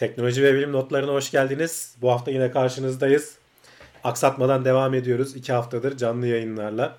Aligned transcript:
Teknoloji 0.00 0.42
ve 0.42 0.54
bilim 0.54 0.72
notlarına 0.72 1.12
hoş 1.12 1.30
geldiniz. 1.30 1.94
Bu 2.02 2.10
hafta 2.10 2.30
yine 2.30 2.50
karşınızdayız. 2.50 3.34
Aksatmadan 4.04 4.64
devam 4.64 4.94
ediyoruz. 4.94 5.36
iki 5.36 5.52
haftadır 5.52 5.96
canlı 5.96 6.26
yayınlarla. 6.26 6.98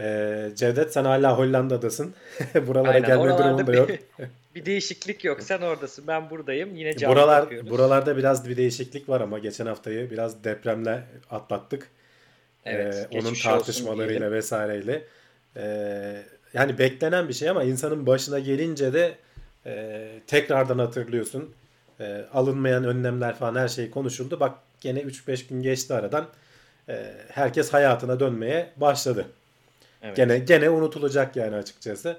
Ee, 0.00 0.50
Cevdet 0.56 0.92
sen 0.92 1.04
hala 1.04 1.38
Hollanda'dasın. 1.38 2.14
Buralara 2.66 2.94
Aynen, 2.94 3.06
gelme 3.08 3.38
durumun 3.38 3.66
da 3.66 3.72
yok. 3.72 3.90
Bir 4.54 4.66
değişiklik 4.66 5.24
yok. 5.24 5.42
Sen 5.42 5.60
oradasın. 5.60 6.06
Ben 6.06 6.30
buradayım. 6.30 6.76
Yine 6.76 6.96
canlı 6.96 7.14
Buralar, 7.14 7.40
yapıyoruz. 7.40 7.70
buralarda 7.70 8.16
biraz 8.16 8.48
bir 8.48 8.56
değişiklik 8.56 9.08
var 9.08 9.20
ama 9.20 9.38
geçen 9.38 9.66
haftayı 9.66 10.10
biraz 10.10 10.44
depremle 10.44 11.02
atlattık. 11.30 11.88
Evet, 12.64 13.08
Ee, 13.10 13.18
onun 13.18 13.34
tartışmalarıyla 13.34 14.32
vesaireyle. 14.32 15.04
Ee, 15.56 16.22
yani 16.54 16.78
beklenen 16.78 17.28
bir 17.28 17.34
şey 17.34 17.48
ama 17.48 17.64
insanın 17.64 18.06
başına 18.06 18.38
gelince 18.38 18.92
de 18.92 19.14
e, 19.66 20.08
tekrardan 20.26 20.78
hatırlıyorsun. 20.78 21.54
Ee, 22.02 22.24
alınmayan 22.32 22.84
önlemler 22.84 23.34
falan 23.34 23.60
her 23.60 23.68
şey 23.68 23.90
konuşuldu. 23.90 24.40
Bak 24.40 24.58
gene 24.80 25.00
3-5 25.00 25.48
gün 25.48 25.62
geçti 25.62 25.94
aradan. 25.94 26.28
Ee, 26.88 27.14
herkes 27.28 27.72
hayatına 27.72 28.20
dönmeye 28.20 28.70
başladı. 28.76 29.26
Evet. 30.02 30.16
Gene 30.16 30.38
gene 30.38 30.70
unutulacak 30.70 31.36
yani 31.36 31.56
açıkçası. 31.56 32.18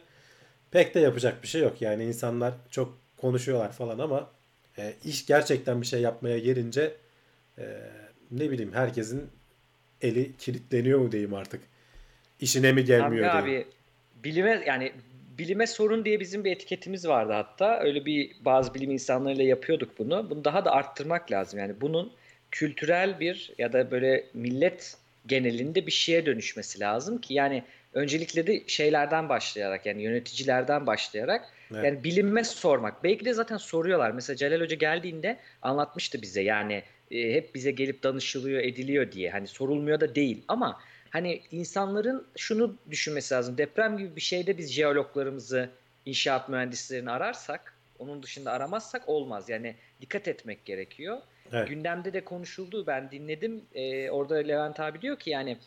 Pek 0.72 0.96
de 0.96 1.00
yapacak 1.00 1.44
bir 1.44 1.48
şey 1.48 1.62
yok. 1.62 1.82
Yani 1.82 2.04
insanlar 2.04 2.54
çok 2.70 2.98
konuşuyorlar 3.18 3.72
falan 3.72 4.00
ama 4.00 4.30
e, 4.78 4.94
iş 5.04 5.26
gerçekten 5.26 5.82
bir 5.82 5.88
şey 5.88 6.02
yapmaya 6.02 6.40
gelince 6.40 6.96
e, 7.58 7.64
ne 8.32 8.52
bileyim 8.52 8.74
herkesin 8.74 9.30
eli 10.02 10.38
kilitleniyor 10.38 11.00
mu 11.00 11.12
diyeyim 11.12 11.34
artık. 11.34 11.62
İşine 12.40 12.72
mi 12.72 12.86
gelmiyor 12.86 13.28
Hamdi 13.28 13.46
diyeyim. 13.46 13.68
abi 13.68 14.24
bilime 14.24 14.64
yani 14.68 14.94
bilime 15.38 15.68
sorun 15.68 16.06
diye 16.06 16.20
bizim 16.20 16.44
bir 16.44 16.52
etiketimiz 16.52 17.08
vardı 17.08 17.34
hatta. 17.34 17.80
Öyle 17.80 18.06
bir 18.06 18.32
bazı 18.46 18.74
bilim 18.74 18.92
insanlarıyla 18.92 19.44
yapıyorduk 19.44 20.00
bunu. 20.00 20.30
Bunu 20.30 20.44
daha 20.46 20.66
da 20.66 20.72
arttırmak 20.72 21.32
lazım. 21.32 21.60
Yani 21.60 21.82
bunun 21.82 22.14
kültürel 22.52 23.20
bir 23.20 23.54
ya 23.58 23.74
da 23.74 23.92
böyle 23.92 24.26
millet 24.34 24.98
genelinde 25.26 25.88
bir 25.88 25.92
şeye 25.92 26.26
dönüşmesi 26.26 26.80
lazım 26.80 27.22
ki 27.22 27.34
yani 27.34 27.64
öncelikle 27.94 28.48
de 28.48 28.64
şeylerden 28.68 29.30
başlayarak 29.30 29.86
yani 29.86 30.04
yöneticilerden 30.04 30.88
başlayarak 30.88 31.54
Evet. 31.72 31.84
yani 31.86 32.04
bilime 32.04 32.44
sormak. 32.44 33.04
Belki 33.04 33.26
de 33.26 33.34
zaten 33.34 33.58
soruyorlar. 33.58 34.12
Mesela 34.12 34.38
Celal 34.38 34.62
Hoca 34.62 34.76
geldiğinde 34.76 35.38
anlatmıştı 35.62 36.22
bize 36.22 36.42
yani 36.42 36.84
e, 37.12 37.34
hep 37.34 37.56
bize 37.56 37.72
gelip 37.72 38.04
danışılıyor 38.04 38.62
ediliyor 38.62 39.12
diye. 39.12 39.32
Hani 39.32 39.48
sorulmuyor 39.48 40.00
da 40.00 40.16
değil 40.16 40.44
ama 40.48 40.80
hani 41.14 41.42
insanların 41.52 42.28
şunu 42.38 42.76
düşünmesi 42.90 43.34
lazım. 43.34 43.58
Deprem 43.58 43.98
gibi 43.98 44.16
bir 44.16 44.22
şeyde 44.22 44.58
biz 44.58 44.72
jeologlarımızı, 44.72 45.70
inşaat 46.06 46.50
mühendislerini 46.50 47.12
ararsak, 47.12 47.78
onun 48.00 48.24
dışında 48.24 48.52
aramazsak 48.52 49.10
olmaz. 49.10 49.50
Yani 49.50 49.76
dikkat 50.02 50.28
etmek 50.28 50.66
gerekiyor. 50.66 51.18
Evet. 51.52 51.70
Gündemde 51.70 52.14
de 52.14 52.26
konuşuldu. 52.26 52.88
Ben 52.88 53.12
dinledim. 53.12 53.62
Ee, 53.74 54.10
orada 54.10 54.36
Levent 54.36 54.80
abi 54.80 55.02
diyor 55.02 55.20
ki 55.20 55.30
yani 55.30 55.58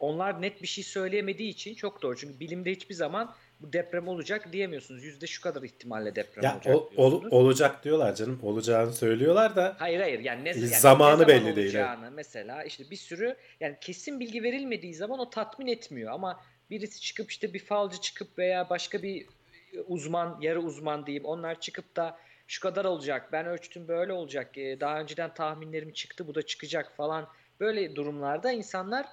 onlar 0.00 0.42
net 0.42 0.62
bir 0.62 0.66
şey 0.66 0.84
söyleyemediği 0.84 1.50
için 1.50 1.74
çok 1.74 2.02
doğru. 2.02 2.16
Çünkü 2.16 2.40
bilimde 2.40 2.72
hiçbir 2.72 2.94
zaman 2.94 3.34
bu 3.60 3.72
deprem 3.72 4.08
olacak 4.08 4.52
diyemiyorsunuz. 4.52 5.04
Yüzde 5.04 5.26
şu 5.26 5.42
kadar 5.42 5.62
ihtimalle 5.62 6.14
deprem 6.14 6.44
Ya 6.44 6.54
olacak 6.54 6.76
o- 6.76 6.90
ol- 6.96 7.24
olacak 7.30 7.84
diyorlar 7.84 8.14
canım. 8.14 8.40
Olacağını 8.42 8.92
söylüyorlar 8.92 9.56
da 9.56 9.76
Hayır 9.78 10.00
hayır. 10.00 10.20
Yani 10.20 10.44
ne, 10.44 10.48
yani 10.48 10.58
Zamanı 10.66 11.12
ne 11.12 11.16
zaman 11.18 11.28
belli 11.28 11.56
değil, 11.56 11.66
olacağını 11.68 12.10
mesela 12.10 12.64
işte 12.64 12.90
bir 12.90 12.96
sürü 12.96 13.36
yani 13.60 13.76
kesin 13.80 14.20
bilgi 14.20 14.42
verilmediği 14.42 14.94
zaman 14.94 15.18
o 15.18 15.30
tatmin 15.30 15.66
etmiyor. 15.66 16.12
Ama 16.12 16.40
birisi 16.70 17.00
çıkıp 17.00 17.30
işte 17.30 17.54
bir 17.54 17.64
falcı 17.64 18.00
çıkıp 18.00 18.38
veya 18.38 18.70
başka 18.70 19.02
bir 19.02 19.26
uzman 19.86 20.38
yarı 20.40 20.60
uzman 20.60 21.06
diyeyim 21.06 21.24
onlar 21.24 21.60
çıkıp 21.60 21.96
da 21.96 22.18
şu 22.46 22.60
kadar 22.60 22.84
olacak 22.84 23.28
ben 23.32 23.46
ölçtüm 23.46 23.88
böyle 23.88 24.12
olacak 24.12 24.58
e, 24.58 24.80
daha 24.80 25.00
önceden 25.00 25.34
tahminlerim 25.34 25.92
çıktı 25.92 26.26
bu 26.26 26.34
da 26.34 26.42
çıkacak 26.42 26.96
falan. 26.96 27.28
Böyle 27.60 27.96
durumlarda 27.96 28.52
insanlar 28.52 29.06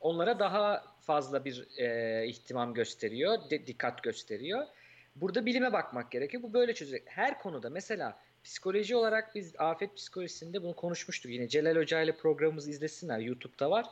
onlara 0.00 0.38
daha 0.38 0.84
fazla 1.04 1.44
bir 1.44 1.78
e, 1.78 2.26
ihtimam 2.26 2.74
gösteriyor 2.74 3.50
de- 3.50 3.66
dikkat 3.66 4.02
gösteriyor. 4.02 4.66
Burada 5.16 5.46
bilime 5.46 5.72
bakmak 5.72 6.10
gerekiyor. 6.10 6.42
Bu 6.42 6.52
böyle 6.52 6.74
çözecek. 6.74 7.02
Her 7.06 7.38
konuda 7.38 7.70
mesela 7.70 8.18
psikoloji 8.44 8.96
olarak 8.96 9.34
biz 9.34 9.54
afet 9.58 9.96
psikolojisinde 9.96 10.62
bunu 10.62 10.76
konuşmuştuk. 10.76 11.32
Yine 11.32 11.48
Celal 11.48 11.76
Hoca 11.76 12.00
ile 12.00 12.16
programımızı 12.16 12.70
izlesinler. 12.70 13.18
YouTube'da 13.18 13.70
var. 13.70 13.86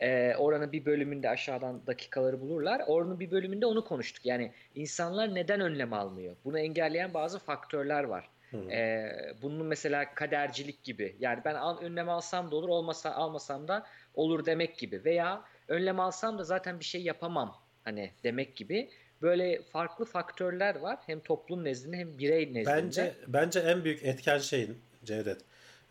Ee, 0.00 0.34
oranın 0.38 0.72
bir 0.72 0.84
bölümünde 0.84 1.28
aşağıdan 1.28 1.86
dakikaları 1.86 2.40
bulurlar. 2.40 2.82
Oranın 2.86 3.20
bir 3.20 3.30
bölümünde 3.30 3.66
onu 3.66 3.84
konuştuk. 3.84 4.26
Yani 4.26 4.52
insanlar 4.74 5.34
neden 5.34 5.60
önlem 5.60 5.92
almıyor? 5.92 6.36
Bunu 6.44 6.58
engelleyen 6.58 7.14
bazı 7.14 7.38
faktörler 7.38 8.04
var. 8.04 8.28
Hı. 8.50 8.70
Ee, 8.70 9.12
bunun 9.42 9.66
mesela 9.66 10.14
kadercilik 10.14 10.84
gibi. 10.84 11.16
Yani 11.20 11.40
ben 11.44 11.54
al, 11.54 11.78
önlem 11.78 12.08
alsam 12.08 12.50
da 12.50 12.56
olur, 12.56 12.68
olmasa 12.68 13.10
almasam 13.10 13.68
da 13.68 13.86
olur 14.14 14.46
demek 14.46 14.78
gibi. 14.78 15.04
Veya 15.04 15.44
önlem 15.68 16.00
alsam 16.00 16.38
da 16.38 16.44
zaten 16.44 16.80
bir 16.80 16.84
şey 16.84 17.02
yapamam 17.02 17.56
hani 17.84 18.10
demek 18.24 18.56
gibi. 18.56 18.88
Böyle 19.22 19.62
farklı 19.62 20.04
faktörler 20.04 20.76
var. 20.76 20.98
Hem 21.06 21.20
toplum 21.20 21.64
nezdinde 21.64 21.96
hem 21.96 22.18
birey 22.18 22.54
nezdinde. 22.54 22.76
Bence 22.76 23.14
bence 23.26 23.60
en 23.60 23.84
büyük 23.84 24.04
etken 24.04 24.38
şeyin 24.38 24.78
Cevdet. 25.04 25.38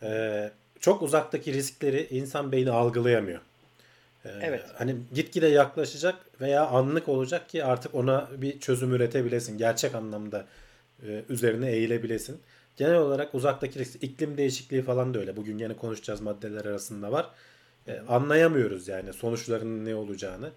e, 0.03 0.51
çok 0.79 1.01
uzaktaki 1.01 1.53
riskleri 1.53 2.07
insan 2.09 2.51
beyni 2.51 2.71
algılayamıyor. 2.71 3.39
E, 4.25 4.29
Evet. 4.41 4.63
Hani 4.77 4.95
gitgide 5.13 5.47
yaklaşacak 5.47 6.15
veya 6.41 6.67
anlık 6.67 7.09
olacak 7.09 7.49
ki 7.49 7.63
artık 7.63 7.95
ona 7.95 8.29
bir 8.37 8.59
çözüm 8.59 8.93
üretebilesin. 8.93 9.57
Gerçek 9.57 9.95
anlamda 9.95 10.45
e, 11.07 11.23
üzerine 11.29 11.71
eğilebilesin. 11.71 12.41
Genel 12.77 12.95
olarak 12.95 13.35
uzaktaki 13.35 13.79
risk, 13.79 14.03
iklim 14.03 14.37
değişikliği 14.37 14.81
falan 14.81 15.13
da 15.13 15.19
öyle. 15.19 15.35
Bugün 15.35 15.57
yine 15.57 15.73
konuşacağız 15.73 16.21
maddeler 16.21 16.65
arasında 16.65 17.11
var. 17.11 17.29
E, 17.87 17.99
anlayamıyoruz 17.99 18.87
yani 18.87 19.13
sonuçlarının 19.13 19.85
ne 19.85 19.95
olacağını. 19.95 20.51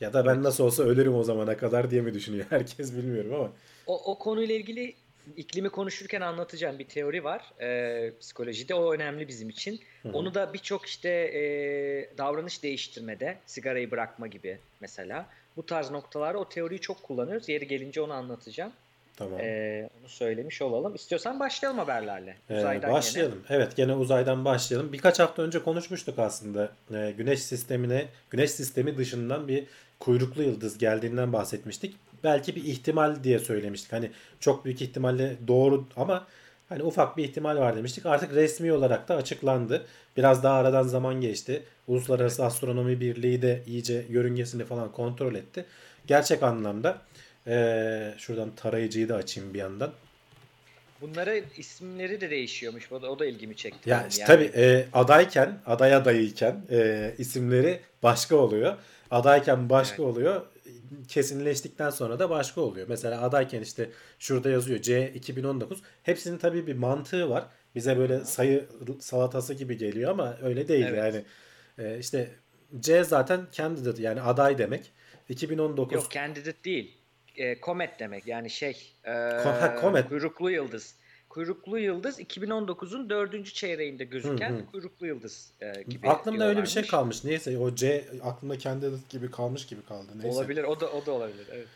Ya 0.00 0.12
da 0.12 0.26
ben 0.26 0.42
nasıl 0.42 0.64
olsa 0.64 0.82
ölürüm 0.82 1.14
o 1.14 1.22
zamana 1.22 1.56
kadar 1.56 1.90
diye 1.90 2.02
mi 2.02 2.14
düşünüyor 2.14 2.46
herkes 2.50 2.96
bilmiyorum 2.96 3.34
ama. 3.34 3.52
O, 3.86 4.12
o 4.12 4.18
konuyla 4.18 4.54
ilgili 4.54 4.94
iklimi 5.36 5.68
konuşurken 5.68 6.20
anlatacağım 6.20 6.78
bir 6.78 6.84
teori 6.84 7.24
var 7.24 7.52
e, 7.60 8.12
psikolojide. 8.20 8.74
O 8.74 8.94
önemli 8.94 9.28
bizim 9.28 9.48
için. 9.48 9.80
Onu 10.12 10.34
da 10.34 10.52
birçok 10.54 10.86
işte 10.86 11.08
e, 11.08 11.42
davranış 12.18 12.62
değiştirmede, 12.62 13.38
sigarayı 13.46 13.90
bırakma 13.90 14.26
gibi 14.26 14.58
mesela. 14.80 15.26
Bu 15.56 15.66
tarz 15.66 15.90
noktalarda 15.90 16.38
o 16.38 16.48
teoriyi 16.48 16.80
çok 16.80 17.02
kullanıyoruz. 17.02 17.48
Yeri 17.48 17.66
gelince 17.66 18.00
onu 18.00 18.12
anlatacağım. 18.12 18.72
Tamam. 19.16 19.40
E, 19.40 19.88
onu 20.00 20.08
söylemiş 20.08 20.62
olalım. 20.62 20.94
İstiyorsan 20.94 21.40
başlayalım 21.40 21.78
haberlerle. 21.78 22.36
Ee, 22.50 22.58
Uzaydan 22.58 22.92
başlayalım. 22.92 23.42
Evet 23.48 23.76
gene 23.76 23.94
uzaydan 23.94 24.44
başlayalım. 24.44 24.92
Birkaç 24.92 25.20
hafta 25.20 25.42
önce 25.42 25.62
konuşmuştuk 25.62 26.18
aslında. 26.18 26.72
Ee, 26.94 27.14
güneş 27.16 27.42
sistemine, 27.42 28.06
güneş 28.30 28.50
sistemi 28.50 28.98
dışından 28.98 29.48
bir 29.48 29.64
kuyruklu 30.00 30.42
yıldız 30.42 30.78
geldiğinden 30.78 31.32
bahsetmiştik. 31.32 31.96
Belki 32.24 32.56
bir 32.56 32.64
ihtimal 32.64 33.24
diye 33.24 33.38
söylemiştik. 33.38 33.92
Hani 33.92 34.10
çok 34.40 34.64
büyük 34.64 34.82
ihtimalle 34.82 35.36
doğru 35.48 35.84
ama 35.96 36.26
hani 36.68 36.82
ufak 36.82 37.16
bir 37.16 37.24
ihtimal 37.24 37.56
var 37.56 37.76
demiştik. 37.76 38.06
Artık 38.06 38.34
resmi 38.34 38.72
olarak 38.72 39.08
da 39.08 39.16
açıklandı. 39.16 39.86
Biraz 40.16 40.42
daha 40.42 40.54
aradan 40.54 40.82
zaman 40.82 41.20
geçti. 41.20 41.62
Uluslararası 41.86 42.44
Astronomi 42.44 43.00
Birliği 43.00 43.42
de 43.42 43.62
iyice 43.66 44.04
yörüngesini 44.08 44.64
falan 44.64 44.92
kontrol 44.92 45.34
etti. 45.34 45.64
Gerçek 46.06 46.42
anlamda 46.42 46.98
ee, 47.46 48.14
şuradan 48.18 48.54
tarayıcıyı 48.56 49.08
da 49.08 49.16
açayım 49.16 49.54
bir 49.54 49.58
yandan. 49.58 49.92
Bunların 51.00 51.42
isimleri 51.56 52.20
de 52.20 52.30
değişiyormuş. 52.30 52.92
O 52.92 53.02
da, 53.02 53.10
o 53.10 53.18
da 53.18 53.26
ilgimi 53.26 53.56
çekti. 53.56 53.90
Ya 53.90 54.06
işte 54.06 54.22
yani. 54.22 54.26
tabii 54.26 54.60
e, 54.62 54.86
adayken, 54.92 55.58
aday 55.66 55.94
adayıyken 55.94 56.62
e, 56.70 57.14
isimleri 57.18 57.80
başka 58.02 58.36
oluyor. 58.36 58.76
Adayken 59.10 59.70
başka 59.70 60.02
Evet. 60.02 60.12
oluyor. 60.12 60.42
Kesinleştikten 61.08 61.90
sonra 61.90 62.18
da 62.18 62.30
başka 62.30 62.60
oluyor. 62.60 62.86
Mesela 62.88 63.22
adayken 63.22 63.60
işte 63.60 63.90
şurada 64.18 64.50
yazıyor 64.50 64.82
C 64.82 65.12
2019. 65.14 65.82
Hepsinin 66.02 66.38
tabii 66.38 66.66
bir 66.66 66.74
mantığı 66.74 67.30
var. 67.30 67.44
Bize 67.74 67.98
böyle 67.98 68.24
sayı 68.24 68.66
salatası 69.00 69.54
gibi 69.54 69.76
geliyor 69.76 70.10
ama 70.10 70.36
öyle 70.42 70.68
değil 70.68 70.86
Evet. 70.88 70.98
yani. 70.98 71.24
E, 71.88 71.98
işte 71.98 72.30
C 72.80 73.04
zaten 73.04 73.46
candidate 73.52 74.02
yani 74.02 74.20
aday 74.22 74.58
demek. 74.58 74.92
2019 75.28 75.94
Yok 75.94 76.10
candidate 76.10 76.64
değil. 76.64 76.96
E, 77.36 77.60
comet 77.60 78.00
demek 78.00 78.26
yani 78.26 78.50
şey. 78.50 78.92
e, 79.04 79.10
ha, 79.10 79.78
comet. 79.80 80.08
Kuyruklu 80.08 80.50
yıldız. 80.50 80.94
Kuyruklu 81.28 81.78
yıldız 81.78 82.20
2019'un 82.20 83.10
dördüncü 83.10 83.52
çeyreğinde 83.52 84.04
gözüken 84.04 84.50
Hı 84.50 84.54
hı. 84.54 84.66
kuyruklu 84.66 85.06
yıldız 85.06 85.50
e, 85.60 85.82
gibi 85.82 86.08
aklımda 86.08 86.48
öyle 86.48 86.62
bir 86.62 86.66
şey 86.66 86.86
kalmış. 86.86 87.24
Neyse 87.24 87.58
o 87.58 87.74
C 87.74 88.04
aklımda 88.22 88.58
candidate 88.58 89.02
gibi 89.08 89.30
kalmış 89.30 89.66
gibi 89.66 89.82
kaldı. 89.82 90.06
Neyse. 90.14 90.38
Olabilir. 90.38 90.64
O 90.64 90.80
da 90.80 90.92
o 90.92 91.06
da 91.06 91.12
olabilir. 91.12 91.46
Evet. 91.52 91.66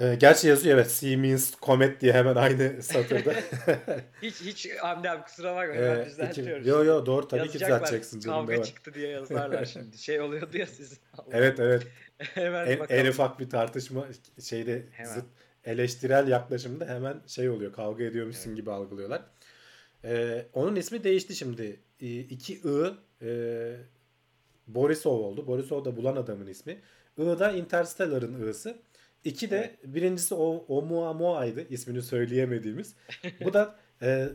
Ee, 0.00 0.14
gerçi 0.14 0.48
yazıyor 0.48 0.74
evet. 0.78 0.98
C 1.00 1.16
means 1.16 1.54
comet 1.62 2.00
diye 2.00 2.12
hemen 2.12 2.34
aynı 2.36 2.82
satırda. 2.82 3.34
Hiç 4.22 4.40
hiç 4.40 4.68
Hamdi 4.78 5.10
abi 5.10 5.22
kusura 5.22 5.56
bakma. 5.56 5.74
Ee, 5.74 6.06
düzeltiyoruz. 6.06 6.66
yo 6.66 6.84
yo 6.84 7.06
doğru 7.06 7.28
tabii 7.28 7.48
ki 7.48 7.60
düzelteceksin. 7.60 8.20
Kavga 8.20 8.52
devam. 8.52 8.62
çıktı 8.64 8.94
diye 8.94 9.08
yazarlar 9.08 9.64
şimdi. 9.72 9.98
Şey 9.98 10.20
oluyordu 10.20 10.58
ya 10.58 10.66
sizin. 10.66 10.98
Evet 11.32 11.60
evet. 11.60 11.86
Hemen 12.34 12.66
En, 12.66 12.78
bakalım. 12.78 13.00
en 13.00 13.10
ufak 13.10 13.40
bir 13.40 13.50
tartışma 13.50 14.06
şeyde 14.40 14.86
Hemen. 14.92 15.14
zıt 15.14 15.24
eleştirel 15.64 16.28
yaklaşımda 16.28 16.88
hemen 16.88 17.20
şey 17.26 17.50
oluyor. 17.50 17.72
Kavga 17.72 18.04
ediyormuşsun 18.04 18.54
gibi 18.54 18.70
algılıyorlar. 18.70 19.22
E, 20.04 20.46
onun 20.52 20.76
ismi 20.76 21.04
değişti 21.04 21.36
şimdi. 21.36 21.80
E, 22.00 22.20
iki 22.20 22.54
I 22.54 22.94
e, 23.22 23.76
Borisov 24.66 25.18
oldu. 25.18 25.46
Borisov 25.46 25.84
da 25.84 25.96
bulan 25.96 26.16
adamın 26.16 26.46
ismi. 26.46 26.80
I 27.18 27.22
da 27.22 27.52
Interstellar'ın 27.52 28.48
I'sı. 28.48 28.76
İki 29.24 29.50
de 29.50 29.56
evet. 29.56 29.94
birincisi 29.94 30.34
o 30.34 30.64
Oumuamua'ydı 30.68 31.68
ismini 31.68 32.02
söyleyemediğimiz. 32.02 32.94
Bu 33.44 33.52
da 33.52 33.76
e, 34.02 34.28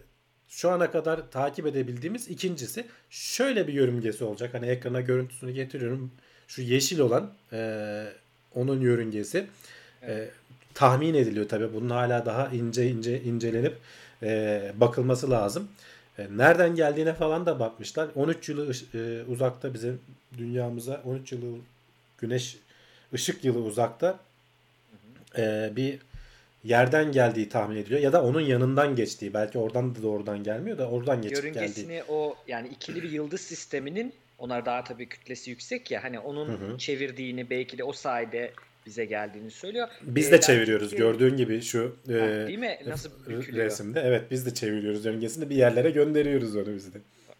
şu 0.47 0.69
ana 0.69 0.91
kadar 0.91 1.31
takip 1.31 1.67
edebildiğimiz 1.67 2.27
ikincisi. 2.29 2.85
Şöyle 3.09 3.67
bir 3.67 3.73
yörüngesi 3.73 4.23
olacak. 4.23 4.53
Hani 4.53 4.65
ekrana 4.65 5.01
görüntüsünü 5.01 5.51
getiriyorum. 5.51 6.11
Şu 6.47 6.61
yeşil 6.61 6.99
olan 6.99 7.31
e, 7.53 8.05
onun 8.55 8.81
yörüngesi. 8.81 9.37
E, 9.37 9.47
evet. 10.01 10.27
E, 10.27 10.31
tahmin 10.73 11.13
ediliyor 11.13 11.49
tabii. 11.49 11.73
Bunun 11.73 11.89
hala 11.89 12.25
daha 12.25 12.47
ince 12.47 12.89
ince 12.89 13.21
incelenip 13.21 13.77
e, 14.23 14.71
bakılması 14.75 15.31
lazım. 15.31 15.67
E, 16.17 16.27
nereden 16.37 16.75
geldiğine 16.75 17.13
falan 17.13 17.45
da 17.45 17.59
bakmışlar. 17.59 18.09
13 18.15 18.49
yılı 18.49 18.71
e, 18.93 19.23
uzakta 19.31 19.73
bizim 19.73 19.99
dünyamıza 20.37 21.01
13 21.05 21.31
yılı 21.31 21.57
güneş 22.17 22.57
ışık 23.13 23.45
yılı 23.45 23.59
uzakta 23.59 24.19
e, 25.37 25.71
bir 25.75 25.99
yerden 26.63 27.11
geldiği 27.11 27.49
tahmin 27.49 27.75
ediliyor 27.75 28.01
ya 28.01 28.13
da 28.13 28.23
onun 28.23 28.41
yanından 28.41 28.95
geçtiği 28.95 29.33
belki 29.33 29.57
oradan 29.57 29.95
da 29.95 30.03
doğrudan 30.03 30.43
gelmiyor 30.43 30.77
da 30.77 30.89
oradan 30.89 31.21
geçip 31.21 31.37
Yörüngesini 31.37 31.87
geldiği. 31.87 32.03
o 32.07 32.35
yani 32.47 32.67
ikili 32.67 33.03
bir 33.03 33.11
yıldız 33.11 33.41
sisteminin 33.41 34.13
onlar 34.37 34.65
daha 34.65 34.83
tabii 34.83 35.09
kütlesi 35.09 35.49
yüksek 35.49 35.91
ya 35.91 36.03
hani 36.03 36.19
onun 36.19 36.47
hı 36.47 36.73
hı. 36.73 36.77
çevirdiğini 36.77 37.49
belki 37.49 37.77
de 37.77 37.83
o 37.83 37.91
sayede 37.91 38.51
bize 38.85 39.05
geldiğini 39.05 39.51
söylüyor. 39.51 39.87
Biz 40.01 40.27
ee, 40.27 40.31
de 40.31 40.41
çeviriyoruz 40.41 40.89
ki... 40.89 40.95
gördüğün 40.95 41.37
gibi 41.37 41.61
şu 41.61 41.95
ha, 42.07 42.13
e, 42.13 42.47
değil 42.47 42.59
mi? 42.59 42.79
Nasıl 42.85 43.09
bükülüyor? 43.29 43.65
resimde. 43.65 44.01
Evet 44.05 44.31
biz 44.31 44.45
de 44.45 44.53
çeviriyoruz 44.53 45.05
yörüngesini 45.05 45.49
bir 45.49 45.55
yerlere 45.55 45.89
gönderiyoruz 45.89 46.55
onu 46.55 46.75
biz 46.75 46.93
de. 46.93 46.97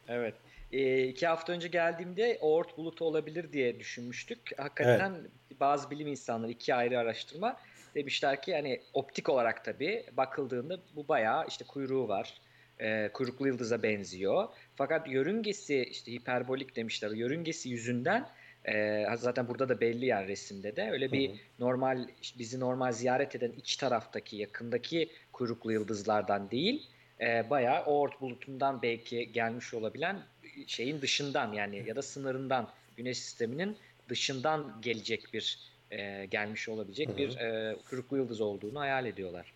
Evet. 0.08 0.34
E, 0.72 1.04
iki 1.04 1.28
hafta 1.28 1.54
önce 1.54 1.68
geldiğimde 1.68 2.38
Oort 2.42 2.78
bulutu 2.78 3.06
olabilir 3.06 3.54
diye 3.54 3.80
düşünmüştük. 3.80 4.40
Hakikaten 4.58 5.14
evet. 5.22 5.60
bazı 5.60 5.92
bilim 5.92 6.08
insanları 6.08 6.52
iki 6.52 6.76
ayrı 6.76 7.00
araştırma 7.00 7.58
demişler 7.96 8.42
ki 8.42 8.54
hani 8.54 8.82
optik 8.94 9.30
olarak 9.30 9.66
tabii 9.66 10.06
bakıldığında 10.18 10.80
bu 10.96 11.08
bayağı 11.08 11.46
işte 11.48 11.66
kuyruğu 11.66 12.08
var. 12.08 12.34
E, 12.80 13.10
kuyruklu 13.14 13.48
yıldıza 13.48 13.84
benziyor. 13.84 14.48
Fakat 14.76 15.08
yörüngesi 15.08 15.84
işte 15.92 16.12
hiperbolik 16.12 16.76
demişler. 16.76 17.12
Yörüngesi 17.12 17.70
yüzünden 17.70 18.30
e, 18.66 19.06
zaten 19.18 19.48
burada 19.48 19.70
da 19.70 19.82
belli 19.82 20.06
yani 20.06 20.28
resimde 20.28 20.76
de 20.76 20.90
öyle 20.92 21.12
bir 21.12 21.30
hı 21.30 21.34
hı. 21.34 21.38
normal 21.60 22.08
bizi 22.40 22.60
normal 22.60 22.92
ziyaret 22.92 23.36
eden 23.36 23.52
iç 23.58 23.78
taraftaki 23.78 24.36
yakındaki 24.38 25.10
kuyruklu 25.34 25.72
yıldızlardan 25.72 26.52
değil 26.52 26.88
e, 27.22 27.50
bayağı 27.50 27.86
Oort 27.86 28.22
bulutundan 28.22 28.82
belki 28.82 29.32
gelmiş 29.32 29.74
olabilen 29.74 30.20
şeyin 30.68 31.02
dışından 31.02 31.54
yani 31.54 31.84
ya 31.88 31.96
da 31.96 32.02
sınırından 32.02 32.70
güneş 32.98 33.18
sisteminin 33.18 33.78
dışından 34.10 34.78
gelecek 34.82 35.34
bir 35.34 35.60
e, 35.98 36.26
gelmiş 36.26 36.70
olabilecek 36.70 37.10
Hı-hı. 37.10 37.18
bir 37.18 37.38
e, 37.38 37.76
kuyruklu 37.90 38.18
yıldız 38.18 38.42
olduğunu 38.42 38.80
hayal 38.80 39.06
ediyorlar. 39.06 39.54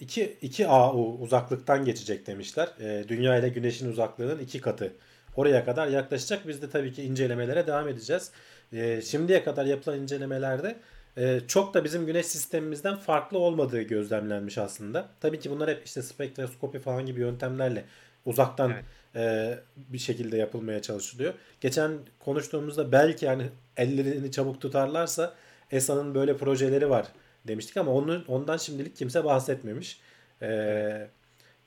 2 0.00 0.22
e, 0.22 0.32
2 0.42 0.68
AU 0.68 1.18
uzaklıktan 1.20 1.84
geçecek 1.84 2.26
demişler. 2.26 2.68
E, 2.80 3.08
Dünya 3.08 3.38
ile 3.38 3.48
Güneş'in 3.48 3.90
uzaklığının 3.90 4.38
iki 4.38 4.60
katı. 4.60 4.92
Oraya 5.36 5.64
kadar 5.64 5.88
yaklaşacak. 5.88 6.48
Biz 6.48 6.62
de 6.62 6.70
tabii 6.70 6.92
ki 6.92 7.02
incelemelere 7.02 7.66
devam 7.66 7.88
edeceğiz. 7.88 8.30
E, 8.72 9.02
şimdiye 9.02 9.44
kadar 9.44 9.64
yapılan 9.64 10.00
incelemelerde 10.00 10.76
e, 11.16 11.40
çok 11.48 11.74
da 11.74 11.84
bizim 11.84 12.06
güneş 12.06 12.26
sistemimizden 12.26 12.96
farklı 12.96 13.38
olmadığı 13.38 13.82
gözlemlenmiş 13.82 14.58
aslında. 14.58 15.08
Tabii 15.20 15.40
ki 15.40 15.50
bunlar 15.50 15.70
hep 15.70 15.86
işte 15.86 16.02
spektroskopi 16.02 16.78
falan 16.78 17.06
gibi 17.06 17.20
yöntemlerle 17.20 17.84
uzaktan 18.24 18.70
evet. 18.70 18.84
e, 19.16 19.58
bir 19.76 19.98
şekilde 19.98 20.36
yapılmaya 20.36 20.82
çalışılıyor. 20.82 21.34
Geçen 21.60 21.98
konuştuğumuzda 22.18 22.92
belki 22.92 23.26
yani 23.26 23.46
ellerini 23.76 24.30
çabuk 24.30 24.60
tutarlarsa 24.60 25.34
ESA'nın 25.70 26.14
böyle 26.14 26.36
projeleri 26.36 26.90
var 26.90 27.06
demiştik 27.48 27.76
ama 27.76 27.92
onun 27.92 28.24
ondan 28.28 28.56
şimdilik 28.56 28.96
kimse 28.96 29.24
bahsetmemiş. 29.24 30.00
Ee, 30.42 31.08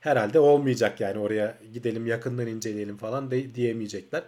herhalde 0.00 0.40
olmayacak 0.40 1.00
yani 1.00 1.18
oraya 1.18 1.58
gidelim 1.72 2.06
yakından 2.06 2.46
inceleyelim 2.46 2.96
falan 2.96 3.30
de, 3.30 3.54
diyemeyecekler. 3.54 4.22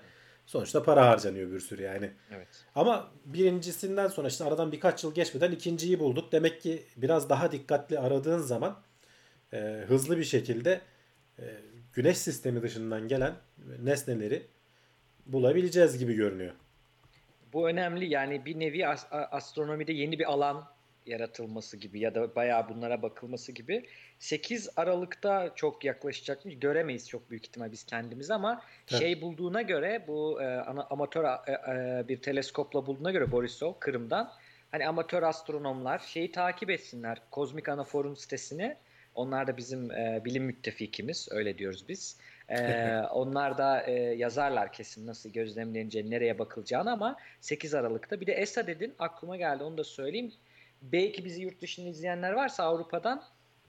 Sonuçta 0.46 0.82
para 0.82 1.06
harcanıyor 1.06 1.52
bir 1.52 1.61
sürü 1.61 1.82
yani. 1.82 2.11
Evet. 2.37 2.49
Ama 2.75 3.11
birincisinden 3.25 4.08
sonra 4.08 4.28
işte 4.28 4.44
aradan 4.44 4.72
birkaç 4.72 5.05
yıl 5.05 5.14
geçmeden 5.14 5.52
ikinciyi 5.52 5.99
bulduk. 5.99 6.32
Demek 6.32 6.61
ki 6.61 6.82
biraz 6.96 7.31
daha 7.31 7.52
dikkatli 7.52 7.99
aradığın 7.99 8.38
zaman 8.38 8.81
e, 9.52 9.84
hızlı 9.88 10.19
bir 10.19 10.25
şekilde 10.25 10.81
e, 11.38 11.44
güneş 11.93 12.19
sistemi 12.19 12.62
dışından 12.62 13.08
gelen 13.08 13.34
nesneleri 13.82 14.46
bulabileceğiz 15.26 15.99
gibi 15.99 16.14
görünüyor. 16.14 16.55
Bu 17.52 17.69
önemli 17.69 18.12
yani 18.12 18.44
bir 18.44 18.61
nevi 18.61 18.87
astronomide 19.31 19.93
yeni 19.93 20.19
bir 20.19 20.32
alan 20.32 20.69
yaratılması 21.06 21.76
gibi 21.76 22.00
ya 22.00 22.14
da 22.14 22.35
bayağı 22.35 22.69
bunlara 22.69 23.02
bakılması 23.02 23.52
gibi. 23.52 23.87
8 24.19 24.69
Aralık'ta 24.76 25.52
çok 25.55 25.85
yaklaşacakmış. 25.85 26.58
Göremeyiz 26.58 27.08
çok 27.08 27.31
büyük 27.31 27.47
ihtimal 27.47 27.73
biz 27.73 27.85
kendimiz 27.85 28.31
ama 28.31 28.62
evet. 28.91 29.00
şey 29.00 29.23
bulduğuna 29.23 29.62
göre 29.62 30.05
bu 30.08 30.43
e, 30.43 30.47
amatör 30.91 31.25
e, 31.25 31.52
e, 31.52 32.08
bir 32.08 32.23
teleskopla 32.23 32.87
bulduğuna 32.87 33.11
göre 33.11 33.32
Borisov 33.32 33.73
Kırım'dan 33.81 34.32
hani 34.70 34.88
amatör 34.88 35.23
astronomlar 35.23 35.99
şeyi 35.99 36.32
takip 36.32 36.70
etsinler. 36.70 37.23
Kozmik 37.31 37.69
Anafor'un 37.69 38.14
sitesini. 38.14 38.76
Onlar 39.14 39.46
da 39.46 39.56
bizim 39.56 39.91
e, 39.91 40.23
bilim 40.25 40.44
müttefikimiz 40.44 41.29
öyle 41.31 41.58
diyoruz 41.58 41.88
biz. 41.88 42.19
Ee, 42.50 43.00
onlar 43.12 43.58
da 43.58 43.82
e, 43.82 43.93
yazarlar 43.93 44.73
kesin 44.73 45.06
nasıl 45.06 45.31
gözlemleneceğini, 45.31 46.11
nereye 46.11 46.38
bakılacağını 46.38 46.93
ama 46.93 47.17
8 47.41 47.75
Aralık'ta. 47.75 48.20
Bir 48.20 48.26
de 48.26 48.32
ESA 48.32 48.67
dedin 48.67 48.94
aklıma 48.99 49.37
geldi 49.37 49.64
onu 49.64 49.79
da 49.79 49.85
söyleyeyim. 49.85 50.32
Belki 50.82 51.25
bizi 51.25 51.43
yurt 51.43 51.61
dışında 51.62 51.88
izleyenler 51.88 52.32
varsa 52.32 52.64
Avrupa'dan 52.64 53.23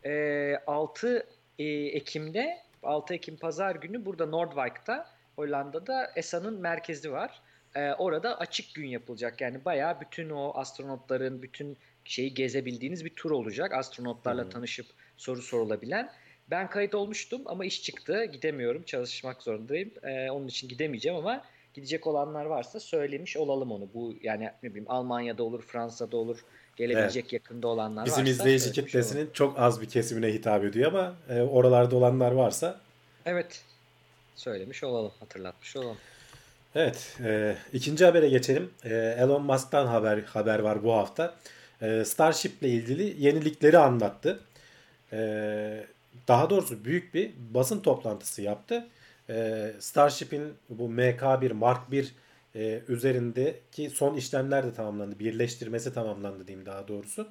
e, 0.06 0.56
6 0.68 1.28
e, 1.60 1.64
Ekim'de 1.70 2.58
6 2.84 3.14
Ekim 3.14 3.38
pazar 3.38 3.76
günü 3.76 4.06
burada 4.06 4.26
Noordwijk'ta 4.26 5.10
Hollanda'da 5.36 6.12
ESA'nın 6.16 6.62
merkezi 6.62 7.12
var. 7.12 7.42
E, 7.76 7.92
orada 7.94 8.40
açık 8.40 8.76
gün 8.76 8.88
yapılacak. 8.88 9.42
Yani 9.42 9.66
bayağı 9.66 10.02
bütün 10.02 10.30
o 10.30 10.52
astronotların 10.56 11.42
bütün 11.42 11.78
şeyi 12.06 12.34
gezebildiğiniz 12.34 13.06
bir 13.06 13.16
tur 13.16 13.32
olacak. 13.32 13.74
Astronotlarla 13.74 14.44
hmm. 14.44 14.50
tanışıp 14.50 14.86
soru 15.18 15.42
sorulabilen. 15.42 16.12
Ben 16.52 16.70
kayıt 16.70 16.96
olmuştum 16.96 17.42
ama 17.46 17.66
iş 17.66 17.84
çıktı. 17.84 18.26
Gidemiyorum. 18.26 18.84
Çalışmak 18.84 19.42
zorundayım. 19.42 19.92
Ee, 20.04 20.32
onun 20.32 20.48
için 20.48 20.68
gidemeyeceğim 20.68 21.18
ama 21.18 21.44
gidecek 21.74 22.08
olanlar 22.08 22.46
varsa 22.46 22.80
söylemiş 22.80 23.38
olalım 23.38 23.72
onu. 23.72 23.90
Bu 23.94 24.14
yani 24.24 24.50
ne 24.64 24.70
bileyim 24.70 24.92
Almanya'da 24.92 25.44
olur, 25.44 25.62
Fransa'da 25.62 26.18
olur. 26.18 26.38
Gelebilecek 26.76 27.24
evet. 27.24 27.34
yakında 27.34 27.68
olanlar 27.68 28.06
Bizim 28.06 28.20
varsa. 28.20 28.26
Bizim 28.26 28.46
izleyici 28.46 28.72
kitlesinin 28.86 29.26
olur. 29.26 29.34
çok 29.34 29.60
az 29.60 29.82
bir 29.82 29.90
kesimine 29.90 30.34
hitap 30.34 30.64
ediyor 30.64 30.94
ama 30.94 31.16
e, 31.30 31.42
oralarda 31.42 31.96
olanlar 31.96 32.32
varsa. 32.32 32.80
Evet. 33.26 33.64
Söylemiş 34.36 34.84
olalım. 34.84 35.12
Hatırlatmış 35.20 35.76
olalım. 35.76 35.98
Evet. 36.76 37.18
E, 37.24 37.56
ikinci 37.74 38.06
habere 38.06 38.30
geçelim. 38.30 38.70
E, 38.84 39.16
Elon 39.20 39.44
Musk'tan 39.44 39.88
haber 39.88 40.18
haber 40.20 40.60
var 40.60 40.84
bu 40.84 40.94
hafta. 40.94 41.36
E, 41.82 42.06
Starship 42.06 42.64
ile 42.64 42.70
ilgili 42.70 43.26
yenilikleri 43.26 43.78
anlattı. 43.78 44.40
E, 45.14 45.84
daha 46.28 46.50
doğrusu 46.50 46.86
büyük 46.86 47.14
bir 47.14 47.32
basın 47.54 47.80
toplantısı 47.80 48.42
yaptı. 48.42 48.88
Ee, 49.30 49.74
Starship'in 49.80 50.54
bu 50.70 50.84
MK1 50.84 51.54
Mark 51.54 51.92
1 51.92 52.16
e, 52.56 52.82
üzerindeki 52.88 53.90
son 53.90 54.16
işlemler 54.16 54.66
de 54.66 54.74
tamamlandı. 54.74 55.20
Birleştirmesi 55.20 55.94
tamamlandı 55.94 56.48
diyeyim 56.48 56.66
daha 56.66 56.88
doğrusu. 56.88 57.28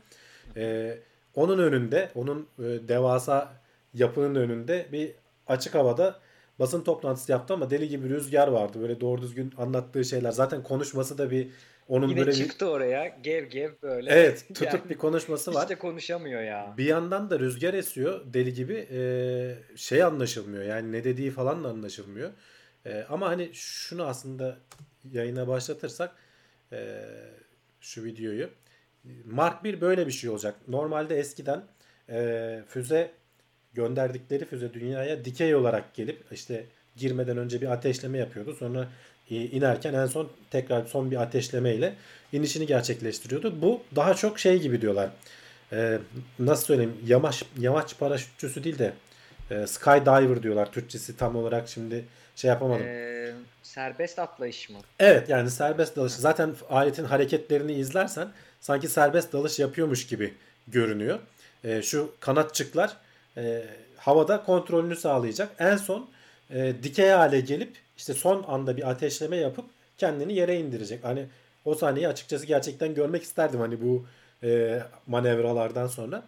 Ee, 0.57 0.99
onun 1.35 1.59
önünde, 1.59 2.11
onun 2.15 2.47
e, 2.59 2.63
devasa 2.63 3.53
yapının 3.95 4.35
önünde 4.35 4.87
bir 4.93 5.13
açık 5.47 5.75
havada 5.75 6.21
basın 6.59 6.83
toplantısı 6.83 7.33
yaptı 7.33 7.55
ama 7.55 7.71
deli 7.71 7.89
gibi 7.89 8.09
rüzgar 8.09 8.49
vardı. 8.49 8.81
Böyle 8.81 9.01
doğru 9.01 9.23
düzgün 9.23 9.55
anlattığı 9.59 10.05
şeyler. 10.05 10.31
Zaten 10.31 10.63
konuşması 10.63 11.19
da 11.19 11.31
bir 11.31 11.49
onun 11.91 12.09
Yine 12.09 12.21
böyle 12.21 12.33
çıktı 12.33 12.67
bir... 12.67 12.71
oraya 12.71 13.09
gev 13.23 13.45
gev 13.45 13.73
böyle. 13.83 14.11
Evet 14.11 14.45
tutup 14.49 14.73
yani, 14.73 14.89
bir 14.91 14.99
konuşması 14.99 15.55
var. 15.55 15.63
Hiç 15.63 15.71
de 15.71 15.79
konuşamıyor 15.79 16.43
ya. 16.43 16.75
Bir 16.79 16.85
yandan 16.85 17.31
da 17.31 17.39
rüzgar 17.39 17.75
esiyor 17.75 18.21
deli 18.35 18.55
gibi 18.55 18.89
ee, 18.93 19.55
şey 19.77 20.03
anlaşılmıyor 20.03 20.65
yani 20.65 20.93
ne 20.93 21.05
dediği 21.05 21.31
falan 21.31 21.65
da 21.65 21.69
anlaşılmıyor. 21.69 22.31
E, 22.87 23.05
ama 23.09 23.29
hani 23.29 23.51
şunu 23.53 24.05
aslında 24.05 24.57
yayına 25.13 25.49
başlatırsak 25.49 26.13
e, 26.73 27.03
şu 27.81 28.05
videoyu. 28.05 28.51
Mark 29.25 29.65
1 29.65 29.81
böyle 29.81 30.07
bir 30.07 30.13
şey 30.13 30.31
olacak. 30.31 30.55
Normalde 30.69 31.19
eskiden 31.19 31.63
e, 32.09 32.61
füze 32.69 33.11
gönderdikleri 33.75 34.45
füze 34.45 34.75
dünyaya 34.75 35.25
dikey 35.25 35.55
olarak 35.55 35.95
gelip 35.95 36.25
işte 36.33 36.65
girmeden 36.97 37.37
önce 37.37 37.61
bir 37.61 37.73
ateşleme 37.73 38.19
yapıyordu. 38.19 38.55
Sonra 38.55 38.89
inerken 39.31 39.95
en 39.95 40.07
son 40.07 40.29
tekrar 40.51 40.85
son 40.87 41.11
bir 41.11 41.23
ateşleme 41.23 41.75
ile 41.75 41.95
inişini 42.33 42.67
gerçekleştiriyordu. 42.67 43.63
Bu 43.63 43.83
daha 43.97 44.15
çok 44.15 44.39
şey 44.39 44.61
gibi 44.61 44.81
diyorlar. 44.81 45.11
Ee, 45.73 45.99
nasıl 46.39 46.65
söyleyeyim? 46.65 46.97
Yamaç 47.07 47.45
yamaç 47.59 47.99
paraşütçüsü 47.99 48.65
değil 48.65 48.79
de 48.79 48.93
E, 49.51 49.67
skydiver 49.67 50.43
diyorlar. 50.43 50.73
Türkçesi 50.73 51.17
tam 51.17 51.37
olarak 51.37 51.69
şimdi 51.69 52.05
şey 52.37 52.49
yapamadım. 52.49 52.87
Ee, 52.87 53.33
serbest 53.63 54.19
atlayış 54.19 54.71
mı? 54.71 54.79
Evet 54.99 55.29
yani 55.29 55.51
serbest 55.51 55.97
dalış. 55.97 56.13
Zaten 56.13 56.55
aletin 56.71 57.05
hareketlerini 57.05 57.73
izlersen 57.73 58.29
sanki 58.61 58.89
serbest 58.89 59.33
dalış 59.33 59.59
yapıyormuş 59.59 60.07
gibi 60.07 60.35
görünüyor. 60.69 61.19
E, 61.65 61.83
şu 61.83 62.13
kanatçıklar 62.21 62.97
e, 63.37 63.65
havada 63.97 64.43
kontrolünü 64.45 64.97
sağlayacak. 64.97 65.49
En 65.59 65.77
son 65.77 66.11
e, 66.51 66.75
dikey 66.83 67.09
hale 67.11 67.41
gelip 67.41 67.77
işte 68.01 68.15
son 68.15 68.45
anda 68.49 68.77
bir 68.77 68.91
ateşleme 68.91 69.37
yapıp 69.37 69.65
kendini 69.99 70.35
yere 70.35 70.61
indirecek. 70.61 71.05
Hani 71.05 71.27
o 71.65 71.75
sahneyi 71.75 72.09
açıkçası 72.09 72.47
gerçekten 72.47 72.95
görmek 72.95 73.23
isterdim 73.23 73.61
hani 73.61 73.81
bu 73.81 74.07
e, 74.43 74.83
manevralardan 75.07 75.87
sonra. 75.87 76.23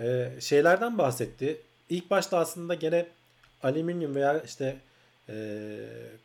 E, 0.00 0.30
şeylerden 0.40 0.98
bahsetti. 0.98 1.60
İlk 1.90 2.10
başta 2.10 2.38
aslında 2.38 2.74
gene 2.74 3.06
alüminyum 3.62 4.14
veya 4.14 4.40
işte 4.40 4.76
e, 5.28 5.34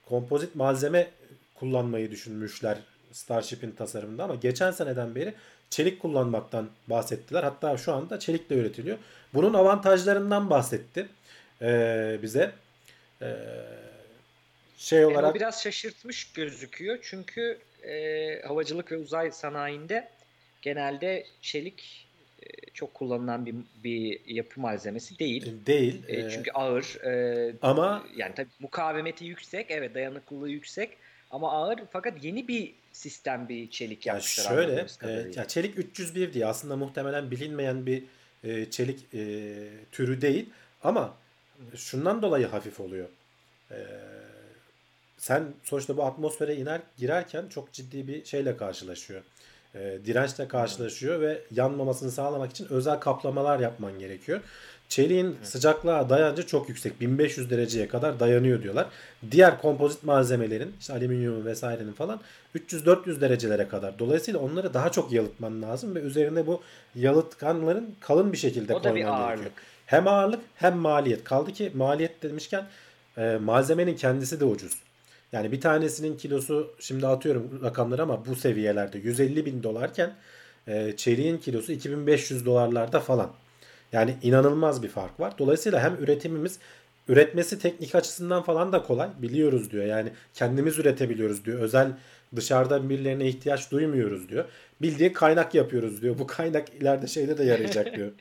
kompozit 0.10 0.56
malzeme 0.56 1.08
kullanmayı 1.56 2.12
düşünmüşler 2.12 2.78
Starship'in 3.12 3.72
tasarımında 3.72 4.24
ama 4.24 4.36
geçen 4.36 4.72
seneden 4.72 5.16
beri 5.16 5.34
çelik 5.70 6.02
kullanmaktan 6.02 6.70
bahsettiler. 6.88 7.44
Hatta 7.44 7.78
şu 7.78 7.94
anda 7.94 8.20
çelikle 8.20 8.56
üretiliyor. 8.56 8.98
Bunun 9.34 9.54
avantajlarından 9.54 10.50
bahsetti 10.50 11.08
e, 11.62 12.20
bize. 12.22 12.52
E, 13.22 13.36
şey 14.78 15.06
olarak... 15.06 15.24
E, 15.24 15.32
o 15.32 15.34
biraz 15.36 15.64
şaşırtmış 15.64 16.32
gözüküyor. 16.34 17.00
Çünkü 17.02 17.58
e, 17.84 18.42
havacılık 18.48 18.92
ve 18.92 18.98
uzay 18.98 19.32
sanayinde 19.32 20.10
genelde 20.62 21.26
çelik 21.42 22.08
e, 22.42 22.46
çok 22.74 22.94
kullanılan 22.94 23.46
bir, 23.46 23.56
bir 23.84 24.20
yapı 24.28 24.62
malzemesi 24.62 25.20
değil. 25.20 25.54
Değil. 25.66 26.04
E, 26.08 26.30
çünkü 26.30 26.52
ağır. 26.52 27.06
E, 27.06 27.56
ama 27.62 28.04
yani 28.16 28.36
tabii 28.36 28.50
mukavemeti 28.60 29.26
yüksek, 29.26 29.72
evet 29.72 29.96
dayanıklılığı 29.96 30.50
yüksek 30.50 30.98
ama 31.32 31.52
ağır 31.52 31.80
fakat 31.92 32.24
yeni 32.24 32.48
bir 32.48 32.74
sistem 32.92 33.50
bir 33.50 33.70
çelik 33.70 34.06
ya 34.06 34.14
yapmışlar. 34.14 34.56
Şöyle, 34.56 34.86
e, 35.04 35.32
ya 35.36 35.48
çelik 35.48 35.78
301 35.78 36.34
diye 36.34 36.46
aslında 36.46 36.76
muhtemelen 36.76 37.32
bilinmeyen 37.32 37.86
bir 37.86 38.04
e, 38.44 38.70
çelik 38.70 39.14
e, 39.14 39.54
türü 39.92 40.22
değil 40.22 40.50
ama 40.84 41.18
şundan 41.76 42.22
dolayı 42.22 42.48
hafif 42.48 42.80
oluyor. 42.80 43.08
E, 43.72 43.78
sen 45.24 45.44
sonuçta 45.64 45.98
bu 45.98 46.04
atmosfere 46.04 46.56
iner 46.56 46.82
girerken 46.98 47.48
çok 47.50 47.74
ciddi 47.74 48.08
bir 48.08 48.26
şeyle 48.26 48.58
karşılaşıyor. 48.58 49.22
E, 49.76 49.98
dirençle 50.06 50.48
karşılaşıyor 50.48 51.22
ve 51.22 51.42
yanmamasını 51.52 52.12
sağlamak 52.12 52.52
için 52.52 52.68
özel 52.70 53.00
kaplamalar 53.00 53.60
yapman 53.60 54.00
gerekiyor. 54.00 54.42
Çeliğin 54.90 55.26
evet. 55.26 55.48
sıcaklığa 55.48 56.10
dayancı 56.10 56.48
çok 56.48 56.70
yüksek. 56.70 57.02
1500 57.02 57.50
dereceye 57.50 57.88
kadar 57.88 58.20
dayanıyor 58.20 58.64
diyorlar. 58.64 58.88
Diğer 59.32 59.62
kompozit 59.62 60.04
malzemelerin 60.04 60.76
işte 60.80 60.94
alüminyum 60.94 61.46
vesairenin 61.46 61.94
falan 61.94 62.22
300-400 62.56 63.22
derecelere 63.22 63.68
kadar. 63.68 64.00
Dolayısıyla 64.00 64.40
onları 64.40 64.74
daha 64.74 64.92
çok 64.92 65.12
yalıtman 65.12 65.62
lazım 65.62 65.96
ve 65.96 66.00
üzerine 66.00 66.48
bu 66.48 66.62
yalıtkanların 66.96 67.96
kalın 68.00 68.32
bir 68.32 68.38
şekilde 68.38 68.76
o 68.76 68.82
koyman 68.82 68.96
gerekiyor. 68.96 69.20
Ağırlık. 69.20 69.54
Hem 69.86 70.08
ağırlık 70.08 70.42
hem 70.56 70.78
maliyet. 70.78 71.24
Kaldı 71.24 71.54
ki 71.54 71.72
maliyet 71.76 72.24
demişken 72.24 72.66
e, 73.18 73.38
malzemenin 73.44 73.96
kendisi 73.96 74.40
de 74.40 74.46
ucuz. 74.46 74.83
Yani 75.34 75.52
bir 75.52 75.62
tanesinin 75.62 76.18
kilosu 76.18 76.74
şimdi 76.80 77.08
atıyorum 77.08 77.60
rakamları 77.64 78.02
ama 78.02 78.26
bu 78.26 78.36
seviyelerde 78.36 78.98
150 78.98 79.46
bin 79.46 79.64
dolarken 79.64 80.16
e, 80.68 80.94
çeliğin 80.98 81.38
kilosu 81.38 81.72
2500 81.72 82.46
dolarlarda 82.46 83.00
falan. 83.00 83.32
Yani 83.92 84.16
inanılmaz 84.22 84.84
bir 84.84 84.88
fark 84.88 85.20
var. 85.20 85.34
Dolayısıyla 85.38 85.84
hem 85.84 85.96
üretimimiz 85.96 86.60
üretmesi 87.08 87.60
teknik 87.60 87.96
açısından 87.96 88.44
falan 88.44 88.74
da 88.74 88.84
kolay. 88.84 89.10
Biliyoruz 89.22 89.72
diyor. 89.72 89.86
Yani 89.86 90.10
kendimiz 90.34 90.80
üretebiliyoruz 90.80 91.46
diyor. 91.46 91.60
Özel 91.60 91.92
dışarıdan 92.36 92.90
birilerine 92.90 93.28
ihtiyaç 93.28 93.72
duymuyoruz 93.72 94.30
diyor. 94.30 94.46
Bildiği 94.82 95.14
kaynak 95.14 95.56
yapıyoruz 95.56 96.02
diyor. 96.02 96.20
Bu 96.20 96.28
kaynak 96.28 96.70
ileride 96.70 97.08
şeyde 97.08 97.38
de 97.38 97.44
yarayacak 97.44 97.96
diyor. 97.96 98.12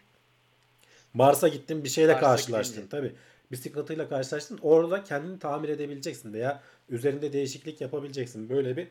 Mars'a 1.14 1.48
gittin 1.48 1.84
bir 1.84 1.88
şeyle 1.88 2.12
Mars'a 2.12 2.26
karşılaştın. 2.26 2.86
Tabi 2.86 3.12
bir 3.52 3.56
sıkıntıyla 3.56 4.08
karşılaştın. 4.08 4.58
Orada 4.62 5.04
kendini 5.04 5.38
tamir 5.38 5.68
edebileceksin 5.68 6.32
veya 6.32 6.62
üzerinde 6.92 7.32
değişiklik 7.32 7.80
yapabileceksin. 7.80 8.48
Böyle 8.48 8.76
bir 8.76 8.88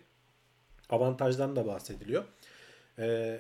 avantajdan 0.89 1.55
da 1.55 1.67
bahsediliyor. 1.67 2.23
Ee, 2.99 3.39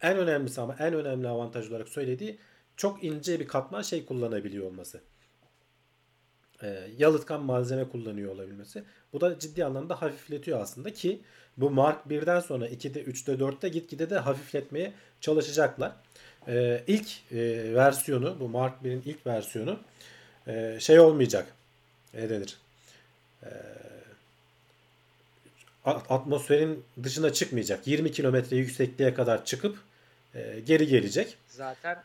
en 0.00 0.16
önemlisi 0.16 0.60
ama 0.60 0.76
en 0.78 0.94
önemli 0.94 1.28
avantaj 1.28 1.70
olarak 1.70 1.88
söylediği 1.88 2.38
çok 2.76 3.04
ince 3.04 3.40
bir 3.40 3.46
katman 3.46 3.82
şey 3.82 4.06
kullanabiliyor 4.06 4.66
olması. 4.66 5.00
Ee, 6.62 6.88
yalıtkan 6.98 7.42
malzeme 7.42 7.88
kullanıyor 7.88 8.34
olabilmesi. 8.34 8.84
Bu 9.12 9.20
da 9.20 9.38
ciddi 9.38 9.64
anlamda 9.64 10.02
hafifletiyor 10.02 10.60
aslında 10.60 10.92
ki 10.92 11.20
bu 11.56 11.70
Mark 11.70 12.06
1'den 12.06 12.40
sonra 12.40 12.68
2'de, 12.68 13.02
3'te, 13.02 13.32
4'te 13.32 13.68
gitgide 13.68 14.10
de 14.10 14.18
hafifletmeye 14.18 14.92
çalışacaklar. 15.20 15.92
Ee, 16.48 16.84
ilk 16.86 17.32
e, 17.32 17.74
versiyonu, 17.74 18.40
bu 18.40 18.48
Mark 18.48 18.82
1'in 18.82 19.02
ilk 19.04 19.26
versiyonu 19.26 19.78
e, 20.46 20.76
şey 20.80 21.00
olmayacak. 21.00 21.46
Ne 22.14 22.30
denir? 22.30 22.58
Ee, 23.42 23.48
atmosferin 25.84 26.84
dışına 27.02 27.32
çıkmayacak. 27.32 27.86
20 27.86 28.12
kilometre 28.12 28.56
yüksekliğe 28.56 29.14
kadar 29.14 29.44
çıkıp 29.44 29.78
e, 30.34 30.60
geri 30.66 30.86
gelecek. 30.86 31.36
Zaten 31.48 32.02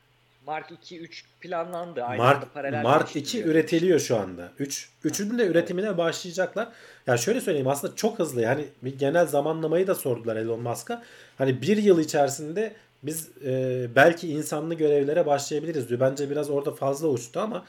Mark 0.48 0.72
2 0.72 1.00
3 1.00 1.26
planlandı. 1.42 2.04
Aynı 2.04 2.24
Mark, 2.24 2.54
paralel 2.54 2.84
Mark 2.84 3.16
2 3.16 3.44
üretiliyor 3.44 4.00
şu 4.00 4.18
anda. 4.18 4.52
3 4.60 4.90
üçünün 5.04 5.40
de 5.40 5.48
üretimine 5.48 5.98
başlayacaklar. 5.98 6.66
Ya 6.66 6.72
yani 7.08 7.20
şöyle 7.20 7.42
söyleyeyim 7.42 7.68
aslında 7.68 7.96
çok 7.96 8.20
hızlı. 8.20 8.42
Yani 8.42 8.66
bir 8.82 9.00
genel 9.00 9.28
zamanlamayı 9.28 9.88
da 9.88 9.96
sordular 9.96 10.36
Elon 10.36 10.62
Musk'a. 10.62 11.04
Hani 11.38 11.62
bir 11.62 11.78
yıl 11.78 12.00
içerisinde 12.00 12.74
biz 13.04 13.30
e, 13.46 13.88
belki 13.96 14.30
insanlı 14.30 14.74
görevlere 14.74 15.26
başlayabiliriz 15.26 15.90
diyor. 15.90 16.00
Bence 16.00 16.30
biraz 16.30 16.50
orada 16.50 16.72
fazla 16.72 17.08
uçtu 17.08 17.40
ama 17.40 17.66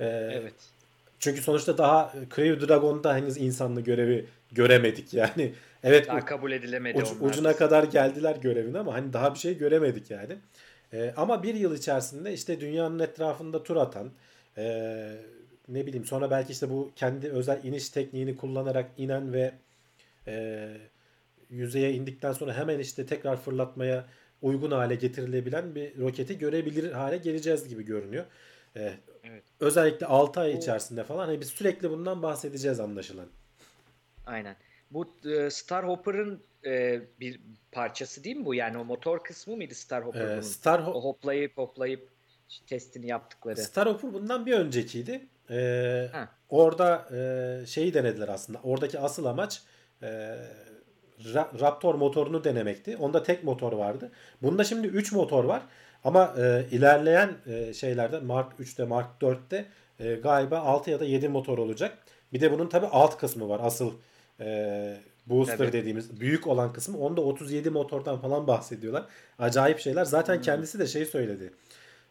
e, 0.00 0.06
evet. 0.06 0.54
Çünkü 1.20 1.42
sonuçta 1.42 1.78
daha 1.78 2.12
Crew 2.36 2.68
Dragon'da 2.68 3.16
henüz 3.16 3.36
insanlı 3.36 3.80
görevi 3.80 4.26
göremedik 4.52 5.14
yani. 5.14 5.52
Evet 5.84 6.08
daha 6.08 6.24
kabul 6.24 6.52
edilemedi 6.52 6.98
uc, 6.98 7.10
Ucuna 7.20 7.56
kadar 7.56 7.84
geldiler 7.84 8.36
görevin 8.36 8.74
ama 8.74 8.94
hani 8.94 9.12
daha 9.12 9.34
bir 9.34 9.38
şey 9.38 9.58
göremedik 9.58 10.10
yani. 10.10 10.36
E, 10.92 11.14
ama 11.16 11.42
bir 11.42 11.54
yıl 11.54 11.76
içerisinde 11.76 12.32
işte 12.32 12.60
dünyanın 12.60 12.98
etrafında 12.98 13.62
tur 13.62 13.76
atan 13.76 14.10
e, 14.58 14.64
ne 15.68 15.86
bileyim 15.86 16.04
sonra 16.04 16.30
belki 16.30 16.52
işte 16.52 16.70
bu 16.70 16.90
kendi 16.96 17.28
özel 17.28 17.64
iniş 17.64 17.88
tekniğini 17.88 18.36
kullanarak 18.36 18.90
inen 18.98 19.32
ve 19.32 19.52
e, 20.26 20.68
yüzeye 21.50 21.92
indikten 21.92 22.32
sonra 22.32 22.56
hemen 22.56 22.78
işte 22.78 23.06
tekrar 23.06 23.36
fırlatmaya 23.36 24.04
uygun 24.42 24.70
hale 24.70 24.94
getirilebilen 24.94 25.74
bir 25.74 25.98
roketi 25.98 26.38
görebilir 26.38 26.92
hale 26.92 27.16
geleceğiz 27.16 27.68
gibi 27.68 27.84
görünüyor. 27.84 28.24
Ee, 28.76 28.92
evet. 29.24 29.44
Özellikle 29.60 30.06
6 30.06 30.40
ay 30.40 30.52
içerisinde 30.52 31.04
falan 31.04 31.26
hani 31.26 31.40
biz 31.40 31.48
sürekli 31.48 31.90
bundan 31.90 32.22
bahsedeceğiz 32.22 32.80
anlaşılan. 32.80 33.26
Aynen. 34.26 34.56
Bu 34.90 35.14
e, 35.24 35.50
Starhopper'ın 35.50 36.42
e, 36.64 37.00
bir 37.20 37.40
parçası 37.72 38.24
değil 38.24 38.36
mi 38.36 38.44
bu? 38.44 38.54
Yani 38.54 38.78
o 38.78 38.84
motor 38.84 39.24
kısmı 39.24 39.56
mıydı 39.56 39.74
Starhopper 39.74 40.24
ee, 40.24 40.32
bunun? 40.32 40.40
Star 40.40 40.78
o 40.78 41.04
hoplayıp 41.04 41.58
hoplayıp 41.58 42.08
testini 42.66 43.06
yaptıkları. 43.06 43.56
Starhopper 43.56 44.12
bundan 44.12 44.46
bir 44.46 44.52
öncekiydi. 44.52 45.26
Ee, 45.50 46.10
orada 46.48 47.08
e, 47.16 47.66
şeyi 47.66 47.94
denediler 47.94 48.28
aslında. 48.28 48.60
Oradaki 48.62 48.98
asıl 48.98 49.24
amaç 49.24 49.62
e, 50.02 50.36
Raptor 51.60 51.94
motorunu 51.94 52.44
denemekti. 52.44 52.96
Onda 52.96 53.22
tek 53.22 53.44
motor 53.44 53.72
vardı. 53.72 54.10
Bunda 54.42 54.64
şimdi 54.64 54.86
3 54.86 55.12
motor 55.12 55.44
var. 55.44 55.62
Ama 56.04 56.34
e, 56.38 56.66
ilerleyen 56.70 57.30
e, 57.46 57.74
şeylerde 57.74 58.20
Mark 58.20 58.60
3'te 58.60 58.84
Mark 58.84 59.08
4'te 59.20 59.66
e, 60.00 60.14
galiba 60.14 60.58
6 60.58 60.90
ya 60.90 61.00
da 61.00 61.04
7 61.04 61.28
motor 61.28 61.58
olacak. 61.58 61.98
Bir 62.32 62.40
de 62.40 62.52
bunun 62.52 62.66
tabi 62.66 62.86
alt 62.86 63.18
kısmı 63.18 63.48
var. 63.48 63.60
Asıl 63.62 63.92
e, 64.40 64.96
booster 65.26 65.58
Tabii. 65.58 65.72
dediğimiz 65.72 66.20
büyük 66.20 66.46
olan 66.46 66.72
kısım. 66.72 66.94
Onda 66.94 67.20
37 67.20 67.70
motordan 67.70 68.20
falan 68.20 68.46
bahsediyorlar. 68.46 69.04
Acayip 69.38 69.78
şeyler. 69.78 70.04
Zaten 70.04 70.34
hmm. 70.34 70.42
kendisi 70.42 70.78
de 70.78 70.86
şey 70.86 71.04
söyledi. 71.04 71.52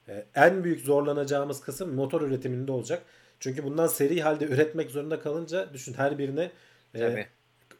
E, 0.09 0.25
en 0.35 0.63
büyük 0.63 0.81
zorlanacağımız 0.81 1.61
kısım 1.61 1.95
motor 1.95 2.21
üretiminde 2.21 2.71
olacak. 2.71 3.01
Çünkü 3.39 3.63
bundan 3.63 3.87
seri 3.87 4.21
halde 4.21 4.45
üretmek 4.45 4.91
zorunda 4.91 5.19
kalınca 5.19 5.73
düşün 5.73 5.93
her 5.93 6.17
birine 6.17 6.51
e, 6.95 7.25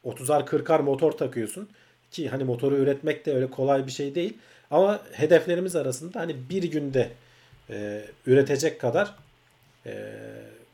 30'ar 0.06 0.46
40'ar 0.46 0.82
motor 0.82 1.12
takıyorsun. 1.12 1.70
Ki 2.12 2.30
hani 2.30 2.44
motoru 2.44 2.76
üretmek 2.76 3.26
de 3.26 3.36
öyle 3.36 3.50
kolay 3.50 3.88
bir 3.88 3.92
şey 3.92 4.16
değil. 4.16 4.38
Ama 4.72 5.02
hedeflerimiz 5.12 5.76
arasında 5.76 6.20
hani 6.20 6.36
bir 6.50 6.64
günde 6.64 7.10
e, 7.70 8.02
üretecek 8.26 8.82
kadar 8.82 9.16
e, 9.86 9.94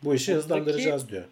bu 0.04 0.16
işi 0.16 0.32
Bundaki, 0.32 0.44
hızlandıracağız 0.44 1.10
diyor. 1.10 1.24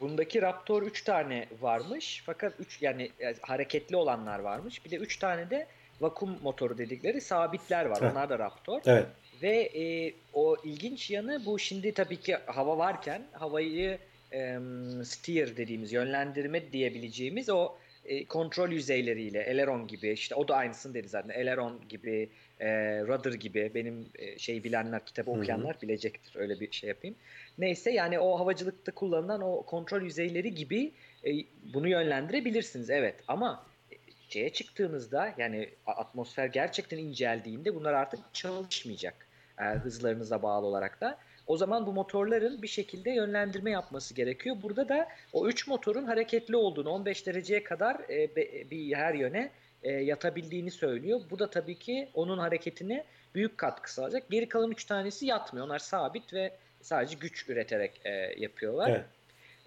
Bundaki 0.00 0.42
Raptor 0.42 0.82
3 0.82 1.04
tane 1.04 1.46
varmış. 1.60 2.22
Fakat 2.26 2.52
3 2.60 2.82
yani, 2.82 3.10
hareketli 3.40 3.96
olanlar 3.96 4.38
varmış. 4.38 4.84
Bir 4.84 4.90
de 4.90 4.96
3 4.96 5.16
tane 5.16 5.50
de 5.50 5.66
vakum 6.00 6.38
motoru 6.42 6.78
dedikleri 6.78 7.20
sabitler 7.20 7.84
var. 7.84 8.02
Heh. 8.02 8.10
Onlar 8.10 8.28
da 8.28 8.38
Raptor. 8.38 8.80
Evet. 8.86 9.06
Ve 9.42 9.56
e, 9.60 10.14
o 10.32 10.56
ilginç 10.64 11.10
yanı 11.10 11.46
bu 11.46 11.58
şimdi 11.58 11.94
tabii 11.94 12.20
ki 12.20 12.36
hava 12.46 12.78
varken 12.78 13.22
havayı 13.32 13.98
e, 14.32 14.58
steer 15.04 15.56
dediğimiz 15.56 15.92
yönlendirme 15.92 16.72
diyebileceğimiz 16.72 17.50
o 17.50 17.72
e, 18.08 18.24
kontrol 18.24 18.70
yüzeyleriyle 18.70 19.46
aileron 19.46 19.86
gibi 19.86 20.10
işte 20.10 20.34
o 20.34 20.48
da 20.48 20.56
aynısını 20.56 20.94
dedi 20.94 21.08
zaten 21.08 21.28
aileron 21.28 21.80
gibi 21.88 22.28
e, 22.60 22.68
rudder 23.00 23.32
gibi 23.32 23.70
benim 23.74 24.06
e, 24.18 24.38
şey 24.38 24.64
bilenler 24.64 25.04
kitabı 25.04 25.30
okuyanlar 25.30 25.82
bilecektir 25.82 26.36
öyle 26.36 26.60
bir 26.60 26.72
şey 26.72 26.88
yapayım. 26.88 27.16
Neyse 27.58 27.90
yani 27.90 28.18
o 28.18 28.40
havacılıkta 28.40 28.92
kullanılan 28.92 29.40
o 29.40 29.62
kontrol 29.62 30.02
yüzeyleri 30.02 30.54
gibi 30.54 30.92
e, 31.24 31.30
bunu 31.74 31.88
yönlendirebilirsiniz 31.88 32.90
evet 32.90 33.14
ama 33.28 33.66
e, 33.92 33.96
şeye 34.28 34.50
çıktığınızda 34.50 35.34
yani 35.38 35.68
atmosfer 35.86 36.46
gerçekten 36.46 36.98
inceldiğinde 36.98 37.74
bunlar 37.74 37.92
artık 37.92 38.20
çalışmayacak 38.32 39.26
e, 39.60 39.64
hızlarınıza 39.64 40.42
bağlı 40.42 40.66
olarak 40.66 41.00
da. 41.00 41.18
O 41.48 41.56
zaman 41.56 41.86
bu 41.86 41.92
motorların 41.92 42.62
bir 42.62 42.68
şekilde 42.68 43.10
yönlendirme 43.10 43.70
yapması 43.70 44.14
gerekiyor. 44.14 44.56
Burada 44.62 44.88
da 44.88 45.08
o 45.32 45.48
3 45.48 45.66
motorun 45.66 46.04
hareketli 46.04 46.56
olduğunu 46.56 46.90
15 46.90 47.26
dereceye 47.26 47.64
kadar 47.64 47.96
e, 48.10 48.36
be- 48.36 48.70
bir 48.70 48.94
her 48.94 49.14
yöne 49.14 49.50
e, 49.82 49.92
yatabildiğini 49.92 50.70
söylüyor. 50.70 51.20
Bu 51.30 51.38
da 51.38 51.50
tabii 51.50 51.78
ki 51.78 52.08
onun 52.14 52.38
hareketine 52.38 53.04
büyük 53.34 53.58
katkı 53.58 53.92
sağlayacak. 53.92 54.30
Geri 54.30 54.48
kalan 54.48 54.70
3 54.70 54.84
tanesi 54.84 55.26
yatmıyor. 55.26 55.66
Onlar 55.66 55.78
sabit 55.78 56.34
ve 56.34 56.52
sadece 56.82 57.16
güç 57.20 57.48
üreterek 57.48 58.00
e, 58.04 58.10
yapıyorlar. 58.36 58.90
Evet. 58.90 59.04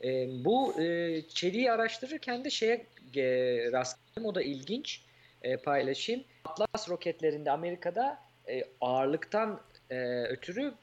E, 0.04 0.46
bu 0.46 0.82
e, 0.82 1.22
çeliği 1.22 1.72
araştırırken 1.72 2.44
de 2.44 2.50
şeye 2.50 2.86
e, 3.16 3.24
rastladım. 3.72 4.26
O 4.26 4.36
da 4.36 4.42
ilginç 4.42 5.02
e, 5.42 5.58
paylaşayım. 5.58 6.24
Atlas 6.46 6.90
roketlerinde 6.90 7.52
Amerika'da 7.52 8.20
e, 8.50 8.64
ağırlıktan 8.82 9.62
e, 9.90 10.24
ötürü 10.24 10.74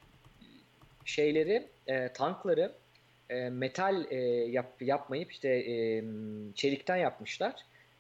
şeyleri, 1.08 1.68
e, 1.86 2.12
tankları 2.12 2.72
e, 3.30 3.50
metal 3.50 4.04
e, 4.10 4.16
yap, 4.50 4.82
yapmayıp 4.82 5.32
işte 5.32 5.48
e, 5.48 6.04
çelikten 6.54 6.96
yapmışlar 6.96 7.54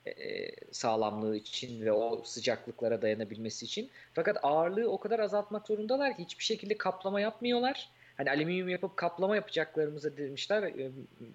e, 0.06 0.10
e, 0.10 0.50
sağlamlığı 0.72 1.36
için 1.36 1.80
ve 1.84 1.92
o 1.92 2.24
sıcaklıklara 2.24 3.02
dayanabilmesi 3.02 3.64
için. 3.64 3.90
Fakat 4.12 4.38
ağırlığı 4.42 4.90
o 4.90 5.00
kadar 5.00 5.18
azaltmak 5.20 5.66
zorundalar 5.66 6.16
ki 6.16 6.22
hiçbir 6.22 6.44
şekilde 6.44 6.78
kaplama 6.78 7.20
yapmıyorlar. 7.20 7.90
Hani 8.16 8.30
alüminyum 8.30 8.68
yapıp 8.68 8.96
kaplama 8.96 9.36
yapacaklarımıza 9.36 10.16
demişler 10.16 10.62
e, 10.62 10.90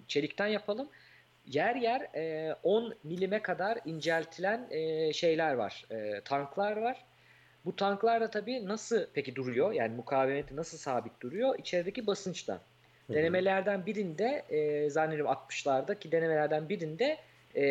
çelikten 0.08 0.46
yapalım. 0.46 0.88
Yer 1.46 1.76
yer 1.76 2.00
e, 2.00 2.54
10 2.62 2.94
milime 3.04 3.42
kadar 3.42 3.78
inceltilen 3.84 4.66
e, 4.70 5.12
şeyler 5.12 5.54
var, 5.54 5.86
e, 5.90 6.20
tanklar 6.24 6.76
var. 6.76 7.04
Bu 7.64 7.76
tanklar 7.76 8.20
da 8.20 8.30
tabii 8.30 8.68
nasıl 8.68 9.06
peki 9.14 9.34
duruyor? 9.34 9.72
Yani 9.72 9.96
mukavemeti 9.96 10.56
nasıl 10.56 10.78
sabit 10.78 11.20
duruyor? 11.20 11.58
İçerideki 11.58 12.06
basınçtan. 12.06 12.58
Denemelerden 13.10 13.86
birinde 13.86 14.44
e, 14.48 14.90
zannediyorum 14.90 15.32
60'lardaki 15.32 16.12
denemelerden 16.12 16.68
birinde 16.68 17.18
e, 17.56 17.66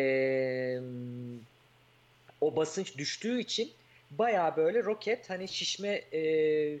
o 2.40 2.56
basınç 2.56 2.98
düştüğü 2.98 3.40
için 3.40 3.70
baya 4.10 4.56
böyle 4.56 4.84
roket 4.84 5.30
hani 5.30 5.48
şişme 5.48 5.88
e, 6.12 6.78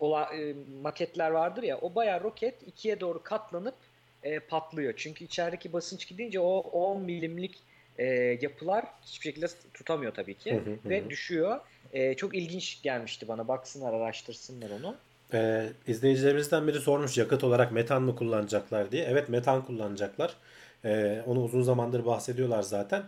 ola, 0.00 0.34
e, 0.36 0.54
maketler 0.82 1.30
vardır 1.30 1.62
ya 1.62 1.78
o 1.78 1.94
baya 1.94 2.20
roket 2.20 2.62
ikiye 2.66 3.00
doğru 3.00 3.22
katlanıp 3.22 3.74
e, 4.22 4.38
patlıyor. 4.38 4.94
Çünkü 4.96 5.24
içerideki 5.24 5.72
basınç 5.72 6.08
gidince 6.08 6.40
o 6.40 6.58
10 6.58 7.02
milimlik 7.02 7.58
e, 8.00 8.38
yapılar 8.40 8.84
hiçbir 9.02 9.24
şekilde 9.24 9.46
tutamıyor 9.74 10.14
tabii 10.14 10.34
ki 10.34 10.52
Hı 10.52 10.56
hı 10.56 10.70
hı. 10.70 10.90
ve 10.90 11.10
düşüyor. 11.10 11.60
E, 11.92 12.14
çok 12.14 12.34
ilginç 12.34 12.82
gelmişti 12.82 13.28
bana. 13.28 13.48
Baksınlar, 13.48 13.92
araştırsınlar 13.92 14.70
onu. 14.70 14.96
Ee, 15.32 15.66
izleyicilerimizden 15.86 16.66
biri 16.66 16.78
sormuş 16.78 17.18
yakıt 17.18 17.44
olarak 17.44 17.72
metan 17.72 18.02
mı 18.02 18.16
kullanacaklar 18.16 18.92
diye. 18.92 19.04
Evet 19.04 19.28
metan 19.28 19.64
kullanacaklar. 19.64 20.36
Ee, 20.84 21.22
onu 21.26 21.42
uzun 21.42 21.62
zamandır 21.62 22.06
bahsediyorlar 22.06 22.62
zaten. 22.62 23.02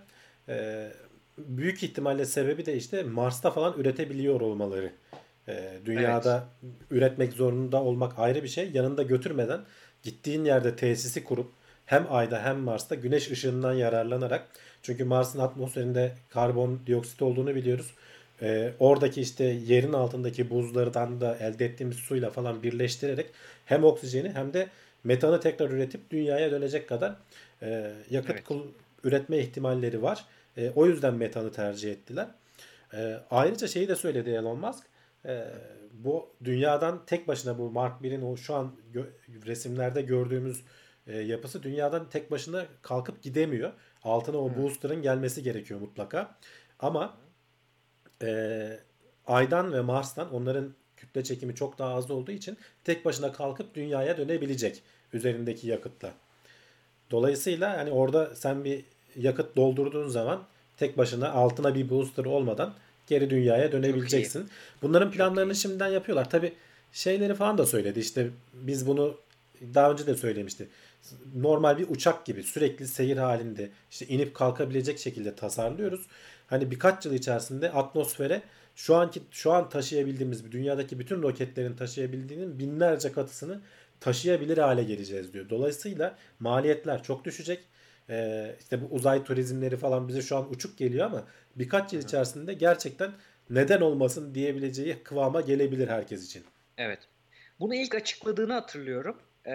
Ee, 0.48 0.88
büyük 1.38 1.82
ihtimalle 1.82 2.24
sebebi 2.24 2.66
de 2.66 2.76
işte 2.76 3.02
Mars'ta 3.02 3.50
falan 3.50 3.80
üretebiliyor 3.80 4.40
olmaları. 4.40 4.92
Ee, 5.48 5.72
dünyada 5.84 6.48
üretmek 6.90 7.32
zorunda 7.32 7.82
olmak 7.82 8.18
ayrı 8.18 8.42
bir 8.42 8.48
şey. 8.48 8.70
Yanında 8.70 9.02
götürmeden 9.02 9.60
gittiğin 10.02 10.44
yerde 10.44 10.76
tesisi 10.76 11.24
kurup 11.24 11.52
hem 11.86 12.06
Ay'da 12.10 12.44
hem 12.44 12.58
Mars'ta 12.58 12.94
güneş 12.94 13.30
ışığından 13.30 13.72
yararlanarak 13.72 14.48
çünkü 14.82 15.04
Mars'ın 15.04 15.38
atmosferinde 15.38 16.14
karbondioksit 16.30 17.22
olduğunu 17.22 17.54
biliyoruz. 17.54 17.94
Ee, 18.42 18.72
oradaki 18.78 19.20
işte 19.20 19.44
yerin 19.44 19.92
altındaki 19.92 20.50
buzlardan 20.50 21.20
da 21.20 21.36
elde 21.36 21.64
ettiğimiz 21.66 21.96
suyla 21.96 22.30
falan 22.30 22.62
birleştirerek 22.62 23.26
hem 23.64 23.84
oksijeni 23.84 24.30
hem 24.30 24.52
de 24.54 24.68
metanı 25.04 25.40
tekrar 25.40 25.70
üretip 25.70 26.10
dünyaya 26.10 26.50
dönecek 26.50 26.88
kadar 26.88 27.14
e, 27.62 27.92
yakıt 28.10 28.30
Evet. 28.30 28.44
kul- 28.44 28.66
üretme 29.04 29.38
ihtimalleri 29.38 30.02
var. 30.02 30.24
E, 30.56 30.70
o 30.70 30.86
yüzden 30.86 31.14
metanı 31.14 31.52
tercih 31.52 31.92
ettiler. 31.92 32.26
E, 32.94 33.16
ayrıca 33.30 33.66
şeyi 33.68 33.88
de 33.88 33.96
söyledi 33.96 34.30
Elon 34.30 34.58
Musk. 34.58 34.82
E, 35.26 35.44
bu 35.92 36.28
dünyadan 36.44 37.02
tek 37.06 37.28
başına 37.28 37.58
bu 37.58 37.70
Mark 37.70 38.02
1'in 38.02 38.22
o 38.22 38.36
şu 38.36 38.54
an 38.54 38.72
gö- 38.94 39.46
resimlerde 39.46 40.02
gördüğümüz 40.02 40.62
e, 41.06 41.18
yapısı 41.18 41.62
dünyadan 41.62 42.10
tek 42.10 42.30
başına 42.30 42.66
kalkıp 42.82 43.22
gidemiyor. 43.22 43.72
Altına 44.04 44.36
o 44.36 44.56
booster'ın 44.56 45.02
gelmesi 45.02 45.42
gerekiyor 45.42 45.80
mutlaka. 45.80 46.34
Ama 46.80 47.14
e, 48.22 48.78
Ay'dan 49.26 49.72
ve 49.72 49.80
Mars'tan 49.80 50.34
onların 50.34 50.74
kütle 50.96 51.24
çekimi 51.24 51.54
çok 51.54 51.78
daha 51.78 51.94
az 51.94 52.10
olduğu 52.10 52.32
için 52.32 52.58
tek 52.84 53.04
başına 53.04 53.32
kalkıp 53.32 53.74
dünyaya 53.74 54.16
dönebilecek 54.16 54.82
üzerindeki 55.12 55.68
yakıtla. 55.68 56.12
Dolayısıyla 57.10 57.78
hani 57.78 57.90
orada 57.90 58.34
sen 58.34 58.64
bir 58.64 58.84
yakıt 59.16 59.56
doldurduğun 59.56 60.08
zaman 60.08 60.42
tek 60.76 60.98
başına 60.98 61.32
altına 61.32 61.74
bir 61.74 61.90
booster 61.90 62.24
olmadan 62.24 62.74
geri 63.06 63.30
dünyaya 63.30 63.72
dönebileceksin. 63.72 64.48
Bunların 64.82 65.10
planlarını 65.10 65.54
şimdiden 65.54 65.88
yapıyorlar. 65.88 66.30
Tabi 66.30 66.52
şeyleri 66.92 67.34
falan 67.34 67.58
da 67.58 67.66
söyledi. 67.66 68.00
İşte 68.00 68.30
biz 68.52 68.86
bunu 68.86 69.16
daha 69.74 69.92
önce 69.92 70.06
de 70.06 70.14
söylemişti. 70.14 70.68
Normal 71.34 71.78
bir 71.78 71.88
uçak 71.88 72.26
gibi 72.26 72.42
sürekli 72.42 72.88
seyir 72.88 73.16
halinde 73.16 73.70
işte 73.90 74.06
inip 74.06 74.34
kalkabilecek 74.34 74.98
şekilde 74.98 75.34
tasarlıyoruz. 75.34 76.06
Hani 76.46 76.70
birkaç 76.70 77.06
yıl 77.06 77.14
içerisinde 77.14 77.72
atmosfere 77.72 78.42
şu 78.76 78.96
anki 78.96 79.22
şu 79.30 79.52
an 79.52 79.68
taşıyabildiğimiz 79.68 80.52
dünyadaki 80.52 80.98
bütün 80.98 81.22
roketlerin 81.22 81.76
taşıyabildiğinin 81.76 82.58
binlerce 82.58 83.12
katısını 83.12 83.60
taşıyabilir 84.00 84.58
hale 84.58 84.84
geleceğiz 84.84 85.32
diyor. 85.32 85.48
Dolayısıyla 85.50 86.18
maliyetler 86.40 87.02
çok 87.02 87.24
düşecek. 87.24 87.64
Ee, 88.10 88.56
işte 88.60 88.82
bu 88.82 88.94
uzay 88.94 89.24
turizmleri 89.24 89.76
falan 89.76 90.08
bize 90.08 90.22
şu 90.22 90.36
an 90.36 90.50
uçuk 90.50 90.78
geliyor 90.78 91.06
ama 91.06 91.24
birkaç 91.56 91.92
yıl 91.92 92.02
içerisinde 92.02 92.54
gerçekten 92.54 93.12
neden 93.50 93.80
olmasın 93.80 94.34
diyebileceği 94.34 95.02
kıvama 95.02 95.40
gelebilir 95.40 95.88
herkes 95.88 96.26
için. 96.26 96.44
Evet. 96.78 96.98
Bunu 97.60 97.74
ilk 97.74 97.94
açıkladığını 97.94 98.52
hatırlıyorum. 98.52 99.16
E, 99.46 99.52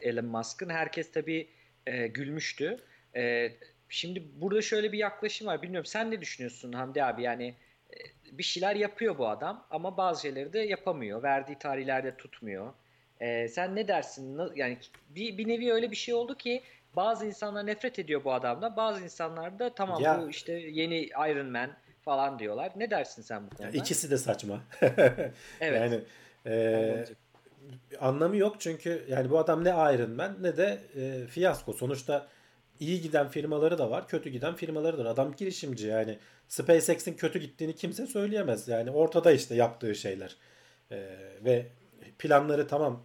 Elon 0.00 0.24
Musk'ın. 0.24 0.68
Herkes 0.68 1.12
tabii 1.12 1.48
e, 1.86 2.06
gülmüştü. 2.06 2.76
E, 3.16 3.52
şimdi 3.88 4.22
burada 4.40 4.62
şöyle 4.62 4.92
bir 4.92 4.98
yaklaşım 4.98 5.46
var. 5.46 5.62
Bilmiyorum 5.62 5.86
sen 5.86 6.10
ne 6.10 6.20
düşünüyorsun 6.20 6.72
Hamdi 6.72 7.04
abi? 7.04 7.22
Yani 7.22 7.54
e, 7.90 7.96
bir 8.38 8.42
şeyler 8.42 8.76
yapıyor 8.76 9.18
bu 9.18 9.28
adam 9.28 9.66
ama 9.70 9.96
bazı 9.96 10.22
şeyleri 10.22 10.52
de 10.52 10.58
yapamıyor. 10.58 11.22
Verdiği 11.22 11.58
tarihlerde 11.58 12.16
tutmuyor. 12.16 12.72
E, 13.20 13.48
sen 13.48 13.76
ne 13.76 13.88
dersin? 13.88 14.40
Yani 14.54 14.78
bir, 15.08 15.38
bir 15.38 15.48
nevi 15.48 15.72
öyle 15.72 15.90
bir 15.90 15.96
şey 15.96 16.14
oldu 16.14 16.34
ki 16.34 16.62
bazı 16.96 17.26
insanlar 17.26 17.66
nefret 17.66 17.98
ediyor 17.98 18.24
bu 18.24 18.32
adamdan. 18.32 18.76
Bazı 18.76 19.04
insanlar 19.04 19.58
da 19.58 19.74
tamam 19.74 20.02
Ya- 20.02 20.20
bu 20.22 20.30
işte 20.30 20.52
yeni 20.52 21.02
Iron 21.04 21.46
Man 21.46 21.70
falan 22.04 22.38
diyorlar. 22.38 22.72
Ne 22.76 22.90
dersin 22.90 23.22
sen 23.22 23.50
bu 23.50 23.56
konuda? 23.56 23.76
İkisi 23.76 24.10
de 24.10 24.18
saçma. 24.18 24.62
Evet. 25.60 25.80
Yani 25.80 26.00
e, 26.46 27.04
anlamı 28.00 28.36
yok 28.36 28.56
çünkü 28.58 29.04
yani 29.08 29.30
bu 29.30 29.38
adam 29.38 29.64
ne 29.64 29.68
Iron 29.68 30.10
Man 30.10 30.36
ne 30.40 30.56
de 30.56 30.80
e, 30.96 31.26
fiyasko. 31.26 31.72
Sonuçta 31.72 32.28
iyi 32.80 33.00
giden 33.00 33.28
firmaları 33.28 33.78
da 33.78 33.90
var, 33.90 34.08
kötü 34.08 34.30
giden 34.30 34.54
firmaları 34.54 34.98
da 34.98 35.04
var. 35.04 35.10
Adam 35.10 35.34
girişimci 35.36 35.86
yani 35.86 36.18
SpaceX'in 36.48 37.14
kötü 37.14 37.38
gittiğini 37.38 37.74
kimse 37.74 38.06
söyleyemez. 38.06 38.68
Yani 38.68 38.90
ortada 38.90 39.32
işte 39.32 39.54
yaptığı 39.54 39.94
şeyler. 39.94 40.36
E, 40.90 40.96
ve 41.44 41.66
planları 42.18 42.66
tamam 42.66 43.02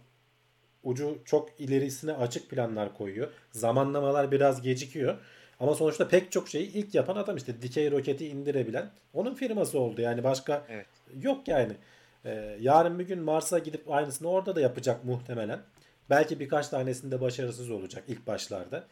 ucu 0.82 1.18
çok 1.24 1.60
ilerisine 1.60 2.12
açık 2.12 2.50
planlar 2.50 2.94
koyuyor. 2.94 3.28
Zamanlamalar 3.52 4.32
biraz 4.32 4.62
gecikiyor. 4.62 5.18
Ama 5.60 5.74
sonuçta 5.74 6.08
pek 6.08 6.32
çok 6.32 6.48
şeyi 6.48 6.72
ilk 6.72 6.94
yapan 6.94 7.16
adam 7.16 7.36
işte 7.36 7.62
dikey 7.62 7.90
roketi 7.90 8.28
indirebilen 8.28 8.90
onun 9.12 9.34
firması 9.34 9.78
oldu. 9.78 10.00
Yani 10.00 10.24
başka 10.24 10.66
Evet. 10.68 10.86
yok 11.22 11.48
yani. 11.48 11.72
Ee, 12.28 12.56
yarın 12.60 12.98
bir 12.98 13.06
gün 13.06 13.18
Mars'a 13.18 13.58
gidip 13.58 13.90
aynısını 13.90 14.28
orada 14.28 14.56
da 14.56 14.60
yapacak 14.60 15.04
muhtemelen. 15.04 15.60
Belki 16.10 16.40
birkaç 16.40 16.68
tanesinde 16.68 17.20
başarısız 17.20 17.70
olacak 17.70 18.04
ilk 18.08 18.26
başlarda. 18.26 18.84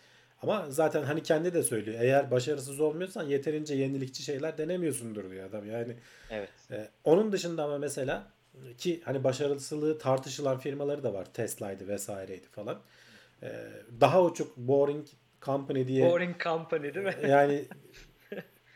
Ama 0.42 0.66
zaten 0.68 1.02
hani 1.02 1.22
kendi 1.22 1.54
de 1.54 1.62
söylüyor. 1.62 2.00
Eğer 2.00 2.30
başarısız 2.30 2.80
olmuyorsan 2.80 3.24
yeterince 3.24 3.74
yenilikçi 3.74 4.22
şeyler 4.22 4.58
denemiyorsundur 4.58 5.30
diyor 5.30 5.48
adam. 5.48 5.70
Yani 5.70 5.96
evet. 6.30 6.50
e, 6.70 6.88
onun 7.04 7.32
dışında 7.32 7.64
ama 7.64 7.78
mesela 7.78 8.32
ki 8.78 9.00
hani 9.04 9.24
başarısızlığı 9.24 9.98
tartışılan 9.98 10.58
firmaları 10.58 11.02
da 11.02 11.14
var. 11.14 11.24
Tesla'ydı 11.34 11.88
vesaireydi 11.88 12.46
falan. 12.46 12.80
E, 13.42 13.50
daha 14.00 14.22
uçuk 14.24 14.56
boring 14.56 15.06
company 15.42 15.86
diye. 15.86 16.10
Boring 16.10 16.42
company 16.42 16.94
değil 16.94 17.06
mi? 17.06 17.14
Yani 17.28 17.64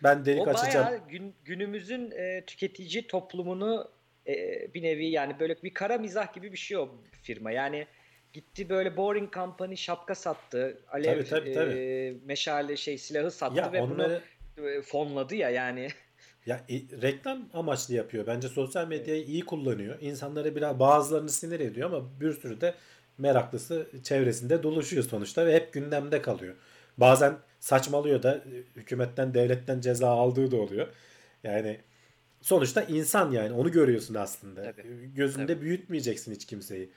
ben 0.03 0.25
delik 0.25 0.47
o 0.47 0.51
açacağım. 0.51 0.87
bayağı 0.87 1.09
gün, 1.09 1.35
günümüzün 1.45 2.11
e, 2.11 2.45
tüketici 2.47 3.07
toplumunu 3.07 3.91
e, 4.27 4.35
bir 4.75 4.83
nevi 4.83 5.07
yani 5.07 5.41
böyle 5.41 5.63
bir 5.63 5.75
kara 5.75 5.99
mizah 5.99 6.33
gibi 6.33 6.53
bir 6.53 6.59
şey 6.59 6.77
o 6.77 6.89
firma. 7.23 7.51
Yani 7.51 7.87
gitti 8.33 8.69
böyle 8.69 8.97
Boring 8.97 9.35
Company 9.35 9.77
şapka 9.77 10.15
sattı. 10.15 10.79
Alev 10.89 11.15
tabii, 11.15 11.25
tabii, 11.25 11.53
tabii. 11.53 11.79
E, 11.79 12.15
meşale 12.25 12.77
şey 12.77 12.99
silahı 12.99 13.31
sattı 13.31 13.59
ya 13.59 13.73
ve 13.73 13.83
onları... 13.83 14.23
bunu 14.57 14.69
e, 14.69 14.83
fonladı 14.83 15.35
ya 15.35 15.51
yani. 15.51 15.89
Ya 16.47 16.65
e, 16.69 17.03
reklam 17.03 17.49
amaçlı 17.53 17.95
yapıyor. 17.95 18.27
Bence 18.27 18.49
sosyal 18.49 18.89
medyayı 18.89 19.25
iyi 19.25 19.45
kullanıyor. 19.45 19.99
İnsanları 20.01 20.57
biraz 20.57 20.79
bazılarını 20.79 21.29
sinir 21.29 21.61
ediyor 21.61 21.93
ama 21.93 22.21
bir 22.21 22.33
sürü 22.33 22.61
de 22.61 22.75
meraklısı 23.19 23.91
çevresinde 24.03 24.63
dolaşıyor 24.63 25.05
sonuçta 25.05 25.47
ve 25.47 25.55
hep 25.55 25.73
gündemde 25.73 26.23
kalıyor. 26.23 26.55
Bazen 26.99 27.35
saçmalıyor 27.61 28.23
da 28.23 28.45
hükümetten, 28.77 29.35
devletten 29.35 29.81
ceza 29.81 30.09
aldığı 30.09 30.51
da 30.51 30.57
oluyor. 30.57 30.89
Yani 31.45 31.81
sonuçta 32.41 32.83
insan 32.83 33.31
yani 33.31 33.53
onu 33.53 33.73
görüyorsun 33.73 34.15
aslında. 34.15 34.63
Tabii. 34.63 35.11
Gözünde 35.15 35.55
Tabii. 35.55 35.61
büyütmeyeceksin 35.61 36.35
hiç 36.35 36.47
kimseyi. 36.47 36.91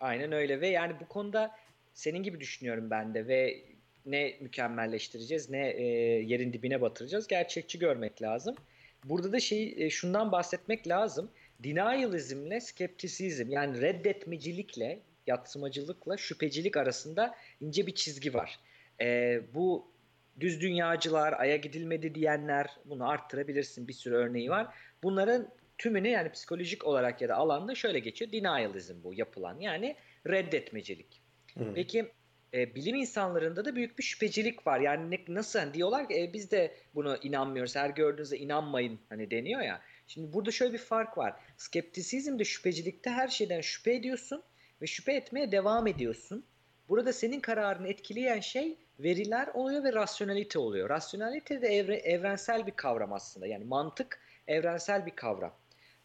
Aynen 0.00 0.32
öyle 0.32 0.60
ve 0.60 0.68
yani 0.68 0.92
bu 1.00 1.08
konuda 1.08 1.50
senin 1.94 2.22
gibi 2.22 2.40
düşünüyorum 2.40 2.90
ben 2.90 3.14
de 3.14 3.28
ve 3.28 3.64
ne 4.06 4.36
mükemmelleştireceğiz 4.40 5.50
ne 5.50 5.70
e, 5.70 5.84
yerin 6.22 6.52
dibine 6.52 6.80
batıracağız 6.80 7.26
gerçekçi 7.26 7.78
görmek 7.78 8.22
lazım. 8.22 8.56
Burada 9.04 9.32
da 9.32 9.40
şey 9.40 9.74
e, 9.76 9.90
şundan 9.90 10.32
bahsetmek 10.32 10.88
lazım. 10.88 11.30
Denialismle 11.64 12.60
skeptisizm 12.60 13.50
yani 13.50 13.80
reddetmecilikle 13.80 15.00
yatsımacılıkla 15.26 16.16
şüphecilik 16.16 16.76
arasında 16.76 17.34
ince 17.60 17.86
bir 17.86 17.94
çizgi 17.94 18.34
var. 18.34 18.60
E, 19.00 19.40
bu 19.54 19.91
düz 20.40 20.60
dünyacılar, 20.60 21.32
aya 21.32 21.56
gidilmedi 21.56 22.14
diyenler 22.14 22.66
bunu 22.84 23.08
arttırabilirsin 23.08 23.88
bir 23.88 23.92
sürü 23.92 24.14
örneği 24.14 24.50
var. 24.50 24.74
Bunların 25.02 25.48
tümünü 25.78 26.08
yani 26.08 26.32
psikolojik 26.32 26.84
olarak 26.84 27.20
ya 27.20 27.28
da 27.28 27.36
alanda 27.36 27.74
şöyle 27.74 27.98
geçiyor. 27.98 28.32
Denialism 28.32 29.04
bu 29.04 29.14
yapılan 29.14 29.60
yani 29.60 29.96
reddetmecilik. 30.26 31.22
Hı. 31.58 31.74
Peki 31.74 32.12
e, 32.54 32.74
bilim 32.74 32.96
insanlarında 32.96 33.64
da 33.64 33.76
büyük 33.76 33.98
bir 33.98 34.02
şüphecilik 34.02 34.66
var. 34.66 34.80
Yani 34.80 35.10
ne, 35.10 35.34
nasıl 35.34 35.58
hani 35.58 35.74
diyorlar 35.74 36.08
ki 36.08 36.22
e, 36.22 36.32
biz 36.32 36.50
de 36.50 36.74
bunu 36.94 37.16
inanmıyoruz. 37.22 37.76
Her 37.76 37.90
gördüğünüzde 37.90 38.38
inanmayın 38.38 39.00
hani 39.08 39.30
deniyor 39.30 39.60
ya. 39.60 39.80
Şimdi 40.06 40.32
burada 40.32 40.50
şöyle 40.50 40.72
bir 40.72 40.78
fark 40.78 41.18
var. 41.18 41.34
Skeptisizmde 41.56 42.44
şüphecilikte 42.44 43.10
her 43.10 43.28
şeyden 43.28 43.60
şüphe 43.60 43.94
ediyorsun 43.94 44.42
ve 44.82 44.86
şüphe 44.86 45.12
etmeye 45.12 45.52
devam 45.52 45.86
ediyorsun. 45.86 46.46
Burada 46.88 47.12
senin 47.12 47.40
kararını 47.40 47.88
etkileyen 47.88 48.40
şey 48.40 48.76
veriler 49.02 49.48
oluyor 49.54 49.84
ve 49.84 49.92
rasyonalite 49.92 50.58
oluyor. 50.58 50.88
Rasyonalite 50.88 51.62
de 51.62 51.68
evre, 51.68 51.96
evrensel 51.96 52.66
bir 52.66 52.72
kavram 52.72 53.12
aslında. 53.12 53.46
Yani 53.46 53.64
mantık 53.64 54.20
evrensel 54.48 55.06
bir 55.06 55.10
kavram. 55.16 55.54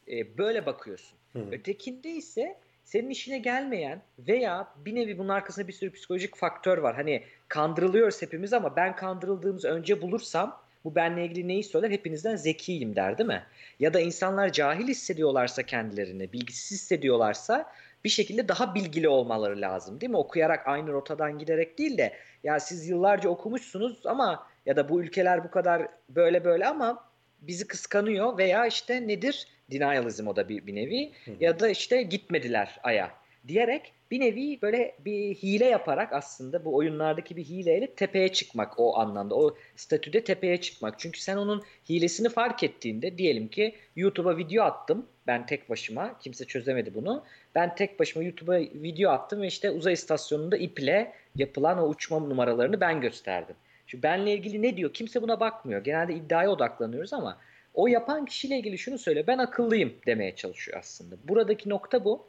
Ee, 0.07 0.37
böyle 0.37 0.65
bakıyorsun. 0.65 1.17
Hı. 1.33 1.39
Ötekinde 1.51 2.09
ise 2.09 2.57
senin 2.83 3.09
işine 3.09 3.37
gelmeyen 3.37 4.01
veya 4.19 4.67
bir 4.85 4.95
nevi 4.95 5.17
bunun 5.17 5.29
arkasında 5.29 5.67
bir 5.67 5.73
sürü 5.73 5.91
psikolojik 5.91 6.35
faktör 6.35 6.77
var. 6.77 6.95
Hani 6.95 7.23
kandırılıyoruz 7.47 8.21
hepimiz 8.21 8.53
ama 8.53 8.75
ben 8.75 8.95
kandırıldığımızı 8.95 9.67
önce 9.67 10.01
bulursam 10.01 10.61
bu 10.83 10.95
benle 10.95 11.25
ilgili 11.25 11.47
neyi 11.47 11.63
söyler? 11.63 11.91
Hepinizden 11.91 12.35
zekiyim 12.35 12.95
der 12.95 13.17
değil 13.17 13.27
mi? 13.27 13.43
Ya 13.79 13.93
da 13.93 13.99
insanlar 13.99 14.51
cahil 14.51 14.87
hissediyorlarsa 14.87 15.63
kendilerini, 15.63 16.33
bilgisiz 16.33 16.71
hissediyorlarsa 16.71 17.71
bir 18.03 18.09
şekilde 18.09 18.47
daha 18.47 18.75
bilgili 18.75 19.09
olmaları 19.09 19.61
lazım 19.61 20.01
değil 20.01 20.09
mi? 20.09 20.17
Okuyarak 20.17 20.67
aynı 20.67 20.91
rotadan 20.91 21.39
giderek 21.39 21.77
değil 21.77 21.97
de 21.97 22.13
ya 22.43 22.59
siz 22.59 22.89
yıllarca 22.89 23.29
okumuşsunuz 23.29 24.05
ama 24.05 24.47
ya 24.65 24.75
da 24.75 24.89
bu 24.89 25.01
ülkeler 25.01 25.43
bu 25.43 25.51
kadar 25.51 25.87
böyle 26.09 26.45
böyle 26.45 26.67
ama 26.67 27.03
bizi 27.41 27.67
kıskanıyor 27.67 28.37
veya 28.37 28.65
işte 28.65 29.07
nedir? 29.07 29.47
Denialism 29.71 30.27
o 30.27 30.35
da 30.35 30.49
bir, 30.49 30.67
bir 30.67 30.75
nevi 30.75 31.11
hı 31.25 31.31
hı. 31.31 31.35
ya 31.39 31.59
da 31.59 31.69
işte 31.69 32.01
gitmediler 32.01 32.79
aya 32.83 33.11
diyerek 33.47 33.93
bir 34.11 34.19
nevi 34.19 34.61
böyle 34.61 34.95
bir 35.05 35.35
hile 35.35 35.65
yaparak 35.65 36.13
aslında 36.13 36.65
bu 36.65 36.75
oyunlardaki 36.75 37.35
bir 37.35 37.43
hileyle 37.43 37.87
tepeye 37.95 38.33
çıkmak 38.33 38.73
o 38.79 38.97
anlamda. 38.97 39.35
O 39.35 39.55
statüde 39.75 40.23
tepeye 40.23 40.61
çıkmak. 40.61 40.99
Çünkü 40.99 41.19
sen 41.19 41.37
onun 41.37 41.63
hilesini 41.89 42.29
fark 42.29 42.63
ettiğinde 42.63 43.17
diyelim 43.17 43.47
ki 43.47 43.75
YouTube'a 43.95 44.37
video 44.37 44.63
attım. 44.63 45.05
Ben 45.27 45.45
tek 45.45 45.69
başıma. 45.69 46.19
Kimse 46.19 46.45
çözemedi 46.45 46.95
bunu. 46.95 47.23
Ben 47.55 47.75
tek 47.75 47.99
başıma 47.99 48.23
YouTube'a 48.23 48.59
video 48.59 49.11
attım 49.11 49.41
ve 49.41 49.47
işte 49.47 49.71
uzay 49.71 49.93
istasyonunda 49.93 50.57
iple 50.57 51.13
yapılan 51.35 51.77
o 51.77 51.87
uçma 51.87 52.19
numaralarını 52.19 52.81
ben 52.81 53.01
gösterdim. 53.01 53.55
Şimdi 53.87 54.03
benle 54.03 54.33
ilgili 54.33 54.61
ne 54.61 54.77
diyor? 54.77 54.93
Kimse 54.93 55.21
buna 55.21 55.39
bakmıyor. 55.39 55.83
Genelde 55.83 56.13
iddiaya 56.13 56.49
odaklanıyoruz 56.49 57.13
ama 57.13 57.37
o 57.73 57.87
yapan 57.87 58.25
kişiyle 58.25 58.57
ilgili 58.57 58.77
şunu 58.77 58.97
söyle. 58.97 59.27
Ben 59.27 59.37
akıllıyım 59.37 59.93
demeye 60.05 60.35
çalışıyor 60.35 60.77
aslında. 60.79 61.15
Buradaki 61.23 61.69
nokta 61.69 62.05
bu. 62.05 62.27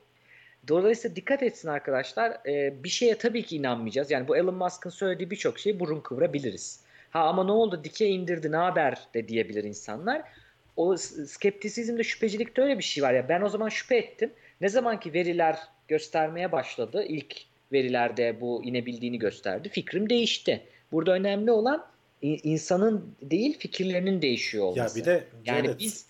Dolayısıyla 0.68 1.16
dikkat 1.16 1.42
etsin 1.42 1.68
arkadaşlar. 1.68 2.36
Ee, 2.46 2.84
bir 2.84 2.88
şeye 2.88 3.18
tabii 3.18 3.42
ki 3.42 3.56
inanmayacağız. 3.56 4.10
Yani 4.10 4.28
bu 4.28 4.36
Elon 4.36 4.54
Musk'ın 4.54 4.90
söylediği 4.90 5.30
birçok 5.30 5.58
şeyi 5.58 5.80
burun 5.80 6.00
kıvırabiliriz. 6.00 6.80
Ha 7.10 7.20
ama 7.20 7.44
ne 7.44 7.52
oldu 7.52 7.80
dike 7.84 8.06
indirdi 8.06 8.52
ne 8.52 8.56
haber 8.56 8.98
de 9.14 9.28
diyebilir 9.28 9.64
insanlar. 9.64 10.22
O 10.76 10.96
skeptisizmde 10.96 12.04
şüphecilikte 12.04 12.62
öyle 12.62 12.78
bir 12.78 12.84
şey 12.84 13.04
var 13.04 13.14
ya. 13.14 13.28
Ben 13.28 13.42
o 13.42 13.48
zaman 13.48 13.68
şüphe 13.68 13.96
ettim. 13.96 14.30
Ne 14.60 14.68
zaman 14.68 15.00
ki 15.00 15.12
veriler 15.12 15.58
göstermeye 15.88 16.52
başladı 16.52 17.04
ilk 17.08 17.36
verilerde 17.72 18.40
bu 18.40 18.64
inebildiğini 18.64 19.18
gösterdi. 19.18 19.68
Fikrim 19.68 20.10
değişti. 20.10 20.60
Burada 20.92 21.12
önemli 21.12 21.50
olan 21.50 21.86
insanın 22.22 23.14
değil 23.22 23.58
fikirlerinin 23.58 24.22
değişiyor 24.22 24.64
olması. 24.64 24.98
Ya 24.98 25.04
bir 25.04 25.10
de 25.10 25.24
yani 25.44 25.66
evet. 25.66 25.76
biz 25.78 26.06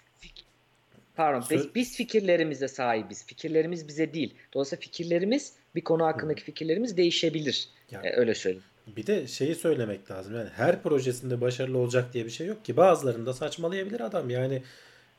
pardon 1.18 1.44
biz, 1.50 1.74
biz 1.74 1.96
fikirlerimize 1.96 2.68
sahibiz. 2.68 3.26
Fikirlerimiz 3.26 3.88
bize 3.88 4.14
değil. 4.14 4.34
Dolayısıyla 4.54 4.80
fikirlerimiz 4.80 5.52
bir 5.74 5.80
konu 5.80 6.04
hakkındaki 6.04 6.42
fikirlerimiz 6.42 6.96
değişebilir. 6.96 7.68
Yani, 7.90 8.06
ee, 8.06 8.16
öyle 8.16 8.34
söyleyeyim. 8.34 8.64
Bir 8.96 9.06
de 9.06 9.26
şeyi 9.26 9.54
söylemek 9.54 10.10
lazım. 10.10 10.34
Yani 10.34 10.48
her 10.48 10.82
projesinde 10.82 11.40
başarılı 11.40 11.78
olacak 11.78 12.12
diye 12.12 12.24
bir 12.24 12.30
şey 12.30 12.46
yok 12.46 12.64
ki. 12.64 12.76
Bazılarında 12.76 13.32
saçmalayabilir 13.32 14.00
adam. 14.00 14.30
Yani 14.30 14.62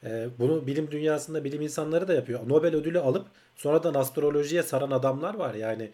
e, 0.04 0.28
bunu 0.40 0.68
bilim 0.68 0.92
dünyasında 0.92 1.44
bilim 1.44 1.62
insanları 1.62 2.08
da 2.08 2.14
yapıyor. 2.14 2.50
Nobel 2.50 2.76
ödülü 2.76 3.00
alıp 3.00 3.28
sonradan 3.56 3.94
astrolojiye 3.94 4.64
saran 4.64 4.92
adamlar 4.92 5.34
var. 5.34 5.54
Yani 5.54 5.92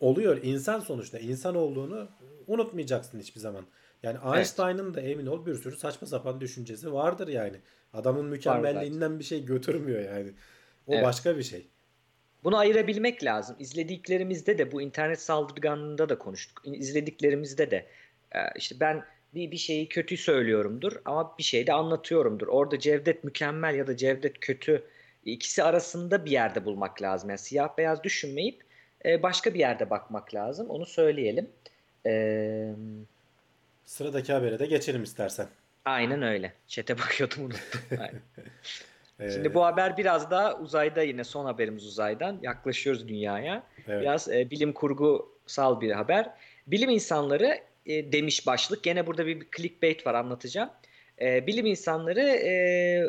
oluyor. 0.00 0.40
insan 0.42 0.80
sonuçta. 0.80 1.18
insan 1.18 1.54
olduğunu 1.54 2.08
unutmayacaksın 2.46 3.18
hiçbir 3.18 3.40
zaman. 3.40 3.64
Yani 4.02 4.18
Einstein'ın 4.36 4.84
evet. 4.84 4.94
da 4.94 5.00
emin 5.00 5.26
ol 5.26 5.46
bir 5.46 5.54
sürü 5.54 5.76
saçma 5.76 6.06
sapan 6.06 6.40
düşüncesi 6.40 6.92
vardır 6.92 7.28
yani. 7.28 7.56
Adamın 7.92 8.26
mükemmelliğinden 8.26 9.18
bir 9.18 9.24
şey 9.24 9.44
götürmüyor 9.44 10.00
yani. 10.00 10.30
O 10.86 10.94
evet. 10.94 11.04
başka 11.04 11.38
bir 11.38 11.42
şey. 11.42 11.66
Bunu 12.44 12.56
ayırabilmek 12.56 13.24
lazım. 13.24 13.56
İzlediklerimizde 13.58 14.58
de 14.58 14.72
bu 14.72 14.82
internet 14.82 15.20
saldırganlığında 15.20 16.08
da 16.08 16.18
konuştuk. 16.18 16.62
İzlediklerimizde 16.64 17.70
de 17.70 17.86
e, 18.32 18.38
işte 18.56 18.76
ben 18.80 19.04
bir, 19.34 19.50
bir 19.50 19.56
şeyi 19.56 19.88
kötü 19.88 20.16
söylüyorumdur 20.16 20.92
ama 21.04 21.34
bir 21.38 21.42
şey 21.42 21.66
de 21.66 21.72
anlatıyorumdur. 21.72 22.46
Orada 22.46 22.78
Cevdet 22.78 23.24
mükemmel 23.24 23.74
ya 23.74 23.86
da 23.86 23.96
Cevdet 23.96 24.40
kötü 24.40 24.82
ikisi 25.24 25.62
arasında 25.62 26.24
bir 26.24 26.30
yerde 26.30 26.64
bulmak 26.64 27.02
lazım. 27.02 27.30
Yani 27.30 27.38
siyah 27.38 27.78
beyaz 27.78 28.04
düşünmeyip 28.04 28.62
e, 29.04 29.22
başka 29.22 29.54
bir 29.54 29.58
yerde 29.58 29.90
bakmak 29.90 30.34
lazım. 30.34 30.70
Onu 30.70 30.86
söyleyelim. 30.86 31.50
Eee 32.06 32.74
Sıradaki 33.84 34.32
habere 34.32 34.58
de 34.58 34.66
geçelim 34.66 35.02
istersen. 35.02 35.46
Aynen 35.88 36.22
öyle. 36.22 36.52
Çete 36.66 36.98
bakıyordum 36.98 37.44
unuttum. 37.44 37.80
Şimdi 39.32 39.54
bu 39.54 39.64
haber 39.64 39.96
biraz 39.96 40.30
daha 40.30 40.58
uzayda 40.58 41.02
yine 41.02 41.24
son 41.24 41.44
haberimiz 41.44 41.86
uzaydan. 41.86 42.38
Yaklaşıyoruz 42.42 43.08
dünyaya. 43.08 43.62
Evet. 43.88 44.02
Biraz 44.02 44.28
e, 44.28 44.50
bilim 44.50 44.72
kurgusal 44.72 45.80
bir 45.80 45.90
haber. 45.90 46.30
Bilim 46.66 46.90
insanları 46.90 47.60
e, 47.86 48.12
demiş 48.12 48.46
başlık. 48.46 48.84
Gene 48.84 49.06
burada 49.06 49.26
bir, 49.26 49.40
bir 49.40 49.46
clickbait 49.56 50.06
var 50.06 50.14
anlatacağım. 50.14 50.70
E, 51.20 51.46
bilim 51.46 51.66
insanları 51.66 52.20
e, 52.20 52.52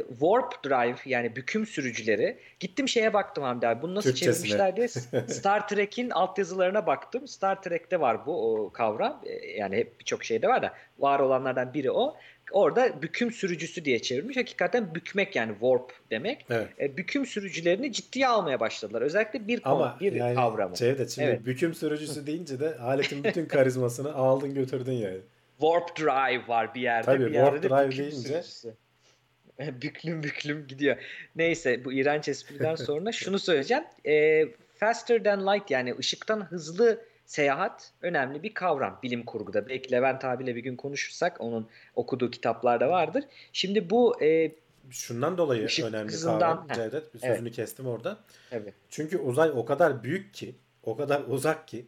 warp 0.09 0.63
drive 0.65 0.97
yani 1.05 1.35
büküm 1.35 1.65
sürücüleri. 1.65 2.37
Gittim 2.59 2.87
şeye 2.87 3.13
baktım 3.13 3.43
Hamdi 3.43 3.67
abi. 3.67 3.81
Bunu 3.81 3.95
nasıl 3.95 4.09
Türkçesine. 4.09 4.33
çevirmişler 4.33 4.75
diye 4.75 4.87
Star 5.27 5.67
Trek'in 5.67 6.09
altyazılarına 6.09 6.87
baktım. 6.87 7.27
Star 7.27 7.61
Trek'te 7.61 7.99
var 7.99 8.25
bu 8.25 8.55
o 8.55 8.69
kavram. 8.71 9.21
E, 9.25 9.51
yani 9.51 9.77
hep 9.77 9.99
birçok 9.99 10.23
şeyde 10.23 10.47
var 10.47 10.61
da 10.61 10.73
var 10.99 11.19
olanlardan 11.19 11.73
biri 11.73 11.91
o. 11.91 12.17
orada 12.51 13.01
büküm 13.01 13.31
sürücüsü 13.31 13.85
diye 13.85 14.01
çevirmiş. 14.01 14.37
Hakikaten 14.37 14.95
bükmek 14.95 15.35
yani 15.35 15.51
warp 15.51 15.93
demek. 16.11 16.45
Evet. 16.49 16.67
E, 16.79 16.97
büküm 16.97 17.25
sürücülerini 17.25 17.93
ciddiye 17.93 18.27
almaya 18.27 18.59
başladılar. 18.59 19.01
Özellikle 19.01 19.47
bir 19.47 19.59
konu, 19.59 19.73
Ama 19.73 19.97
bir 20.01 20.13
yani 20.13 20.35
kavramı. 20.35 20.75
Cevdet 20.75 21.09
şimdi 21.11 21.27
Evet. 21.27 21.45
büküm 21.45 21.73
sürücüsü 21.73 22.27
deyince 22.27 22.59
de 22.59 22.77
aletin 22.77 23.23
bütün 23.23 23.45
karizmasını 23.45 24.13
aldın 24.13 24.53
götürdün 24.53 24.93
yani. 24.93 25.19
Warp 25.59 25.97
drive 25.99 26.47
var 26.47 26.75
bir 26.75 26.81
yerde. 26.81 27.05
Tabii, 27.05 27.25
bir 27.25 27.33
yerde 27.33 27.61
warp 27.61 27.63
de 27.63 27.69
drive 27.69 27.91
büküm 27.91 28.05
deyince- 28.05 28.43
sürücüsü. 28.43 28.73
büklüm 29.81 30.23
büklüm 30.23 30.67
gidiyor. 30.67 30.97
Neyse 31.35 31.85
bu 31.85 31.93
iğrenç 31.93 32.27
espriden 32.27 32.75
sonra 32.85 33.11
şunu 33.11 33.39
söyleyeceğim. 33.39 33.83
E, 34.05 34.45
faster 34.75 35.23
than 35.23 35.47
light 35.47 35.71
yani 35.71 35.95
ışıktan 35.99 36.41
hızlı 36.41 37.01
seyahat 37.29 37.91
önemli 38.01 38.43
bir 38.43 38.53
kavram 38.53 38.99
bilim 39.03 39.25
kurguda. 39.25 39.67
Belki 39.69 39.91
Levent 39.91 40.25
abiyle 40.25 40.55
bir 40.55 40.63
gün 40.63 40.75
konuşursak 40.75 41.41
onun 41.41 41.67
okuduğu 41.95 42.31
kitaplarda 42.31 42.89
vardır. 42.89 43.23
Şimdi 43.53 43.89
bu 43.89 44.23
e, 44.23 44.51
Şundan 44.89 45.37
dolayı 45.37 45.65
Işık 45.65 45.85
önemli 45.85 46.11
hızından- 46.11 46.39
kavram. 46.39 46.67
Cevdet. 46.75 47.13
Bir 47.13 47.19
Evet. 47.23 47.35
sözünü 47.35 47.51
kestim 47.51 47.87
orada. 47.87 48.17
tabii, 48.49 48.73
Çünkü 48.89 49.17
uzay 49.17 49.51
o 49.55 49.65
kadar 49.65 50.03
büyük 50.03 50.33
ki, 50.33 50.55
o 50.83 50.95
kadar 50.97 51.21
uzak 51.27 51.67
ki 51.67 51.85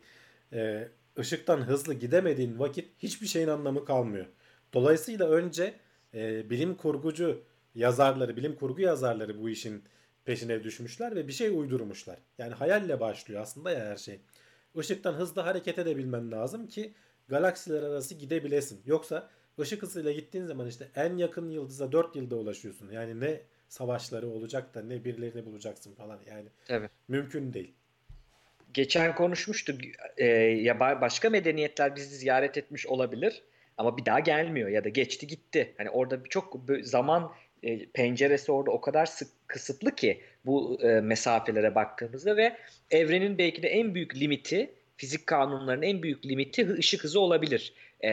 e, 0.53 0.87
ışıktan 1.19 1.57
hızlı 1.61 1.93
gidemediğin 1.93 2.59
vakit 2.59 2.89
hiçbir 2.99 3.27
şeyin 3.27 3.47
anlamı 3.47 3.85
kalmıyor. 3.85 4.25
Dolayısıyla 4.73 5.29
önce 5.29 5.73
e, 6.13 6.49
bilim 6.49 6.75
kurgucu 6.75 7.43
yazarları, 7.75 8.37
bilim 8.37 8.55
kurgu 8.55 8.81
yazarları 8.81 9.41
bu 9.41 9.49
işin 9.49 9.83
peşine 10.25 10.63
düşmüşler 10.63 11.15
ve 11.15 11.27
bir 11.27 11.33
şey 11.33 11.49
uydurmuşlar. 11.49 12.17
Yani 12.37 12.53
hayalle 12.53 12.99
başlıyor 12.99 13.41
aslında 13.41 13.71
ya 13.71 13.85
her 13.85 13.97
şey. 13.97 14.19
Işıktan 14.75 15.13
hızlı 15.13 15.41
hareket 15.41 15.79
edebilmen 15.79 16.31
lazım 16.31 16.67
ki 16.67 16.93
galaksiler 17.27 17.83
arası 17.83 18.15
gidebilesin. 18.15 18.81
Yoksa 18.85 19.29
ışık 19.59 19.81
hızıyla 19.81 20.11
gittiğin 20.11 20.45
zaman 20.45 20.67
işte 20.67 20.87
en 20.95 21.17
yakın 21.17 21.49
yıldıza 21.49 21.91
4 21.91 22.15
yılda 22.15 22.35
ulaşıyorsun. 22.35 22.91
Yani 22.91 23.19
ne 23.19 23.41
savaşları 23.69 24.27
olacak 24.27 24.75
da 24.75 24.81
ne 24.81 25.05
birilerini 25.05 25.45
bulacaksın 25.45 25.93
falan. 25.93 26.19
Yani 26.29 26.47
tabii. 26.65 26.89
mümkün 27.07 27.53
değil. 27.53 27.73
Geçen 28.73 29.15
konuşmuştuk. 29.15 29.81
E, 30.17 30.25
ya 30.25 30.73
ba- 30.73 31.01
başka 31.01 31.29
medeniyetler 31.29 31.95
bizi 31.95 32.15
ziyaret 32.15 32.57
etmiş 32.57 32.87
olabilir 32.87 33.43
ama 33.77 33.97
bir 33.97 34.05
daha 34.05 34.19
gelmiyor 34.19 34.69
ya 34.69 34.83
da 34.83 34.89
geçti 34.89 35.27
gitti. 35.27 35.73
Hani 35.77 35.89
orada 35.89 36.23
birçok 36.25 36.57
zaman 36.81 37.31
e, 37.63 37.85
penceresi 37.85 38.51
orada 38.51 38.71
o 38.71 38.81
kadar 38.81 39.05
sık 39.05 39.27
kısıtlı 39.47 39.95
ki 39.95 40.21
bu 40.45 40.79
e, 40.83 40.87
mesafelere 40.87 41.75
baktığımızda 41.75 42.37
ve 42.37 42.57
evrenin 42.91 43.37
belki 43.37 43.63
de 43.63 43.67
en 43.67 43.95
büyük 43.95 44.15
limiti 44.15 44.71
fizik 44.97 45.27
kanunlarının 45.27 45.85
en 45.85 46.03
büyük 46.03 46.25
limiti 46.25 46.73
ışık 46.73 47.03
hızı 47.03 47.19
olabilir. 47.19 47.73
E, 48.03 48.11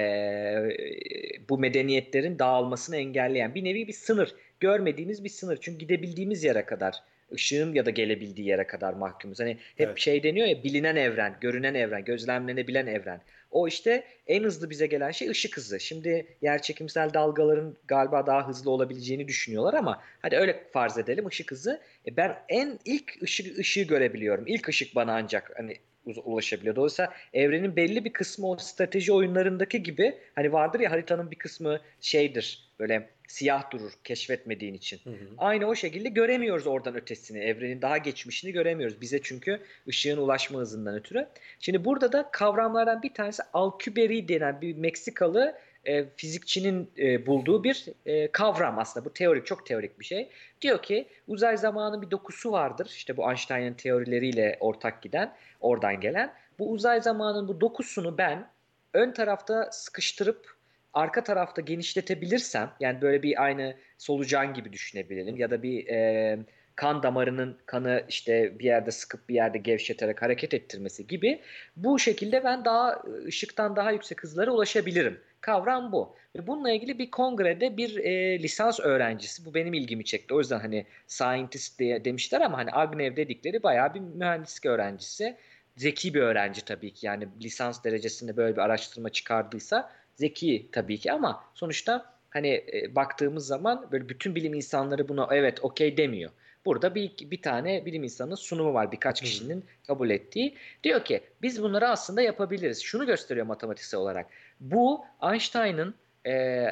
bu 1.48 1.58
medeniyetlerin 1.58 2.38
dağılmasını 2.38 2.96
engelleyen 2.96 3.54
bir 3.54 3.64
nevi 3.64 3.88
bir 3.88 3.92
sınır. 3.92 4.34
Görmediğimiz 4.60 5.24
bir 5.24 5.28
sınır. 5.28 5.58
Çünkü 5.60 5.78
gidebildiğimiz 5.78 6.44
yere 6.44 6.64
kadar 6.64 6.94
ışığın 7.32 7.74
ya 7.74 7.86
da 7.86 7.90
gelebildiği 7.90 8.48
yere 8.48 8.66
kadar 8.66 8.92
mahkumuz. 8.92 9.40
Hani 9.40 9.50
hep 9.50 9.88
Evet. 9.88 9.98
şey 9.98 10.22
deniyor 10.22 10.46
ya 10.46 10.64
bilinen 10.64 10.96
evren, 10.96 11.36
görünen 11.40 11.74
evren, 11.74 12.04
gözlemlenebilen 12.04 12.86
evren. 12.86 13.20
O 13.50 13.68
işte 13.68 14.04
en 14.26 14.44
hızlı 14.44 14.70
bize 14.70 14.86
gelen 14.86 15.10
şey 15.10 15.30
ışık 15.30 15.56
hızı. 15.56 15.80
Şimdi 15.80 16.26
yerçekimsel 16.42 17.14
dalgaların 17.14 17.76
galiba 17.88 18.26
daha 18.26 18.48
hızlı 18.48 18.70
olabileceğini 18.70 19.28
düşünüyorlar 19.28 19.74
ama 19.74 20.02
hadi 20.22 20.36
öyle 20.36 20.64
farz 20.72 20.98
edelim 20.98 21.26
ışık 21.26 21.50
hızı. 21.50 21.80
E 22.06 22.16
ben 22.16 22.36
en 22.48 22.78
ilk 22.84 23.22
ışık 23.22 23.58
ışığı 23.58 23.82
görebiliyorum. 23.82 24.46
İlk 24.46 24.68
ışık 24.68 24.94
bana 24.94 25.14
ancak 25.14 25.52
hani 25.58 25.76
ulaşabiliyor. 26.24 26.76
Dolayısıyla 26.76 27.12
evrenin 27.32 27.76
belli 27.76 28.04
bir 28.04 28.12
kısmı 28.12 28.50
o 28.50 28.56
strateji 28.56 29.12
oyunlarındaki 29.12 29.82
gibi 29.82 30.18
hani 30.34 30.52
vardır 30.52 30.80
ya 30.80 30.90
haritanın 30.90 31.30
bir 31.30 31.38
kısmı 31.38 31.80
şeydir 32.00 32.72
böyle 32.78 33.08
siyah 33.28 33.70
durur 33.70 33.92
keşfetmediğin 34.04 34.74
için. 34.74 35.00
Hı 35.04 35.10
hı. 35.10 35.14
Aynı 35.38 35.66
o 35.66 35.74
şekilde 35.74 36.08
göremiyoruz 36.08 36.66
oradan 36.66 36.94
ötesini. 36.94 37.38
Evrenin 37.38 37.82
daha 37.82 37.98
geçmişini 37.98 38.52
göremiyoruz. 38.52 39.00
Bize 39.00 39.20
çünkü 39.22 39.60
ışığın 39.88 40.16
ulaşma 40.16 40.60
hızından 40.60 40.94
ötürü. 40.94 41.28
Şimdi 41.60 41.84
burada 41.84 42.12
da 42.12 42.28
kavramlardan 42.32 43.02
bir 43.02 43.14
tanesi 43.14 43.42
Alcubierre 43.52 44.28
denen 44.28 44.60
bir 44.60 44.76
Meksikalı 44.76 45.58
e, 45.84 46.04
fizikçinin 46.16 46.90
e, 46.98 47.26
bulduğu 47.26 47.64
bir 47.64 47.86
e, 48.06 48.32
kavram 48.32 48.78
aslında. 48.78 49.04
Bu 49.06 49.12
teorik, 49.12 49.46
çok 49.46 49.66
teorik 49.66 50.00
bir 50.00 50.04
şey. 50.04 50.28
Diyor 50.62 50.82
ki 50.82 51.08
uzay 51.28 51.56
zamanın 51.56 52.02
bir 52.02 52.10
dokusu 52.10 52.52
vardır. 52.52 52.86
İşte 52.86 53.16
bu 53.16 53.30
Einstein'ın 53.30 53.74
teorileriyle 53.74 54.56
ortak 54.60 55.02
giden, 55.02 55.34
oradan 55.60 56.00
gelen. 56.00 56.34
Bu 56.58 56.70
uzay 56.70 57.00
zamanın 57.00 57.48
bu 57.48 57.60
dokusunu 57.60 58.18
ben 58.18 58.50
ön 58.94 59.12
tarafta 59.12 59.68
sıkıştırıp 59.72 60.57
arka 60.98 61.24
tarafta 61.24 61.62
genişletebilirsem 61.62 62.70
yani 62.80 63.00
böyle 63.02 63.22
bir 63.22 63.42
aynı 63.42 63.76
solucan 63.98 64.54
gibi 64.54 64.72
düşünebilelim 64.72 65.36
ya 65.36 65.50
da 65.50 65.62
bir 65.62 65.86
e, 65.86 66.38
kan 66.76 67.02
damarının 67.02 67.58
kanı 67.66 68.04
işte 68.08 68.58
bir 68.58 68.64
yerde 68.64 68.90
sıkıp 68.90 69.28
bir 69.28 69.34
yerde 69.34 69.58
gevşeterek 69.58 70.22
hareket 70.22 70.54
ettirmesi 70.54 71.06
gibi 71.06 71.40
bu 71.76 71.98
şekilde 71.98 72.44
ben 72.44 72.64
daha 72.64 73.02
ışıktan 73.26 73.76
daha 73.76 73.92
yüksek 73.92 74.22
hızlara 74.22 74.50
ulaşabilirim. 74.50 75.20
Kavram 75.40 75.92
bu. 75.92 76.16
Ve 76.36 76.46
bununla 76.46 76.70
ilgili 76.70 76.98
bir 76.98 77.10
kongrede 77.10 77.76
bir 77.76 77.96
e, 77.96 78.42
lisans 78.42 78.80
öğrencisi 78.80 79.44
bu 79.44 79.54
benim 79.54 79.74
ilgimi 79.74 80.04
çekti. 80.04 80.34
O 80.34 80.38
yüzden 80.38 80.60
hani 80.60 80.86
scientist 81.06 81.78
diye 81.78 82.04
demişler 82.04 82.40
ama 82.40 82.58
hani 82.58 82.70
Agnev 82.72 83.16
dedikleri 83.16 83.62
bayağı 83.62 83.94
bir 83.94 84.00
mühendislik 84.00 84.66
öğrencisi. 84.66 85.36
Zeki 85.76 86.14
bir 86.14 86.20
öğrenci 86.20 86.64
tabii 86.64 86.92
ki 86.94 87.06
yani 87.06 87.28
lisans 87.42 87.84
derecesinde 87.84 88.36
böyle 88.36 88.56
bir 88.56 88.60
araştırma 88.60 89.08
çıkardıysa 89.08 89.90
zeki 90.18 90.68
tabii 90.72 90.98
ki 90.98 91.12
ama 91.12 91.44
sonuçta 91.54 92.14
hani 92.30 92.64
e, 92.72 92.94
baktığımız 92.94 93.46
zaman 93.46 93.88
böyle 93.92 94.08
bütün 94.08 94.34
bilim 94.34 94.54
insanları 94.54 95.08
buna 95.08 95.28
evet 95.30 95.64
okey 95.64 95.96
demiyor. 95.96 96.30
Burada 96.64 96.94
bir, 96.94 97.12
bir 97.20 97.42
tane 97.42 97.86
bilim 97.86 98.04
insanının 98.04 98.34
sunumu 98.34 98.74
var 98.74 98.92
birkaç 98.92 99.20
kişinin 99.20 99.64
kabul 99.86 100.10
ettiği. 100.10 100.54
Diyor 100.84 101.04
ki 101.04 101.20
biz 101.42 101.62
bunları 101.62 101.88
aslında 101.88 102.22
yapabiliriz. 102.22 102.82
Şunu 102.82 103.06
gösteriyor 103.06 103.46
matematiksel 103.46 104.00
olarak. 104.00 104.26
Bu 104.60 105.04
Einstein'ın 105.22 105.94
e, 106.26 106.64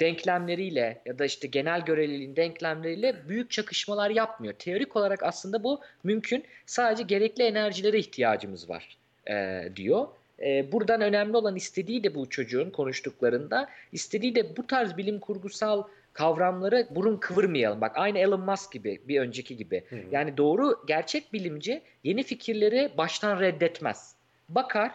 denklemleriyle 0.00 1.02
ya 1.06 1.18
da 1.18 1.24
işte 1.24 1.48
genel 1.48 1.84
göreliliğin 1.84 2.36
denklemleriyle 2.36 3.28
büyük 3.28 3.50
çakışmalar 3.50 4.10
yapmıyor. 4.10 4.54
Teorik 4.54 4.96
olarak 4.96 5.22
aslında 5.22 5.64
bu 5.64 5.80
mümkün. 6.04 6.44
Sadece 6.66 7.02
gerekli 7.02 7.42
enerjilere 7.42 7.98
ihtiyacımız 7.98 8.68
var 8.68 8.96
e, 9.30 9.68
diyor. 9.76 10.08
E, 10.44 10.72
buradan 10.72 11.00
önemli 11.00 11.36
olan 11.36 11.56
istediği 11.56 12.04
de 12.04 12.14
bu 12.14 12.30
çocuğun 12.30 12.70
konuştuklarında 12.70 13.68
istediği 13.92 14.34
de 14.34 14.56
bu 14.56 14.66
tarz 14.66 14.96
bilim 14.96 15.20
kurgusal 15.20 15.82
kavramları 16.12 16.86
burun 16.90 17.16
kıvırmayalım. 17.16 17.80
Bak 17.80 17.92
aynı 17.94 18.18
Elon 18.18 18.40
Musk 18.40 18.72
gibi 18.72 19.02
bir 19.08 19.20
önceki 19.20 19.56
gibi. 19.56 19.84
Hı 19.88 19.96
hı. 19.96 20.00
Yani 20.10 20.36
doğru 20.36 20.84
gerçek 20.86 21.32
bilimci 21.32 21.82
yeni 22.04 22.22
fikirleri 22.22 22.92
baştan 22.98 23.40
reddetmez. 23.40 24.14
Bakar 24.48 24.90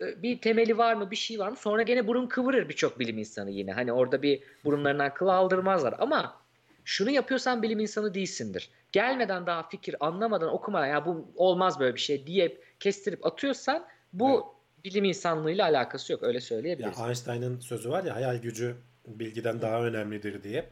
e, 0.00 0.22
bir 0.22 0.40
temeli 0.40 0.78
var 0.78 0.94
mı 0.94 1.10
bir 1.10 1.16
şey 1.16 1.38
var 1.38 1.48
mı 1.48 1.56
sonra 1.56 1.82
gene 1.82 2.06
burun 2.06 2.26
kıvırır 2.26 2.68
birçok 2.68 2.98
bilim 2.98 3.18
insanı 3.18 3.50
yine. 3.50 3.72
Hani 3.72 3.92
orada 3.92 4.22
bir 4.22 4.42
burunlarından 4.64 5.14
kıl 5.14 5.26
aldırmazlar 5.26 5.94
ama 5.98 6.40
şunu 6.84 7.10
yapıyorsan 7.10 7.62
bilim 7.62 7.80
insanı 7.80 8.14
değilsindir. 8.14 8.70
Gelmeden 8.92 9.46
daha 9.46 9.68
fikir 9.68 9.96
anlamadan 10.00 10.52
okumadan 10.52 10.86
ya 10.86 11.06
bu 11.06 11.26
olmaz 11.36 11.80
böyle 11.80 11.94
bir 11.94 12.00
şey 12.00 12.26
diye 12.26 12.58
kestirip 12.80 13.26
atıyorsan 13.26 13.84
bu 14.12 14.53
bilim 14.84 15.04
insanlığıyla 15.04 15.64
alakası 15.64 16.12
yok 16.12 16.22
öyle 16.22 16.36
Ya 16.36 16.40
söyleyebiliriz. 16.40 16.98
Einstein'ın 17.00 17.60
sözü 17.60 17.90
var 17.90 18.04
ya 18.04 18.14
hayal 18.14 18.36
gücü 18.36 18.76
bilgiden 19.06 19.60
daha 19.60 19.84
önemlidir 19.84 20.42
diye. 20.42 20.70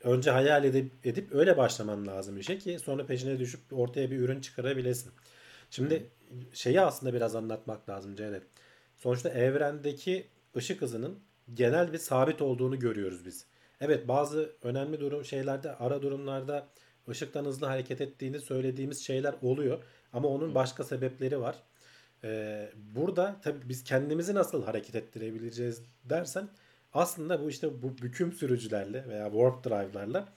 Önce 0.00 0.30
hayal 0.30 0.64
edip, 0.64 0.92
edip 1.04 1.34
öyle 1.34 1.56
başlaman 1.56 2.06
lazım 2.06 2.38
işe 2.38 2.58
ki 2.58 2.78
sonra 2.78 3.06
peşine 3.06 3.38
düşüp 3.38 3.60
ortaya 3.72 4.10
bir 4.10 4.18
ürün 4.18 4.40
çıkarabilesin. 4.40 5.12
Şimdi 5.70 6.06
şeyi 6.52 6.80
aslında 6.80 7.14
biraz 7.14 7.34
anlatmak 7.36 7.88
lazım 7.88 8.16
Cevdet. 8.16 8.42
Sonuçta 8.96 9.28
evrendeki 9.28 10.26
ışık 10.56 10.82
hızının 10.82 11.18
genel 11.54 11.92
bir 11.92 11.98
sabit 11.98 12.42
olduğunu 12.42 12.78
görüyoruz 12.78 13.26
biz. 13.26 13.46
Evet 13.80 14.08
bazı 14.08 14.52
önemli 14.62 15.00
durum 15.00 15.24
şeylerde 15.24 15.76
ara 15.76 16.02
durumlarda 16.02 16.68
ışıktan 17.08 17.44
hızlı 17.44 17.66
hareket 17.66 18.00
ettiğini 18.00 18.40
söylediğimiz 18.40 19.04
şeyler 19.04 19.34
oluyor. 19.42 19.78
Ama 20.12 20.28
onun 20.28 20.54
başka 20.54 20.84
sebepleri 20.84 21.40
var. 21.40 21.56
Ee, 22.24 22.70
burada 22.94 23.36
tabii 23.42 23.68
biz 23.68 23.84
kendimizi 23.84 24.34
nasıl 24.34 24.64
hareket 24.64 24.94
ettirebileceğiz 24.94 25.82
dersen 26.04 26.48
aslında 26.94 27.42
bu 27.42 27.50
işte 27.50 27.82
bu 27.82 27.98
büküm 27.98 28.32
sürücülerle 28.32 29.08
veya 29.08 29.24
warp 29.30 29.64
drive'larla 29.64 30.28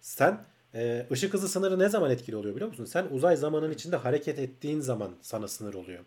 sen 0.00 0.44
e, 0.74 1.06
ışık 1.12 1.34
hızı 1.34 1.48
sınırı 1.48 1.78
ne 1.78 1.88
zaman 1.88 2.10
etkili 2.10 2.36
oluyor 2.36 2.54
biliyor 2.54 2.68
musun? 2.70 2.84
Sen 2.84 3.06
uzay 3.10 3.36
zamanın 3.36 3.70
içinde 3.70 3.96
hareket 3.96 4.38
ettiğin 4.38 4.80
zaman 4.80 5.16
sana 5.22 5.48
sınır 5.48 5.74
oluyor. 5.74 6.04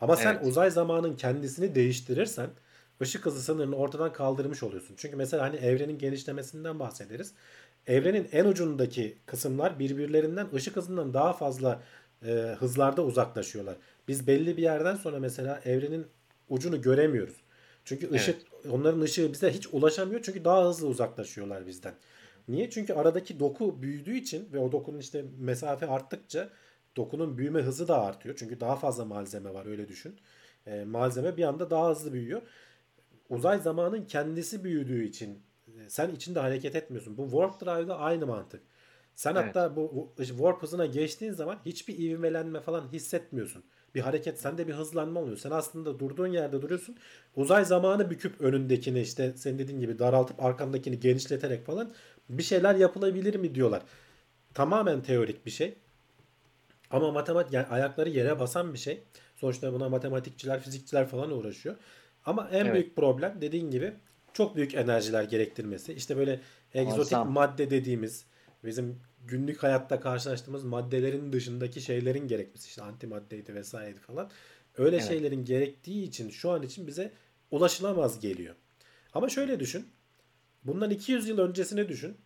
Ama 0.00 0.16
sen 0.16 0.34
Evet. 0.34 0.46
uzay 0.46 0.70
zamanın 0.70 1.16
kendisini 1.16 1.74
değiştirirsen 1.74 2.50
ışık 3.02 3.26
hızı 3.26 3.42
sınırını 3.42 3.76
ortadan 3.76 4.12
kaldırmış 4.12 4.62
oluyorsun. 4.62 4.94
Çünkü 4.98 5.16
mesela 5.16 5.42
hani 5.42 5.56
evrenin 5.56 5.98
genişlemesinden 5.98 6.78
bahsederiz. 6.78 7.34
Evrenin 7.86 8.28
en 8.32 8.44
ucundaki 8.44 9.18
kısımlar 9.26 9.78
birbirlerinden 9.78 10.48
ışık 10.54 10.76
hızından 10.76 11.14
daha 11.14 11.32
fazla 11.32 11.82
e, 12.26 12.30
hızlarda 12.58 13.04
uzaklaşıyorlar. 13.04 13.76
Biz 14.08 14.26
belli 14.26 14.56
bir 14.56 14.62
yerden 14.62 14.94
sonra 14.94 15.18
mesela 15.18 15.60
evrenin 15.64 16.06
ucunu 16.48 16.82
göremiyoruz. 16.82 17.36
Çünkü 17.84 18.10
ışık 18.12 18.36
evet. 18.52 18.72
onların 18.72 19.00
ışığı 19.00 19.32
bize 19.32 19.50
hiç 19.52 19.66
ulaşamıyor 19.72 20.22
çünkü 20.22 20.44
daha 20.44 20.68
hızlı 20.68 20.88
uzaklaşıyorlar 20.88 21.66
bizden. 21.66 21.94
Niye? 22.48 22.70
Çünkü 22.70 22.92
aradaki 22.92 23.40
doku 23.40 23.82
büyüdüğü 23.82 24.16
için 24.16 24.48
ve 24.52 24.58
o 24.58 24.72
dokunun 24.72 24.98
işte 24.98 25.24
mesafe 25.38 25.86
arttıkça 25.86 26.50
dokunun 26.96 27.38
büyüme 27.38 27.60
hızı 27.60 27.88
da 27.88 28.02
artıyor. 28.02 28.34
Çünkü 28.38 28.60
daha 28.60 28.76
fazla 28.76 29.04
malzeme 29.04 29.54
var 29.54 29.66
öyle 29.66 29.88
düşün. 29.88 30.16
E, 30.66 30.84
malzeme 30.84 31.36
bir 31.36 31.44
anda 31.44 31.70
daha 31.70 31.90
hızlı 31.90 32.12
büyüyor. 32.12 32.42
Uzay 33.28 33.58
zamanın 33.58 34.04
kendisi 34.04 34.64
büyüdüğü 34.64 35.04
için 35.04 35.42
e, 35.66 35.90
sen 35.90 36.10
içinde 36.10 36.40
hareket 36.40 36.76
etmiyorsun. 36.76 37.16
Bu 37.16 37.30
Warp 37.30 37.60
Drive'da 37.60 37.98
aynı 37.98 38.26
mantık. 38.26 38.62
Sen 39.14 39.34
evet. 39.34 39.44
hatta 39.44 39.76
bu 39.76 40.12
warp 40.16 40.62
hızına 40.62 40.86
geçtiğin 40.86 41.32
zaman 41.32 41.58
hiçbir 41.66 41.98
ivmelenme 41.98 42.60
falan 42.60 42.92
hissetmiyorsun. 42.92 43.64
Bir 43.94 44.00
hareket 44.00 44.40
sende 44.40 44.68
bir 44.68 44.74
hızlanma 44.74 45.20
oluyor. 45.20 45.36
Sen 45.36 45.50
aslında 45.50 45.98
durduğun 45.98 46.26
yerde 46.26 46.62
duruyorsun. 46.62 46.96
Uzay 47.36 47.64
zamanı 47.64 48.10
büküp 48.10 48.40
önündekini 48.40 49.00
işte 49.00 49.32
senin 49.36 49.58
dediğin 49.58 49.80
gibi 49.80 49.98
daraltıp 49.98 50.44
arkandakini 50.44 51.00
genişleterek 51.00 51.66
falan 51.66 51.92
bir 52.28 52.42
şeyler 52.42 52.74
yapılabilir 52.74 53.34
mi 53.34 53.54
diyorlar. 53.54 53.82
Tamamen 54.54 55.02
teorik 55.02 55.46
bir 55.46 55.50
şey. 55.50 55.74
Ama 56.90 57.12
matematik 57.12 57.52
yani 57.52 57.66
ayakları 57.66 58.08
yere 58.08 58.40
basan 58.40 58.74
bir 58.74 58.78
şey. 58.78 59.02
Sonuçta 59.36 59.72
buna 59.72 59.88
matematikçiler, 59.88 60.60
fizikçiler 60.60 61.06
falan 61.06 61.30
uğraşıyor. 61.30 61.76
Ama 62.26 62.48
en 62.52 62.64
evet. 62.64 62.74
büyük 62.74 62.96
problem 62.96 63.40
dediğin 63.40 63.70
gibi 63.70 63.92
çok 64.32 64.56
büyük 64.56 64.74
enerjiler 64.74 65.22
gerektirmesi. 65.22 65.92
İşte 65.92 66.16
böyle 66.16 66.40
egzotik 66.74 67.12
Muazzam. 67.12 67.32
madde 67.32 67.70
dediğimiz 67.70 68.24
bizim 68.64 69.00
günlük 69.28 69.62
hayatta 69.62 70.00
karşılaştığımız 70.00 70.64
maddelerin 70.64 71.32
dışındaki 71.32 71.80
şeylerin 71.80 72.28
gerekmesi 72.28 72.68
işte 72.68 72.82
antimaddeydi 72.82 73.54
vesaireydi 73.54 74.00
falan. 74.00 74.30
Öyle 74.76 74.96
evet. 74.96 75.08
şeylerin 75.08 75.44
gerektiği 75.44 76.02
için 76.02 76.30
şu 76.30 76.50
an 76.50 76.62
için 76.62 76.86
bize 76.86 77.12
ulaşılamaz 77.50 78.20
geliyor. 78.20 78.54
Ama 79.14 79.28
şöyle 79.28 79.60
düşün. 79.60 79.88
Bundan 80.64 80.90
200 80.90 81.28
yıl 81.28 81.38
öncesine 81.38 81.88
düşün. 81.88 82.16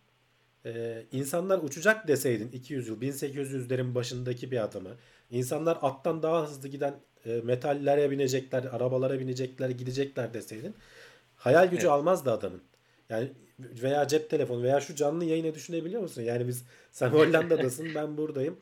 Ee, 0.65 1.03
insanlar 1.11 1.59
uçacak 1.59 2.07
deseydin 2.07 2.51
200 2.51 2.87
yıl 2.87 3.01
1800'lerin 3.01 3.95
başındaki 3.95 4.51
bir 4.51 4.63
adamı. 4.63 4.89
İnsanlar 5.31 5.77
attan 5.81 6.23
daha 6.23 6.47
hızlı 6.47 6.67
giden 6.67 6.95
e, 7.25 7.41
metallere 7.43 8.11
binecekler, 8.11 8.63
arabalara 8.63 9.19
binecekler, 9.19 9.69
gidecekler 9.69 10.33
deseydin 10.33 10.75
hayal 11.35 11.65
gücü 11.65 11.81
evet. 11.81 11.91
almazdı 11.91 12.31
adamın. 12.31 12.61
Yani 13.09 13.31
veya 13.59 14.07
cep 14.07 14.29
telefonu 14.29 14.63
veya 14.63 14.81
şu 14.81 14.95
canlı 14.95 15.25
yayını 15.25 15.55
düşünebiliyor 15.55 16.01
musun? 16.01 16.21
Yani 16.21 16.47
biz 16.47 16.63
sen 16.91 17.09
Hollanda'dasın 17.09 17.95
ben 17.95 18.17
buradayım. 18.17 18.59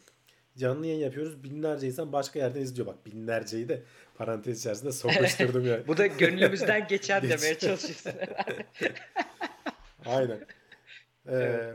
Canlı 0.57 0.87
yayın 0.87 0.99
yapıyoruz. 0.99 1.43
Binlerce 1.43 1.87
insan 1.87 2.13
başka 2.13 2.39
yerden 2.39 2.61
izliyor. 2.61 2.87
Bak 2.87 3.05
binlerceyi 3.05 3.69
de 3.69 3.83
parantez 4.17 4.59
içerisinde 4.59 4.91
sokuşturdum 4.91 5.65
yani. 5.65 5.83
Bu 5.87 5.97
da 5.97 6.07
gönlümüzden 6.07 6.87
geçen 6.87 7.21
demeye 7.23 7.57
çalışıyorsun 7.57 8.11
Aynen. 10.05 10.39
Ee, 11.29 11.73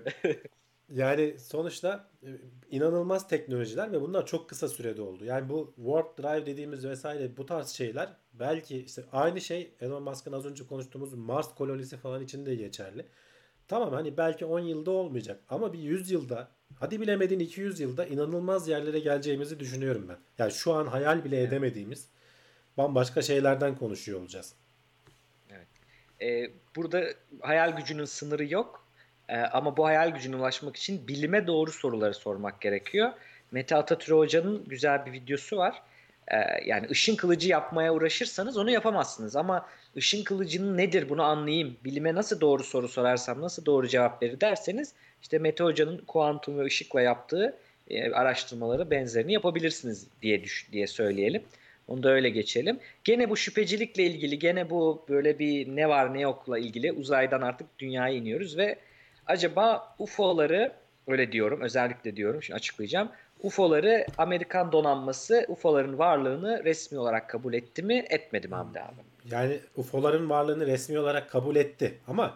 yani 0.92 1.36
sonuçta 1.38 2.08
e, 2.22 2.28
inanılmaz 2.70 3.28
teknolojiler 3.28 3.92
ve 3.92 4.00
bunlar 4.00 4.26
çok 4.26 4.48
kısa 4.48 4.68
sürede 4.68 5.02
oldu. 5.02 5.24
Yani 5.24 5.48
bu 5.48 5.74
warp 5.76 6.18
drive 6.18 6.46
dediğimiz 6.46 6.84
vesaire 6.86 7.36
bu 7.36 7.46
tarz 7.46 7.68
şeyler 7.68 8.16
belki 8.32 8.78
işte 8.78 9.04
aynı 9.12 9.40
şey 9.40 9.74
Elon 9.80 10.02
Musk'ın 10.02 10.32
az 10.32 10.46
önce 10.46 10.66
konuştuğumuz 10.66 11.14
Mars 11.14 11.54
kolonisi 11.54 11.96
falan 11.96 12.22
için 12.22 12.46
de 12.46 12.54
geçerli. 12.54 13.06
Tamam 13.68 13.92
hani 13.92 14.16
belki 14.16 14.44
10 14.44 14.60
yılda 14.60 14.90
olmayacak 14.90 15.40
ama 15.48 15.72
bir 15.72 15.78
100 15.78 16.10
yılda 16.10 16.48
hadi 16.74 17.00
bilemedin 17.00 17.38
200 17.38 17.80
yılda 17.80 18.06
inanılmaz 18.06 18.68
yerlere 18.68 18.98
geleceğimizi 18.98 19.60
düşünüyorum 19.60 20.06
ben. 20.08 20.18
Yani 20.38 20.52
şu 20.52 20.72
an 20.72 20.86
hayal 20.86 21.24
bile 21.24 21.42
edemediğimiz 21.42 22.08
bambaşka 22.76 23.22
şeylerden 23.22 23.76
konuşuyor 23.76 24.20
olacağız. 24.20 24.54
Evet. 25.50 25.66
Ee, 26.22 26.50
burada 26.76 27.04
hayal 27.40 27.76
gücünün 27.76 28.04
sınırı 28.04 28.52
yok 28.52 28.85
e, 29.28 29.36
ama 29.36 29.76
bu 29.76 29.86
hayal 29.86 30.10
gücüne 30.10 30.36
ulaşmak 30.36 30.76
için 30.76 31.08
bilime 31.08 31.46
doğru 31.46 31.72
soruları 31.72 32.14
sormak 32.14 32.60
gerekiyor. 32.60 33.12
Mete 33.50 33.76
Atatürk 33.76 34.18
Hoca'nın 34.18 34.64
güzel 34.68 35.06
bir 35.06 35.12
videosu 35.12 35.56
var. 35.56 35.82
E, 36.28 36.36
yani 36.66 36.86
ışın 36.90 37.16
kılıcı 37.16 37.48
yapmaya 37.48 37.94
uğraşırsanız 37.94 38.56
onu 38.56 38.70
yapamazsınız. 38.70 39.36
Ama 39.36 39.66
ışın 39.96 40.24
kılıcının 40.24 40.76
nedir 40.76 41.08
bunu 41.08 41.22
anlayayım, 41.22 41.76
bilime 41.84 42.14
nasıl 42.14 42.40
doğru 42.40 42.64
soru 42.64 42.88
sorarsam 42.88 43.40
nasıl 43.40 43.64
doğru 43.64 43.88
cevap 43.88 44.22
verir 44.22 44.40
derseniz 44.40 44.92
işte 45.22 45.38
Mete 45.38 45.64
Hoca'nın 45.64 45.98
kuantum 45.98 46.58
ve 46.58 46.64
ışıkla 46.64 47.00
yaptığı 47.00 47.56
e, 47.90 48.10
araştırmaları 48.12 48.90
benzerini 48.90 49.32
yapabilirsiniz 49.32 50.06
diye 50.22 50.44
düş 50.44 50.68
diye 50.72 50.86
söyleyelim. 50.86 51.42
Onu 51.88 52.02
da 52.02 52.10
öyle 52.10 52.30
geçelim. 52.30 52.78
Gene 53.04 53.30
bu 53.30 53.36
şüphecilikle 53.36 54.04
ilgili, 54.04 54.38
gene 54.38 54.70
bu 54.70 55.04
böyle 55.08 55.38
bir 55.38 55.76
ne 55.76 55.88
var 55.88 56.14
ne 56.14 56.20
yokla 56.20 56.58
ilgili 56.58 56.92
uzaydan 56.92 57.40
artık 57.40 57.78
dünyaya 57.78 58.14
iniyoruz 58.14 58.56
ve 58.56 58.78
acaba 59.26 59.94
UFO'ları 59.98 60.72
öyle 61.06 61.32
diyorum 61.32 61.60
özellikle 61.60 62.16
diyorum 62.16 62.42
şimdi 62.42 62.56
açıklayacağım. 62.56 63.08
UFO'ları 63.42 64.06
Amerikan 64.18 64.72
donanması 64.72 65.44
UFO'ların 65.48 65.98
varlığını 65.98 66.64
resmi 66.64 66.98
olarak 66.98 67.30
kabul 67.30 67.54
etti 67.54 67.82
mi 67.82 68.04
etmedi 68.10 68.48
mi 68.48 68.54
Hamdi 68.54 68.80
abi? 68.80 69.00
Yani 69.30 69.60
UFO'ların 69.76 70.30
varlığını 70.30 70.66
resmi 70.66 70.98
olarak 70.98 71.30
kabul 71.30 71.56
etti 71.56 71.98
ama 72.08 72.34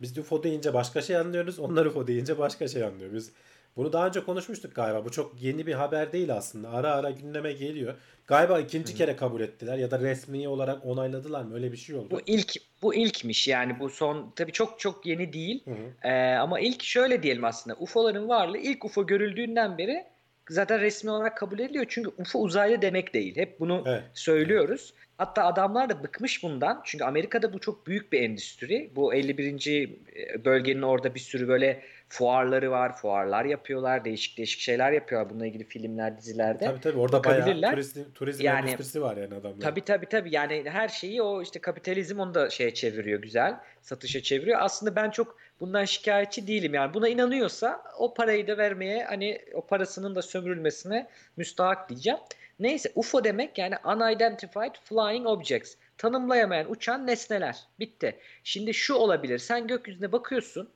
biz 0.00 0.18
UFO 0.18 0.42
deyince 0.42 0.74
başka 0.74 1.02
şey 1.02 1.16
anlıyoruz. 1.16 1.58
Onlar 1.58 1.86
UFO 1.86 2.06
deyince 2.06 2.38
başka 2.38 2.68
şey 2.68 2.84
anlıyor. 2.84 3.12
Biz 3.12 3.32
bunu 3.76 3.92
daha 3.92 4.06
önce 4.06 4.24
konuşmuştuk 4.24 4.74
galiba. 4.74 5.04
Bu 5.04 5.10
çok 5.10 5.42
yeni 5.42 5.66
bir 5.66 5.74
haber 5.74 6.12
değil 6.12 6.34
aslında. 6.34 6.70
Ara 6.70 6.94
ara 6.94 7.10
gündeme 7.10 7.52
geliyor. 7.52 7.94
Galiba 8.30 8.60
ikinci 8.60 8.92
Hı. 8.92 8.96
kere 8.96 9.16
kabul 9.16 9.40
ettiler 9.40 9.78
ya 9.78 9.90
da 9.90 9.98
resmi 9.98 10.48
olarak 10.48 10.86
onayladılar 10.86 11.42
mı? 11.42 11.54
Öyle 11.54 11.72
bir 11.72 11.76
şey 11.76 11.96
oldu. 11.96 12.08
Bu 12.10 12.20
ilk 12.26 12.54
bu 12.82 12.94
ilkmiş 12.94 13.48
yani 13.48 13.80
bu 13.80 13.90
son 13.90 14.32
tabii 14.36 14.52
çok 14.52 14.80
çok 14.80 15.06
yeni 15.06 15.32
değil. 15.32 15.64
Ee, 16.02 16.34
ama 16.34 16.60
ilk 16.60 16.82
şöyle 16.82 17.22
diyelim 17.22 17.44
aslında. 17.44 17.76
UFO'ların 17.76 18.28
varlığı 18.28 18.58
ilk 18.58 18.84
UFO 18.84 19.06
görüldüğünden 19.06 19.78
beri 19.78 20.06
zaten 20.50 20.80
resmi 20.80 21.10
olarak 21.10 21.36
kabul 21.36 21.58
ediliyor. 21.58 21.86
Çünkü 21.88 22.10
UFO 22.18 22.38
uzaylı 22.38 22.82
demek 22.82 23.14
değil. 23.14 23.36
Hep 23.36 23.60
bunu 23.60 23.84
evet. 23.86 24.02
söylüyoruz. 24.14 24.94
Hatta 25.18 25.44
adamlar 25.44 25.90
da 25.90 26.02
bıkmış 26.02 26.42
bundan. 26.42 26.80
Çünkü 26.84 27.04
Amerika'da 27.04 27.52
bu 27.52 27.58
çok 27.58 27.86
büyük 27.86 28.12
bir 28.12 28.22
endüstri. 28.22 28.92
Bu 28.96 29.14
51. 29.14 29.96
E, 30.16 30.44
bölgenin 30.44 30.82
orada 30.82 31.14
bir 31.14 31.20
sürü 31.20 31.48
böyle 31.48 31.82
fuarları 32.08 32.70
var. 32.70 32.96
Fuarlar 32.96 33.44
yapıyorlar. 33.44 34.04
Değişik 34.04 34.38
değişik 34.38 34.60
şeyler 34.60 34.92
yapıyorlar. 34.92 35.30
Bununla 35.30 35.46
ilgili 35.46 35.64
filmler, 35.64 36.18
dizilerde. 36.18 36.64
Tabii 36.64 36.80
tabii 36.80 36.98
orada 36.98 37.24
bayağı 37.24 37.70
turizm, 37.70 38.04
turizm 38.14 38.44
yani, 38.44 38.60
endüstrisi 38.60 39.02
var 39.02 39.16
yani 39.16 39.34
adamlar. 39.34 39.60
Tabii 39.60 39.80
tabii 39.80 40.06
tabii. 40.06 40.34
Yani 40.34 40.64
her 40.66 40.88
şeyi 40.88 41.22
o 41.22 41.42
işte 41.42 41.60
kapitalizm 41.60 42.20
onu 42.20 42.34
da 42.34 42.50
şeye 42.50 42.74
çeviriyor 42.74 43.22
güzel. 43.22 43.60
Satışa 43.82 44.22
çeviriyor. 44.22 44.58
Aslında 44.62 44.96
ben 44.96 45.10
çok 45.10 45.36
bundan 45.60 45.84
şikayetçi 45.84 46.46
değilim. 46.46 46.74
Yani 46.74 46.94
buna 46.94 47.08
inanıyorsa 47.08 47.82
o 47.98 48.14
parayı 48.14 48.46
da 48.46 48.58
vermeye 48.58 49.04
hani 49.04 49.44
o 49.54 49.66
parasının 49.66 50.14
da 50.14 50.22
sömürülmesine 50.22 51.08
müstahak 51.36 51.88
diyeceğim. 51.88 52.18
Neyse 52.60 52.92
UFO 52.94 53.24
demek 53.24 53.58
yani 53.58 53.74
unidentified 53.84 54.74
flying 54.84 55.26
objects. 55.26 55.74
Tanımlayamayan 55.98 56.70
uçan 56.70 57.06
nesneler. 57.06 57.58
Bitti. 57.78 58.18
Şimdi 58.44 58.74
şu 58.74 58.94
olabilir. 58.94 59.38
Sen 59.38 59.66
gökyüzüne 59.66 60.12
bakıyorsun. 60.12 60.70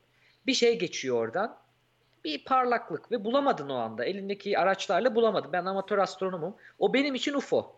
Bir 0.46 0.54
şey 0.54 0.78
geçiyor 0.78 1.16
oradan. 1.16 1.56
Bir 2.24 2.44
parlaklık 2.44 3.12
ve 3.12 3.24
bulamadın 3.24 3.68
o 3.68 3.74
anda. 3.74 4.04
Elindeki 4.04 4.58
araçlarla 4.58 5.14
bulamadın. 5.14 5.52
Ben 5.52 5.64
amatör 5.64 5.98
astronomum. 5.98 6.56
O 6.78 6.94
benim 6.94 7.14
için 7.14 7.34
UFO. 7.34 7.76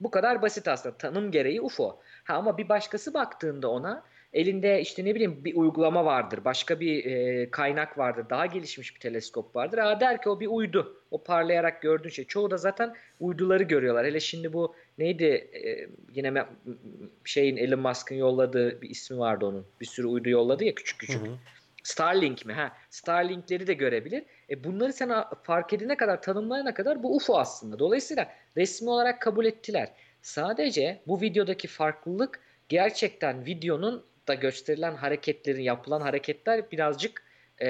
Bu 0.00 0.10
kadar 0.10 0.42
basit 0.42 0.68
aslında. 0.68 0.96
Tanım 0.96 1.30
gereği 1.30 1.60
UFO. 1.60 2.00
Ha 2.24 2.34
ama 2.34 2.58
bir 2.58 2.68
başkası 2.68 3.14
baktığında 3.14 3.70
ona 3.70 4.02
elinde 4.32 4.80
işte 4.80 5.04
ne 5.04 5.14
bileyim 5.14 5.44
bir 5.44 5.56
uygulama 5.56 6.04
vardır, 6.04 6.44
başka 6.44 6.80
bir 6.80 7.04
e, 7.04 7.50
kaynak 7.50 7.98
vardır, 7.98 8.26
daha 8.30 8.46
gelişmiş 8.46 8.94
bir 8.94 9.00
teleskop 9.00 9.56
vardır. 9.56 9.78
Aa 9.78 10.00
der 10.00 10.22
ki 10.22 10.28
o 10.28 10.40
bir 10.40 10.46
uydu. 10.46 10.96
O 11.10 11.22
parlayarak 11.22 11.82
gördüğün 11.82 12.08
şey. 12.08 12.24
Çoğu 12.24 12.50
da 12.50 12.56
zaten 12.56 12.94
uyduları 13.20 13.62
görüyorlar. 13.62 14.06
Hele 14.06 14.20
şimdi 14.20 14.52
bu 14.52 14.74
neydi 14.98 15.24
e, 15.24 15.88
yine 16.14 16.46
şeyin 17.24 17.56
Elon 17.56 17.80
Musk'ın 17.80 18.16
yolladığı 18.16 18.82
bir 18.82 18.90
ismi 18.90 19.18
vardı 19.18 19.46
onun. 19.46 19.66
Bir 19.80 19.86
sürü 19.86 20.06
uydu 20.06 20.28
yolladı 20.28 20.64
ya 20.64 20.74
küçük 20.74 21.00
küçük. 21.00 21.20
Hı 21.20 21.30
hı. 21.30 21.34
Starlink 21.82 22.46
mi? 22.46 22.52
Ha, 22.52 22.72
Starlink'leri 22.90 23.66
de 23.66 23.74
görebilir. 23.74 24.24
E 24.50 24.64
bunları 24.64 24.92
sen 24.92 25.10
fark 25.42 25.72
edene 25.72 25.96
kadar, 25.96 26.22
tanımlayana 26.22 26.74
kadar 26.74 27.02
bu 27.02 27.16
UFO 27.16 27.38
aslında. 27.38 27.78
Dolayısıyla 27.78 28.32
resmi 28.56 28.90
olarak 28.90 29.22
kabul 29.22 29.44
ettiler. 29.44 29.92
Sadece 30.22 31.00
bu 31.06 31.20
videodaki 31.20 31.68
farklılık 31.68 32.40
gerçekten 32.68 33.46
videonun 33.46 34.04
da 34.30 34.34
gösterilen 34.34 34.94
hareketlerin, 34.94 35.62
yapılan 35.62 36.00
hareketler 36.00 36.70
birazcık 36.70 37.22
e, 37.62 37.68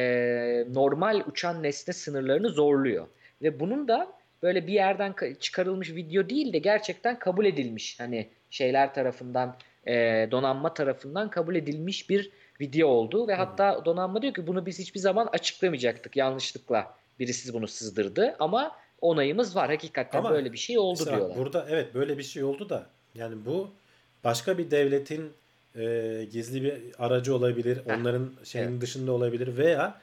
normal 0.75 1.23
uçan 1.27 1.63
nesne 1.63 1.95
sınırlarını 1.95 2.49
zorluyor. 2.49 3.07
Ve 3.43 3.61
bunun 3.61 3.89
da 3.89 4.13
böyle 4.43 4.67
bir 4.67 4.73
yerden 4.73 5.15
çıkarılmış 5.41 5.95
video 5.95 6.29
değil 6.29 6.53
de 6.53 6.59
gerçekten 6.59 7.19
kabul 7.19 7.45
edilmiş. 7.45 8.01
Hani 8.01 8.29
şeyler 8.51 8.95
tarafından 8.95 9.57
e, 9.87 9.93
donanma 10.31 10.75
tarafından 10.75 11.31
kabul 11.31 11.55
edilmiş 11.55 12.11
bir 12.11 12.31
video 12.61 12.89
oldu. 12.89 13.29
Ve 13.29 13.35
hatta 13.35 13.85
donanma 13.85 14.23
diyor 14.23 14.35
ki 14.35 14.47
bunu 14.47 14.67
biz 14.67 14.79
hiçbir 14.79 15.01
zaman 15.01 15.29
açıklamayacaktık. 15.33 16.17
Yanlışlıkla 16.17 16.95
birisi 17.19 17.53
bunu 17.53 17.69
sızdırdı. 17.69 18.37
Ama 18.39 18.77
onayımız 19.01 19.57
var. 19.57 19.71
Hakikaten 19.71 20.19
ama 20.19 20.31
böyle 20.31 20.53
bir 20.53 20.59
şey 20.59 20.79
oldu 20.79 21.07
diyorlar. 21.07 21.39
Burada 21.39 21.67
evet 21.71 21.95
böyle 21.95 22.19
bir 22.19 22.23
şey 22.23 22.45
oldu 22.45 22.69
da 22.69 22.87
yani 23.15 23.35
bu 23.47 23.71
başka 24.25 24.59
bir 24.59 24.71
devletin 24.71 25.33
e, 25.77 26.27
gizli 26.33 26.63
bir 26.63 26.75
aracı 26.99 27.35
olabilir. 27.35 27.77
Heh. 27.77 27.99
Onların 27.99 28.33
şeyin 28.45 28.69
evet. 28.69 28.81
dışında 28.81 29.13
olabilir 29.13 29.57
veya 29.57 30.01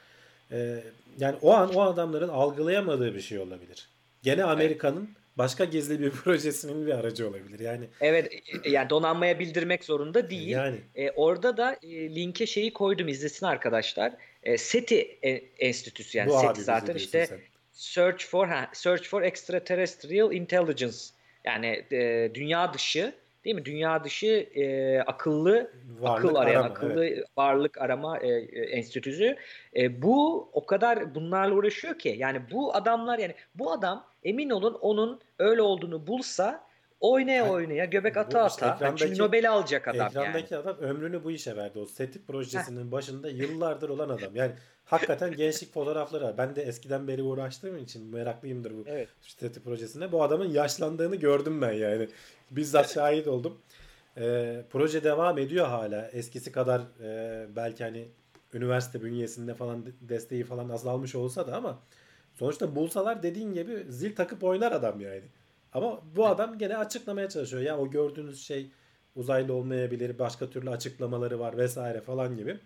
e, 0.51 0.83
yani 1.19 1.35
o 1.41 1.53
an 1.53 1.75
o 1.75 1.81
adamların 1.81 2.29
algılayamadığı 2.29 3.15
bir 3.15 3.21
şey 3.21 3.39
olabilir. 3.39 3.89
Gene 4.23 4.43
Amerika'nın 4.43 5.05
evet. 5.05 5.37
başka 5.37 5.65
gizli 5.65 5.99
bir 5.99 6.11
projesinin 6.23 6.85
bir 6.87 6.91
aracı 6.91 7.29
olabilir. 7.29 7.59
Yani 7.59 7.85
Evet 8.01 8.33
e, 8.63 8.69
yani 8.69 8.89
donanmaya 8.89 9.39
bildirmek 9.39 9.83
zorunda 9.83 10.29
değil. 10.29 10.47
Yani 10.47 10.77
e, 10.95 11.11
orada 11.11 11.57
da 11.57 11.77
e, 11.83 12.15
linke 12.15 12.45
şeyi 12.45 12.73
koydum 12.73 13.07
izlesin 13.07 13.45
arkadaşlar. 13.45 14.13
E, 14.43 14.57
SETI 14.57 15.17
e, 15.23 15.29
Enstitüsü 15.59 16.17
yani 16.17 16.29
Bu 16.29 16.39
SETI 16.39 16.61
zaten 16.61 16.95
işte 16.95 17.25
sen. 17.25 17.39
Search 17.71 18.25
for 18.25 18.47
ha, 18.47 18.69
Search 18.73 19.07
for 19.07 19.21
Extraterrestrial 19.21 20.33
Intelligence 20.33 20.97
yani 21.45 21.85
e, 21.91 22.31
dünya 22.33 22.73
dışı 22.73 23.13
değil 23.47 23.55
mi? 23.55 23.65
Dünya 23.65 24.03
dışı 24.03 24.49
e, 24.55 24.99
akıllı 24.99 25.71
varlık 25.99 26.25
akıl 26.25 26.35
arayan 26.35 26.61
arama, 26.61 26.75
akıllı 26.75 27.05
evet. 27.05 27.25
varlık 27.37 27.77
arama 27.77 28.17
e, 28.17 28.27
e, 28.27 28.61
enstitüsü. 28.61 29.35
E, 29.75 30.01
bu 30.01 30.49
o 30.53 30.65
kadar 30.65 31.15
bunlarla 31.15 31.55
uğraşıyor 31.55 31.99
ki 31.99 32.15
yani 32.17 32.41
bu 32.51 32.75
adamlar 32.75 33.19
yani 33.19 33.35
bu 33.55 33.71
adam 33.71 34.05
emin 34.23 34.49
olun 34.49 34.73
onun 34.73 35.19
öyle 35.39 35.61
olduğunu 35.61 36.07
bulsa 36.07 36.67
oynaya 36.99 37.35
yani, 37.35 37.51
oynaya 37.51 37.85
göbek 37.85 38.17
ata 38.17 38.43
ata. 38.43 38.77
Yani 38.81 38.97
çünkü 38.97 39.21
Nobel'i 39.21 39.49
alacak 39.49 39.87
adam 39.87 40.07
ekrandaki 40.07 40.53
yani. 40.53 40.63
adam 40.63 40.77
ömrünü 40.77 41.23
bu 41.23 41.31
işe 41.31 41.55
verdi. 41.55 41.79
O 41.79 41.85
SETİ 41.85 42.25
projesinin 42.25 42.87
Heh. 42.87 42.91
başında 42.91 43.29
yıllardır 43.29 43.89
olan 43.89 44.09
adam. 44.09 44.35
Yani 44.35 44.51
hakikaten 44.85 45.31
gençlik 45.31 45.73
fotoğrafları 45.73 46.23
var. 46.23 46.37
Ben 46.37 46.55
de 46.55 46.63
eskiden 46.63 47.07
beri 47.07 47.23
uğraştığım 47.23 47.77
için 47.77 48.13
meraklıyımdır 48.13 48.71
bu 48.71 48.83
evet. 48.87 49.09
SETİ 49.21 49.63
projesine. 49.63 50.11
Bu 50.11 50.23
adamın 50.23 50.49
yaşlandığını 50.49 51.15
gördüm 51.15 51.61
ben 51.61 51.71
yani. 51.71 52.07
Bizzat 52.51 52.93
şahit 52.93 53.27
oldum. 53.27 53.57
Ee, 54.17 54.63
proje 54.69 55.03
devam 55.03 55.37
ediyor 55.37 55.67
hala. 55.67 56.07
Eskisi 56.07 56.51
kadar 56.51 56.81
e, 57.03 57.47
belki 57.55 57.83
hani 57.83 58.07
üniversite 58.53 59.03
bünyesinde 59.03 59.53
falan 59.53 59.85
desteği 60.01 60.43
falan 60.43 60.69
azalmış 60.69 61.15
olsa 61.15 61.47
da 61.47 61.55
ama 61.55 61.79
sonuçta 62.33 62.75
bulsalar 62.75 63.23
dediğin 63.23 63.53
gibi 63.53 63.85
zil 63.89 64.15
takıp 64.15 64.43
oynar 64.43 64.71
adam 64.71 65.01
yani. 65.01 65.23
Ama 65.73 66.01
bu 66.15 66.27
adam 66.27 66.57
gene 66.57 66.77
açıklamaya 66.77 67.29
çalışıyor. 67.29 67.61
Ya 67.63 67.77
o 67.77 67.89
gördüğünüz 67.89 68.43
şey 68.45 68.71
uzaylı 69.15 69.53
olmayabilir, 69.53 70.19
başka 70.19 70.49
türlü 70.49 70.69
açıklamaları 70.69 71.39
var 71.39 71.57
vesaire 71.57 72.01
falan 72.01 72.37
gibi. 72.37 72.59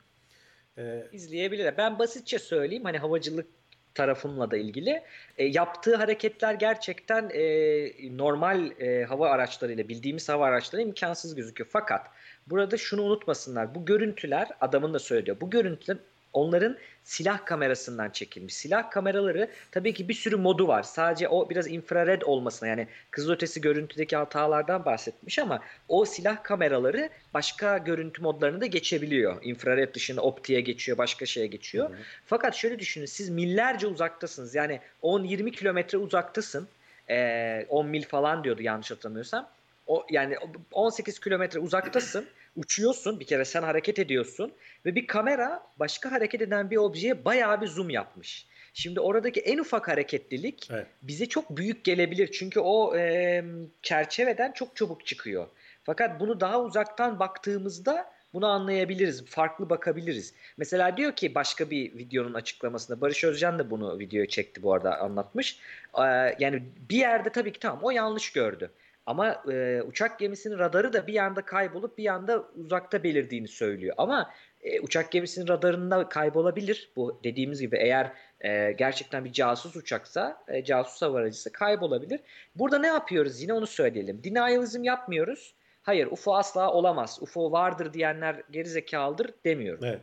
Ee, 0.77 1.07
İzleyebilirler. 1.11 1.77
Ben 1.77 1.99
basitçe 1.99 2.39
söyleyeyim 2.39 2.83
hani 2.83 2.97
havacılık 2.97 3.47
tarafımla 3.95 4.51
da 4.51 4.57
ilgili. 4.57 5.03
E, 5.37 5.45
yaptığı 5.45 5.95
hareketler 5.95 6.53
gerçekten 6.53 7.29
e, 7.33 8.17
normal 8.17 8.71
e, 8.79 9.03
hava 9.03 9.29
araçlarıyla 9.29 9.89
bildiğimiz 9.89 10.29
hava 10.29 10.45
araçları 10.45 10.81
imkansız 10.81 11.35
gözüküyor. 11.35 11.69
Fakat 11.73 12.07
burada 12.47 12.77
şunu 12.77 13.01
unutmasınlar. 13.01 13.75
Bu 13.75 13.85
görüntüler 13.85 14.47
adamın 14.61 14.93
da 14.93 14.99
söylüyor. 14.99 15.37
Bu 15.41 15.49
görüntüler 15.49 15.97
onların 16.33 16.77
silah 17.03 17.45
kamerasından 17.45 18.09
çekilmiş. 18.09 18.53
Silah 18.53 18.91
kameraları 18.91 19.49
tabii 19.71 19.93
ki 19.93 20.09
bir 20.09 20.13
sürü 20.13 20.35
modu 20.35 20.67
var. 20.67 20.83
Sadece 20.83 21.27
o 21.27 21.49
biraz 21.49 21.67
infrared 21.67 22.21
olmasına 22.21 22.69
yani 22.69 22.87
kızılötesi 23.11 23.61
görüntüdeki 23.61 24.15
hatalardan 24.15 24.85
bahsetmiş 24.85 25.39
ama 25.39 25.59
o 25.87 26.05
silah 26.05 26.43
kameraları 26.43 27.09
başka 27.33 27.77
görüntü 27.77 28.21
modlarını 28.21 28.61
da 28.61 28.65
geçebiliyor. 28.65 29.43
İnfrared 29.43 29.95
dışında 29.95 30.21
optiğe 30.21 30.61
geçiyor, 30.61 30.97
başka 30.97 31.25
şeye 31.25 31.47
geçiyor. 31.47 31.89
Hı 31.89 31.93
hı. 31.93 31.97
Fakat 32.25 32.55
şöyle 32.55 32.79
düşünün 32.79 33.05
siz 33.05 33.29
millerce 33.29 33.87
uzaktasınız. 33.87 34.55
Yani 34.55 34.79
10-20 35.03 35.51
kilometre 35.51 35.97
uzaktasın. 35.97 36.67
Ee, 37.09 37.65
10 37.69 37.87
mil 37.87 38.03
falan 38.03 38.43
diyordu 38.43 38.61
yanlış 38.61 38.91
hatırlamıyorsam. 38.91 39.49
O, 39.91 40.05
yani 40.09 40.35
18 40.71 41.19
kilometre 41.19 41.59
uzaktasın 41.59 42.27
uçuyorsun 42.55 43.19
bir 43.19 43.25
kere 43.25 43.45
sen 43.45 43.63
hareket 43.63 43.99
ediyorsun 43.99 44.53
ve 44.85 44.95
bir 44.95 45.07
kamera 45.07 45.63
başka 45.79 46.11
hareket 46.11 46.41
eden 46.41 46.71
bir 46.71 46.77
objeye 46.77 47.25
bayağı 47.25 47.61
bir 47.61 47.67
zoom 47.67 47.89
yapmış. 47.89 48.47
Şimdi 48.73 48.99
oradaki 48.99 49.39
en 49.41 49.57
ufak 49.57 49.87
hareketlilik 49.87 50.69
evet. 50.71 50.87
bize 51.01 51.25
çok 51.25 51.57
büyük 51.57 51.83
gelebilir 51.83 52.31
çünkü 52.31 52.59
o 52.59 52.97
e, 52.97 53.43
çerçeveden 53.81 54.51
çok 54.51 54.75
çabuk 54.75 55.05
çıkıyor. 55.05 55.47
Fakat 55.83 56.19
bunu 56.19 56.39
daha 56.39 56.61
uzaktan 56.61 57.19
baktığımızda 57.19 58.11
bunu 58.33 58.47
anlayabiliriz. 58.47 59.25
Farklı 59.25 59.69
bakabiliriz. 59.69 60.33
Mesela 60.57 60.97
diyor 60.97 61.15
ki 61.15 61.35
başka 61.35 61.69
bir 61.69 61.97
videonun 61.97 62.33
açıklamasında 62.33 63.01
Barış 63.01 63.23
Özcan 63.23 63.59
da 63.59 63.69
bunu 63.69 63.99
videoya 63.99 64.27
çekti 64.27 64.63
bu 64.63 64.73
arada 64.73 64.99
anlatmış. 64.99 65.59
Ee, 65.97 66.01
yani 66.39 66.63
bir 66.89 66.97
yerde 66.97 67.29
tabii 67.29 67.53
ki 67.53 67.59
tamam 67.59 67.79
o 67.83 67.91
yanlış 67.91 68.31
gördü. 68.31 68.71
Ama 69.05 69.43
e, 69.51 69.81
uçak 69.81 70.19
gemisinin 70.19 70.59
radarı 70.59 70.93
da 70.93 71.07
bir 71.07 71.13
yanda 71.13 71.41
kaybolup 71.41 71.97
bir 71.97 72.03
yanda 72.03 72.43
uzakta 72.55 73.03
belirdiğini 73.03 73.47
söylüyor. 73.47 73.95
Ama 73.97 74.31
e, 74.61 74.79
uçak 74.79 75.11
gemisinin 75.11 75.47
radarında 75.47 76.09
kaybolabilir. 76.09 76.91
Bu 76.95 77.19
dediğimiz 77.23 77.61
gibi 77.61 77.77
eğer 77.77 78.11
e, 78.41 78.71
gerçekten 78.71 79.25
bir 79.25 79.31
casus 79.33 79.75
uçaksa, 79.75 80.43
e, 80.47 80.63
casus 80.63 81.01
hava 81.01 81.17
aracısı 81.17 81.51
kaybolabilir. 81.51 82.19
Burada 82.55 82.79
ne 82.79 82.87
yapıyoruz? 82.87 83.41
Yine 83.41 83.53
onu 83.53 83.67
söyleyelim. 83.67 84.23
Denialism 84.23 84.83
yapmıyoruz. 84.83 85.55
Hayır 85.81 86.07
UFO 86.07 86.35
asla 86.35 86.73
olamaz. 86.73 87.19
UFO 87.21 87.51
vardır 87.51 87.93
diyenler 87.93 88.43
gerizekalıdır 88.51 89.33
demiyorum. 89.45 89.85
Evet. 89.85 90.01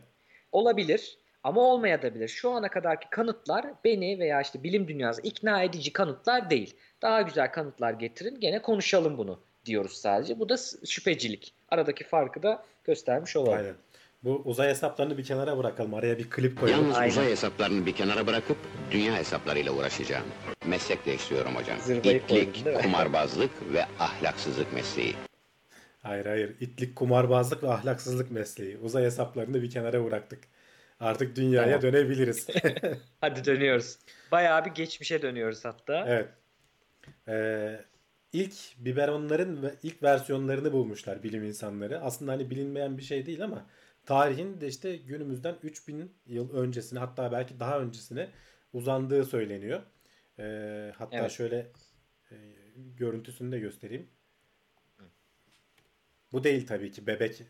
Olabilir. 0.51 1.18
Ama 1.43 1.61
olmayabilir. 1.61 2.27
Şu 2.27 2.51
ana 2.51 2.69
kadarki 2.69 3.09
kanıtlar 3.09 3.65
beni 3.83 4.19
veya 4.19 4.41
işte 4.41 4.63
bilim 4.63 4.87
dünyası 4.87 5.21
ikna 5.21 5.63
edici 5.63 5.93
kanıtlar 5.93 6.49
değil. 6.49 6.75
Daha 7.01 7.21
güzel 7.21 7.51
kanıtlar 7.51 7.93
getirin 7.93 8.39
gene 8.39 8.61
konuşalım 8.61 9.17
bunu 9.17 9.39
diyoruz 9.65 9.93
sadece. 9.93 10.39
Bu 10.39 10.49
da 10.49 10.57
şüphecilik. 10.85 11.53
Aradaki 11.69 12.03
farkı 12.03 12.43
da 12.43 12.65
göstermiş 12.83 13.35
olalım. 13.35 13.57
Aynen. 13.57 13.75
Bu 14.23 14.41
uzay 14.45 14.69
hesaplarını 14.69 15.17
bir 15.17 15.23
kenara 15.23 15.57
bırakalım. 15.57 15.93
Araya 15.93 16.17
bir 16.17 16.29
klip 16.29 16.59
koyalım. 16.59 16.83
Yalnız 16.83 16.97
Aynen. 16.97 17.11
uzay 17.11 17.29
hesaplarını 17.29 17.85
bir 17.85 17.93
kenara 17.93 18.27
bırakıp 18.27 18.57
dünya 18.91 19.15
hesaplarıyla 19.15 19.71
uğraşacağım. 19.71 20.25
Meslek 20.65 21.05
değiştiriyorum 21.05 21.55
hocam. 21.55 21.79
Zırbayı 21.79 22.17
İtlik, 22.17 22.65
koydun, 22.65 22.81
kumarbazlık 22.81 23.51
ve 23.73 23.85
ahlaksızlık 23.99 24.73
mesleği. 24.73 25.15
Hayır 26.03 26.25
hayır. 26.25 26.55
İtlik, 26.59 26.95
kumarbazlık 26.95 27.63
ve 27.63 27.69
ahlaksızlık 27.69 28.31
mesleği. 28.31 28.77
Uzay 28.77 29.03
hesaplarını 29.03 29.61
bir 29.61 29.69
kenara 29.69 30.05
bıraktık. 30.05 30.39
Artık 30.99 31.35
dünyaya 31.35 31.79
tamam. 31.79 31.81
dönebiliriz. 31.81 32.47
Hadi 33.21 33.45
dönüyoruz. 33.45 33.97
Bayağı 34.31 34.65
bir 34.65 34.71
geçmişe 34.71 35.21
dönüyoruz 35.21 35.65
hatta. 35.65 36.05
Evet. 36.07 36.29
Ee, 37.27 37.79
ilk 38.33 38.53
biberonların 38.77 39.61
ve 39.61 39.73
ilk 39.83 40.03
versiyonlarını 40.03 40.71
bulmuşlar 40.71 41.23
bilim 41.23 41.43
insanları. 41.43 42.01
Aslında 42.01 42.31
hani 42.31 42.49
bilinmeyen 42.49 42.97
bir 42.97 43.03
şey 43.03 43.25
değil 43.25 43.43
ama 43.43 43.65
tarihin 44.05 44.61
de 44.61 44.67
işte 44.67 44.97
günümüzden 44.97 45.55
3000 45.63 46.13
yıl 46.25 46.53
öncesine 46.53 46.99
hatta 46.99 47.31
belki 47.31 47.59
daha 47.59 47.79
öncesine 47.79 48.29
uzandığı 48.73 49.25
söyleniyor. 49.25 49.81
Ee, 50.39 50.91
hatta 50.97 51.17
evet. 51.17 51.31
şöyle 51.31 51.71
e, 52.31 52.35
görüntüsünü 52.75 53.51
de 53.51 53.59
göstereyim. 53.59 54.09
Bu 56.33 56.43
değil 56.43 56.67
tabii 56.67 56.91
ki 56.91 57.07
bebek 57.07 57.41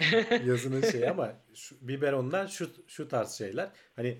yazının 0.46 0.90
şeyi 0.90 1.10
ama 1.10 1.32
şu, 1.54 1.76
biberonlar 1.80 2.48
şu 2.48 2.70
şu 2.86 3.08
tarz 3.08 3.32
şeyler. 3.32 3.68
Hani 3.96 4.18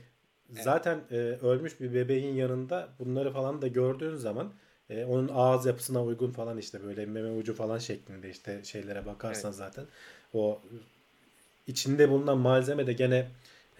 zaten 0.50 1.00
e, 1.10 1.16
ölmüş 1.16 1.80
bir 1.80 1.94
bebeğin 1.94 2.34
yanında 2.34 2.88
bunları 2.98 3.32
falan 3.32 3.62
da 3.62 3.68
gördüğün 3.68 4.16
zaman 4.16 4.52
e, 4.90 5.04
onun 5.04 5.30
ağız 5.34 5.66
yapısına 5.66 6.04
uygun 6.04 6.30
falan 6.30 6.58
işte 6.58 6.82
böyle 6.82 7.06
meme 7.06 7.30
ucu 7.30 7.54
falan 7.54 7.78
şeklinde 7.78 8.30
işte 8.30 8.60
şeylere 8.64 9.06
bakarsan 9.06 9.48
evet. 9.48 9.58
zaten 9.58 9.84
o 10.34 10.60
içinde 11.66 12.10
bulunan 12.10 12.38
malzeme 12.38 12.86
de 12.86 12.92
gene 12.92 13.28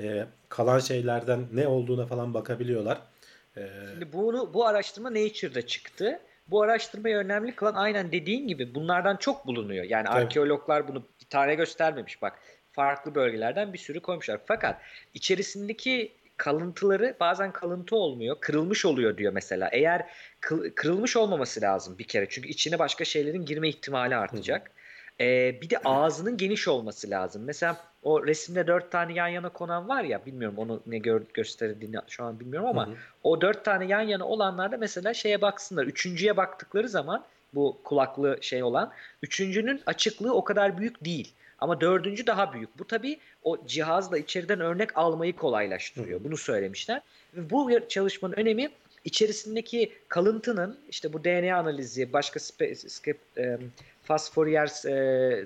e, 0.00 0.26
kalan 0.48 0.78
şeylerden 0.78 1.46
ne 1.52 1.66
olduğuna 1.66 2.06
falan 2.06 2.34
bakabiliyorlar. 2.34 3.00
E, 3.56 3.68
Şimdi 3.92 4.12
bunu 4.12 4.54
bu 4.54 4.66
araştırma 4.66 5.10
Nature'da 5.10 5.66
çıktı 5.66 6.20
bu 6.50 6.62
araştırmayı 6.62 7.16
önemli 7.16 7.54
kılan 7.54 7.74
aynen 7.74 8.12
dediğin 8.12 8.48
gibi 8.48 8.74
bunlardan 8.74 9.16
çok 9.16 9.46
bulunuyor. 9.46 9.84
Yani 9.84 10.06
Tabii. 10.06 10.18
arkeologlar 10.18 10.88
bunu 10.88 11.02
bir 11.20 11.26
tane 11.26 11.54
göstermemiş 11.54 12.22
bak. 12.22 12.38
Farklı 12.72 13.14
bölgelerden 13.14 13.72
bir 13.72 13.78
sürü 13.78 14.00
koymuşlar. 14.00 14.40
Fakat 14.46 14.80
içerisindeki 15.14 16.12
kalıntıları 16.36 17.16
bazen 17.20 17.52
kalıntı 17.52 17.96
olmuyor. 17.96 18.36
Kırılmış 18.40 18.84
oluyor 18.84 19.16
diyor 19.16 19.32
mesela. 19.32 19.68
Eğer 19.72 20.06
kırılmış 20.74 21.16
olmaması 21.16 21.60
lazım 21.60 21.98
bir 21.98 22.04
kere. 22.04 22.26
Çünkü 22.28 22.48
içine 22.48 22.78
başka 22.78 23.04
şeylerin 23.04 23.44
girme 23.44 23.68
ihtimali 23.68 24.16
artacak. 24.16 24.68
Hı. 24.68 24.79
Ee, 25.20 25.58
bir 25.62 25.70
de 25.70 25.78
ağzının 25.78 26.36
geniş 26.36 26.68
olması 26.68 27.10
lazım. 27.10 27.42
Mesela 27.44 27.76
o 28.02 28.26
resimde 28.26 28.66
dört 28.66 28.90
tane 28.90 29.12
yan 29.12 29.28
yana 29.28 29.48
konan 29.48 29.88
var 29.88 30.04
ya 30.04 30.26
bilmiyorum 30.26 30.58
onu 30.58 30.82
ne 30.86 30.98
gör, 30.98 31.22
gösterdiğini 31.34 31.96
şu 32.08 32.24
an 32.24 32.40
bilmiyorum 32.40 32.68
ama 32.68 32.86
hı 32.86 32.90
hı. 32.90 32.94
o 33.22 33.40
dört 33.40 33.64
tane 33.64 33.86
yan 33.86 34.00
yana 34.00 34.26
olanlarda 34.26 34.76
mesela 34.76 35.14
şeye 35.14 35.40
baksınlar. 35.42 35.84
Üçüncüye 35.84 36.36
baktıkları 36.36 36.88
zaman 36.88 37.24
bu 37.54 37.80
kulaklı 37.84 38.38
şey 38.40 38.62
olan 38.62 38.92
üçüncünün 39.22 39.82
açıklığı 39.86 40.34
o 40.34 40.44
kadar 40.44 40.78
büyük 40.78 41.04
değil. 41.04 41.32
Ama 41.58 41.80
dördüncü 41.80 42.26
daha 42.26 42.52
büyük. 42.52 42.78
Bu 42.78 42.86
tabii 42.86 43.18
o 43.42 43.66
cihazla 43.66 44.18
içeriden 44.18 44.60
örnek 44.60 44.98
almayı 44.98 45.36
kolaylaştırıyor. 45.36 46.20
Hı. 46.20 46.24
Bunu 46.24 46.36
söylemişler. 46.36 47.00
Bu 47.36 47.70
çalışmanın 47.88 48.34
önemi 48.36 48.70
içerisindeki 49.04 49.92
kalıntının 50.08 50.78
işte 50.90 51.12
bu 51.12 51.24
DNA 51.24 51.56
analizi, 51.56 52.12
başka 52.12 52.40
spe, 52.40 52.74
spe, 52.74 53.14
fast 53.99 53.99
Fourier 54.18 54.70
e, 54.86 55.44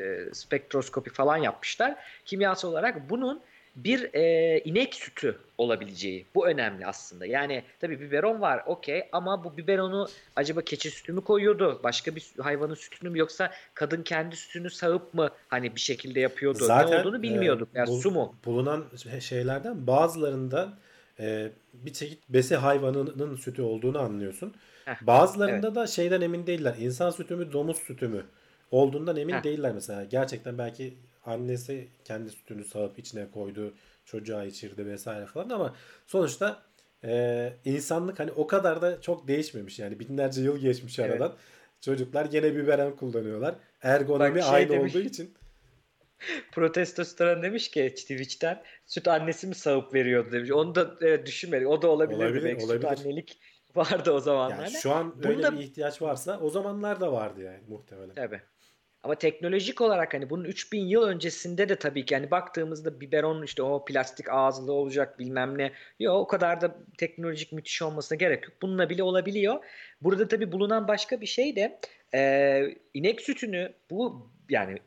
e, 0.00 0.34
spektroskopi 0.34 1.10
falan 1.10 1.36
yapmışlar. 1.36 1.96
Kimyasal 2.24 2.68
olarak 2.68 3.10
bunun 3.10 3.40
bir 3.76 4.14
e, 4.14 4.58
inek 4.64 4.94
sütü 4.94 5.38
olabileceği. 5.58 6.26
Bu 6.34 6.46
önemli 6.46 6.86
aslında. 6.86 7.26
Yani 7.26 7.62
tabii 7.80 8.00
biberon 8.00 8.40
var 8.40 8.62
okey 8.66 9.08
ama 9.12 9.44
bu 9.44 9.56
biberonu 9.56 10.08
acaba 10.36 10.62
keçi 10.62 10.90
sütü 10.90 11.12
mü 11.12 11.20
koyuyordu? 11.20 11.80
Başka 11.84 12.16
bir 12.16 12.32
hayvanın 12.40 12.74
sütünü 12.74 13.10
mü 13.10 13.18
yoksa 13.18 13.50
kadın 13.74 14.02
kendi 14.02 14.36
sütünü 14.36 14.70
sağıp 14.70 15.14
mı 15.14 15.30
hani 15.48 15.74
bir 15.74 15.80
şekilde 15.80 16.20
yapıyordu? 16.20 16.64
Zaten, 16.64 16.92
ne 16.92 17.00
olduğunu 17.00 17.22
bilmiyorduk. 17.22 17.68
E, 17.74 17.78
yani 17.78 17.88
bul, 17.88 18.00
su 18.00 18.10
mu? 18.10 18.34
Bulunan 18.44 18.84
şeylerden 19.20 19.86
bazılarında 19.86 20.78
e, 21.20 21.50
bir 21.72 21.92
çeşit 21.92 22.28
besi 22.28 22.56
hayvanının 22.56 23.36
sütü 23.36 23.62
olduğunu 23.62 23.98
anlıyorsun. 23.98 24.54
Bazılarında 25.00 25.66
evet. 25.66 25.76
da 25.76 25.86
şeyden 25.86 26.20
emin 26.20 26.46
değiller. 26.46 26.74
İnsan 26.78 27.10
sütü 27.10 27.36
mü 27.36 27.52
domuz 27.52 27.78
sütü 27.78 28.08
mü 28.08 28.24
olduğundan 28.70 29.16
emin 29.16 29.34
Heh. 29.34 29.44
değiller 29.44 29.72
mesela. 29.72 30.04
Gerçekten 30.04 30.58
belki 30.58 30.94
annesi 31.24 31.88
kendi 32.04 32.30
sütünü 32.30 32.64
sağıp 32.64 32.98
içine 32.98 33.30
koydu, 33.30 33.74
çocuğa 34.04 34.44
içirdi 34.44 34.86
vesaire 34.86 35.26
falan 35.26 35.50
ama 35.50 35.74
sonuçta 36.06 36.62
e, 37.04 37.52
insanlık 37.64 38.20
hani 38.20 38.32
o 38.32 38.46
kadar 38.46 38.82
da 38.82 39.00
çok 39.00 39.28
değişmemiş 39.28 39.78
yani 39.78 40.00
binlerce 40.00 40.42
yıl 40.42 40.58
geçmiş 40.58 40.98
evet. 40.98 41.10
aradan. 41.10 41.34
Çocuklar 41.80 42.24
gene 42.24 42.56
biberon 42.56 42.92
kullanıyorlar. 42.92 43.54
Ergonomi 43.82 44.42
şey 44.42 44.50
aynı 44.50 44.68
demiş, 44.68 44.96
olduğu 44.96 45.04
için. 45.04 45.34
Protestosteron 46.52 47.42
demiş 47.42 47.70
ki 47.70 47.94
Twitch'ten 47.96 48.62
süt 48.86 49.08
annesi 49.08 49.46
mi 49.46 49.54
sağıp 49.54 49.94
veriyordu 49.94 50.32
demiş. 50.32 50.50
Onu 50.50 50.74
da 50.74 50.94
evet, 51.00 51.26
düşünmedik. 51.26 51.68
O 51.68 51.82
da 51.82 51.88
olabilir. 51.88 52.18
Olabilir, 52.18 52.56
olabilir. 52.56 52.68
Süt 52.68 52.84
annelik 52.84 53.38
vardı 53.76 54.12
o 54.12 54.20
zamanlarda. 54.20 54.62
Yani 54.62 54.72
şu 54.72 54.92
an 54.92 55.14
öyle 55.24 55.42
da... 55.42 55.52
bir 55.52 55.58
ihtiyaç 55.58 56.02
varsa 56.02 56.40
o 56.40 56.50
zamanlar 56.50 57.00
da 57.00 57.12
vardı 57.12 57.42
yani 57.42 57.60
muhtemelen. 57.68 58.14
Tabii. 58.14 58.40
Ama 59.04 59.14
teknolojik 59.14 59.80
olarak 59.80 60.14
hani 60.14 60.30
bunun 60.30 60.44
3000 60.44 60.80
yıl 60.80 61.02
öncesinde 61.02 61.68
de 61.68 61.76
tabii 61.76 62.04
ki 62.04 62.14
hani 62.14 62.30
baktığımızda 62.30 63.00
biberon 63.00 63.42
işte 63.42 63.62
o 63.62 63.84
plastik 63.84 64.30
ağızlı 64.30 64.72
olacak 64.72 65.18
bilmem 65.18 65.58
ne. 65.58 65.72
Yok 66.00 66.16
o 66.16 66.26
kadar 66.26 66.60
da 66.60 66.76
teknolojik 66.98 67.52
müthiş 67.52 67.82
olmasına 67.82 68.16
gerek 68.16 68.44
yok. 68.44 68.52
Bununla 68.62 68.90
bile 68.90 69.02
olabiliyor. 69.02 69.64
Burada 70.00 70.28
tabii 70.28 70.52
bulunan 70.52 70.88
başka 70.88 71.20
bir 71.20 71.26
şey 71.26 71.56
de 71.56 71.80
e, 72.14 72.60
inek 72.94 73.20
sütünü 73.20 73.72
bu 73.90 74.30
yani 74.48 74.78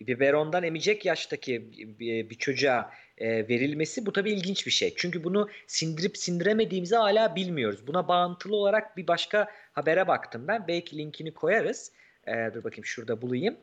biberondan 0.00 0.62
emecek 0.62 1.04
yaştaki 1.04 1.70
bir, 1.98 2.30
bir 2.30 2.34
çocuğa 2.34 2.90
e, 3.18 3.48
verilmesi 3.48 4.06
bu 4.06 4.12
tabii 4.12 4.32
ilginç 4.32 4.66
bir 4.66 4.70
şey. 4.70 4.94
Çünkü 4.96 5.24
bunu 5.24 5.48
sindirip 5.66 6.16
sindiremediğimizi 6.16 6.96
hala 6.96 7.36
bilmiyoruz. 7.36 7.86
Buna 7.86 8.08
bağıntılı 8.08 8.56
olarak 8.56 8.96
bir 8.96 9.06
başka 9.06 9.50
habere 9.72 10.08
baktım 10.08 10.48
ben. 10.48 10.68
Belki 10.68 10.98
linkini 10.98 11.34
koyarız. 11.34 11.92
E, 12.26 12.50
dur 12.54 12.64
bakayım 12.64 12.84
şurada 12.84 13.22
bulayım. 13.22 13.56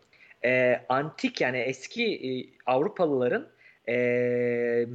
E, 0.46 0.82
antik 0.90 1.42
yani 1.42 1.58
eski 1.58 2.06
e, 2.06 2.30
Avrupalıların 2.66 3.48
e, 3.90 4.86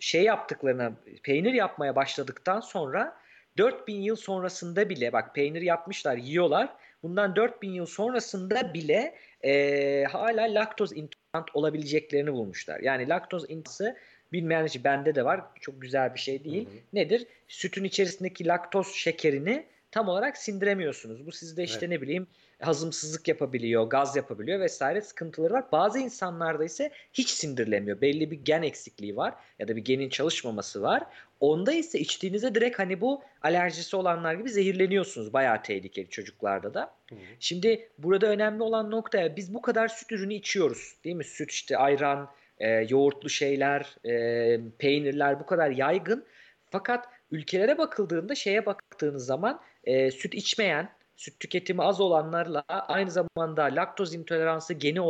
şey 0.00 0.22
yaptıklarına 0.22 0.92
peynir 1.22 1.52
yapmaya 1.52 1.96
başladıktan 1.96 2.60
sonra 2.60 3.16
4000 3.58 3.94
yıl 3.94 4.16
sonrasında 4.16 4.88
bile 4.88 5.12
bak 5.12 5.34
peynir 5.34 5.62
yapmışlar 5.62 6.16
yiyorlar. 6.16 6.68
Bundan 7.02 7.36
4000 7.36 7.70
yıl 7.70 7.86
sonrasında 7.86 8.74
bile 8.74 9.14
e, 9.44 10.04
hala 10.04 10.42
laktoz 10.42 10.92
intolerant 10.92 11.50
olabileceklerini 11.54 12.32
bulmuşlar. 12.32 12.80
Yani 12.80 13.08
laktoz 13.08 13.50
intoleransı 13.50 13.96
bilmeyen 14.32 14.66
için 14.66 14.84
bende 14.84 15.14
de 15.14 15.24
var. 15.24 15.40
Çok 15.60 15.82
güzel 15.82 16.14
bir 16.14 16.20
şey 16.20 16.44
değil. 16.44 16.66
Hı 16.66 16.70
hı. 16.70 16.76
Nedir? 16.92 17.26
Sütün 17.48 17.84
içerisindeki 17.84 18.46
laktoz 18.46 18.86
şekerini 18.86 19.66
tam 19.90 20.08
olarak 20.08 20.36
sindiremiyorsunuz. 20.36 21.26
Bu 21.26 21.32
sizde 21.32 21.64
işte 21.64 21.78
evet. 21.86 21.88
ne 21.88 22.02
bileyim 22.02 22.26
hazımsızlık 22.60 23.28
yapabiliyor, 23.28 23.84
gaz 23.84 24.16
yapabiliyor 24.16 24.60
vesaire 24.60 25.00
sıkıntıları 25.00 25.54
var. 25.54 25.64
Bazı 25.72 25.98
insanlarda 25.98 26.64
ise 26.64 26.90
hiç 27.12 27.30
sindirilemiyor. 27.30 28.00
Belli 28.00 28.30
bir 28.30 28.36
gen 28.44 28.62
eksikliği 28.62 29.16
var 29.16 29.34
ya 29.58 29.68
da 29.68 29.76
bir 29.76 29.84
genin 29.84 30.08
çalışmaması 30.08 30.82
var. 30.82 31.02
Onda 31.40 31.72
ise 31.72 31.98
içtiğinizde 31.98 32.54
direkt 32.54 32.78
hani 32.78 33.00
bu 33.00 33.22
alerjisi 33.42 33.96
olanlar 33.96 34.34
gibi 34.34 34.50
zehirleniyorsunuz. 34.50 35.32
Bayağı 35.32 35.62
tehlikeli 35.62 36.10
çocuklarda 36.10 36.74
da. 36.74 36.94
Hı. 37.10 37.14
Şimdi 37.40 37.88
burada 37.98 38.26
önemli 38.26 38.62
olan 38.62 38.90
nokta 38.90 39.36
biz 39.36 39.54
bu 39.54 39.62
kadar 39.62 39.88
süt 39.88 40.12
ürünü 40.12 40.34
içiyoruz. 40.34 40.96
Değil 41.04 41.16
mi? 41.16 41.24
Süt 41.24 41.50
işte 41.50 41.76
ayran, 41.76 42.30
e, 42.58 42.68
yoğurtlu 42.68 43.30
şeyler, 43.30 43.96
e, 44.04 44.60
peynirler 44.78 45.40
bu 45.40 45.46
kadar 45.46 45.70
yaygın. 45.70 46.26
Fakat 46.70 47.08
ülkelere 47.30 47.78
bakıldığında 47.78 48.34
şeye 48.34 48.66
baktığınız 48.66 49.26
zaman 49.26 49.60
e, 49.84 50.10
süt 50.10 50.34
içmeyen 50.34 50.88
süt 51.16 51.40
tüketimi 51.40 51.82
az 51.82 52.00
olanlarla 52.00 52.64
aynı 52.68 53.10
zamanda 53.10 53.62
laktoz 53.62 54.14
intoleransı 54.14 54.74
geni 54.74 55.00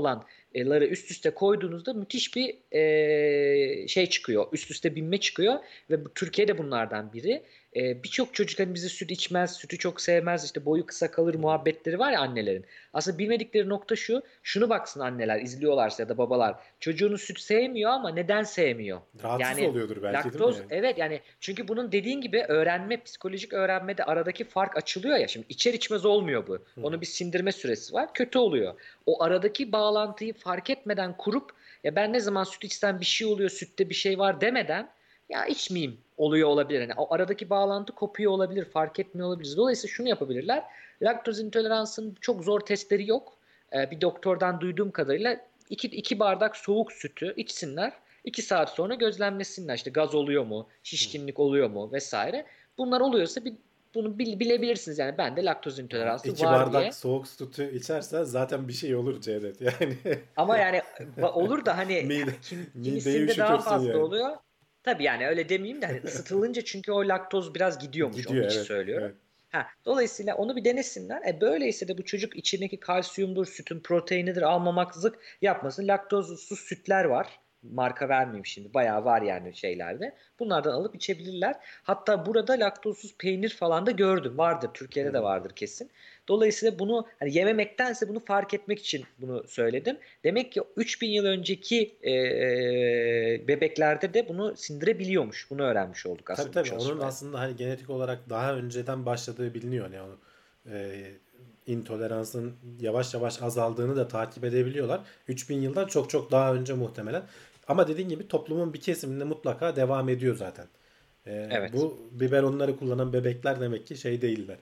olanları 0.65 0.87
üst 0.87 1.11
üste 1.11 1.31
koyduğunuzda 1.31 1.93
müthiş 1.93 2.37
bir 2.37 2.55
e, 2.73 3.89
şey 3.89 4.07
çıkıyor. 4.07 4.47
Üst 4.53 4.71
üste 4.71 4.95
binme 4.95 5.19
çıkıyor 5.19 5.55
ve 5.91 6.05
bu, 6.05 6.15
Türkiye 6.15 6.49
de 6.49 6.59
bunlardan 6.59 7.13
biri. 7.13 7.43
E, 7.77 8.03
Birçok 8.03 8.35
çocuk 8.35 8.61
hani 8.61 8.75
bizi 8.75 8.89
süt 8.89 9.11
içmez, 9.11 9.57
sütü 9.57 9.79
çok 9.79 10.01
sevmez, 10.01 10.45
işte 10.45 10.65
boyu 10.65 10.87
kısa 10.87 11.11
kalır 11.11 11.35
muhabbetleri 11.35 11.99
var 11.99 12.13
ya 12.13 12.21
annelerin. 12.21 12.65
Aslında 12.93 13.19
bilmedikleri 13.19 13.69
nokta 13.69 13.97
şu, 13.97 14.23
şunu 14.43 14.69
baksın 14.69 15.01
anneler 15.01 15.41
izliyorlarsa 15.41 16.03
ya 16.03 16.09
da 16.09 16.19
babalar. 16.19 16.55
Çocuğunu 16.81 17.19
süt 17.19 17.41
sevmiyor 17.41 17.91
ama 17.91 18.11
neden 18.11 18.43
sevmiyor? 18.43 19.01
Rahatsız 19.23 19.59
yani, 19.59 19.69
oluyordur 19.71 20.03
belki 20.03 20.17
laktoz, 20.17 20.55
değil 20.55 20.67
mi? 20.67 20.77
Evet 20.77 20.99
yani 20.99 21.21
çünkü 21.41 21.69
bunun 21.69 21.93
dediğin 21.93 22.21
gibi 22.21 22.45
öğrenme, 22.49 23.03
psikolojik 23.03 23.53
öğrenmede 23.53 24.05
aradaki 24.05 24.45
fark 24.45 24.77
açılıyor 24.77 25.17
ya. 25.17 25.29
Şimdi 25.29 25.47
içer 25.49 25.75
içmez 25.75 26.05
olmuyor 26.05 26.47
bu. 26.47 26.55
Hı. 26.55 26.61
Onun 26.83 27.01
bir 27.01 27.07
sindirme 27.07 27.53
süresi 27.53 27.95
var. 27.95 28.15
Kötü 28.15 28.39
oluyor. 28.39 28.75
O 29.07 29.23
aradaki 29.23 29.73
bağlantıyı 29.73 30.35
fark 30.35 30.71
etmeden 30.71 31.17
kurup 31.17 31.51
ya 31.85 31.97
ben 31.97 32.13
ne 32.13 32.21
zaman 32.21 32.45
süt 32.45 32.65
içsem 32.65 33.01
bir 33.01 33.07
şey 33.07 33.27
oluyor, 33.27 33.51
sütte 33.51 33.89
bir 33.91 33.95
şey 33.95 34.19
var 34.19 34.41
demeden 34.41 34.89
ya 35.29 35.47
içmeyeyim 35.47 35.99
oluyor 36.17 36.49
olabilir. 36.49 36.81
Yani 36.81 36.93
o 36.97 37.15
aradaki 37.15 37.51
bağlantı 37.51 37.93
kopuyor 37.93 38.33
olabilir, 38.33 38.65
fark 38.65 38.99
etmiyor 39.01 39.29
olabilir. 39.29 39.57
Dolayısıyla 39.57 39.95
şunu 39.95 40.09
yapabilirler. 40.09 40.65
Laktoz 41.03 41.41
intoleransın 41.41 42.17
çok 42.21 42.45
zor 42.45 42.61
testleri 42.61 43.09
yok. 43.09 43.33
Ee, 43.73 43.91
bir 43.91 44.01
doktordan 44.01 44.61
duyduğum 44.61 44.91
kadarıyla 44.91 45.41
iki, 45.71 45.89
iki 45.89 46.19
bardak 46.19 46.57
soğuk 46.57 46.93
sütü 46.93 47.35
içsinler. 47.37 47.93
iki 48.25 48.43
saat 48.43 48.71
sonra 48.71 48.95
gözlemlesinler. 48.95 49.75
İşte 49.75 49.91
gaz 49.91 50.15
oluyor 50.15 50.45
mu, 50.45 50.69
şişkinlik 50.83 51.39
oluyor 51.39 51.71
mu 51.71 51.93
vesaire. 51.93 52.47
Bunlar 52.79 53.01
oluyorsa 53.01 53.45
bir 53.45 53.55
bunu 53.97 54.19
bilebilirsiniz 54.19 54.99
yani 54.99 55.19
ben 55.19 55.37
de 55.37 55.45
laktoz 55.45 55.79
intoleransı 55.79 56.29
İki 56.29 56.45
var 56.45 56.53
bardak 56.67 56.83
diye. 56.83 56.93
soğuk 56.93 57.29
sütü 57.29 57.77
içersen 57.77 58.23
zaten 58.23 58.69
bir 58.69 58.73
şey 58.73 58.97
olur 58.97 59.21
Cevdet 59.21 59.61
yani. 59.61 59.97
Ama 60.37 60.59
yani 60.59 60.83
olur 61.23 61.65
da 61.65 61.79
hani 61.79 62.03
Mide, 62.07 62.31
kim, 62.43 62.71
kimisinde 62.85 63.37
daha 63.37 63.59
fazla 63.59 63.89
yani. 63.89 64.03
oluyor. 64.03 64.37
Tabii 64.83 65.05
yani 65.05 65.27
öyle 65.27 65.49
demeyeyim 65.49 65.83
de 65.83 65.87
hani 65.87 66.01
ısıtılınca 66.05 66.65
çünkü 66.65 66.93
o 66.93 67.09
laktoz 67.09 67.55
biraz 67.55 67.79
gidiyormuş 67.79 68.17
Gidiyor, 68.17 68.35
onun 68.35 68.49
için 68.49 68.59
evet, 68.59 68.67
söylüyorum. 68.67 69.07
Evet. 69.07 69.17
Ha, 69.49 69.67
dolayısıyla 69.85 70.37
onu 70.37 70.57
bir 70.57 70.65
denesinler. 70.65 71.23
E 71.29 71.41
böyleyse 71.41 71.89
de 71.89 71.99
bu 71.99 72.05
çocuk 72.05 72.37
içindeki 72.37 72.81
kalsiyumdur, 72.81 73.47
sütün 73.47 73.81
proteinidir 73.81 74.43
almamaklık 74.43 75.19
yapmasın. 75.43 75.89
Laktozsuz 75.89 76.61
sütler 76.61 77.05
var 77.05 77.41
marka 77.75 78.09
vermeyeyim 78.09 78.47
şimdi. 78.47 78.75
Bayağı 78.75 79.05
var 79.05 79.23
yani 79.23 79.57
şeylerde. 79.57 80.15
Bunlardan 80.39 80.73
alıp 80.73 80.95
içebilirler. 80.95 81.57
Hatta 81.83 82.27
burada 82.27 82.53
laktozsuz 82.53 83.15
peynir 83.19 83.51
falan 83.51 83.87
da 83.87 83.91
gördüm. 83.91 84.39
Vardır. 84.39 84.71
Türkiye'de 84.75 85.13
de 85.13 85.23
vardır 85.23 85.51
kesin. 85.51 85.91
Dolayısıyla 86.29 86.79
bunu 86.79 87.07
hani 87.19 87.37
yememektense 87.37 88.09
bunu 88.09 88.25
fark 88.25 88.55
etmek 88.55 88.79
için 88.79 89.05
bunu 89.19 89.45
söyledim. 89.49 89.99
Demek 90.25 90.53
ki 90.53 90.63
3000 90.77 91.09
yıl 91.09 91.25
önceki 91.25 91.97
e, 92.05 92.13
bebeklerde 93.49 94.15
de 94.15 94.29
bunu 94.29 94.57
sindirebiliyormuş. 94.57 95.51
Bunu 95.51 95.63
öğrenmiş 95.63 96.07
olduk 96.07 96.31
aslında. 96.31 96.51
Tabii 96.51 96.69
tabii. 96.71 96.81
Onun 96.81 97.01
aslında 97.01 97.41
hani 97.41 97.57
genetik 97.57 97.91
olarak 97.91 98.31
daha 98.31 98.55
önceden 98.55 99.07
başladığı 99.07 99.55
biliniyor. 99.55 99.91
Yani 99.91 100.03
onu, 100.03 100.19
e, 100.73 101.07
intoleransın 101.67 102.55
yavaş 102.81 103.15
yavaş 103.15 103.43
azaldığını 103.43 103.97
da 103.97 104.09
takip 104.09 104.45
edebiliyorlar. 104.45 105.01
3000 105.29 105.61
yıldan 105.61 105.87
çok 105.87 106.11
çok 106.11 106.31
daha 106.31 106.55
önce 106.55 106.75
muhtemelen. 106.75 107.23
Ama 107.69 107.89
dediğin 107.89 108.09
gibi 108.09 108.29
toplumun 108.29 108.75
bir 108.75 108.81
kesiminde 108.81 109.25
mutlaka 109.25 109.77
devam 109.77 110.09
ediyor 110.09 110.37
zaten. 110.37 110.67
Ee, 111.27 111.49
evet. 111.51 111.73
Bu 111.73 112.09
biberonları 112.11 112.77
kullanan 112.77 113.13
bebekler 113.13 113.61
demek 113.61 113.87
ki 113.87 113.97
şey 113.97 114.23
değiller. 114.23 114.59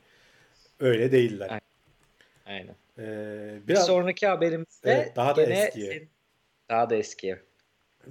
Öyle 0.81 1.13
değiller. 1.13 1.49
Aynen. 1.51 1.65
Aynen. 2.47 2.77
Ee, 2.99 3.59
biraz, 3.69 3.83
bir 3.83 3.87
sonraki 3.87 4.27
haberimizde 4.27 4.91
evet, 4.91 5.17
daha 5.17 5.37
da 5.37 5.43
eskiye. 5.43 6.09
Daha 6.69 6.91
da 6.91 6.95
eskiye. 6.95 7.41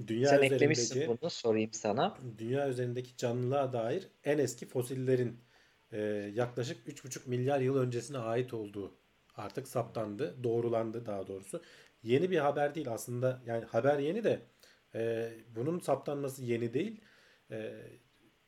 Dünya 0.07 0.29
Sen 0.29 0.41
eklemişsin 0.41 1.07
bunu 1.07 1.29
sorayım 1.29 1.73
sana. 1.73 2.17
Dünya 2.37 2.69
üzerindeki 2.69 3.17
canlılığa 3.17 3.73
dair 3.73 4.07
en 4.23 4.37
eski 4.37 4.65
fosillerin 4.65 5.39
e, 5.91 5.99
yaklaşık 6.33 6.87
3,5 6.87 7.29
milyar 7.29 7.59
yıl 7.59 7.77
öncesine 7.77 8.17
ait 8.17 8.53
olduğu 8.53 8.93
artık 9.35 9.67
saptandı. 9.67 10.43
Doğrulandı 10.43 11.05
daha 11.05 11.27
doğrusu. 11.27 11.61
Yeni 12.03 12.31
bir 12.31 12.37
haber 12.37 12.75
değil 12.75 12.91
aslında. 12.91 13.41
Yani 13.45 13.65
haber 13.65 13.99
yeni 13.99 14.23
de 14.23 14.39
e, 14.95 15.31
bunun 15.55 15.79
saptanması 15.79 16.43
yeni 16.43 16.73
değil. 16.73 17.01
E, 17.51 17.73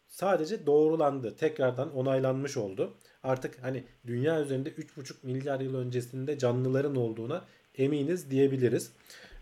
sadece 0.07 0.65
doğrulandı. 0.65 1.35
Tekrardan 1.35 1.95
onaylanmış 1.95 2.57
oldu. 2.57 2.93
Artık 3.23 3.63
hani 3.63 3.83
dünya 4.07 4.41
üzerinde 4.41 4.69
3,5 4.69 5.13
milyar 5.23 5.59
yıl 5.59 5.75
öncesinde 5.75 6.37
canlıların 6.37 6.95
olduğuna 6.95 7.45
eminiz 7.77 8.31
diyebiliriz. 8.31 8.91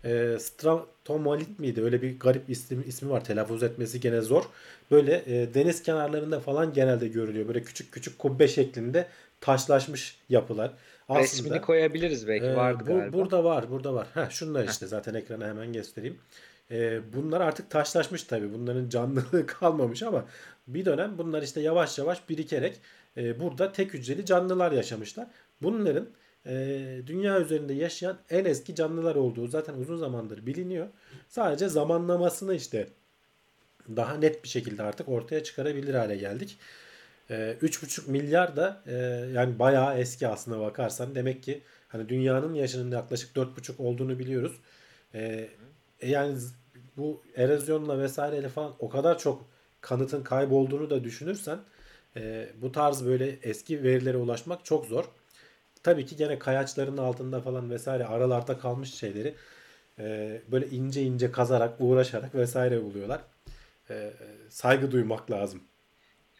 E, 0.04 0.36
Stratomolit 0.40 1.58
miydi? 1.58 1.82
Öyle 1.82 2.02
bir 2.02 2.18
garip 2.18 2.50
isim, 2.50 2.84
ismi 2.86 3.10
var. 3.10 3.24
Telaffuz 3.24 3.62
etmesi 3.62 4.00
gene 4.00 4.20
zor. 4.20 4.44
Böyle 4.90 5.22
e, 5.26 5.54
deniz 5.54 5.82
kenarlarında 5.82 6.40
falan 6.40 6.72
genelde 6.72 7.08
görülüyor. 7.08 7.48
Böyle 7.48 7.62
küçük 7.62 7.92
küçük 7.92 8.18
kubbe 8.18 8.48
şeklinde 8.48 9.06
taşlaşmış 9.40 10.18
yapılar. 10.28 10.72
Aslında, 11.08 11.22
Resmini 11.22 11.60
koyabiliriz 11.60 12.28
belki 12.28 12.46
e, 12.46 12.56
vardı 12.56 12.84
bu, 12.86 12.86
galiba. 12.86 13.12
Burada 13.12 13.44
var 13.44 13.70
burada 13.70 13.94
var. 13.94 14.06
Heh, 14.14 14.30
şunlar 14.30 14.68
işte 14.68 14.86
zaten 14.86 15.14
ekrana 15.14 15.48
hemen 15.48 15.72
göstereyim. 15.72 16.18
E, 16.70 17.00
bunlar 17.12 17.40
artık 17.40 17.70
taşlaşmış 17.70 18.22
tabii. 18.24 18.52
Bunların 18.52 18.88
canlılığı 18.88 19.46
kalmamış 19.60 20.02
ama 20.02 20.24
bir 20.66 20.84
dönem 20.84 21.18
bunlar 21.18 21.42
işte 21.42 21.60
yavaş 21.60 21.98
yavaş 21.98 22.28
birikerek 22.28 22.80
e, 23.16 23.40
burada 23.40 23.72
tek 23.72 23.94
hücreli 23.94 24.26
canlılar 24.26 24.72
yaşamışlar. 24.72 25.26
Bunların 25.62 26.08
e, 26.46 26.54
dünya 27.06 27.40
üzerinde 27.40 27.72
yaşayan 27.72 28.18
en 28.30 28.44
eski 28.44 28.74
canlılar 28.74 29.14
olduğu 29.14 29.46
zaten 29.46 29.74
uzun 29.74 29.96
zamandır 29.96 30.46
biliniyor. 30.46 30.86
Sadece 31.28 31.68
zamanlamasını 31.68 32.54
işte 32.54 32.88
daha 33.96 34.14
net 34.14 34.44
bir 34.44 34.48
şekilde 34.48 34.82
artık 34.82 35.08
ortaya 35.08 35.42
çıkarabilir 35.42 35.94
hale 35.94 36.16
geldik. 36.16 36.58
E, 37.30 37.34
3,5 37.62 38.10
milyar 38.10 38.56
da 38.56 38.82
e, 38.86 38.94
yani 39.34 39.58
bayağı 39.58 39.98
eski 39.98 40.28
aslına 40.28 40.60
bakarsan 40.60 41.14
demek 41.14 41.42
ki 41.42 41.62
hani 41.88 42.08
dünyanın 42.08 42.54
yaşının 42.54 42.90
yaklaşık 42.90 43.36
4,5 43.36 43.82
olduğunu 43.82 44.18
biliyoruz. 44.18 44.60
E, 45.14 45.48
yani 46.02 46.38
bu 46.96 47.22
erozyonla 47.36 47.98
vesaireyle 47.98 48.48
falan 48.48 48.74
o 48.78 48.88
kadar 48.88 49.18
çok 49.18 49.46
kanıtın 49.80 50.22
kaybolduğunu 50.22 50.90
da 50.90 51.04
düşünürsen 51.04 51.58
e, 52.16 52.48
bu 52.62 52.72
tarz 52.72 53.06
böyle 53.06 53.38
eski 53.42 53.82
verilere 53.82 54.16
ulaşmak 54.16 54.64
çok 54.64 54.86
zor. 54.86 55.04
Tabii 55.82 56.06
ki 56.06 56.16
gene 56.16 56.38
kayaçların 56.38 56.96
altında 56.96 57.40
falan 57.40 57.70
vesaire 57.70 58.06
aralarda 58.06 58.58
kalmış 58.58 58.94
şeyleri 58.94 59.34
e, 59.98 60.40
böyle 60.52 60.66
ince 60.68 61.02
ince 61.02 61.32
kazarak 61.32 61.74
uğraşarak 61.80 62.34
vesaire 62.34 62.82
buluyorlar. 62.84 63.20
E, 63.90 64.12
saygı 64.48 64.90
duymak 64.90 65.30
lazım. 65.30 65.62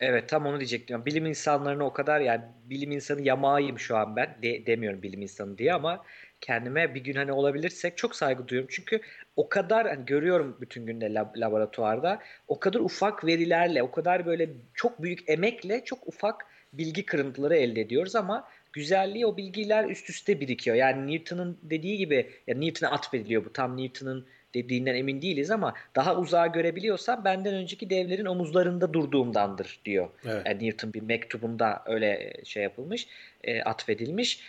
Evet 0.01 0.29
tam 0.29 0.47
onu 0.47 0.59
diyecektim. 0.61 1.07
Bilim 1.07 1.27
insanlarına 1.27 1.85
o 1.85 1.93
kadar 1.93 2.21
yani 2.21 2.43
bilim 2.65 2.91
insanı 2.91 3.23
yamağıyım 3.23 3.79
şu 3.79 3.97
an 3.97 4.17
ben. 4.17 4.37
De, 4.43 4.67
demiyorum 4.67 5.03
bilim 5.03 5.23
insanı 5.23 5.59
diye 5.59 5.75
ama 5.75 6.05
kendime 6.41 6.95
bir 6.95 7.01
gün 7.05 7.15
hani 7.15 7.33
olabilirsek 7.33 7.97
çok 7.97 8.17
saygı 8.17 8.49
duyuyorum. 8.49 8.71
Çünkü 8.73 9.01
o 9.37 9.49
kadar 9.49 9.89
hani 9.89 10.07
görüyorum 10.07 10.57
bütün 10.61 10.87
günde 10.87 11.15
lab, 11.15 11.37
laboratuvarda 11.37 12.23
o 12.49 12.61
kadar 12.61 12.81
ufak 12.81 13.25
verilerle 13.25 13.83
o 13.83 13.91
kadar 13.91 14.27
böyle 14.27 14.51
çok 14.75 15.03
büyük 15.03 15.29
emekle 15.31 15.85
çok 15.85 16.09
ufak 16.09 16.47
bilgi 16.73 17.07
kırıntıları 17.07 17.57
elde 17.57 17.81
ediyoruz 17.81 18.17
ama 18.17 18.49
güzelliği 18.73 19.27
o 19.27 19.37
bilgiler 19.37 19.85
üst 19.85 20.11
üste 20.11 20.41
birikiyor. 20.41 20.77
Yani 20.77 21.13
Newton'un 21.13 21.59
dediği 21.63 21.99
gibi 21.99 22.31
ya 22.47 22.55
Newton'a 22.55 22.91
atfediliyor 22.91 23.45
bu 23.45 23.53
tam 23.53 23.77
Newton'un 23.77 24.27
dediğinden 24.55 24.95
emin 24.95 25.23
değiliz 25.23 25.51
ama 25.51 25.75
daha 25.95 26.17
uzağa 26.17 26.47
görebiliyorsam 26.47 27.25
benden 27.25 27.55
önceki 27.55 27.91
devlerin 27.91 28.25
omuzlarında 28.25 28.93
durduğumdandır 28.93 29.81
diyor. 29.85 30.09
Evet. 30.25 30.47
Yani 30.47 30.67
Newton 30.67 30.93
bir 30.93 31.03
mektubunda 31.03 31.83
öyle 31.87 32.33
şey 32.45 32.63
yapılmış, 32.63 33.09
e, 33.45 33.63
atfedilmiş. 33.63 34.41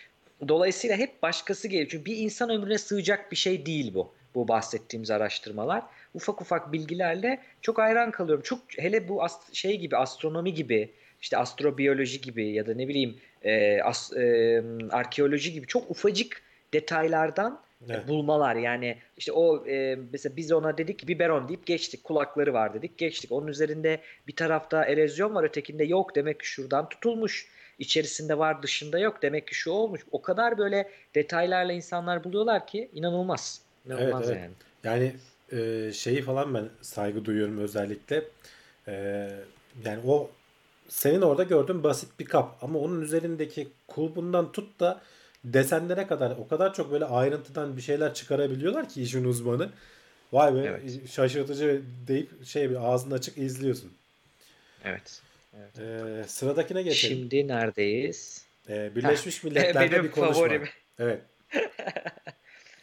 Dolayısıyla 0.48 0.96
hep 0.96 1.22
başkası 1.22 1.68
geliyor. 1.68 1.88
Çünkü 1.90 2.04
bir 2.04 2.16
insan 2.16 2.50
ömrüne 2.50 2.78
sığacak 2.78 3.32
bir 3.32 3.36
şey 3.36 3.66
değil 3.66 3.94
bu. 3.94 4.12
Bu 4.34 4.48
bahsettiğimiz 4.48 5.10
araştırmalar. 5.10 5.82
Ufak 6.14 6.42
ufak 6.42 6.72
bilgilerle 6.72 7.38
çok 7.62 7.78
hayran 7.78 8.10
kalıyorum. 8.10 8.42
Çok 8.42 8.58
hele 8.78 9.08
bu 9.08 9.26
şey 9.52 9.78
gibi 9.78 9.96
astronomi 9.96 10.54
gibi 10.54 10.90
işte 11.22 11.36
astrobiyoloji 11.36 12.20
gibi 12.20 12.50
ya 12.50 12.66
da 12.66 12.74
ne 12.74 12.88
bileyim 12.88 13.16
e, 13.42 13.82
as, 13.82 14.12
e, 14.12 14.62
arkeoloji 14.90 15.52
gibi 15.52 15.66
çok 15.66 15.90
ufacık 15.90 16.42
detaylardan 16.74 17.60
evet. 17.90 18.08
bulmalar. 18.08 18.56
Yani 18.56 18.98
işte 19.16 19.32
o 19.32 19.66
e, 19.66 19.98
mesela 20.12 20.36
biz 20.36 20.52
ona 20.52 20.78
dedik 20.78 20.98
ki 20.98 21.08
biberon 21.08 21.48
deyip 21.48 21.66
geçtik. 21.66 22.04
Kulakları 22.04 22.54
var 22.54 22.74
dedik. 22.74 22.98
Geçtik. 22.98 23.32
Onun 23.32 23.46
üzerinde 23.46 24.00
bir 24.28 24.36
tarafta 24.36 24.84
erozyon 24.84 25.34
var 25.34 25.44
ötekinde 25.44 25.84
yok. 25.84 26.16
Demek 26.16 26.40
ki 26.40 26.46
şuradan 26.46 26.88
tutulmuş. 26.88 27.48
İçerisinde 27.78 28.38
var 28.38 28.62
dışında 28.62 28.98
yok. 28.98 29.22
Demek 29.22 29.48
ki 29.48 29.54
şu 29.54 29.70
olmuş. 29.70 30.00
O 30.12 30.22
kadar 30.22 30.58
böyle 30.58 30.90
detaylarla 31.14 31.72
insanlar 31.72 32.24
buluyorlar 32.24 32.66
ki 32.66 32.90
inanılmaz. 32.94 33.60
İnanılmaz 33.86 34.30
evet, 34.30 34.40
evet. 34.40 34.50
yani. 34.84 35.12
Yani 35.12 35.12
e, 35.52 35.92
şeyi 35.92 36.22
falan 36.22 36.54
ben 36.54 36.68
saygı 36.80 37.24
duyuyorum 37.24 37.58
özellikle. 37.58 38.24
E, 38.88 39.28
yani 39.84 40.00
o 40.06 40.30
senin 40.88 41.22
orada 41.22 41.42
gördüğün 41.42 41.84
basit 41.84 42.20
bir 42.20 42.24
kap. 42.24 42.58
Ama 42.62 42.78
onun 42.78 43.00
üzerindeki 43.00 43.68
kulbundan 43.88 44.52
tut 44.52 44.80
da 44.80 45.00
desenlere 45.54 46.06
kadar 46.06 46.30
o 46.30 46.48
kadar 46.48 46.74
çok 46.74 46.92
böyle 46.92 47.04
ayrıntıdan 47.04 47.76
bir 47.76 47.82
şeyler 47.82 48.14
çıkarabiliyorlar 48.14 48.88
ki 48.88 49.02
işin 49.02 49.24
uzmanı. 49.24 49.68
Vay 50.32 50.54
be 50.54 50.58
evet. 50.58 51.10
şaşırtıcı 51.10 51.82
deyip 52.08 52.46
şey 52.46 52.70
bir 52.70 52.92
ağzını 52.92 53.14
açık 53.14 53.38
izliyorsun. 53.38 53.92
Evet. 54.84 55.22
evet. 55.56 55.78
Ee, 55.78 56.28
sıradakine 56.28 56.82
geçelim. 56.82 57.16
Şimdi 57.16 57.48
neredeyiz? 57.48 58.44
Ee, 58.68 58.96
Birleşmiş 58.96 59.44
Milletler'de 59.44 59.92
Benim 59.92 60.04
bir 60.04 60.10
konuşma. 60.10 60.34
Favorim. 60.34 60.68
Evet. 60.98 61.20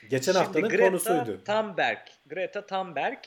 Geçen 0.09 0.31
Şimdi 0.31 0.37
haftanın 0.37 0.69
Greta 0.69 0.85
konusuydu. 0.85 1.43
Thunberg. 1.45 1.97
Greta 2.29 2.65
Thunberg 2.65 3.17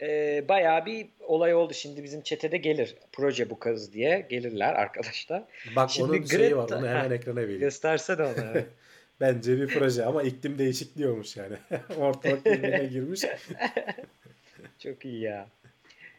e, 0.00 0.44
bayağı 0.48 0.86
bir 0.86 1.06
olay 1.20 1.54
oldu. 1.54 1.74
Şimdi 1.74 2.02
bizim 2.02 2.20
çetede 2.22 2.56
gelir 2.56 2.94
proje 3.12 3.50
bu 3.50 3.58
kız 3.58 3.92
diye 3.92 4.26
gelirler 4.30 4.74
arkadaşlar. 4.74 5.42
Bak 5.76 5.90
Şimdi 5.90 6.10
onun 6.10 6.18
Greta, 6.18 6.36
şeyi 6.36 6.56
var 6.56 6.70
onu 6.70 6.88
hemen 6.88 7.10
ekrana 7.10 7.40
vereyim. 7.40 7.60
Göstersene 7.60 8.22
onu. 8.22 8.34
Bence 9.20 9.56
bir 9.56 9.66
proje 9.66 10.04
ama 10.04 10.22
iklim 10.22 10.58
değişikliği 10.58 11.08
olmuş 11.08 11.36
yani. 11.36 11.56
Ortalık 11.98 12.46
birbirine 12.46 12.84
girmiş. 12.84 13.20
Çok 14.78 15.04
iyi 15.04 15.20
ya. 15.20 15.48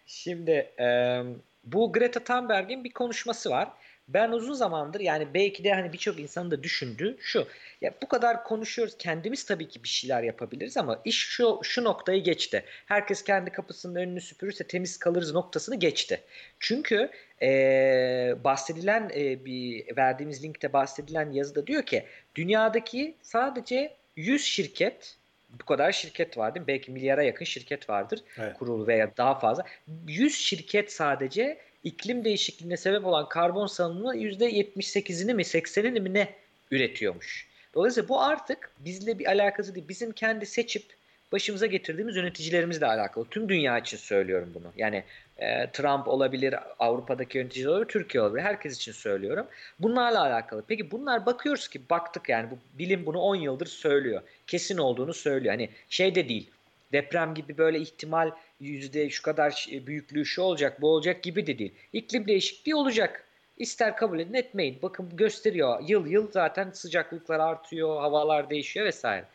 Şimdi 0.05 0.51
e, 0.79 1.19
bu 1.63 1.93
Greta 1.93 2.23
Thunberg'in 2.23 2.83
bir 2.83 2.91
konuşması 2.91 3.49
var 3.49 3.69
ben 4.07 4.31
uzun 4.31 4.53
zamandır 4.53 4.99
yani 4.99 5.27
belki 5.33 5.63
de 5.63 5.73
hani 5.73 5.93
birçok 5.93 6.19
insanın 6.19 6.51
da 6.51 6.63
düşündüğü 6.63 7.17
şu. 7.19 7.47
Ya 7.81 7.93
bu 8.01 8.07
kadar 8.07 8.43
konuşuyoruz. 8.43 8.97
Kendimiz 8.97 9.45
tabii 9.45 9.67
ki 9.67 9.83
bir 9.83 9.89
şeyler 9.89 10.23
yapabiliriz 10.23 10.77
ama 10.77 11.01
iş 11.05 11.17
şu 11.17 11.59
şu 11.63 11.83
noktayı 11.83 12.23
geçti. 12.23 12.63
Herkes 12.85 13.23
kendi 13.23 13.51
kapısının 13.51 13.95
önünü 13.95 14.21
süpürürse 14.21 14.67
temiz 14.67 14.97
kalırız 14.97 15.33
noktasını 15.33 15.75
geçti. 15.75 16.21
Çünkü 16.59 17.09
ee, 17.41 18.35
bahsedilen 18.43 19.11
e, 19.15 19.45
bir 19.45 19.97
verdiğimiz 19.97 20.43
linkte 20.43 20.73
bahsedilen 20.73 21.31
yazıda 21.31 21.67
diyor 21.67 21.83
ki 21.83 22.03
dünyadaki 22.35 23.15
sadece 23.21 23.93
100 24.15 24.43
şirket 24.43 25.17
bu 25.61 25.65
kadar 25.65 25.91
şirket 25.91 26.37
var 26.37 26.55
değil 26.55 26.61
mi? 26.61 26.67
Belki 26.67 26.91
milyara 26.91 27.23
yakın 27.23 27.45
şirket 27.45 27.89
vardır 27.89 28.23
evet. 28.37 28.57
kurulu 28.57 28.87
veya 28.87 29.11
daha 29.17 29.39
fazla. 29.39 29.63
100 30.07 30.35
şirket 30.35 30.91
sadece 30.91 31.57
iklim 31.83 32.23
değişikliğine 32.23 32.77
sebep 32.77 33.05
olan 33.05 33.29
karbon 33.29 33.67
salınımının 33.67 34.15
%78'ini 34.17 35.33
mi 35.33 35.41
80'ini 35.41 35.99
mi 35.99 36.13
ne 36.13 36.29
üretiyormuş. 36.71 37.47
Dolayısıyla 37.73 38.09
bu 38.09 38.21
artık 38.21 38.71
bizle 38.79 39.19
bir 39.19 39.25
alakası 39.25 39.75
değil. 39.75 39.87
Bizim 39.87 40.11
kendi 40.11 40.45
seçip 40.45 40.83
başımıza 41.31 41.65
getirdiğimiz 41.65 42.15
yöneticilerimizle 42.15 42.85
alakalı. 42.85 43.25
Tüm 43.31 43.49
dünya 43.49 43.79
için 43.79 43.97
söylüyorum 43.97 44.51
bunu. 44.53 44.71
Yani 44.77 45.03
e, 45.39 45.71
Trump 45.71 46.07
olabilir, 46.07 46.55
Avrupa'daki 46.79 47.37
yöneticiler 47.37 47.69
olabilir, 47.69 47.87
Türkiye 47.87 48.23
olabilir. 48.23 48.43
Herkes 48.43 48.75
için 48.75 48.91
söylüyorum. 48.91 49.47
Bunlarla 49.79 50.21
alakalı. 50.21 50.63
Peki 50.67 50.91
bunlar 50.91 51.25
bakıyoruz 51.25 51.67
ki 51.67 51.81
baktık 51.89 52.29
yani 52.29 52.51
bu 52.51 52.57
bilim 52.79 53.05
bunu 53.05 53.19
10 53.19 53.35
yıldır 53.35 53.65
söylüyor. 53.65 54.21
Kesin 54.47 54.77
olduğunu 54.77 55.13
söylüyor. 55.13 55.53
Hani 55.53 55.69
şey 55.89 56.15
de 56.15 56.29
değil. 56.29 56.51
Deprem 56.93 57.33
gibi 57.33 57.57
böyle 57.57 57.79
ihtimal 57.79 58.31
yüzde 58.59 59.09
şu 59.09 59.23
kadar 59.23 59.67
büyüklüğü 59.87 60.25
şu 60.25 60.41
olacak 60.41 60.81
bu 60.81 60.89
olacak 60.89 61.23
gibi 61.23 61.47
de 61.47 61.59
değil. 61.59 61.73
İklim 61.93 62.27
değişikliği 62.27 62.75
olacak. 62.75 63.23
İster 63.57 63.95
kabul 63.95 64.19
edin 64.19 64.33
etmeyin. 64.33 64.79
Bakın 64.81 65.09
gösteriyor. 65.13 65.83
Yıl 65.87 66.07
yıl 66.07 66.31
zaten 66.31 66.71
sıcaklıklar 66.71 67.39
artıyor, 67.39 68.01
havalar 68.01 68.49
değişiyor 68.49 68.85
vesaire. 68.85 69.25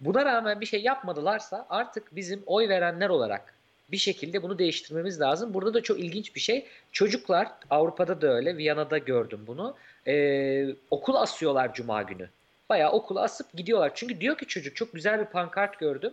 Buna 0.00 0.24
rağmen 0.24 0.60
bir 0.60 0.66
şey 0.66 0.82
yapmadılarsa 0.82 1.66
artık 1.70 2.16
bizim 2.16 2.42
oy 2.46 2.68
verenler 2.68 3.08
olarak 3.08 3.59
bir 3.92 3.96
şekilde 3.96 4.42
bunu 4.42 4.58
değiştirmemiz 4.58 5.20
lazım. 5.20 5.54
Burada 5.54 5.74
da 5.74 5.82
çok 5.82 6.00
ilginç 6.00 6.34
bir 6.34 6.40
şey. 6.40 6.66
Çocuklar 6.92 7.48
Avrupa'da 7.70 8.20
da 8.20 8.34
öyle. 8.34 8.56
Viyana'da 8.56 8.98
gördüm 8.98 9.40
bunu. 9.46 9.74
Ee, 10.06 10.66
okul 10.90 11.14
asıyorlar 11.14 11.74
cuma 11.74 12.02
günü. 12.02 12.28
Bayağı 12.68 12.92
okula 12.92 13.22
asıp 13.22 13.52
gidiyorlar. 13.56 13.92
Çünkü 13.94 14.20
diyor 14.20 14.38
ki 14.38 14.46
çocuk 14.46 14.76
çok 14.76 14.92
güzel 14.92 15.20
bir 15.20 15.24
pankart 15.24 15.78
gördüm 15.78 16.12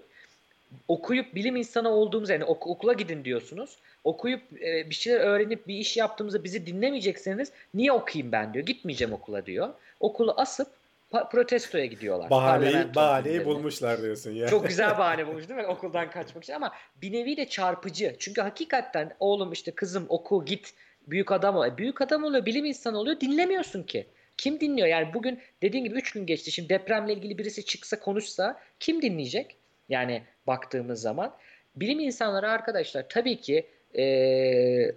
okuyup 0.87 1.35
bilim 1.35 1.55
insanı 1.55 1.89
olduğumuz 1.89 2.29
yani 2.29 2.43
ok- 2.43 2.67
okula 2.67 2.93
gidin 2.93 3.23
diyorsunuz. 3.25 3.77
Okuyup 4.03 4.41
e, 4.61 4.89
bir 4.89 4.95
şeyler 4.95 5.19
öğrenip 5.19 5.67
bir 5.67 5.75
iş 5.75 5.97
yaptığımızda 5.97 6.43
bizi 6.43 6.65
dinlemeyecekseniz 6.65 7.51
niye 7.73 7.91
okuyayım 7.91 8.31
ben 8.31 8.53
diyor. 8.53 8.65
Gitmeyeceğim 8.65 9.13
okula 9.13 9.45
diyor. 9.45 9.69
Okulu 9.99 10.33
asıp 10.37 10.67
protestoya 11.11 11.85
gidiyorlar. 11.85 12.29
Bahaneyi, 12.29 12.95
bahaneyi 12.95 13.45
bulmuşlar 13.45 14.01
diyorsun 14.01 14.31
ya. 14.31 14.47
Çok 14.47 14.67
güzel 14.67 14.89
bahane 14.97 15.27
bulmuş 15.27 15.49
değil 15.49 15.59
mi? 15.59 15.67
Okuldan 15.67 16.11
kaçmak 16.11 16.43
için 16.43 16.53
ama 16.53 16.73
bir 17.01 17.11
nevi 17.11 17.37
de 17.37 17.49
çarpıcı. 17.49 18.15
Çünkü 18.19 18.41
hakikaten 18.41 19.15
oğlum 19.19 19.51
işte 19.51 19.71
kızım 19.71 20.05
oku 20.09 20.45
git 20.45 20.73
büyük 21.07 21.31
adam 21.31 21.55
oluyor. 21.55 21.77
Büyük 21.77 22.01
adam 22.01 22.23
oluyor, 22.23 22.45
bilim 22.45 22.65
insanı 22.65 22.97
oluyor. 22.97 23.19
Dinlemiyorsun 23.19 23.83
ki. 23.83 24.07
Kim 24.37 24.59
dinliyor? 24.59 24.87
Yani 24.87 25.13
bugün 25.13 25.39
dediğin 25.61 25.83
gibi 25.83 25.95
3 25.95 26.11
gün 26.11 26.25
geçti. 26.25 26.51
Şimdi 26.51 26.69
depremle 26.69 27.13
ilgili 27.13 27.37
birisi 27.37 27.65
çıksa 27.65 27.99
konuşsa 27.99 28.59
kim 28.79 29.01
dinleyecek? 29.01 29.55
Yani 29.89 30.23
baktığımız 30.47 31.01
zaman. 31.01 31.33
Bilim 31.75 31.99
insanları 31.99 32.49
arkadaşlar 32.49 33.09
tabii 33.09 33.41
ki 33.41 33.67
e, 33.97 34.05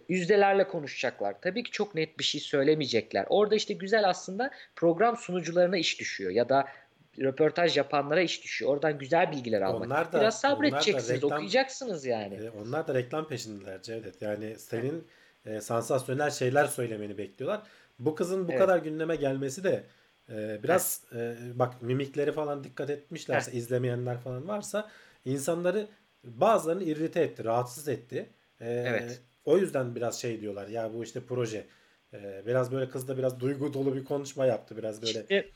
yüzdelerle 0.09 0.69
konuşacaklar. 0.69 1.41
Tabii 1.41 1.63
ki 1.63 1.71
çok 1.71 1.95
net 1.95 2.19
bir 2.19 2.25
şey 2.25 2.41
söylemeyecekler. 2.41 3.27
Orada 3.29 3.55
işte 3.55 3.75
güzel 3.75 4.09
aslında 4.09 4.51
program 4.77 5.17
sunucularına 5.17 5.77
iş 5.77 6.01
düşüyor 6.01 6.31
ya 6.31 6.49
da 6.49 6.67
röportaj 7.19 7.77
yapanlara 7.77 8.21
iş 8.21 8.45
düşüyor. 8.45 8.73
Oradan 8.73 8.99
güzel 8.99 9.33
bilgiler 9.33 9.61
almak. 9.61 9.87
Onlar 9.87 10.13
da, 10.13 10.21
Biraz 10.21 10.41
sabredeceksiniz, 10.41 11.11
reklam, 11.11 11.33
okuyacaksınız 11.33 12.07
yani. 12.07 12.35
E, 12.35 12.51
onlar 12.51 12.89
da 12.89 12.95
reklam 12.95 13.29
peşindeler 13.29 13.83
Cevdet. 13.83 14.23
Yani 14.23 14.59
senin 14.59 15.07
e, 15.47 15.61
sansasyonel 15.61 16.31
şeyler 16.31 16.65
söylemeni 16.65 17.19
bekliyorlar. 17.19 17.63
Bu 17.99 18.15
kızın 18.15 18.49
bu 18.49 18.53
evet. 18.53 18.61
kadar 18.61 18.79
gündeme 18.79 19.17
gelmesi 19.17 19.65
de 19.65 19.85
e, 20.29 20.63
biraz 20.63 21.03
e, 21.15 21.35
bak 21.55 21.83
mimikleri 21.83 22.33
falan 22.33 22.65
dikkat 22.65 22.91
etmişlerse 22.91 23.53
izlemeyenler 23.53 24.19
falan 24.19 24.49
varsa 24.49 24.89
insanları 25.25 25.87
bazılarını 26.25 26.83
irrite 26.85 27.21
etti, 27.21 27.45
rahatsız 27.45 27.89
etti. 27.89 28.31
E, 28.61 28.73
evet. 28.73 29.23
O 29.45 29.59
yüzden 29.59 29.95
biraz 29.97 30.21
şey 30.21 30.41
diyorlar 30.41 30.69
ya 30.69 30.95
bu 30.95 31.05
işte 31.05 31.21
proje. 31.29 31.67
E, 32.13 32.43
biraz 32.47 32.73
böyle 32.73 32.91
kız 32.91 33.09
da 33.09 33.19
biraz 33.19 33.41
duygu 33.41 33.75
dolu 33.75 33.97
bir 33.97 34.05
konuşma 34.05 34.47
yaptı 34.47 34.77
biraz 34.77 35.03
böyle. 35.03 35.21
İşte 35.21 35.49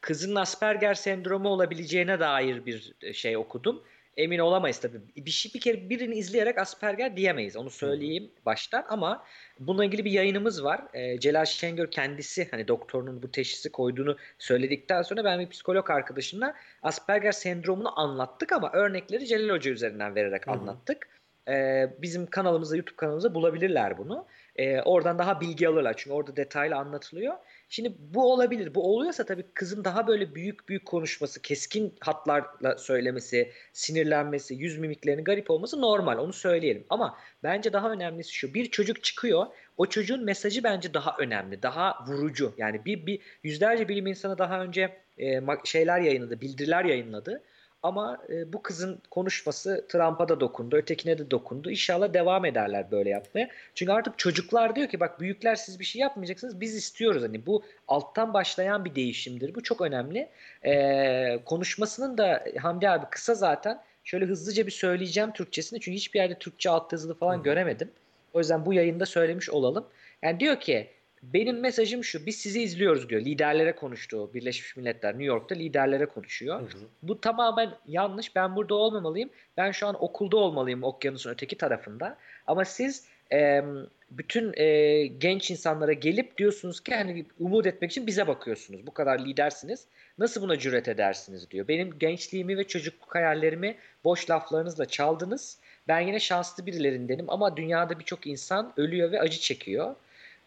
kızın 0.00 0.34
Asperger 0.34 0.94
sendromu 0.94 1.48
olabileceğine 1.48 2.20
dair 2.20 2.66
bir 2.66 2.94
şey 3.12 3.36
okudum. 3.36 3.82
Emin 4.16 4.38
olamayız 4.38 4.78
tabii. 4.78 5.00
Bir 5.16 5.30
şey 5.30 5.52
bir 5.54 5.60
kere 5.60 5.90
birini 5.90 6.14
izleyerek 6.14 6.58
Asperger 6.58 7.16
diyemeyiz. 7.16 7.56
Onu 7.56 7.70
söyleyeyim 7.70 8.30
baştan 8.46 8.84
ama 8.88 9.24
bununla 9.60 9.84
ilgili 9.84 10.04
bir 10.04 10.10
yayınımız 10.10 10.64
var. 10.64 10.80
Ee, 10.94 11.20
Celal 11.20 11.44
Şengör 11.44 11.90
kendisi 11.90 12.48
hani 12.50 12.68
doktorunun 12.68 13.22
bu 13.22 13.30
teşhisi 13.30 13.72
koyduğunu 13.72 14.16
söyledikten 14.38 15.02
sonra 15.02 15.24
ben 15.24 15.40
bir 15.40 15.48
psikolog 15.48 15.90
arkadaşımla 15.90 16.54
Asperger 16.82 17.32
sendromunu 17.32 18.00
anlattık 18.00 18.52
ama 18.52 18.72
örnekleri 18.72 19.26
Celal 19.26 19.56
Hoca 19.56 19.70
üzerinden 19.70 20.14
vererek 20.14 20.46
Hı-hı. 20.46 20.54
anlattık. 20.54 21.08
Ee, 21.48 21.90
bizim 22.02 22.26
kanalımızda 22.26 22.76
YouTube 22.76 22.96
kanalımızda 22.96 23.34
bulabilirler 23.34 23.98
bunu. 23.98 24.26
Ee, 24.56 24.80
oradan 24.80 25.18
daha 25.18 25.40
bilgi 25.40 25.68
alırlar 25.68 25.94
çünkü 25.96 26.14
orada 26.14 26.36
detaylı 26.36 26.76
anlatılıyor. 26.76 27.34
Şimdi 27.68 27.94
bu 27.98 28.32
olabilir. 28.32 28.74
Bu 28.74 28.94
oluyorsa 28.94 29.24
tabii 29.24 29.44
kızın 29.54 29.84
daha 29.84 30.06
böyle 30.06 30.34
büyük 30.34 30.68
büyük 30.68 30.86
konuşması, 30.86 31.42
keskin 31.42 31.94
hatlarla 32.00 32.78
söylemesi, 32.78 33.52
sinirlenmesi, 33.72 34.54
yüz 34.54 34.78
mimiklerinin 34.78 35.24
garip 35.24 35.50
olması 35.50 35.80
normal. 35.80 36.18
Onu 36.18 36.32
söyleyelim. 36.32 36.86
Ama 36.90 37.18
bence 37.42 37.72
daha 37.72 37.90
önemlisi 37.90 38.32
şu. 38.32 38.54
Bir 38.54 38.70
çocuk 38.70 39.04
çıkıyor. 39.04 39.46
O 39.76 39.86
çocuğun 39.86 40.24
mesajı 40.24 40.64
bence 40.64 40.94
daha 40.94 41.16
önemli. 41.18 41.62
Daha 41.62 42.04
vurucu. 42.06 42.54
Yani 42.58 42.84
bir, 42.84 43.06
bir 43.06 43.20
yüzlerce 43.42 43.88
bilim 43.88 44.06
insanı 44.06 44.38
daha 44.38 44.62
önce 44.62 44.96
e, 45.18 45.40
şeyler 45.64 46.00
yayınladı, 46.00 46.40
bildiriler 46.40 46.84
yayınladı. 46.84 47.42
Ama 47.82 48.18
e, 48.28 48.52
bu 48.52 48.62
kızın 48.62 49.02
konuşması 49.10 49.86
Trump'a 49.88 50.28
da 50.28 50.40
dokundu, 50.40 50.76
ötekine 50.76 51.18
de 51.18 51.30
dokundu. 51.30 51.70
İnşallah 51.70 52.14
devam 52.14 52.44
ederler 52.44 52.90
böyle 52.90 53.10
yapmaya. 53.10 53.48
Çünkü 53.74 53.92
artık 53.92 54.18
çocuklar 54.18 54.76
diyor 54.76 54.88
ki 54.88 55.00
bak 55.00 55.20
büyükler 55.20 55.54
siz 55.54 55.80
bir 55.80 55.84
şey 55.84 56.00
yapmayacaksınız 56.02 56.60
biz 56.60 56.74
istiyoruz. 56.74 57.22
Hani 57.22 57.46
bu 57.46 57.62
alttan 57.88 58.34
başlayan 58.34 58.84
bir 58.84 58.94
değişimdir. 58.94 59.54
Bu 59.54 59.62
çok 59.62 59.80
önemli. 59.80 60.28
E, 60.64 61.38
konuşmasının 61.44 62.18
da 62.18 62.44
Hamdi 62.58 62.88
abi 62.88 63.06
kısa 63.10 63.34
zaten. 63.34 63.80
Şöyle 64.04 64.24
hızlıca 64.24 64.66
bir 64.66 64.72
söyleyeceğim 64.72 65.32
Türkçesini. 65.32 65.80
Çünkü 65.80 65.96
hiçbir 65.96 66.18
yerde 66.18 66.38
Türkçe 66.38 66.70
alt 66.70 66.92
yazılı 66.92 67.14
falan 67.14 67.38
Hı. 67.38 67.42
göremedim. 67.42 67.90
O 68.32 68.38
yüzden 68.38 68.66
bu 68.66 68.72
yayında 68.72 69.06
söylemiş 69.06 69.50
olalım. 69.50 69.86
Yani 70.22 70.40
diyor 70.40 70.60
ki 70.60 70.90
benim 71.22 71.60
mesajım 71.60 72.04
şu. 72.04 72.26
Biz 72.26 72.36
sizi 72.36 72.62
izliyoruz 72.62 73.08
diyor. 73.08 73.20
Liderlere 73.20 73.74
konuştu. 73.74 74.34
Birleşmiş 74.34 74.76
Milletler 74.76 75.12
New 75.12 75.24
York'ta 75.24 75.54
liderlere 75.54 76.06
konuşuyor. 76.06 76.60
Hı 76.60 76.64
hı. 76.64 76.80
Bu 77.02 77.20
tamamen 77.20 77.70
yanlış. 77.86 78.36
Ben 78.36 78.56
burada 78.56 78.74
olmamalıyım. 78.74 79.30
Ben 79.56 79.70
şu 79.70 79.86
an 79.86 80.02
okulda 80.02 80.36
olmalıyım 80.36 80.82
okyanusun 80.82 81.30
öteki 81.30 81.58
tarafında. 81.58 82.16
Ama 82.46 82.64
siz 82.64 83.04
e, 83.32 83.64
bütün 84.10 84.52
e, 84.56 85.06
genç 85.06 85.50
insanlara 85.50 85.92
gelip 85.92 86.38
diyorsunuz 86.38 86.80
ki 86.80 86.94
hani 86.94 87.24
umut 87.40 87.66
etmek 87.66 87.90
için 87.90 88.06
bize 88.06 88.26
bakıyorsunuz. 88.26 88.86
Bu 88.86 88.94
kadar 88.94 89.18
lidersiniz. 89.18 89.84
Nasıl 90.18 90.42
buna 90.42 90.58
cüret 90.58 90.88
edersiniz 90.88 91.50
diyor. 91.50 91.68
Benim 91.68 91.98
gençliğimi 91.98 92.58
ve 92.58 92.64
çocukluk 92.64 93.14
hayallerimi 93.14 93.76
boş 94.04 94.30
laflarınızla 94.30 94.86
çaldınız. 94.86 95.58
Ben 95.88 96.00
yine 96.00 96.20
şanslı 96.20 96.66
birilerindenim 96.66 97.30
ama 97.30 97.56
dünyada 97.56 97.98
birçok 97.98 98.26
insan 98.26 98.72
ölüyor 98.76 99.12
ve 99.12 99.20
acı 99.20 99.40
çekiyor 99.40 99.94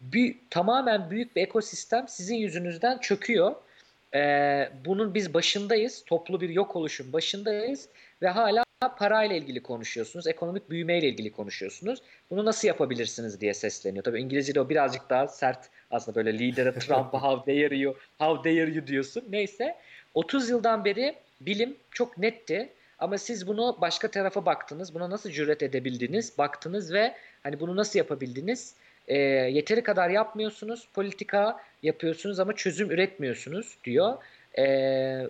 bir, 0.02 0.36
tamamen 0.50 1.10
büyük 1.10 1.36
bir 1.36 1.42
ekosistem 1.42 2.08
sizin 2.08 2.36
yüzünüzden 2.36 2.98
çöküyor. 2.98 3.56
Ee, 4.16 4.70
bunun 4.86 5.14
biz 5.14 5.34
başındayız. 5.34 6.04
Toplu 6.06 6.42
bir 6.42 6.50
yok 6.50 6.76
oluşun 6.76 7.14
başındayız 7.14 7.90
ve 8.22 8.28
hala 8.28 8.64
parayla 8.88 9.36
ilgili 9.36 9.64
konuşuyorsunuz. 9.64 10.28
Ekonomik 10.28 10.70
büyümeyle 10.70 11.08
ilgili 11.08 11.32
konuşuyorsunuz. 11.32 12.02
Bunu 12.30 12.46
nasıl 12.46 12.68
yapabilirsiniz 12.68 13.42
diye 13.42 13.54
sesleniyor. 13.54 14.04
Tabii 14.04 14.22
İngilizce'de 14.22 14.62
o 14.62 14.70
birazcık 14.70 15.10
daha 15.10 15.28
sert 15.28 15.70
aslında 15.92 16.16
böyle 16.16 16.40
lidere 16.40 16.74
Trump'a 16.80 17.22
how 17.22 17.54
dare 17.54 17.78
you, 17.78 17.96
how 18.20 18.50
dare 18.50 18.72
you 18.72 18.88
diyorsun. 18.88 19.24
Neyse 19.30 19.76
30 20.14 20.50
yıldan 20.50 20.86
beri 20.86 21.16
bilim 21.42 21.78
çok 21.92 22.18
netti. 22.18 22.70
Ama 23.00 23.18
siz 23.18 23.48
bunu 23.48 23.78
başka 23.82 24.12
tarafa 24.12 24.46
baktınız. 24.46 24.94
Buna 24.94 25.10
nasıl 25.10 25.30
cüret 25.30 25.64
edebildiniz? 25.64 26.38
Baktınız 26.38 26.94
ve 26.94 27.16
hani 27.44 27.60
bunu 27.60 27.76
nasıl 27.76 28.00
yapabildiniz? 28.00 28.76
E, 29.10 29.18
yeteri 29.18 29.84
kadar 29.84 30.10
yapmıyorsunuz, 30.10 30.88
politika 30.94 31.60
yapıyorsunuz 31.84 32.40
ama 32.40 32.56
çözüm 32.56 32.92
üretmiyorsunuz 32.92 33.78
diyor. 33.84 34.18
E, 34.58 34.66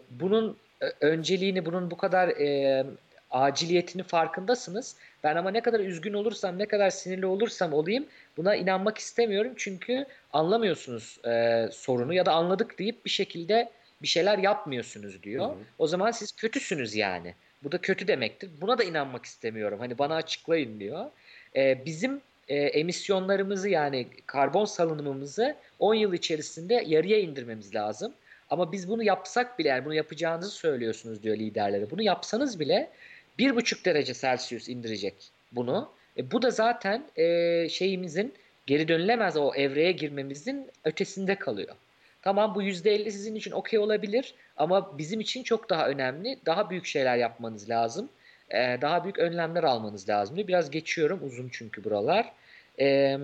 bunun 0.09 0.57
önceliğini, 1.01 1.65
bunun 1.65 1.91
bu 1.91 1.97
kadar 1.97 2.30
e, 2.30 2.86
aciliyetini 3.32 4.03
farkındasınız. 4.03 4.95
Ben 5.23 5.36
ama 5.36 5.51
ne 5.51 5.61
kadar 5.61 5.80
üzgün 5.80 6.13
olursam, 6.13 6.59
ne 6.59 6.65
kadar 6.65 6.89
sinirli 6.89 7.25
olursam 7.25 7.73
olayım 7.73 8.05
buna 8.38 8.55
inanmak 8.55 8.97
istemiyorum. 8.97 9.53
Çünkü 9.57 10.05
anlamıyorsunuz 10.34 11.19
e, 11.25 11.65
sorunu 11.71 12.13
ya 12.13 12.25
da 12.25 12.32
anladık 12.32 12.80
deyip 12.80 13.05
bir 13.05 13.09
şekilde 13.09 13.69
bir 14.01 14.07
şeyler 14.07 14.38
yapmıyorsunuz 14.38 15.23
diyor. 15.23 15.45
Hı 15.45 15.51
hı. 15.51 15.57
O 15.80 15.88
zaman 15.88 16.11
siz 16.11 16.32
kötüsünüz 16.32 16.95
yani. 16.95 17.36
Bu 17.63 17.71
da 17.71 17.77
kötü 17.77 18.07
demektir. 18.07 18.49
Buna 18.61 18.77
da 18.77 18.84
inanmak 18.84 19.25
istemiyorum. 19.25 19.80
Hani 19.80 19.97
bana 19.97 20.15
açıklayın 20.15 20.80
diyor. 20.80 21.05
E, 21.55 21.86
bizim 21.86 22.21
e, 22.49 22.55
emisyonlarımızı 22.55 23.69
yani 23.69 24.07
karbon 24.25 24.65
salınımımızı 24.65 25.55
10 25.79 25.93
yıl 25.93 26.13
içerisinde 26.13 26.83
yarıya 26.87 27.19
indirmemiz 27.19 27.75
lazım. 27.75 28.13
Ama 28.49 28.71
biz 28.71 28.89
bunu 28.89 29.03
yapsak 29.03 29.59
bile 29.59 29.67
yani 29.67 29.85
bunu 29.85 29.93
yapacağınızı 29.93 30.51
söylüyorsunuz 30.51 31.23
diyor 31.23 31.37
liderlere. 31.37 31.91
Bunu 31.91 32.01
yapsanız 32.01 32.59
bile 32.59 32.89
1,5 33.39 33.85
derece 33.85 34.13
Celsius 34.13 34.69
indirecek 34.69 35.15
bunu. 35.51 35.89
E, 36.17 36.31
bu 36.31 36.41
da 36.41 36.51
zaten 36.51 37.03
e, 37.15 37.69
şeyimizin 37.69 38.33
geri 38.67 38.87
dönülemez 38.87 39.37
o 39.37 39.53
evreye 39.55 39.91
girmemizin 39.91 40.67
ötesinde 40.83 41.35
kalıyor. 41.35 41.75
Tamam 42.21 42.55
bu 42.55 42.63
%50 42.63 43.11
sizin 43.11 43.35
için 43.35 43.51
okey 43.51 43.79
olabilir 43.79 44.33
ama 44.57 44.97
bizim 44.97 45.19
için 45.19 45.43
çok 45.43 45.69
daha 45.69 45.87
önemli. 45.87 46.37
Daha 46.45 46.69
büyük 46.69 46.85
şeyler 46.85 47.17
yapmanız 47.17 47.69
lazım. 47.69 48.09
Ee, 48.51 48.77
daha 48.81 49.03
büyük 49.03 49.19
önlemler 49.19 49.63
almanız 49.63 50.09
lazım 50.09 50.35
diyor. 50.35 50.47
Biraz 50.47 50.71
geçiyorum 50.71 51.19
uzun 51.23 51.49
çünkü 51.51 51.83
buralar 51.83 52.31
e, 52.79 53.17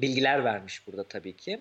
bilgiler 0.00 0.44
vermiş 0.44 0.86
burada 0.86 1.04
tabii 1.04 1.36
ki. 1.36 1.60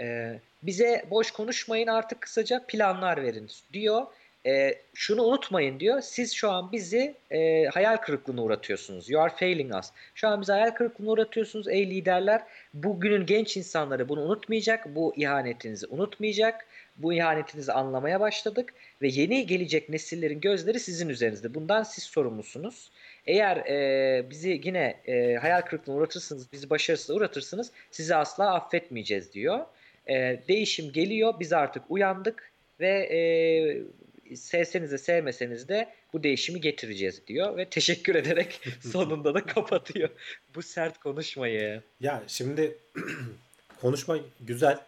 E, 0.00 0.38
bize 0.62 1.04
boş 1.10 1.30
konuşmayın 1.30 1.86
artık 1.86 2.20
kısaca 2.20 2.64
planlar 2.68 3.22
verin 3.22 3.50
diyor. 3.72 4.06
E, 4.46 4.74
şunu 4.94 5.22
unutmayın 5.22 5.80
diyor. 5.80 6.00
Siz 6.00 6.32
şu 6.32 6.50
an 6.50 6.72
bizi 6.72 7.14
e, 7.30 7.64
hayal 7.64 7.96
kırıklığına 7.96 8.42
uğratıyorsunuz. 8.42 9.10
You 9.10 9.22
are 9.22 9.32
failing 9.36 9.74
us. 9.74 9.90
Şu 10.14 10.28
an 10.28 10.40
bizi 10.40 10.52
hayal 10.52 10.70
kırıklığına 10.70 11.10
uğratıyorsunuz 11.10 11.68
ey 11.68 11.90
liderler. 11.90 12.42
Bugünün 12.74 13.26
genç 13.26 13.56
insanları 13.56 14.08
bunu 14.08 14.20
unutmayacak. 14.20 14.94
Bu 14.94 15.14
ihanetinizi 15.16 15.86
unutmayacak. 15.86 16.66
Bu 16.96 17.12
ihanetinizi 17.12 17.72
anlamaya 17.72 18.20
başladık. 18.20 18.74
Ve 19.02 19.08
yeni 19.08 19.46
gelecek 19.46 19.88
nesillerin 19.88 20.40
gözleri 20.40 20.80
sizin 20.80 21.08
üzerinizde. 21.08 21.54
Bundan 21.54 21.82
siz 21.82 22.04
sorumlusunuz. 22.04 22.90
Eğer 23.26 23.56
e, 23.56 24.30
bizi 24.30 24.60
yine 24.64 25.00
e, 25.06 25.34
hayal 25.34 25.60
kırıklığına 25.60 25.96
uğratırsınız, 25.96 26.52
bizi 26.52 26.70
başarısız 26.70 27.16
uğratırsınız 27.16 27.70
sizi 27.90 28.14
asla 28.14 28.54
affetmeyeceğiz 28.54 29.32
diyor. 29.32 29.66
E, 30.06 30.40
değişim 30.48 30.92
geliyor, 30.92 31.34
biz 31.40 31.52
artık 31.52 31.82
uyandık 31.88 32.52
ve 32.80 32.90
e, 32.90 34.36
sevseniz 34.36 34.92
de 34.92 34.98
sevmeseniz 34.98 35.68
de 35.68 35.88
bu 36.12 36.22
değişimi 36.22 36.60
getireceğiz 36.60 37.26
diyor 37.26 37.56
ve 37.56 37.64
teşekkür 37.64 38.14
ederek 38.14 38.60
sonunda 38.92 39.34
da 39.34 39.46
kapatıyor 39.46 40.08
bu 40.54 40.62
sert 40.62 40.98
konuşmayı. 40.98 41.82
Ya 42.00 42.22
şimdi 42.26 42.78
konuşma 43.80 44.18
güzel, 44.40 44.78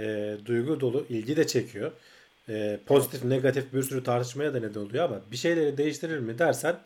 e, 0.00 0.36
duygu 0.44 0.80
dolu, 0.80 1.06
ilgi 1.08 1.36
de 1.36 1.46
çekiyor. 1.46 1.92
E, 2.48 2.78
pozitif, 2.86 3.24
negatif 3.24 3.72
bir 3.72 3.82
sürü 3.82 4.04
tartışmaya 4.04 4.54
da 4.54 4.60
neden 4.60 4.80
oluyor 4.80 5.04
ama 5.04 5.20
bir 5.32 5.36
şeyleri 5.36 5.78
değiştirir 5.78 6.18
mi 6.18 6.38
dersen 6.38 6.76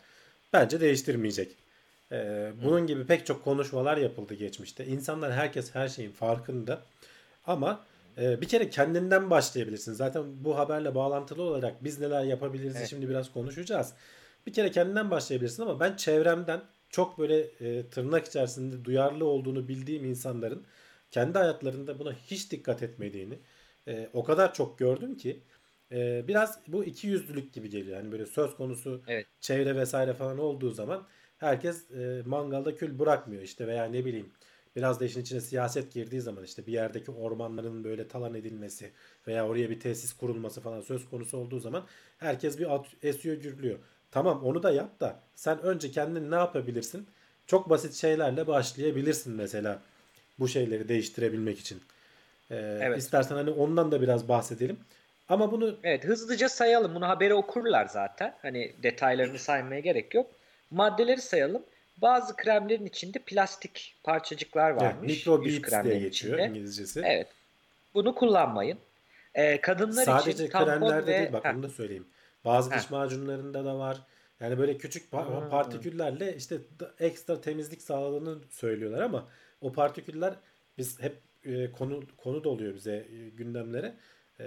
Bence 0.54 0.80
değiştirmeyecek. 0.80 1.56
Ee, 2.12 2.52
bunun 2.64 2.86
gibi 2.86 3.06
pek 3.06 3.26
çok 3.26 3.44
konuşmalar 3.44 3.96
yapıldı 3.96 4.34
geçmişte. 4.34 4.86
İnsanlar 4.86 5.32
herkes 5.32 5.74
her 5.74 5.88
şeyin 5.88 6.10
farkında. 6.10 6.82
Ama 7.46 7.84
e, 8.18 8.40
bir 8.40 8.48
kere 8.48 8.70
kendinden 8.70 9.30
başlayabilirsin. 9.30 9.92
Zaten 9.92 10.22
bu 10.44 10.58
haberle 10.58 10.94
bağlantılı 10.94 11.42
olarak 11.42 11.84
biz 11.84 12.00
neler 12.00 12.24
yapabiliriz 12.24 12.76
evet. 12.76 12.88
şimdi 12.88 13.08
biraz 13.08 13.32
konuşacağız. 13.32 13.92
Bir 14.46 14.52
kere 14.52 14.70
kendinden 14.70 15.10
başlayabilirsin 15.10 15.62
ama 15.62 15.80
ben 15.80 15.96
çevremden 15.96 16.60
çok 16.90 17.18
böyle 17.18 17.40
e, 17.40 17.86
tırnak 17.86 18.26
içerisinde 18.26 18.84
duyarlı 18.84 19.24
olduğunu 19.24 19.68
bildiğim 19.68 20.04
insanların 20.04 20.62
kendi 21.14 21.38
hayatlarında 21.38 21.98
buna 21.98 22.12
hiç 22.12 22.50
dikkat 22.50 22.82
etmediğini 22.82 23.38
e, 23.88 24.08
o 24.12 24.24
kadar 24.24 24.54
çok 24.54 24.78
gördüm 24.78 25.16
ki 25.16 25.40
e, 25.92 26.28
biraz 26.28 26.58
bu 26.68 26.84
iki 26.84 27.06
yüzlülük 27.06 27.52
gibi 27.52 27.70
geliyor. 27.70 27.96
Yani 27.96 28.12
böyle 28.12 28.26
söz 28.26 28.56
konusu 28.56 29.02
evet. 29.06 29.26
çevre 29.40 29.76
vesaire 29.76 30.14
falan 30.14 30.38
olduğu 30.38 30.70
zaman 30.70 31.06
herkes 31.38 31.90
e, 31.90 32.22
mangalda 32.26 32.74
kül 32.74 32.98
bırakmıyor 32.98 33.42
işte 33.42 33.66
veya 33.66 33.84
ne 33.84 34.04
bileyim 34.04 34.32
biraz 34.76 35.00
da 35.00 35.04
işin 35.04 35.20
içine 35.20 35.40
siyaset 35.40 35.92
girdiği 35.92 36.20
zaman 36.20 36.44
işte 36.44 36.66
bir 36.66 36.72
yerdeki 36.72 37.10
ormanların 37.10 37.84
böyle 37.84 38.08
talan 38.08 38.34
edilmesi 38.34 38.90
veya 39.26 39.48
oraya 39.48 39.70
bir 39.70 39.80
tesis 39.80 40.12
kurulması 40.12 40.60
falan 40.60 40.80
söz 40.80 41.10
konusu 41.10 41.38
olduğu 41.38 41.60
zaman 41.60 41.86
herkes 42.18 42.58
bir 42.58 42.74
at, 42.74 42.86
esiyor 43.02 43.36
gürlüyor. 43.36 43.78
Tamam 44.10 44.44
onu 44.44 44.62
da 44.62 44.70
yap 44.70 45.00
da 45.00 45.22
sen 45.34 45.62
önce 45.62 45.90
kendin 45.90 46.30
ne 46.30 46.34
yapabilirsin? 46.34 47.06
Çok 47.46 47.70
basit 47.70 47.94
şeylerle 47.94 48.46
başlayabilirsin 48.46 49.34
mesela 49.34 49.82
bu 50.39 50.49
şeyleri 50.49 50.89
değiştirebilmek 50.89 51.59
için. 51.59 51.82
Ee, 52.51 52.78
evet. 52.82 52.99
İstersen 52.99 53.35
hani 53.35 53.51
ondan 53.51 53.93
da 53.93 54.03
biraz 54.03 54.28
bahsedelim. 54.28 54.78
Ama 55.28 55.53
bunu 55.53 55.76
Evet 55.82 56.05
hızlıca 56.05 56.49
sayalım. 56.49 56.95
Bunu 56.95 57.09
haberi 57.09 57.35
okurlar 57.35 57.87
zaten. 57.87 58.35
Hani 58.43 58.72
detaylarını 58.82 59.39
saymaya 59.39 59.80
gerek 59.80 60.14
yok. 60.14 60.30
Maddeleri 60.70 61.20
sayalım. 61.20 61.62
Bazı 62.03 62.37
kremlerin 62.37 62.87
içinde 62.87 63.18
plastik 63.18 63.95
parçacıklar 64.05 64.70
varmış. 64.70 64.95
Evet, 64.99 65.03
mikrobeads 65.03 65.85
diye 65.85 65.99
geçiyor 65.99 66.39
içinde. 66.39 66.49
İngilizcesi. 66.49 67.03
Evet. 67.05 67.28
Bunu 67.95 68.14
kullanmayın. 68.14 68.78
Ee, 69.35 69.61
kadınlar 69.61 70.05
Sadece 70.05 70.45
için 70.45 70.49
kremlerde 70.49 71.12
ve... 71.12 71.18
değil 71.18 71.32
bak 71.32 71.47
onu 71.55 71.62
da 71.62 71.68
söyleyeyim. 71.68 72.07
Bazı 72.45 72.70
diş 72.70 72.91
macunlarında 72.91 73.64
da 73.64 73.78
var. 73.78 73.99
Yani 74.41 74.59
böyle 74.59 74.78
küçük 74.78 75.12
pa- 75.12 75.51
partiküllerle 75.51 76.37
işte 76.37 76.57
ekstra 77.01 77.41
temizlik 77.41 77.82
sağladığını 77.82 78.39
söylüyorlar 78.51 79.01
ama 79.01 79.28
o 79.64 79.72
partiküller 79.72 80.34
biz 80.78 81.02
hep 81.02 81.16
e, 81.44 81.72
konu 81.72 82.00
konu 82.16 82.44
da 82.44 82.48
oluyor 82.48 82.74
bize 82.74 82.92
e, 82.92 83.28
gündemlere. 83.28 83.94
E, 84.40 84.44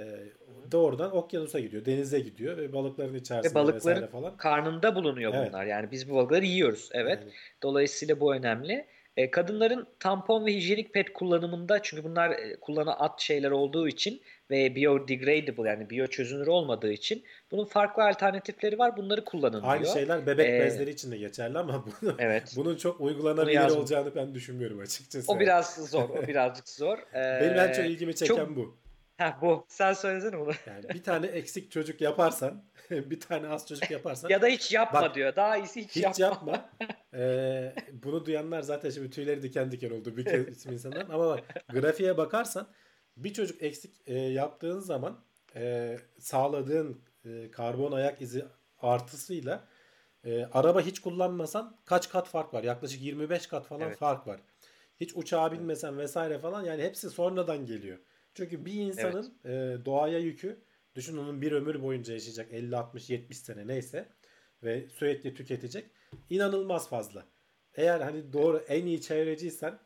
doğrudan 0.72 1.15
okyanusa 1.15 1.59
gidiyor, 1.59 1.86
denize 1.86 2.20
gidiyor 2.20 2.57
ve 2.57 2.74
balıkların 2.74 3.15
içerisinde 3.15 3.51
ve 3.51 3.55
balıkların 3.55 4.07
falan. 4.07 4.38
karnında 4.38 4.95
bulunuyor 4.95 5.34
evet. 5.36 5.49
bunlar. 5.49 5.65
Yani 5.65 5.91
biz 5.91 6.09
bu 6.09 6.15
balıkları 6.15 6.45
yiyoruz. 6.45 6.89
Evet. 6.93 7.20
Yani. 7.22 7.32
Dolayısıyla 7.63 8.20
bu 8.20 8.36
önemli. 8.36 8.88
E, 9.18 9.32
kadınların 9.32 9.88
tampon 9.99 10.45
ve 10.45 10.53
hijyenik 10.53 10.93
pet 10.93 11.13
kullanımında 11.13 11.82
çünkü 11.82 12.03
bunlar 12.03 12.30
e, 12.30 12.59
kullana 12.59 12.93
at 12.93 13.22
şeyler 13.22 13.51
olduğu 13.51 13.88
için 13.88 14.22
ve 14.52 14.76
biodegradable 14.76 15.70
yani 15.70 15.89
biyo 15.89 16.08
çözünür 16.08 16.48
olmadığı 16.48 16.91
için 16.91 17.24
bunun 17.52 17.66
farklı 17.66 18.04
alternatifleri 18.04 18.80
var. 18.80 18.98
Bunları 18.98 19.26
kullanın 19.26 19.62
Aynı 19.62 19.84
diyor. 19.84 19.93
şeyler 19.93 20.28
bebek 20.28 20.50
ee, 20.50 20.60
bezleri 20.60 20.89
için 20.89 21.12
de 21.12 21.18
geçerli 21.18 21.58
ama 21.58 21.86
bunu, 21.86 22.16
evet. 22.20 22.54
bunun 22.56 22.76
çok 22.76 23.02
uygulanabilir 23.02 23.70
olacağını 23.70 24.16
ben 24.16 24.36
düşünmüyorum 24.36 24.80
açıkçası. 24.80 25.32
O 25.32 25.39
biraz 25.39 25.89
zor. 25.89 26.10
O 26.10 26.28
birazcık 26.28 26.70
zor. 26.70 26.98
Ee, 27.14 27.41
Benim 27.41 27.60
en 27.60 27.74
çok 27.74 27.86
ilgimi 27.86 28.16
çeken 28.16 28.36
çok, 28.36 28.56
bu. 28.56 28.78
Ha 29.18 29.38
bu. 29.41 29.66
Sen 29.68 29.93
söylesene 29.93 30.39
bunu. 30.39 30.52
Yani 30.68 30.89
bir 30.93 31.04
tane 31.04 31.28
eksik 31.28 31.72
çocuk 31.72 32.02
yaparsan, 32.02 32.64
bir 32.91 33.20
tane 33.20 33.48
az 33.48 33.68
çocuk 33.68 33.91
yaparsan. 33.91 34.30
ya 34.30 34.41
da 34.41 34.48
hiç 34.48 34.72
yapma 34.72 35.02
bak, 35.02 35.16
diyor. 35.16 35.36
Daha 35.36 35.58
iyisi 35.58 35.82
hiç, 35.82 35.95
hiç 35.95 36.20
yapma. 36.20 36.52
yapma. 36.52 36.70
Ee, 37.14 37.74
bunu 38.04 38.26
duyanlar 38.26 38.62
zaten 38.62 38.89
şimdi 38.89 39.10
tüyleri 39.10 39.41
diken 39.41 39.72
diken 39.72 39.89
oldu 39.89 40.18
bir 40.18 40.26
kez 40.26 40.66
insanlar. 40.66 41.06
Ama 41.10 41.28
bak 41.28 41.43
grafiğe 41.74 42.18
bakarsan 42.18 42.68
bir 43.18 43.34
çocuk 43.34 43.63
eksik 43.63 44.01
e, 44.05 44.13
yaptığın 44.15 44.80
zaman 44.80 45.24
e, 45.55 45.97
sağladığın 46.20 47.01
e, 47.26 47.51
karbon 47.51 47.91
ayak 47.91 48.22
izi 48.22 48.45
artısıyla 48.80 49.68
e, 50.24 50.45
araba 50.45 50.82
hiç 50.82 50.99
kullanmasan 50.99 51.78
kaç 51.86 52.09
kat 52.09 52.28
fark 52.28 52.53
var? 52.53 52.63
Yaklaşık 52.63 53.01
25 53.01 53.47
kat 53.47 53.65
falan 53.65 53.82
evet. 53.82 53.97
fark 53.97 54.28
var. 54.28 54.39
Hiç 54.99 55.11
uçağa 55.15 55.51
binmesen 55.51 55.97
vesaire 55.97 56.39
falan 56.39 56.63
yani 56.63 56.84
hepsi 56.84 57.09
sonradan 57.09 57.65
geliyor. 57.65 57.97
Çünkü 58.34 58.65
bir 58.65 58.74
insanın 58.74 59.34
evet. 59.45 59.80
e, 59.82 59.86
doğaya 59.86 60.20
yükü 60.20 60.63
düşün 60.95 61.18
onun 61.18 61.41
bir 61.41 61.51
ömür 61.51 61.84
boyunca 61.84 62.13
yaşayacak 62.13 62.53
50 62.53 62.78
60 62.78 63.09
70 63.09 63.38
sene 63.38 63.68
neyse 63.68 64.09
ve 64.63 64.88
sürekli 64.89 65.34
tüketecek 65.34 65.91
inanılmaz 66.30 66.89
fazla. 66.89 67.26
Eğer 67.76 67.99
hani 67.99 68.34
doğru 68.34 68.57
en 68.57 68.86
iyi 68.86 69.01
çevreciysen 69.01 69.80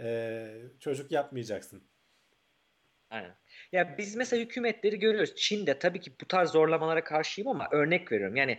e, 0.00 0.48
çocuk 0.80 1.12
yapmayacaksın. 1.12 1.82
Aynen. 3.10 3.34
Ya 3.72 3.94
biz 3.98 4.16
mesela 4.16 4.42
hükümetleri 4.42 4.98
görüyoruz. 4.98 5.34
Çin'de 5.36 5.78
tabii 5.78 6.00
ki 6.00 6.12
bu 6.20 6.28
tarz 6.28 6.50
zorlamalara 6.50 7.04
karşıyım 7.04 7.48
ama 7.48 7.68
örnek 7.72 8.12
veriyorum. 8.12 8.36
Yani 8.36 8.58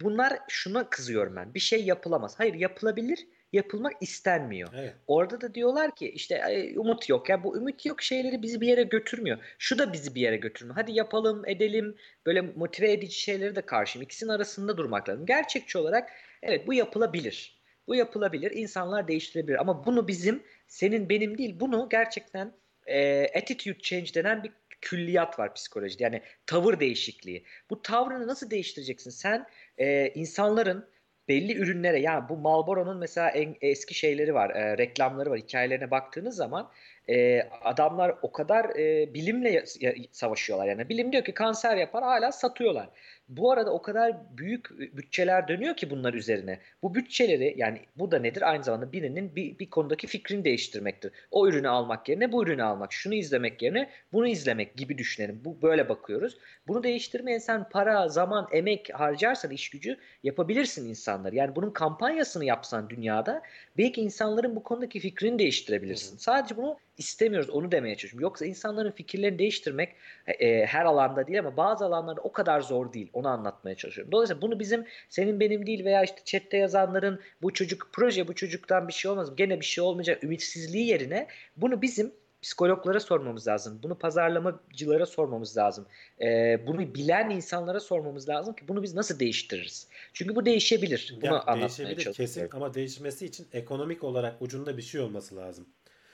bunlar 0.00 0.38
şuna 0.48 0.90
kızıyorum 0.90 1.36
ben. 1.36 1.54
Bir 1.54 1.60
şey 1.60 1.84
yapılamaz. 1.84 2.34
Hayır 2.40 2.54
yapılabilir. 2.54 3.26
Yapılmak 3.52 3.92
istenmiyor. 4.00 4.68
Evet. 4.74 4.94
Orada 5.06 5.40
da 5.40 5.54
diyorlar 5.54 5.94
ki 5.94 6.10
işte 6.10 6.64
umut 6.76 7.08
yok. 7.08 7.28
Ya 7.28 7.44
bu 7.44 7.56
ümit 7.56 7.86
yok 7.86 8.02
şeyleri 8.02 8.42
bizi 8.42 8.60
bir 8.60 8.66
yere 8.66 8.82
götürmüyor. 8.82 9.38
Şu 9.58 9.78
da 9.78 9.92
bizi 9.92 10.14
bir 10.14 10.20
yere 10.20 10.36
götürmüyor. 10.36 10.76
Hadi 10.76 10.92
yapalım, 10.92 11.48
edelim. 11.48 11.96
Böyle 12.26 12.40
motive 12.40 12.92
edici 12.92 13.20
şeyleri 13.20 13.56
de 13.56 13.60
karşıyım. 13.62 14.04
İkisinin 14.04 14.30
arasında 14.30 14.76
durmak 14.76 15.08
lazım. 15.08 15.26
Gerçekçi 15.26 15.78
olarak 15.78 16.10
evet 16.42 16.66
bu 16.66 16.74
yapılabilir. 16.74 17.60
Bu 17.86 17.94
yapılabilir. 17.94 18.50
İnsanlar 18.50 19.08
değiştirebilir. 19.08 19.60
Ama 19.60 19.86
bunu 19.86 20.08
bizim 20.08 20.42
senin 20.68 21.08
benim 21.08 21.38
değil. 21.38 21.60
Bunu 21.60 21.88
gerçekten 21.90 22.52
e, 22.90 23.30
attitude 23.38 23.78
change 23.78 24.14
denen 24.14 24.44
bir 24.44 24.52
külliyat 24.80 25.38
var 25.38 25.54
psikolojide. 25.54 26.04
Yani 26.04 26.22
tavır 26.46 26.80
değişikliği. 26.80 27.44
Bu 27.70 27.82
tavrını 27.82 28.26
nasıl 28.26 28.50
değiştireceksin? 28.50 29.10
Sen 29.10 29.46
e, 29.78 30.08
insanların 30.08 30.88
belli 31.28 31.56
ürünlere 31.56 32.00
yani 32.00 32.28
bu 32.28 32.36
Marlboro'nun 32.36 32.98
mesela 32.98 33.30
en 33.30 33.56
eski 33.60 33.94
şeyleri 33.94 34.34
var, 34.34 34.50
e, 34.50 34.78
reklamları 34.78 35.30
var. 35.30 35.38
Hikayelerine 35.38 35.90
baktığınız 35.90 36.36
zaman 36.36 36.70
e, 37.10 37.48
adamlar 37.62 38.14
o 38.22 38.32
kadar 38.32 38.64
e, 38.76 39.14
bilimle 39.14 39.64
savaşıyorlar. 40.12 40.66
Yani 40.66 40.88
bilim 40.88 41.12
diyor 41.12 41.24
ki 41.24 41.34
kanser 41.34 41.76
yapar 41.76 42.04
hala 42.04 42.32
satıyorlar. 42.32 42.88
Bu 43.28 43.52
arada 43.52 43.72
o 43.72 43.82
kadar 43.82 44.16
büyük 44.36 44.70
bütçeler 44.96 45.48
dönüyor 45.48 45.76
ki 45.76 45.90
bunlar 45.90 46.14
üzerine. 46.14 46.58
Bu 46.82 46.94
bütçeleri 46.94 47.54
yani 47.56 47.80
bu 47.96 48.10
da 48.10 48.18
nedir? 48.18 48.50
Aynı 48.50 48.64
zamanda 48.64 48.92
birinin 48.92 49.36
bir, 49.36 49.58
bir 49.58 49.70
konudaki 49.70 50.06
fikrini 50.06 50.44
değiştirmektir. 50.44 51.12
O 51.30 51.48
ürünü 51.48 51.68
almak 51.68 52.08
yerine 52.08 52.32
bu 52.32 52.42
ürünü 52.42 52.62
almak, 52.62 52.92
şunu 52.92 53.14
izlemek 53.14 53.62
yerine 53.62 53.90
bunu 54.12 54.26
izlemek 54.26 54.76
gibi 54.76 54.98
düşünelim. 54.98 55.40
Bu 55.44 55.62
böyle 55.62 55.88
bakıyoruz. 55.88 56.38
Bunu 56.68 56.82
değiştirmeye 56.82 57.40
sen 57.40 57.68
para, 57.68 58.08
zaman, 58.08 58.48
emek 58.52 58.90
harcarsan 58.94 59.50
iş 59.50 59.70
gücü 59.70 59.96
yapabilirsin 60.22 60.88
insanlar. 60.88 61.32
Yani 61.32 61.56
bunun 61.56 61.70
kampanyasını 61.70 62.44
yapsan 62.44 62.90
dünyada 62.90 63.42
belki 63.80 64.00
insanların 64.00 64.56
bu 64.56 64.62
konudaki 64.62 65.00
fikrini 65.00 65.38
değiştirebilirsin. 65.38 66.16
Sadece 66.16 66.56
bunu 66.56 66.78
istemiyoruz 66.98 67.50
onu 67.50 67.72
demeye 67.72 67.96
çalışıyorum. 67.96 68.22
Yoksa 68.22 68.46
insanların 68.46 68.90
fikirlerini 68.90 69.38
değiştirmek 69.38 69.96
e, 70.26 70.32
e, 70.32 70.66
her 70.66 70.84
alanda 70.84 71.26
değil 71.26 71.38
ama 71.38 71.56
bazı 71.56 71.84
alanlarda 71.84 72.20
o 72.20 72.32
kadar 72.32 72.60
zor 72.60 72.92
değil. 72.92 73.10
Onu 73.12 73.28
anlatmaya 73.28 73.74
çalışıyorum. 73.74 74.12
Dolayısıyla 74.12 74.42
bunu 74.42 74.60
bizim 74.60 74.86
senin 75.08 75.40
benim 75.40 75.66
değil 75.66 75.84
veya 75.84 76.02
işte 76.02 76.20
chatte 76.24 76.56
yazanların 76.56 77.20
bu 77.42 77.52
çocuk 77.52 77.88
proje 77.92 78.28
bu 78.28 78.34
çocuktan 78.34 78.88
bir 78.88 78.92
şey 78.92 79.10
olmaz. 79.10 79.36
Gene 79.36 79.60
bir 79.60 79.64
şey 79.64 79.84
olmayacak 79.84 80.24
ümitsizliği 80.24 80.86
yerine 80.86 81.26
bunu 81.56 81.82
bizim 81.82 82.12
psikologlara 82.42 83.00
sormamız 83.00 83.48
lazım. 83.48 83.80
Bunu 83.82 83.94
pazarlamacılara 83.98 85.06
sormamız 85.06 85.56
lazım. 85.56 85.86
Ee, 86.20 86.60
bunu 86.66 86.94
bilen 86.94 87.30
insanlara 87.30 87.80
sormamız 87.80 88.28
lazım 88.28 88.54
ki 88.54 88.68
bunu 88.68 88.82
biz 88.82 88.94
nasıl 88.94 89.18
değiştiririz? 89.18 89.88
Çünkü 90.12 90.36
bu 90.36 90.46
değişebilir. 90.46 91.18
Bunu 91.22 91.42
ya, 91.46 91.56
değişebilir 91.56 92.12
kesin 92.12 92.48
ama 92.52 92.74
değişmesi 92.74 93.26
için 93.26 93.46
ekonomik 93.52 94.04
olarak 94.04 94.42
ucunda 94.42 94.76
bir 94.76 94.82
şey 94.82 95.00
olması 95.00 95.36
lazım. 95.36 95.66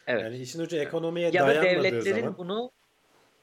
Evet. 0.07 0.23
Yani 0.23 0.39
işin 0.39 0.61
ucu 0.61 0.77
ekonomiye 0.77 1.27
ya 1.27 1.33
dayanmadığı 1.33 1.55
zaman. 1.55 1.75
Ya 1.75 1.81
da 1.81 1.85
devletlerin 1.85 2.39
bunu 2.39 2.71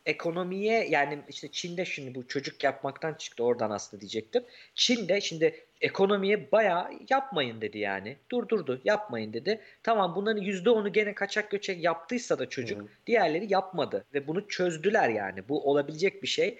ekonomiye 0.05 0.87
yani 0.89 1.19
işte 1.29 1.51
Çin'de 1.51 1.85
şimdi 1.85 2.15
bu 2.15 2.27
çocuk 2.27 2.63
yapmaktan 2.63 3.13
çıktı 3.13 3.43
oradan 3.43 3.71
aslında 3.71 4.01
diyecektim. 4.01 4.43
Çin'de 4.75 5.21
şimdi 5.21 5.65
ekonomiye 5.81 6.51
bayağı 6.51 6.89
yapmayın 7.09 7.61
dedi 7.61 7.77
yani. 7.77 8.17
Durdurdu 8.31 8.81
yapmayın 8.83 9.33
dedi. 9.33 9.61
Tamam 9.83 10.15
bunların 10.15 10.43
%10'u 10.43 10.93
gene 10.93 11.15
kaçak 11.15 11.51
göçek 11.51 11.83
yaptıysa 11.83 12.39
da 12.39 12.49
çocuk 12.49 12.81
Hı. 12.81 12.87
diğerleri 13.07 13.53
yapmadı. 13.53 14.05
Ve 14.13 14.27
bunu 14.27 14.47
çözdüler 14.47 15.09
yani. 15.09 15.49
Bu 15.49 15.69
olabilecek 15.69 16.23
bir 16.23 16.27
şey. 16.27 16.57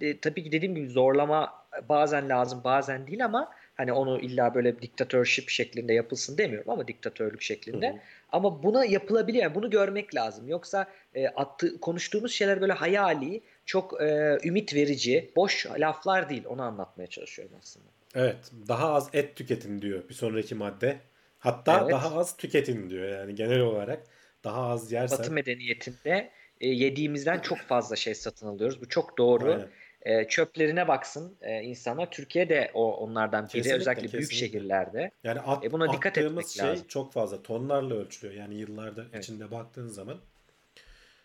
E, 0.00 0.20
tabii 0.20 0.44
ki 0.44 0.52
dediğim 0.52 0.74
gibi 0.74 0.88
zorlama 0.88 1.66
bazen 1.88 2.28
lazım 2.28 2.60
bazen 2.64 3.06
değil 3.06 3.24
ama 3.24 3.52
Hani 3.82 3.92
onu 3.92 4.20
illa 4.20 4.54
böyle 4.54 4.82
diktatörship 4.82 5.48
şeklinde 5.48 5.92
yapılsın 5.92 6.38
demiyorum 6.38 6.70
ama 6.70 6.88
diktatörlük 6.88 7.42
şeklinde. 7.42 7.88
Hı 7.88 7.92
hı. 7.92 7.98
Ama 8.32 8.62
buna 8.62 8.84
yapılabiliyor. 8.84 9.44
Yani 9.44 9.54
bunu 9.54 9.70
görmek 9.70 10.14
lazım. 10.14 10.48
Yoksa 10.48 10.86
e, 11.14 11.28
attı, 11.28 11.80
konuştuğumuz 11.80 12.32
şeyler 12.32 12.60
böyle 12.60 12.72
hayali, 12.72 13.40
çok 13.66 14.02
e, 14.02 14.38
ümit 14.44 14.74
verici, 14.74 15.30
boş 15.36 15.66
laflar 15.66 16.30
değil. 16.30 16.44
Onu 16.46 16.62
anlatmaya 16.62 17.06
çalışıyorum 17.06 17.56
aslında. 17.58 17.86
Evet. 18.14 18.36
Daha 18.68 18.92
az 18.92 19.08
et 19.12 19.36
tüketin 19.36 19.82
diyor 19.82 20.08
bir 20.08 20.14
sonraki 20.14 20.54
madde. 20.54 20.96
Hatta 21.38 21.80
evet. 21.80 21.90
daha 21.90 22.18
az 22.18 22.36
tüketin 22.36 22.90
diyor 22.90 23.08
yani 23.08 23.34
genel 23.34 23.60
olarak 23.60 24.02
daha 24.44 24.66
az 24.66 24.92
yersen. 24.92 25.18
Batı 25.18 25.32
medeniyetinde 25.32 26.30
e, 26.60 26.68
yediğimizden 26.68 27.40
çok 27.40 27.58
fazla 27.58 27.96
şey 27.96 28.14
satın 28.14 28.46
alıyoruz. 28.46 28.80
Bu 28.80 28.88
çok 28.88 29.18
doğru. 29.18 29.68
E, 30.02 30.28
çöplerine 30.28 30.88
baksın 30.88 31.36
e, 31.40 31.62
insanlar. 31.62 32.10
Türkiye'de 32.10 32.70
o 32.74 32.96
onlardan 32.96 33.44
biri 33.44 33.52
kesinlikle, 33.52 33.80
özellikle 33.80 34.02
kesinlikle. 34.02 34.18
büyük 34.18 34.32
şehirlerde. 34.32 35.10
Yani 35.24 35.40
at, 35.40 35.64
e, 35.64 35.72
buna 35.72 35.92
dikkat 35.92 36.18
etmek 36.18 36.48
şey 36.48 36.66
lazım. 36.66 36.86
çok 36.88 37.12
fazla 37.12 37.42
tonlarla 37.42 37.94
ölçülüyor. 37.94 38.34
Yani 38.40 38.54
yıllarda 38.54 39.04
evet. 39.12 39.24
içinde 39.24 39.50
baktığın 39.50 39.88
zaman. 39.88 40.20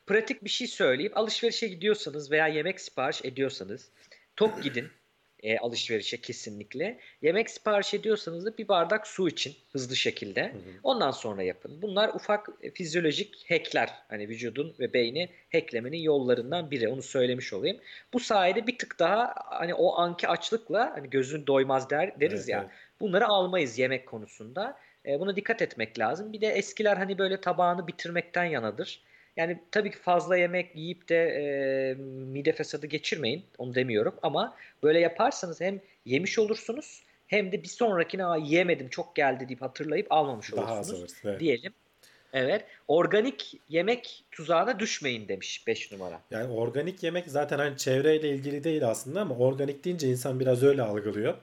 Pratik 0.08 0.44
bir 0.44 0.50
şey 0.50 0.68
söyleyeyim. 0.68 1.12
Alışverişe 1.16 1.68
gidiyorsanız 1.68 2.32
veya 2.32 2.48
yemek 2.48 2.82
sipariş 2.82 3.26
ediyorsanız 3.26 3.90
tok 4.36 4.64
gidin 4.64 4.90
e, 5.44 5.58
alışverişe 5.58 6.22
kesinlikle. 6.22 7.00
Yemek 7.22 7.50
sipariş 7.50 7.94
ediyorsanız 7.94 8.46
da 8.46 8.58
bir 8.58 8.68
bardak 8.68 9.08
su 9.08 9.30
için 9.30 9.56
hızlı 9.72 9.96
şekilde. 9.96 10.44
Hı 10.44 10.48
hı. 10.48 10.80
Ondan 10.84 11.12
sonra 11.12 11.44
yapın. 11.44 11.82
Bunlar 11.82 12.10
ufak 12.10 12.50
e, 12.62 12.72
fizyolojik 12.72 13.52
hackler. 13.52 13.94
Hani 14.10 14.30
vücudun 14.30 14.76
ve 14.80 14.94
beyni 14.94 15.30
hacklemenin 15.52 15.98
yollarından 15.98 16.72
biri. 16.72 16.88
Onu 16.88 17.02
söylemiş 17.02 17.54
olayım. 17.54 17.78
Bu 18.14 18.20
sayede 18.20 18.68
bir 18.68 18.78
tık 18.78 19.00
daha 19.00 19.34
hani 19.38 19.74
o 19.74 19.96
anki 19.98 20.28
açlıkla 20.28 20.92
hani 20.96 21.10
gözün 21.10 21.48
doymaz 21.48 21.90
der, 21.90 22.20
deriz 22.20 22.40
evet, 22.40 22.50
ya. 22.50 22.62
Evet. 22.62 22.72
Bunları 23.00 23.28
almayız 23.28 23.80
yemek 23.80 24.06
konusunda. 24.06 24.78
E, 25.06 25.20
buna 25.20 25.36
dikkat 25.36 25.62
etmek 25.62 26.00
lazım. 26.00 26.34
Bir 26.34 26.42
de 26.42 26.48
eskiler 26.48 26.98
hani 26.98 27.18
böyle 27.18 27.42
tabağını 27.42 27.88
bitirmekten 27.88 28.44
yanadır. 28.44 29.02
Yani 29.38 29.60
tabii 29.72 29.92
ki 29.92 29.98
fazla 29.98 30.38
yemek 30.38 30.76
yiyip 30.76 31.10
de 31.10 31.16
e, 31.16 31.94
mide 32.04 32.52
fesadı 32.52 32.88
geçirmeyin. 32.88 33.44
Onu 33.58 33.76
demiyorum 33.76 34.16
ama 34.22 34.56
böyle 34.84 35.00
yaparsanız 35.00 35.62
hem 35.62 35.80
yemiş 36.06 36.40
olursunuz 36.40 37.04
hem 37.28 37.52
de 37.52 37.64
bir 37.64 37.68
sonrakine 37.68 38.26
Aa, 38.26 38.38
yiyemedim 38.38 38.90
çok 38.90 39.16
geldi 39.16 39.48
deyip 39.48 39.62
hatırlayıp 39.62 40.12
almamış 40.12 40.52
Daha 40.52 40.76
olursunuz 40.76 41.14
evet. 41.24 41.40
diyelim. 41.40 41.74
Evet. 42.34 42.66
Organik 42.88 43.54
yemek 43.70 44.24
tuzağına 44.32 44.80
düşmeyin 44.80 45.28
demiş 45.28 45.68
5 45.68 45.92
numara. 45.92 46.22
Yani 46.32 46.54
organik 46.54 47.04
yemek 47.04 47.28
zaten 47.28 47.58
hani 47.58 47.78
çevreyle 47.78 48.30
ilgili 48.30 48.64
değil 48.64 48.88
aslında 48.88 49.22
ama 49.22 49.36
organik 49.36 49.86
deyince 49.86 50.08
insan 50.08 50.40
biraz 50.40 50.64
öyle 50.64 50.82
algılıyor. 50.82 51.38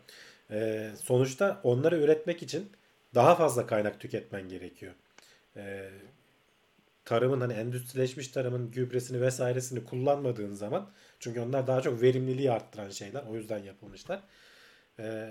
Ee, 0.50 0.90
sonuçta 1.02 1.60
onları 1.62 1.96
üretmek 1.96 2.42
için 2.42 2.70
daha 3.14 3.34
fazla 3.34 3.66
kaynak 3.66 4.00
tüketmen 4.00 4.48
gerekiyor. 4.48 4.92
Ee, 5.56 5.88
tarımın 7.04 7.40
hani 7.40 7.52
endüstrileşmiş 7.52 8.28
tarımın 8.28 8.70
gübresini 8.70 9.20
vesairesini 9.20 9.84
kullanmadığın 9.84 10.52
zaman 10.52 10.90
çünkü 11.20 11.40
onlar 11.40 11.66
daha 11.66 11.80
çok 11.80 12.02
verimliliği 12.02 12.52
arttıran 12.52 12.90
şeyler. 12.90 13.22
O 13.30 13.36
yüzden 13.36 13.58
yapılmışlar. 13.58 14.20
E, 14.98 15.30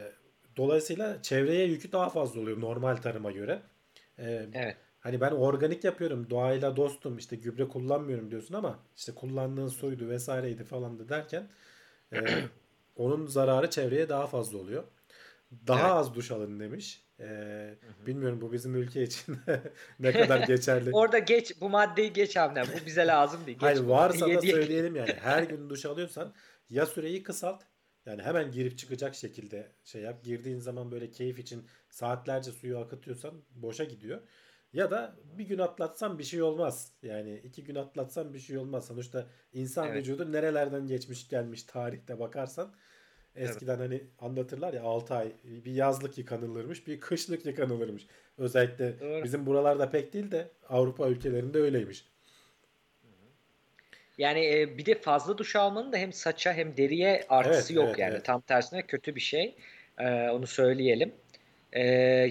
dolayısıyla 0.57 1.21
çevreye 1.21 1.67
yükü 1.67 1.91
daha 1.91 2.09
fazla 2.09 2.41
oluyor 2.41 2.61
normal 2.61 2.95
tarıma 2.95 3.31
göre. 3.31 3.61
E, 4.17 4.47
evet. 4.53 4.77
Hani 4.99 5.21
ben 5.21 5.31
organik 5.31 5.83
yapıyorum, 5.83 6.29
doğayla 6.29 6.75
dostum, 6.75 7.17
işte 7.17 7.35
gübre 7.35 7.67
kullanmıyorum 7.67 8.31
diyorsun 8.31 8.53
ama 8.53 8.79
işte 8.97 9.15
kullandığın 9.15 9.67
suydu 9.67 10.09
vesaireydi 10.09 10.63
falan 10.63 10.99
da 10.99 11.09
derken 11.09 11.47
e, 12.13 12.19
onun 12.95 13.25
zararı 13.25 13.69
çevreye 13.69 14.09
daha 14.09 14.27
fazla 14.27 14.57
oluyor. 14.57 14.83
Daha 15.67 15.79
evet. 15.79 15.91
az 15.91 16.15
duş 16.15 16.31
alın 16.31 16.59
demiş. 16.59 17.03
Ee, 17.23 17.75
bilmiyorum 18.07 18.41
bu 18.41 18.53
bizim 18.53 18.75
ülke 18.75 19.03
için 19.03 19.37
ne 19.99 20.11
kadar 20.11 20.39
geçerli. 20.47 20.89
Orada 20.93 21.19
geç 21.19 21.61
bu 21.61 21.69
maddeyi 21.69 22.13
geç 22.13 22.37
Avnem. 22.37 22.65
Bu 22.65 22.85
bize 22.85 23.07
lazım 23.07 23.39
değil. 23.45 23.57
Geç 23.57 23.63
Hayır 23.63 23.79
varsa 23.79 24.29
da 24.29 24.41
söyleyelim 24.41 24.95
yani. 24.95 25.13
Her 25.21 25.43
gün 25.43 25.69
duş 25.69 25.85
alıyorsan 25.85 26.33
ya 26.69 26.85
süreyi 26.85 27.23
kısalt 27.23 27.63
yani 28.05 28.21
hemen 28.21 28.51
girip 28.51 28.77
çıkacak 28.77 29.15
şekilde 29.15 29.71
şey 29.83 30.01
yap. 30.01 30.23
Girdiğin 30.23 30.59
zaman 30.59 30.91
böyle 30.91 31.11
keyif 31.11 31.39
için 31.39 31.65
saatlerce 31.89 32.51
suyu 32.51 32.79
akıtıyorsan 32.79 33.33
boşa 33.49 33.83
gidiyor. 33.83 34.21
Ya 34.73 34.91
da 34.91 35.15
bir 35.37 35.45
gün 35.45 35.59
atlatsan 35.59 36.19
bir 36.19 36.23
şey 36.23 36.41
olmaz. 36.41 36.91
Yani 37.03 37.41
iki 37.43 37.63
gün 37.63 37.75
atlatsan 37.75 38.33
bir 38.33 38.39
şey 38.39 38.57
olmaz. 38.57 38.85
Sonuçta 38.85 39.27
insan 39.53 39.87
evet. 39.87 39.97
vücudu 39.97 40.31
nerelerden 40.31 40.87
geçmiş 40.87 41.29
gelmiş 41.29 41.63
tarihte 41.63 42.19
bakarsan 42.19 42.73
Eskiden 43.35 43.77
evet. 43.79 43.89
hani 43.89 44.01
anlatırlar 44.19 44.73
ya 44.73 44.83
6 44.83 45.15
ay 45.15 45.31
bir 45.43 45.71
yazlık 45.71 46.17
yıkanılırmış 46.17 46.87
bir 46.87 46.99
kışlık 46.99 47.45
yıkanılırmış. 47.45 48.07
Özellikle 48.37 48.99
Doğru. 48.99 49.23
bizim 49.23 49.45
buralarda 49.45 49.89
pek 49.89 50.13
değil 50.13 50.31
de 50.31 50.47
Avrupa 50.69 51.07
ülkelerinde 51.07 51.59
öyleymiş. 51.59 52.05
Yani 54.17 54.55
e, 54.55 54.77
bir 54.77 54.85
de 54.85 54.95
fazla 54.95 55.37
duş 55.37 55.55
almanın 55.55 55.91
da 55.91 55.97
hem 55.97 56.13
saça 56.13 56.53
hem 56.53 56.77
deriye 56.77 57.25
artısı 57.29 57.73
evet, 57.73 57.75
yok 57.75 57.87
evet, 57.87 57.99
yani. 57.99 58.13
Evet. 58.13 58.25
Tam 58.25 58.41
tersine 58.41 58.81
kötü 58.81 59.15
bir 59.15 59.21
şey. 59.21 59.55
Ee, 59.97 60.29
onu 60.29 60.47
söyleyelim. 60.47 61.13
Ee, 61.71 61.81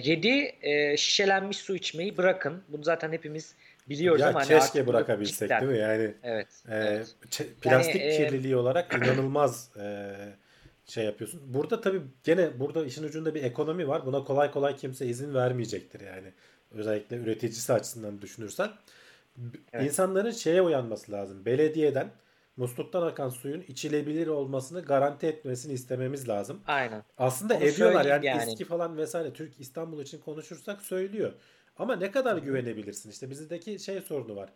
yedi 0.03 0.55
e, 0.61 0.97
şişelenmiş 0.97 1.57
su 1.57 1.75
içmeyi 1.75 2.17
bırakın. 2.17 2.63
Bunu 2.69 2.83
zaten 2.83 3.11
hepimiz 3.11 3.55
biliyoruz 3.89 4.21
ya 4.21 4.29
ama 4.29 4.39
hani 4.39 4.47
keşke 4.47 4.79
hani 4.79 4.87
bırakabilsek 4.87 5.49
değil 5.49 5.71
mi? 5.71 5.77
Yani 5.77 6.13
evet, 6.23 6.47
e, 6.69 6.75
evet. 6.75 7.15
plastik 7.61 8.01
yani, 8.01 8.17
kirliliği 8.17 8.53
e, 8.53 8.57
olarak 8.57 8.93
inanılmaz 8.93 9.69
e, 9.77 10.15
şey 10.85 11.05
yapıyorsun. 11.05 11.41
Burada 11.53 11.81
tabii 11.81 12.01
gene 12.23 12.59
burada 12.59 12.85
işin 12.85 13.03
ucunda 13.03 13.35
bir 13.35 13.43
ekonomi 13.43 13.87
var. 13.87 14.05
Buna 14.05 14.23
kolay 14.23 14.51
kolay 14.51 14.75
kimse 14.75 15.05
izin 15.05 15.33
vermeyecektir 15.33 15.99
yani. 15.99 16.33
Özellikle 16.71 17.17
üreticisi 17.17 17.73
açısından 17.73 18.21
düşünürsen. 18.21 18.69
Evet. 19.73 19.85
İnsanların 19.85 20.31
şeye 20.31 20.61
uyanması 20.61 21.11
lazım. 21.11 21.45
Belediyeden 21.45 22.11
musluktan 22.57 23.01
akan 23.01 23.29
suyun 23.29 23.61
içilebilir 23.67 24.27
olmasını 24.27 24.81
garanti 24.81 25.27
etmesini 25.27 25.73
istememiz 25.73 26.29
lazım. 26.29 26.61
Aynen. 26.67 27.03
Aslında 27.17 27.53
Onu 27.53 27.63
ediyorlar 27.63 28.05
yani, 28.05 28.25
yani 28.25 28.51
İSKİ 28.51 28.65
falan 28.65 28.97
vesaire 28.97 29.33
Türk 29.33 29.59
İstanbul 29.59 30.01
için 30.01 30.19
konuşursak 30.19 30.81
söylüyor. 30.81 31.33
Ama 31.77 31.95
ne 31.95 32.11
kadar 32.11 32.37
Hı-hı. 32.37 32.45
güvenebilirsin? 32.45 33.09
İşte 33.09 33.29
bizdeki 33.29 33.79
şey 33.79 34.01
sorunu 34.01 34.35
var. 34.35 34.49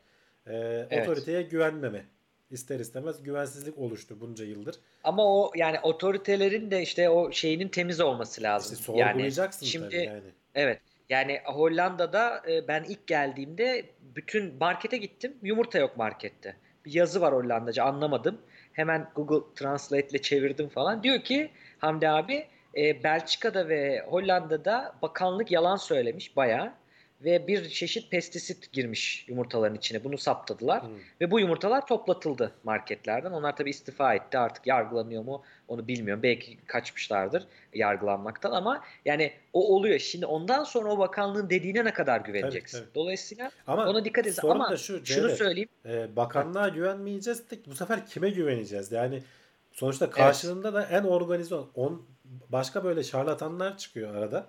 Ee, 0.47 0.87
evet. 0.89 1.07
Otoriteye 1.07 1.41
güvenmeme 1.41 2.05
ister 2.51 2.79
istemez 2.79 3.23
güvensizlik 3.23 3.77
oluştu 3.77 4.17
bunca 4.21 4.45
yıldır. 4.45 4.75
Ama 5.03 5.25
o 5.25 5.51
yani 5.55 5.79
otoritelerin 5.79 6.71
de 6.71 6.81
işte 6.81 7.09
o 7.09 7.31
şeyinin 7.31 7.67
temiz 7.67 7.99
olması 7.99 8.43
lazım. 8.43 8.73
İşte 8.73 8.85
sorgulayacaksın 8.85 9.65
yani, 9.65 9.71
şimdi, 9.71 9.89
tabii 9.89 10.05
yani. 10.05 10.21
Evet. 10.55 10.81
Yani 11.09 11.39
Hollanda'da 11.45 12.43
e, 12.49 12.67
ben 12.67 12.83
ilk 12.83 13.07
geldiğimde 13.07 13.85
bütün 14.15 14.55
markete 14.59 14.97
gittim. 14.97 15.33
Yumurta 15.41 15.79
yok 15.79 15.97
markette. 15.97 16.55
Bir 16.85 16.93
yazı 16.93 17.21
var 17.21 17.33
Hollandaca 17.33 17.83
anlamadım. 17.83 18.37
Hemen 18.73 19.09
Google 19.15 19.55
Translate 19.55 20.07
ile 20.07 20.21
çevirdim 20.21 20.69
falan. 20.69 21.03
Diyor 21.03 21.21
ki 21.21 21.51
Hamdi 21.77 22.09
abi 22.09 22.47
e, 22.77 23.03
Belçika'da 23.03 23.69
ve 23.69 24.05
Hollanda'da 24.07 24.95
bakanlık 25.01 25.51
yalan 25.51 25.75
söylemiş 25.75 26.35
bayağı 26.35 26.73
ve 27.21 27.47
bir 27.47 27.69
çeşit 27.69 28.11
pestisit 28.11 28.71
girmiş 28.71 29.25
yumurtaların 29.27 29.75
içine. 29.75 30.03
Bunu 30.03 30.17
saptadılar 30.17 30.83
hmm. 30.83 30.89
ve 31.21 31.31
bu 31.31 31.39
yumurtalar 31.39 31.87
toplatıldı 31.87 32.51
marketlerden. 32.63 33.31
Onlar 33.31 33.55
tabii 33.55 33.69
istifa 33.69 34.13
etti. 34.13 34.37
Artık 34.37 34.67
yargılanıyor 34.67 35.23
mu 35.23 35.43
onu 35.67 35.87
bilmiyorum. 35.87 36.23
Belki 36.23 36.57
kaçmışlardır 36.65 37.43
yargılanmaktan 37.73 38.51
ama 38.51 38.83
yani 39.05 39.33
o 39.53 39.75
oluyor. 39.75 39.99
Şimdi 39.99 40.25
ondan 40.25 40.63
sonra 40.63 40.89
o 40.89 40.97
bakanlığın 40.97 41.49
dediğine 41.49 41.85
ne 41.85 41.93
kadar 41.93 42.21
güveneceksin? 42.21 42.77
Tabii, 42.77 42.87
tabii. 42.87 42.95
Dolayısıyla 42.95 43.51
ama 43.67 43.89
ona 43.89 44.05
dikkat 44.05 44.27
edin. 44.27 44.47
Ama 44.47 44.71
da 44.71 44.77
şu, 44.77 45.05
şunu 45.05 45.29
söyleyeyim. 45.29 45.69
E, 45.85 46.15
bakanlığa 46.15 46.69
güvenmeyeceğiz. 46.69 47.51
De, 47.51 47.55
bu 47.65 47.75
sefer 47.75 48.05
kime 48.05 48.29
güveneceğiz? 48.29 48.91
Yani 48.91 49.23
sonuçta 49.71 50.09
karşılığında 50.09 50.69
evet. 50.69 50.91
da 50.91 50.97
en 50.97 51.03
organize 51.03 51.55
on 51.75 52.05
başka 52.49 52.83
böyle 52.83 53.03
şarlatanlar 53.03 53.77
çıkıyor 53.77 54.15
arada 54.15 54.47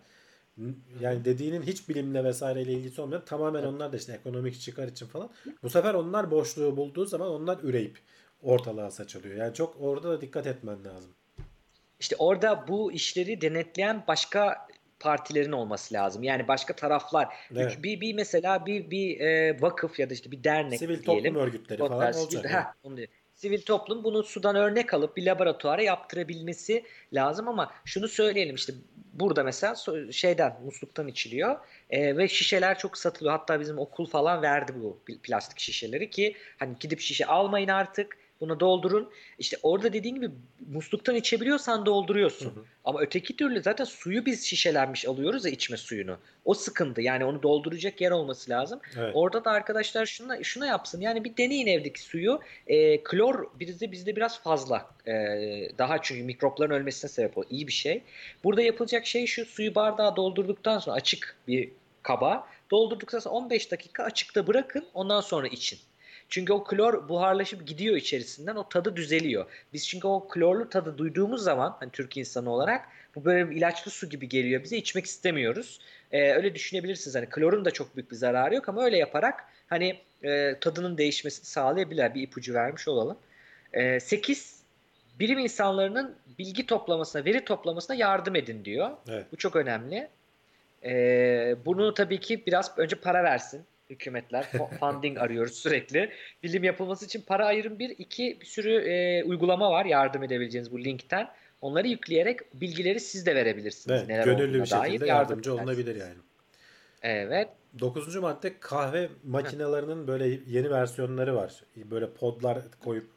yani 1.01 1.25
dediğinin 1.25 1.63
hiç 1.63 1.89
bilimle 1.89 2.25
vesaireyle 2.25 2.73
ilgisi 2.73 3.01
olmayan 3.01 3.25
tamamen 3.25 3.63
onlar 3.63 3.93
da 3.93 3.97
işte 3.97 4.13
ekonomik 4.13 4.61
çıkar 4.61 4.89
için 4.89 5.07
falan. 5.07 5.31
Bu 5.63 5.71
sefer 5.71 5.95
onlar 5.95 6.31
boşluğu 6.31 6.77
bulduğu 6.77 7.07
zaman 7.07 7.29
onlar 7.29 7.59
üreyip 7.63 7.99
ortalığa 8.43 8.91
saçılıyor. 8.91 9.37
Yani 9.37 9.55
çok 9.55 9.77
orada 9.81 10.11
da 10.11 10.21
dikkat 10.21 10.47
etmen 10.47 10.85
lazım. 10.85 11.11
İşte 12.01 12.17
orada 12.19 12.65
bu 12.69 12.93
işleri 12.93 13.41
denetleyen 13.41 14.05
başka 14.09 14.69
partilerin 15.01 15.53
olması 15.53 15.95
lazım. 15.95 16.23
Yani 16.23 16.49
başka 16.49 16.77
taraflar. 16.77 17.29
Evet. 17.53 17.83
Bir, 17.83 18.01
bir 18.01 18.15
mesela 18.15 18.67
bir 18.67 18.91
bir 18.91 19.21
e, 19.21 19.61
vakıf 19.61 19.99
ya 19.99 20.11
da 20.11 20.15
işte 20.15 20.31
bir 20.31 20.45
dernek 20.45 20.79
Sivil 20.79 21.05
diyelim. 21.05 21.25
toplum 21.25 21.47
örgütleri 21.47 21.79
falan 21.79 22.15
olacak. 22.15 22.45
Heh, 22.51 22.65
onu 22.83 22.97
diyor 22.97 23.09
sivil 23.39 23.63
toplum 23.63 24.05
bunu 24.05 24.23
sudan 24.23 24.57
örnek 24.57 24.95
alıp 24.95 25.17
bir 25.17 25.27
laboratuvara 25.27 25.83
yaptırabilmesi 25.83 26.85
lazım. 27.13 27.49
Ama 27.49 27.73
şunu 27.85 28.09
söyleyelim 28.09 28.55
işte 28.55 28.73
burada 29.13 29.45
mesela 29.45 29.75
şeyden 30.13 30.57
musluktan 30.65 31.09
içiliyor. 31.09 31.57
E, 31.91 32.17
ve 32.17 32.29
şişeler 32.29 32.79
çok 32.79 32.99
satılıyor. 32.99 33.33
Hatta 33.39 33.61
bizim 33.61 33.79
okul 33.79 34.07
falan 34.07 34.43
verdi 34.43 34.73
bu 34.77 35.03
plastik 35.23 35.59
şişeleri 35.59 36.11
ki 36.11 36.37
hani 36.59 36.77
gidip 36.81 37.01
şişe 37.01 37.27
almayın 37.27 37.69
artık 37.69 38.17
bunu 38.41 38.61
doldurun. 38.61 39.11
İşte 39.39 39.57
orada 39.63 39.93
dediğin 39.93 40.15
gibi 40.15 40.31
musluktan 40.73 41.15
içebiliyorsan 41.15 41.87
dolduruyorsun. 41.87 42.47
Hı 42.47 42.61
hı. 42.61 42.65
Ama 42.85 43.01
öteki 43.01 43.37
türlü 43.37 43.63
zaten 43.63 43.85
suyu 43.85 44.27
biz 44.27 44.45
şişelenmiş 44.45 45.07
alıyoruz 45.07 45.45
ya 45.45 45.51
içme 45.51 45.77
suyunu. 45.77 46.19
O 46.45 46.55
sıkıntı. 46.55 47.01
Yani 47.01 47.25
onu 47.25 47.43
dolduracak 47.43 48.01
yer 48.01 48.11
olması 48.11 48.51
lazım. 48.51 48.81
Evet. 48.99 49.11
Orada 49.15 49.45
da 49.45 49.51
arkadaşlar 49.51 50.07
şuna 50.07 50.43
şuna 50.43 50.67
yapsın. 50.67 51.01
Yani 51.01 51.25
bir 51.25 51.37
deneyin 51.37 51.67
evdeki 51.67 52.03
suyu. 52.03 52.41
E, 52.67 53.03
klor 53.03 53.51
bizde 53.61 53.93
bizde 53.93 54.17
biraz 54.17 54.43
fazla. 54.43 54.91
E, 55.07 55.13
daha 55.79 56.03
çünkü 56.03 56.23
mikropların 56.23 56.71
ölmesine 56.71 57.11
sebep 57.11 57.39
o. 57.39 57.45
İyi 57.51 57.67
bir 57.67 57.73
şey. 57.73 58.03
Burada 58.45 58.63
yapılacak 58.63 59.07
şey 59.07 59.27
şu 59.27 59.45
suyu 59.45 59.75
bardağa 59.75 60.17
doldurduktan 60.17 60.79
sonra 60.79 60.97
açık 60.97 61.37
bir 61.49 61.71
kaba. 62.03 62.47
Doldurduktan 62.71 63.19
sonra 63.19 63.35
15 63.35 63.71
dakika 63.71 64.05
açıkta 64.05 64.47
bırakın 64.47 64.85
ondan 64.95 65.21
sonra 65.21 65.49
için. 65.49 65.79
Çünkü 66.29 66.53
o 66.53 66.65
klor 66.65 67.09
buharlaşıp 67.09 67.67
gidiyor 67.67 67.97
içerisinden 67.97 68.57
o 68.57 68.69
tadı 68.69 68.97
düzeliyor. 68.97 69.47
Biz 69.73 69.89
çünkü 69.89 70.07
o 70.07 70.29
klorlu 70.29 70.69
tadı 70.69 70.99
duyduğumuz 70.99 71.43
zaman 71.43 71.77
hani 71.81 71.91
Türk 71.91 72.17
insanı 72.17 72.51
olarak 72.51 72.89
bu 73.15 73.25
böyle 73.25 73.55
ilaçlı 73.55 73.91
su 73.91 74.09
gibi 74.09 74.29
geliyor 74.29 74.63
bize 74.63 74.77
içmek 74.77 75.07
istemiyoruz. 75.07 75.81
Ee, 76.13 76.33
öyle 76.33 76.55
düşünebilirsiniz 76.55 77.17
hani 77.17 77.27
klorun 77.27 77.65
da 77.65 77.71
çok 77.71 77.97
büyük 77.97 78.11
bir 78.11 78.17
zararı 78.17 78.55
yok 78.55 78.69
ama 78.69 78.85
öyle 78.85 78.97
yaparak 78.97 79.45
hani 79.67 80.01
e, 80.25 80.57
tadının 80.61 80.99
değişmesini 80.99 81.47
sağlayabilir 81.47 82.15
bir 82.15 82.23
ipucu 82.23 82.55
vermiş 82.55 82.89
olalım. 82.89 83.19
E, 83.73 84.01
8 84.01 84.63
bilim 85.21 85.39
insanlarının 85.39 86.17
bilgi 86.39 86.67
toplamasına, 86.67 87.25
veri 87.25 87.45
toplamasına 87.45 87.97
yardım 87.97 88.37
edin 88.37 88.65
diyor. 88.65 88.91
Evet. 89.09 89.27
Bu 89.33 89.37
çok 89.37 89.57
önemli. 89.57 90.09
E, 90.85 91.57
bunu 91.67 91.95
tabii 91.95 92.21
ki 92.21 92.43
biraz 92.47 92.79
önce 92.79 92.97
para 92.97 93.25
versin 93.25 93.65
hükümetler. 93.91 94.47
Funding 94.81 95.19
arıyoruz 95.19 95.55
sürekli. 95.55 96.11
Bilim 96.43 96.65
yapılması 96.65 97.05
için 97.05 97.23
para 97.23 97.47
ayırın 97.47 97.79
bir. 97.79 97.91
iki 97.91 98.39
bir 98.41 98.47
sürü 98.47 98.75
e, 98.75 99.25
uygulama 99.25 99.71
var 99.71 99.85
yardım 99.85 100.23
edebileceğiniz 100.23 100.73
bu 100.73 100.85
linkten. 100.85 101.29
Onları 101.61 101.89
yükleyerek 101.89 102.61
bilgileri 102.61 103.01
siz 103.01 103.27
de 103.27 103.35
verebilirsiniz. 103.35 103.99
Evet, 103.99 104.09
Neler 104.09 104.25
gönüllü 104.25 104.63
bir 104.63 104.67
şekilde 104.67 105.07
yardımcı 105.07 105.55
olunabilir 105.55 105.97
yani. 105.97 106.15
Evet. 107.03 107.49
Dokuzuncu 107.81 108.21
madde 108.21 108.53
kahve 108.61 109.09
makinelerinin 109.25 110.07
böyle 110.07 110.39
yeni 110.47 110.71
versiyonları 110.71 111.37
var. 111.37 111.63
Böyle 111.77 112.11
podlar 112.11 112.59
koyup 112.85 113.11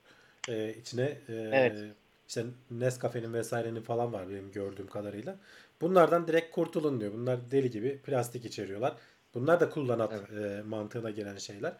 e, 0.49 0.73
içine 0.73 1.03
e, 1.03 1.33
evet. 1.33 1.79
işte 2.27 2.43
Nescafe'nin 2.71 3.33
vesairenin 3.33 3.81
falan 3.81 4.13
var 4.13 4.29
benim 4.29 4.51
gördüğüm 4.51 4.87
kadarıyla. 4.87 5.35
Bunlardan 5.81 6.27
direkt 6.27 6.51
kurtulun 6.51 6.99
diyor. 6.99 7.13
Bunlar 7.13 7.51
deli 7.51 7.71
gibi 7.71 7.97
plastik 7.97 8.45
içeriyorlar. 8.45 8.93
Bunlar 9.33 9.59
da 9.59 9.69
kullanat 9.69 10.13
evet. 10.13 10.51
e, 10.51 10.61
mantığına 10.61 11.09
gelen 11.09 11.37
şeyler. 11.37 11.73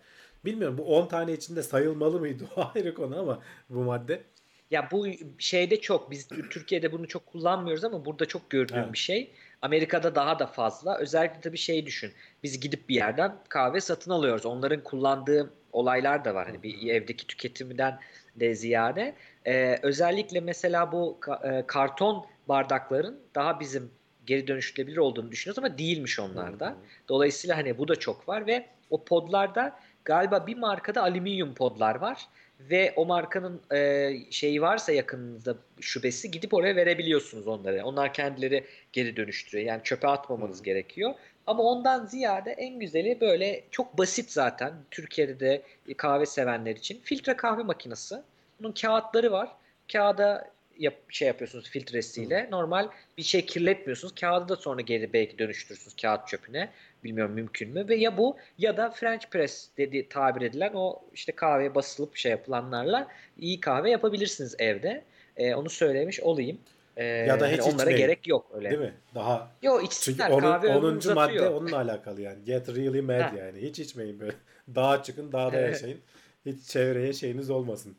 Bilmiyorum 0.45 0.78
bu 0.78 0.97
10 0.97 1.08
tane 1.08 1.34
içinde 1.34 1.64
sayılmalı 1.64 2.20
mıydı 2.20 2.43
o 2.56 2.72
ayrı 2.76 2.93
konu 2.93 3.20
ama 3.20 3.41
bu 3.70 3.84
madde. 3.84 4.24
Ya 4.72 4.89
bu 4.91 5.08
şeyde 5.38 5.82
çok 5.82 6.12
biz 6.12 6.28
Türkiye'de 6.28 6.91
bunu 6.91 7.08
çok 7.08 7.26
kullanmıyoruz 7.26 7.84
ama 7.84 8.06
burada 8.06 8.26
çok 8.26 8.49
gördüğüm 8.49 8.78
evet. 8.78 8.93
bir 8.93 8.97
şey. 8.97 9.32
Amerika'da 9.62 10.16
daha 10.16 10.39
da 10.39 10.47
fazla. 10.47 10.97
Özellikle 10.97 11.41
tabii 11.41 11.58
şey 11.58 11.86
düşün. 11.86 12.12
Biz 12.43 12.60
gidip 12.60 12.89
bir 12.89 12.95
yerden 12.95 13.36
kahve 13.49 13.82
satın 13.82 14.12
alıyoruz. 14.12 14.45
Onların 14.45 14.84
kullandığı 14.84 15.54
olaylar 15.72 16.26
da 16.26 16.36
var. 16.36 16.47
Hani 16.47 16.64
bir 16.64 16.89
evdeki 16.89 17.28
tüketiminden 17.28 17.99
de 18.36 18.56
ziyade. 18.56 19.16
Ee, 19.45 19.80
özellikle 19.82 20.39
mesela 20.39 20.91
bu 20.91 21.20
e, 21.43 21.64
karton 21.68 22.26
bardakların 22.47 23.20
daha 23.36 23.60
bizim 23.60 23.91
geri 24.32 24.48
dönüştürülebilir 24.48 24.98
olduğunu 24.98 25.32
düşünüyoruz 25.32 25.64
ama 25.64 25.78
değilmiş 25.78 26.20
onlarda. 26.20 26.76
Dolayısıyla 27.10 27.58
hani 27.58 27.78
bu 27.78 27.88
da 27.88 27.96
çok 27.96 28.30
var 28.30 28.48
ve 28.48 28.66
o 28.90 29.04
podlarda 29.04 29.80
galiba 30.06 30.48
bir 30.48 30.58
markada 30.58 31.02
alüminyum 31.02 31.54
podlar 31.54 31.96
var 31.96 32.28
ve 32.60 32.94
o 32.96 33.06
markanın 33.06 33.62
e, 33.74 34.12
şeyi 34.30 34.62
varsa 34.62 34.92
yakınınızda 34.92 35.56
şubesi 35.82 36.32
gidip 36.32 36.54
oraya 36.54 36.76
verebiliyorsunuz 36.76 37.48
onları. 37.48 37.86
Onlar 37.86 38.14
kendileri 38.14 38.66
geri 38.94 39.16
dönüştürüyor. 39.16 39.68
Yani 39.68 39.82
çöpe 39.84 40.08
atmamanız 40.08 40.58
hmm. 40.58 40.66
gerekiyor. 40.66 41.14
Ama 41.48 41.64
ondan 41.64 42.06
ziyade 42.06 42.52
en 42.52 42.80
güzeli 42.80 43.22
böyle 43.22 43.64
çok 43.72 43.98
basit 43.98 44.32
zaten 44.32 44.74
Türkiye'de 44.92 45.40
de 45.40 45.64
kahve 45.98 46.26
sevenler 46.26 46.76
için 46.76 47.00
filtre 47.04 47.36
kahve 47.36 47.64
makinesi. 47.64 48.16
Bunun 48.60 48.72
kağıtları 48.72 49.32
var. 49.32 49.50
Kağıda 49.92 50.52
yap, 50.80 50.93
şey 51.09 51.28
yapıyorsunuz 51.28 51.69
filtresiyle. 51.69 52.43
Hmm. 52.43 52.51
Normal 52.51 52.89
bir 53.17 53.24
şey 53.24 53.45
kirletmiyorsunuz. 53.45 54.15
Kağıdı 54.15 54.49
da 54.49 54.55
sonra 54.55 54.82
geri 54.82 55.13
belki 55.13 55.39
dönüştürürsünüz 55.39 55.95
kağıt 55.95 56.28
çöpüne. 56.28 56.69
Bilmiyorum 57.03 57.34
mümkün 57.34 57.69
mü. 57.69 57.88
Ve 57.88 57.95
ya 57.95 58.17
bu 58.17 58.38
ya 58.57 58.78
da 58.78 58.89
French 58.89 59.26
press 59.32 59.69
dedi 59.78 60.09
tabir 60.09 60.41
edilen 60.41 60.72
o 60.74 60.99
işte 61.13 61.32
kahve 61.32 61.76
basılıp 61.76 62.15
şey 62.15 62.32
yapılanlarla 62.32 63.07
iyi 63.38 63.59
kahve 63.59 63.89
yapabilirsiniz 63.89 64.55
evde. 64.59 65.03
Ee, 65.38 65.55
onu 65.55 65.69
söylemiş 65.69 66.19
olayım. 66.19 66.57
Ee, 66.97 67.05
ya 67.05 67.39
da 67.39 67.47
hiç 67.47 67.59
yani 67.59 67.74
onlara 67.74 67.91
gerek 67.91 68.28
yok 68.28 68.51
öyle. 68.53 68.69
Değil 68.69 68.82
mi? 68.82 68.93
Daha 69.15 69.51
Yo 69.61 69.82
içsinler 69.82 70.30
Çünkü 70.30 70.34
onun, 70.34 70.41
kahve 70.41 70.69
10. 70.69 71.13
madde 71.13 71.49
onunla 71.49 71.78
alakalı 71.78 72.22
yani. 72.22 72.45
Get 72.45 72.69
really 72.69 73.01
mad 73.01 73.19
ha. 73.19 73.34
yani. 73.38 73.61
Hiç 73.61 73.80
içmeyin 73.80 74.19
böyle. 74.19 74.34
Dağa 74.76 75.03
çıkın, 75.03 75.32
dağda 75.32 75.57
yaşayın. 75.57 75.99
Hiç 76.45 76.67
çevreye 76.67 77.13
şeyiniz 77.13 77.49
olmasın. 77.49 77.95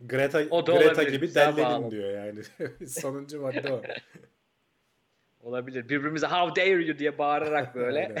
Greta, 0.00 0.42
o 0.50 0.66
da 0.66 0.72
Greta 0.72 1.02
gibi 1.02 1.34
dellenin 1.34 1.90
diyor 1.90 2.10
yani. 2.10 2.40
Sonuncu 2.88 3.40
madde 3.40 3.72
o. 3.72 3.82
Olabilir. 5.42 5.88
Birbirimize 5.88 6.26
how 6.26 6.62
dare 6.62 6.84
you 6.84 6.98
diye 6.98 7.18
bağırarak 7.18 7.74
böyle 7.74 8.14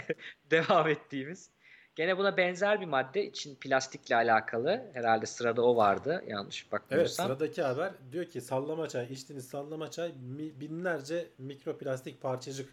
devam 0.50 0.88
ettiğimiz. 0.88 1.50
Gene 1.96 2.18
buna 2.18 2.36
benzer 2.36 2.80
bir 2.80 2.86
madde 2.86 3.24
için 3.26 3.54
plastikle 3.54 4.16
alakalı. 4.16 4.82
Herhalde 4.92 5.26
sırada 5.26 5.62
o 5.62 5.76
vardı. 5.76 6.24
Yanlış 6.26 6.72
bakmıyorsam. 6.72 7.26
Evet 7.26 7.38
sıradaki 7.38 7.62
haber 7.62 7.92
diyor 8.12 8.24
ki 8.24 8.40
sallama 8.40 8.88
çay 8.88 9.12
içtiğiniz 9.12 9.48
sallama 9.48 9.90
çay 9.90 10.12
binlerce 10.60 11.26
mikroplastik 11.38 12.20
parçacık 12.22 12.68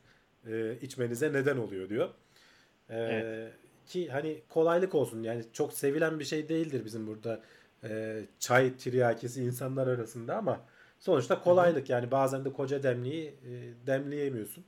e, 0.48 0.74
içmenize 0.82 1.34
neden 1.34 1.58
oluyor 1.58 1.90
diyor. 1.90 2.10
E, 2.90 2.98
evet. 2.98 3.54
Ki 3.88 4.10
hani 4.10 4.42
kolaylık 4.50 4.96
olsun 4.96 5.24
yani 5.24 5.44
çok 5.54 5.74
sevilen 5.74 6.20
bir 6.20 6.26
şey 6.26 6.50
değildir 6.50 6.86
bizim 6.86 7.08
burada 7.08 7.42
e, 7.90 8.22
çay 8.40 8.78
tiryakisi 8.78 9.44
insanlar 9.44 9.88
arasında 9.88 10.36
ama 10.36 10.60
sonuçta 11.00 11.42
kolaylık 11.42 11.90
yani 11.90 12.12
bazen 12.12 12.46
de 12.46 12.54
koca 12.54 12.84
demliği 12.84 13.28
e, 13.28 13.88
demleyemiyorsun. 13.88 14.66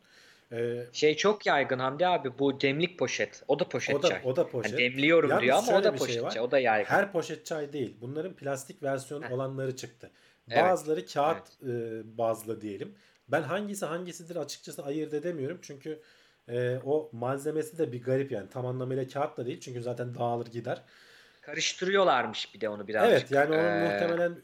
E, 0.51 0.85
şey 0.93 1.15
çok 1.15 1.45
yaygın 1.45 1.79
Hamdi 1.79 2.07
abi 2.07 2.39
bu 2.39 2.61
demlik 2.61 2.99
poşet. 2.99 3.43
O 3.47 3.59
da 3.59 3.69
poşet 3.69 3.95
o 3.95 4.03
da, 4.03 4.07
çay. 4.07 4.21
O 4.23 4.35
da 4.35 4.47
poşet. 4.47 4.79
Yani 4.79 4.91
demliyorum 4.91 5.29
Yalnız 5.29 5.43
diyor 5.43 5.57
ama 5.57 5.77
o 5.77 5.83
da 5.83 5.95
poşet 5.95 6.13
şey 6.13 6.23
var. 6.23 6.31
çay. 6.31 6.41
O 6.41 6.51
da 6.51 6.59
yaygın. 6.59 6.89
Her 6.89 7.11
poşet 7.11 7.45
çay 7.45 7.73
değil. 7.73 7.95
Bunların 8.01 8.33
plastik 8.33 8.83
versiyon 8.83 9.21
Heh. 9.21 9.31
olanları 9.31 9.75
çıktı. 9.75 10.11
Bazıları 10.55 10.99
evet. 10.99 11.13
kağıt 11.13 11.47
evet. 11.63 12.05
E, 12.05 12.17
bazlı 12.17 12.61
diyelim. 12.61 12.95
Ben 13.27 13.41
hangisi 13.41 13.85
hangisidir 13.85 14.35
açıkçası 14.35 14.83
ayırt 14.83 15.13
edemiyorum. 15.13 15.59
Çünkü 15.61 15.99
e, 16.47 16.77
o 16.85 17.09
malzemesi 17.11 17.77
de 17.77 17.91
bir 17.91 18.03
garip 18.03 18.31
yani. 18.31 18.49
Tam 18.49 18.65
anlamıyla 18.65 19.07
kağıt 19.07 19.37
da 19.37 19.45
değil. 19.45 19.59
Çünkü 19.59 19.81
zaten 19.81 20.15
dağılır 20.15 20.47
gider. 20.47 20.81
Karıştırıyorlarmış 21.49 22.55
bir 22.55 22.61
de 22.61 22.69
onu 22.69 22.87
birazcık. 22.87 23.11
Evet 23.11 23.31
yani 23.31 23.55
onun 23.55 23.63
ee... 23.63 23.83
muhtemelen 23.83 24.37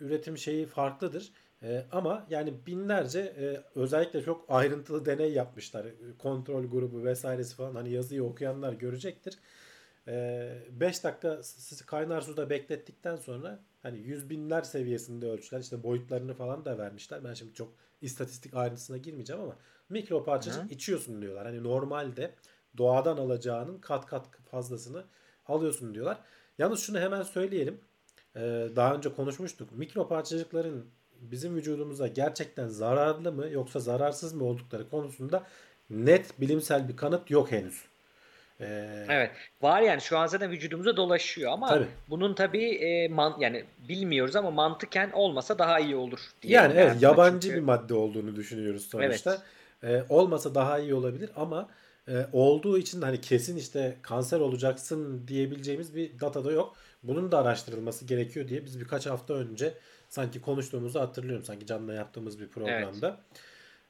üretim 0.00 0.38
şeyi 0.38 0.66
farklıdır. 0.66 1.32
Ee, 1.62 1.84
ama 1.92 2.26
yani 2.30 2.66
binlerce 2.66 3.20
e, 3.20 3.62
özellikle 3.74 4.22
çok 4.22 4.44
ayrıntılı 4.48 5.06
deney 5.06 5.32
yapmışlar. 5.32 5.86
Kontrol 6.18 6.64
grubu 6.64 7.04
vesairesi 7.04 7.56
falan 7.56 7.74
hani 7.74 7.90
yazıyı 7.90 8.24
okuyanlar 8.24 8.72
görecektir. 8.72 9.38
5 10.06 10.10
ee, 10.10 11.02
dakika 11.02 11.40
kaynar 11.86 12.20
suda 12.20 12.50
beklettikten 12.50 13.16
sonra 13.16 13.60
hani 13.82 13.98
yüz 13.98 14.30
binler 14.30 14.62
seviyesinde 14.62 15.26
ölçüler 15.26 15.60
işte 15.60 15.82
boyutlarını 15.82 16.34
falan 16.34 16.64
da 16.64 16.78
vermişler. 16.78 17.24
Ben 17.24 17.34
şimdi 17.34 17.54
çok 17.54 17.72
istatistik 18.00 18.54
ayrıntısına 18.54 18.96
girmeyeceğim 18.96 19.42
ama 19.42 19.56
mikro 19.88 20.24
parçacık 20.24 20.62
Hı. 20.62 20.68
içiyorsun 20.68 21.22
diyorlar. 21.22 21.46
Hani 21.46 21.62
normalde 21.62 22.34
doğadan 22.78 23.16
alacağının 23.16 23.78
kat 23.78 24.06
kat 24.06 24.26
fazlasını 24.50 25.04
alıyorsun 25.46 25.94
diyorlar. 25.94 26.18
Yalnız 26.60 26.80
şunu 26.80 27.00
hemen 27.00 27.22
söyleyelim. 27.22 27.80
Ee, 28.36 28.40
daha 28.76 28.94
önce 28.94 29.14
konuşmuştuk. 29.14 29.72
Mikro 29.72 30.08
parçacıkların 30.08 30.86
bizim 31.20 31.56
vücudumuza 31.56 32.06
gerçekten 32.06 32.68
zararlı 32.68 33.32
mı 33.32 33.48
yoksa 33.48 33.80
zararsız 33.80 34.32
mı 34.32 34.44
oldukları 34.44 34.90
konusunda 34.90 35.42
net 35.90 36.40
bilimsel 36.40 36.88
bir 36.88 36.96
kanıt 36.96 37.30
yok 37.30 37.52
henüz. 37.52 37.84
Ee, 38.60 39.06
evet. 39.08 39.30
Var 39.62 39.80
yani 39.82 40.00
şu 40.00 40.18
an 40.18 40.26
zaten 40.26 40.50
vücudumuza 40.50 40.96
dolaşıyor 40.96 41.52
ama 41.52 41.68
tabii. 41.68 41.88
bunun 42.08 42.34
tabii 42.34 42.74
e, 42.74 43.08
man, 43.08 43.36
yani 43.38 43.64
bilmiyoruz 43.88 44.36
ama 44.36 44.50
mantıken 44.50 45.10
olmasa 45.10 45.58
daha 45.58 45.80
iyi 45.80 45.96
olur 45.96 46.20
diye. 46.42 46.52
Yani 46.52 46.74
evet 46.76 47.02
yabancı 47.02 47.40
çünkü... 47.40 47.56
bir 47.56 47.62
madde 47.62 47.94
olduğunu 47.94 48.36
düşünüyoruz 48.36 48.86
sonuçta. 48.86 49.38
Evet. 49.82 50.04
Ee, 50.08 50.14
olmasa 50.14 50.54
daha 50.54 50.78
iyi 50.78 50.94
olabilir 50.94 51.30
ama 51.36 51.68
e, 52.10 52.26
olduğu 52.32 52.78
için 52.78 53.02
hani 53.02 53.20
kesin 53.20 53.56
işte 53.56 53.96
kanser 54.02 54.40
olacaksın 54.40 55.28
diyebileceğimiz 55.28 55.96
bir 55.96 56.20
data 56.20 56.44
da 56.44 56.52
yok. 56.52 56.76
Bunun 57.02 57.32
da 57.32 57.38
araştırılması 57.38 58.04
gerekiyor 58.04 58.48
diye 58.48 58.64
biz 58.64 58.80
birkaç 58.80 59.06
hafta 59.06 59.34
önce 59.34 59.74
sanki 60.08 60.40
konuştuğumuzu 60.40 61.00
hatırlıyorum. 61.00 61.44
Sanki 61.44 61.66
canlı 61.66 61.94
yaptığımız 61.94 62.40
bir 62.40 62.48
programda. 62.48 63.20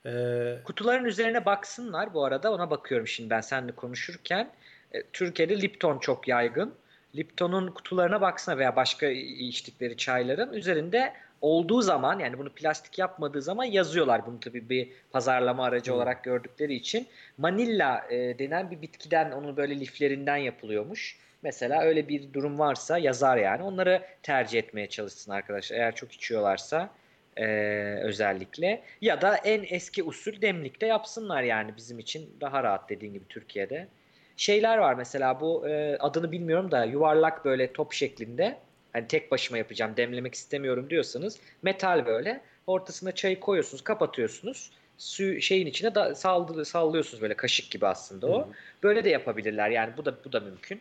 Evet. 0.04 0.56
Ee, 0.60 0.64
Kutuların 0.64 1.04
üzerine 1.04 1.46
baksınlar 1.46 2.14
bu 2.14 2.24
arada. 2.24 2.52
Ona 2.52 2.70
bakıyorum 2.70 3.06
şimdi 3.06 3.30
ben 3.30 3.40
seninle 3.40 3.72
konuşurken. 3.72 4.52
E, 4.92 5.02
Türkiye'de 5.12 5.62
Lipton 5.62 5.98
çok 5.98 6.28
yaygın. 6.28 6.74
Lipton'un 7.16 7.70
kutularına 7.70 8.20
baksana 8.20 8.58
veya 8.58 8.76
başka 8.76 9.06
içtikleri 9.06 9.96
çayların 9.96 10.52
üzerinde 10.52 11.14
olduğu 11.40 11.82
zaman 11.82 12.18
yani 12.18 12.38
bunu 12.38 12.50
plastik 12.50 12.98
yapmadığı 12.98 13.42
zaman 13.42 13.64
yazıyorlar. 13.64 14.26
Bunu 14.26 14.40
tabii 14.40 14.68
bir 14.68 14.88
pazarlama 15.10 15.64
aracı 15.64 15.90
hmm. 15.90 15.96
olarak 15.96 16.24
gördükleri 16.24 16.74
için. 16.74 17.06
Manilla 17.38 18.06
e, 18.10 18.38
denen 18.38 18.70
bir 18.70 18.82
bitkiden 18.82 19.30
onun 19.30 19.56
böyle 19.56 19.80
liflerinden 19.80 20.36
yapılıyormuş. 20.36 21.18
Mesela 21.42 21.82
öyle 21.82 22.08
bir 22.08 22.32
durum 22.32 22.58
varsa 22.58 22.98
yazar 22.98 23.36
yani. 23.36 23.62
Onları 23.62 24.02
tercih 24.22 24.58
etmeye 24.58 24.88
çalışsın 24.88 25.32
arkadaşlar. 25.32 25.76
Eğer 25.76 25.94
çok 25.94 26.12
içiyorlarsa. 26.12 26.90
Ee, 27.36 28.00
özellikle 28.02 28.82
ya 29.00 29.20
da 29.20 29.36
en 29.36 29.64
eski 29.68 30.02
usul 30.02 30.42
demlikte 30.42 30.86
yapsınlar 30.86 31.42
yani 31.42 31.76
bizim 31.76 31.98
için 31.98 32.36
daha 32.40 32.62
rahat 32.62 32.90
dediğin 32.90 33.12
gibi 33.12 33.24
Türkiye'de. 33.28 33.88
Şeyler 34.36 34.78
var 34.78 34.94
mesela 34.94 35.40
bu 35.40 35.68
e, 35.68 35.96
adını 35.96 36.32
bilmiyorum 36.32 36.70
da 36.70 36.84
yuvarlak 36.84 37.44
böyle 37.44 37.72
top 37.72 37.92
şeklinde 37.92 38.58
hani 38.92 39.08
tek 39.08 39.30
başıma 39.30 39.58
yapacağım 39.58 39.96
demlemek 39.96 40.34
istemiyorum 40.34 40.90
diyorsanız 40.90 41.38
metal 41.62 42.06
böyle 42.06 42.40
ortasına 42.66 43.12
çayı 43.12 43.40
koyuyorsunuz 43.40 43.84
kapatıyorsunuz 43.84 44.70
su 45.00 45.40
şeyin 45.40 45.66
içine 45.66 45.94
da 45.94 46.14
saldı, 46.14 46.64
sallıyorsunuz 46.64 47.22
böyle 47.22 47.34
kaşık 47.34 47.70
gibi 47.70 47.86
aslında 47.86 48.26
o. 48.26 48.42
Hı. 48.42 48.46
Böyle 48.82 49.04
de 49.04 49.10
yapabilirler 49.10 49.70
yani 49.70 49.96
bu 49.96 50.04
da 50.04 50.24
bu 50.24 50.32
da 50.32 50.40
mümkün. 50.40 50.80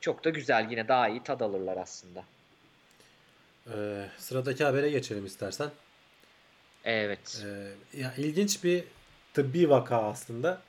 Çok 0.00 0.24
da 0.24 0.30
güzel 0.30 0.70
yine 0.70 0.88
daha 0.88 1.08
iyi 1.08 1.22
tad 1.22 1.40
alırlar 1.40 1.76
aslında. 1.76 2.24
Ee, 3.74 4.06
sıradaki 4.18 4.64
habere 4.64 4.90
geçelim 4.90 5.26
istersen. 5.26 5.70
Evet. 6.84 7.44
Ee, 7.46 7.98
ya 8.00 8.14
ilginç 8.16 8.64
bir 8.64 8.84
tıbbi 9.34 9.70
vaka 9.70 10.02
aslında. 10.02 10.62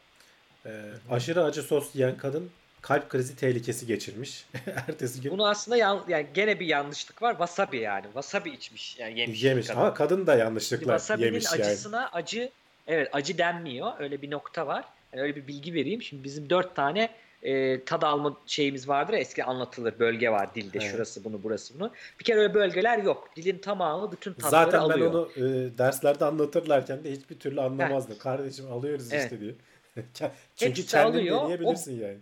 Ee, 0.66 0.92
aşırı 1.10 1.44
acı 1.44 1.62
sos 1.64 1.96
yiyen 1.96 2.18
kadın 2.18 2.52
kalp 2.82 3.10
krizi 3.10 3.36
tehlikesi 3.36 3.88
geçirmiş. 3.88 4.46
Ertesi 4.88 5.22
gün. 5.22 5.32
Bunu 5.32 5.48
aslında 5.48 5.78
yan, 5.78 6.04
yani 6.08 6.28
gene 6.34 6.60
bir 6.60 6.66
yanlışlık 6.66 7.22
var. 7.22 7.32
Wasabi 7.32 7.78
yani. 7.78 8.04
Wasabi 8.04 8.50
içmiş 8.50 8.98
yani 9.00 9.20
yemiş. 9.20 9.44
Yemiş 9.44 9.68
kadın. 9.68 9.80
ama 9.80 9.94
kadın 9.94 10.28
da 10.28 10.36
yanlışlıkla 10.36 11.00
yemiş 11.18 11.46
yani. 11.46 11.64
acısına 11.64 12.10
acı 12.14 12.50
evet 12.88 13.10
acı 13.12 13.38
denmiyor. 13.38 13.92
Öyle 14.00 14.22
bir 14.22 14.32
nokta 14.32 14.68
var. 14.68 14.86
Yani 15.14 15.22
öyle 15.22 15.36
bir 15.36 15.48
bilgi 15.48 15.74
vereyim. 15.74 16.02
Şimdi 16.02 16.24
bizim 16.24 16.50
dört 16.50 16.76
tane 16.76 17.10
e, 17.44 17.84
tad 17.84 18.02
alma 18.02 18.38
şeyimiz 18.46 18.88
vardır. 18.88 19.14
Eski 19.14 19.44
anlatılır 19.44 20.00
bölge 20.00 20.30
var 20.30 20.56
dilde. 20.56 20.78
Evet. 20.82 20.92
Şurası 20.92 21.24
bunu 21.24 21.44
burası 21.44 21.80
bunu. 21.80 21.92
Bir 22.20 22.24
kere 22.24 22.40
öyle 22.40 22.54
bölgeler 22.54 22.98
yok. 22.98 23.30
Dilin 23.36 23.58
tamamı 23.58 24.12
bütün 24.12 24.34
tatları 24.34 24.52
Zaten 24.52 24.80
alıyor. 24.80 25.14
Zaten 25.14 25.36
ben 25.36 25.42
onu 25.42 25.66
e, 25.66 25.78
derslerde 25.78 26.26
anlatırlarken 26.26 27.04
de 27.04 27.12
hiçbir 27.12 27.40
türlü 27.40 27.62
anlamazdım. 27.62 28.18
Kardeşim 28.18 28.72
alıyoruz 28.72 29.14
evet. 29.14 29.24
işte 29.24 29.40
diye. 29.40 29.54
Çünkü 30.56 30.82
Hepsi 30.82 30.86
kendin 30.86 31.20
alıyor. 31.20 31.44
deneyebilirsin 31.44 32.00
o, 32.00 32.04
yani. 32.06 32.18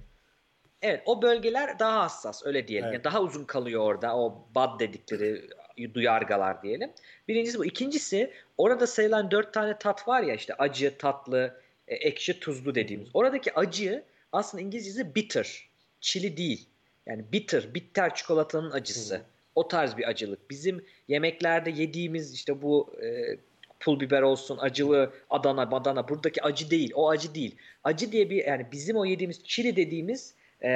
Evet 0.81 1.03
o 1.05 1.21
bölgeler 1.21 1.79
daha 1.79 2.03
hassas 2.03 2.45
öyle 2.45 2.67
diyelim. 2.67 2.85
Evet. 2.85 2.93
Yani 2.93 3.03
daha 3.03 3.21
uzun 3.21 3.45
kalıyor 3.45 3.81
orada 3.81 4.17
o 4.17 4.47
bad 4.55 4.79
dedikleri 4.79 5.49
duyargalar 5.93 6.63
diyelim. 6.63 6.91
Birincisi 7.27 7.59
bu. 7.59 7.65
İkincisi 7.65 8.33
orada 8.57 8.87
sayılan 8.87 9.31
dört 9.31 9.53
tane 9.53 9.77
tat 9.77 10.07
var 10.07 10.21
ya 10.23 10.35
işte 10.35 10.53
acı, 10.53 10.97
tatlı, 10.97 11.61
e, 11.87 11.95
ekşi, 11.95 12.39
tuzlu 12.39 12.75
dediğimiz. 12.75 13.09
Oradaki 13.13 13.55
acı 13.55 14.03
aslında 14.31 14.63
İngilizcesi 14.63 15.15
bitter. 15.15 15.69
Çili 16.01 16.37
değil. 16.37 16.67
Yani 17.05 17.25
bitter, 17.31 17.73
bitter 17.73 18.15
çikolatanın 18.15 18.71
acısı. 18.71 19.15
Hı. 19.15 19.21
O 19.55 19.67
tarz 19.67 19.97
bir 19.97 20.09
acılık. 20.09 20.49
Bizim 20.49 20.85
yemeklerde 21.07 21.69
yediğimiz 21.69 22.33
işte 22.33 22.61
bu 22.61 22.95
e, 23.03 23.37
pul 23.79 23.99
biber 23.99 24.21
olsun, 24.21 24.57
acılı 24.57 25.13
Adana, 25.29 25.71
Badana 25.71 26.07
buradaki 26.07 26.43
acı 26.43 26.69
değil. 26.69 26.91
O 26.95 27.09
acı 27.09 27.35
değil. 27.35 27.55
Acı 27.83 28.11
diye 28.11 28.29
bir 28.29 28.45
yani 28.45 28.67
bizim 28.71 28.97
o 28.97 29.05
yediğimiz 29.05 29.43
çili 29.43 29.75
dediğimiz 29.75 30.35
e, 30.63 30.71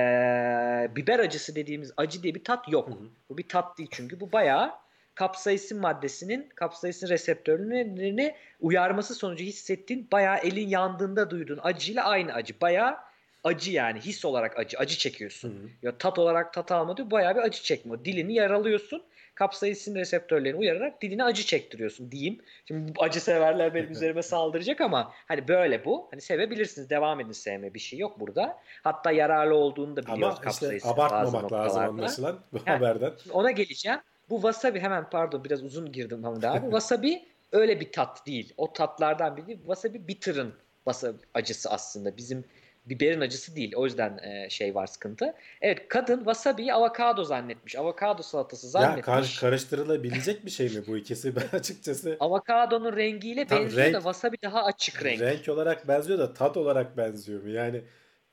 biber 0.96 1.20
acısı 1.20 1.56
dediğimiz 1.56 1.94
acı 1.98 2.24
diye 2.24 2.36
bir 2.36 2.44
tat 2.44 2.72
yok. 2.72 2.88
Hı 2.88 2.92
hı. 2.92 3.10
Bu 3.30 3.38
bir 3.38 3.48
tat 3.48 3.78
değil 3.78 3.90
çünkü 3.92 4.20
bu 4.20 4.32
bayağı 4.32 4.72
kapsaisin 5.16 5.80
maddesinin 5.82 6.50
kapsaisin 6.56 7.10
reseptörlerini 7.10 8.36
uyarması 8.60 9.16
sonucu 9.16 9.44
hissettiğin 9.44 10.08
bayağı 10.12 10.38
elin 10.38 10.68
yandığında 10.68 11.30
duyduğun 11.30 11.60
acıyla 11.64 12.04
aynı 12.04 12.34
acı. 12.34 12.54
Bayağı 12.62 12.98
acı 13.44 13.72
yani 13.72 14.00
his 14.00 14.26
olarak 14.26 14.60
acı. 14.60 14.78
Acı 14.78 14.98
çekiyorsun. 14.98 15.50
Hı 15.50 15.54
hı. 15.54 15.70
Ya 15.82 15.98
tat 15.98 16.20
olarak 16.20 16.54
tat 16.54 16.72
almadı 16.72 17.12
bayağı 17.12 17.36
bir 17.36 17.42
acı 17.42 17.64
çekme. 17.64 18.06
Dilini 18.06 18.34
yaralıyorsun. 18.34 19.04
Kapsaisin 19.44 19.96
reseptörlerini 19.96 20.60
uyararak 20.60 21.02
dilini 21.02 21.24
acı 21.24 21.44
çektiriyorsun 21.44 22.12
diyeyim. 22.12 22.42
Şimdi 22.66 22.92
acı 23.00 23.22
severler 23.22 23.74
benim 23.74 23.92
üzerime 23.92 24.24
saldıracak 24.24 24.82
ama 24.82 25.12
hani 25.28 25.48
böyle 25.48 25.86
bu. 25.86 26.08
Hani 26.12 26.22
sevebilirsiniz. 26.22 26.90
Devam 26.90 27.20
edin 27.20 27.32
sevme. 27.32 27.74
Bir 27.74 27.80
şey 27.80 28.00
yok 28.00 28.20
burada. 28.20 28.58
Hatta 28.84 29.12
yararlı 29.12 29.56
olduğunu 29.56 29.96
da 29.96 30.06
biliyoruz 30.06 30.38
ama 30.42 30.52
işte 30.52 30.90
abartmamak 30.90 31.52
lazım 31.52 31.82
anlaşılan 31.82 32.40
bu 32.54 32.60
ha, 32.66 32.76
haberden. 32.76 33.12
Ona 33.32 33.52
geleceğim. 33.52 34.00
Bu 34.30 34.36
wasabi 34.36 34.80
hemen 34.80 35.10
pardon 35.10 35.44
biraz 35.44 35.64
uzun 35.64 35.92
girdim 35.92 36.24
Hamdi 36.24 36.48
abi. 36.48 36.62
wasabi 36.62 37.26
öyle 37.52 37.80
bir 37.80 37.92
tat 37.92 38.26
değil. 38.28 38.54
O 38.58 38.74
tatlardan 38.74 39.38
biri 39.38 39.58
wasabi 39.58 40.08
bitter'ın 40.08 40.54
wasabi 40.86 41.18
acısı 41.34 41.70
aslında. 41.70 42.18
Bizim 42.18 42.46
biberin 42.86 43.22
acısı 43.22 43.56
değil. 43.56 43.74
O 43.76 43.86
yüzden 43.86 44.18
e, 44.18 44.50
şey 44.50 44.76
var 44.76 44.88
sıkıntı. 44.88 45.34
Evet 45.62 45.88
kadın 45.88 46.18
wasabi'yi 46.18 46.74
avokado 46.74 47.24
zannetmiş. 47.24 47.76
Avokado 47.76 48.24
salatası 48.24 48.70
zannetmiş. 48.70 48.98
Ya 48.98 49.14
kar- 49.14 49.38
karıştırılabilecek 49.40 50.46
bir 50.46 50.52
şey 50.52 50.70
mi 50.70 50.84
bu 50.88 50.98
ikisi? 50.98 51.34
Ben 51.44 51.58
açıkçası... 51.58 52.18
Avokadonun 52.20 52.96
rengiyle 52.96 53.48
Tam 53.48 53.60
benziyor 53.60 53.86
renk, 53.86 53.94
da 53.94 54.00
wasabi 54.00 54.38
daha 54.44 54.64
açık 54.64 55.04
renk. 55.04 55.22
Renk 55.22 55.50
olarak 55.50 55.88
benziyor 55.88 56.20
da 56.20 56.34
tat 56.34 56.58
olarak 56.58 56.98
benziyor 56.98 57.44
mu? 57.44 57.50
Yani 57.50 57.82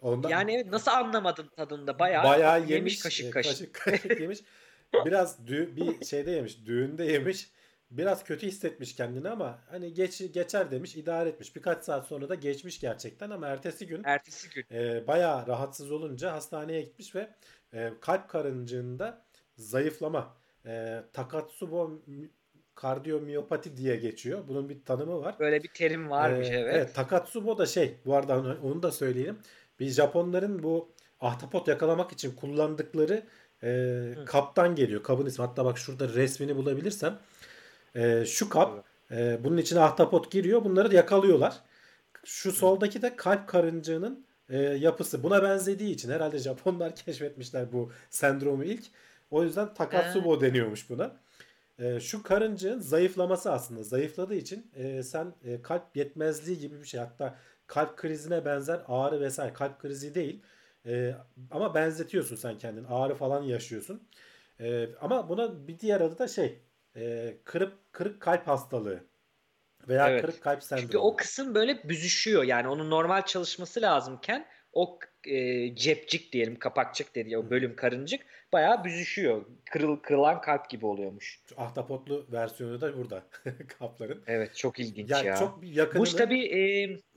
ondan... 0.00 0.28
Yani 0.28 0.70
nasıl 0.70 0.90
anlamadın 0.90 1.48
tadında? 1.56 1.98
Bayağı, 1.98 2.24
Bayağı 2.24 2.56
yemiş, 2.58 2.70
yemiş 2.70 3.00
kaşık 3.00 3.26
e, 3.26 3.30
kaşık. 3.30 3.74
Kaşık 3.74 4.02
kaşık 4.02 4.20
yemiş. 4.20 4.38
Biraz 5.04 5.38
dü- 5.46 5.76
bir 5.76 6.06
şeyde 6.06 6.30
yemiş. 6.30 6.66
Düğünde 6.66 7.04
yemiş 7.04 7.50
biraz 7.90 8.24
kötü 8.24 8.46
hissetmiş 8.46 8.96
kendini 8.96 9.28
ama 9.28 9.58
hani 9.70 9.94
geç 9.94 10.32
geçer 10.32 10.70
demiş 10.70 10.96
idare 10.96 11.28
etmiş. 11.28 11.56
Birkaç 11.56 11.84
saat 11.84 12.06
sonra 12.06 12.28
da 12.28 12.34
geçmiş 12.34 12.80
gerçekten 12.80 13.30
ama 13.30 13.46
ertesi 13.46 13.86
gün 13.86 14.02
ertesi 14.04 14.50
gün 14.50 14.64
e, 14.70 15.06
bayağı 15.06 15.46
rahatsız 15.46 15.92
olunca 15.92 16.32
hastaneye 16.32 16.82
gitmiş 16.82 17.14
ve 17.14 17.30
e, 17.72 17.92
kalp 18.00 18.28
karıncığında 18.28 19.24
zayıflama 19.56 20.36
e, 20.66 21.02
Takatsubo 21.12 22.00
kardiyomiyopati 22.74 23.76
diye 23.76 23.96
geçiyor. 23.96 24.48
Bunun 24.48 24.68
bir 24.68 24.84
tanımı 24.84 25.20
var. 25.20 25.36
Böyle 25.38 25.62
bir 25.62 25.68
terim 25.68 26.10
varmış 26.10 26.48
ee, 26.48 26.54
evet. 26.54 26.74
Evet 26.76 26.94
Takatsubo 26.94 27.58
da 27.58 27.66
şey 27.66 27.94
bu 28.06 28.14
arada 28.14 28.56
onu 28.62 28.82
da 28.82 28.92
söyleyelim. 28.92 29.38
Bir 29.80 29.88
Japonların 29.88 30.62
bu 30.62 30.92
ahtapot 31.20 31.68
yakalamak 31.68 32.12
için 32.12 32.36
kullandıkları 32.36 33.26
e, 33.62 34.14
kaptan 34.26 34.74
geliyor. 34.74 35.02
Kabın 35.02 35.26
ismi. 35.26 35.44
Hatta 35.44 35.64
bak 35.64 35.78
şurada 35.78 36.08
resmini 36.08 36.56
bulabilirsem 36.56 37.18
e, 37.94 38.24
şu 38.26 38.48
kap 38.48 38.84
e, 39.10 39.44
bunun 39.44 39.56
içine 39.56 39.80
ahtapot 39.80 40.30
giriyor. 40.32 40.64
Bunları 40.64 40.94
yakalıyorlar. 40.94 41.54
Şu 42.24 42.52
soldaki 42.52 43.02
de 43.02 43.16
kalp 43.16 43.48
karıncığının 43.48 44.26
e, 44.48 44.58
yapısı. 44.58 45.22
Buna 45.22 45.42
benzediği 45.42 45.94
için 45.94 46.10
herhalde 46.10 46.38
Japonlar 46.38 46.96
keşfetmişler 47.06 47.72
bu 47.72 47.92
sendromu 48.10 48.64
ilk. 48.64 48.84
O 49.30 49.42
yüzden 49.44 49.74
Takatsubo 49.74 50.36
ee. 50.36 50.40
deniyormuş 50.40 50.90
buna. 50.90 51.16
E, 51.78 52.00
şu 52.00 52.22
karıncığın 52.22 52.80
zayıflaması 52.80 53.52
aslında. 53.52 53.82
Zayıfladığı 53.82 54.34
için 54.34 54.70
e, 54.74 55.02
sen 55.02 55.34
e, 55.44 55.62
kalp 55.62 55.96
yetmezliği 55.96 56.58
gibi 56.58 56.80
bir 56.80 56.86
şey. 56.86 57.00
Hatta 57.00 57.34
kalp 57.66 57.96
krizine 57.96 58.44
benzer 58.44 58.80
ağrı 58.88 59.20
vesaire. 59.20 59.52
Kalp 59.52 59.80
krizi 59.80 60.14
değil. 60.14 60.42
E, 60.86 61.14
ama 61.50 61.74
benzetiyorsun 61.74 62.36
sen 62.36 62.58
kendin. 62.58 62.84
Ağrı 62.84 63.14
falan 63.14 63.42
yaşıyorsun. 63.42 64.02
E, 64.60 64.88
ama 65.00 65.28
buna 65.28 65.68
bir 65.68 65.78
diğer 65.78 66.00
adı 66.00 66.18
da 66.18 66.28
şey 66.28 66.58
e, 66.96 67.36
kırık 67.44 67.92
kırık 67.92 68.20
kalp 68.20 68.46
hastalığı 68.48 69.04
veya 69.88 70.10
evet. 70.10 70.22
kırık 70.22 70.42
kalp 70.42 70.62
sendromu. 70.62 70.86
Çünkü 70.86 70.98
o 70.98 71.16
kısım 71.16 71.54
böyle 71.54 71.88
büzüşüyor. 71.88 72.44
Yani 72.44 72.68
onun 72.68 72.90
normal 72.90 73.22
çalışması 73.22 73.82
lazımken 73.82 74.46
o 74.72 74.98
e, 75.26 75.74
cepcik 75.74 76.32
diyelim 76.32 76.58
kapakçık 76.58 77.14
dedi 77.14 77.38
o 77.38 77.50
bölüm 77.50 77.76
karıncık 77.76 78.20
bayağı 78.52 78.84
büzüşüyor. 78.84 79.46
Kırıl, 79.70 79.96
kırılan 79.96 80.40
kalp 80.40 80.70
gibi 80.70 80.86
oluyormuş. 80.86 81.40
Şu 81.48 81.60
ahtapotlu 81.60 82.26
versiyonu 82.32 82.80
da 82.80 82.98
burada 82.98 83.22
kapların. 83.78 84.22
Evet 84.26 84.56
çok 84.56 84.80
ilginç 84.80 85.10
yani 85.10 85.26
ya. 85.26 85.36
Çok 85.36 85.58
yakınını, 85.62 86.06
Bu 86.06 86.16
tabii 86.16 86.46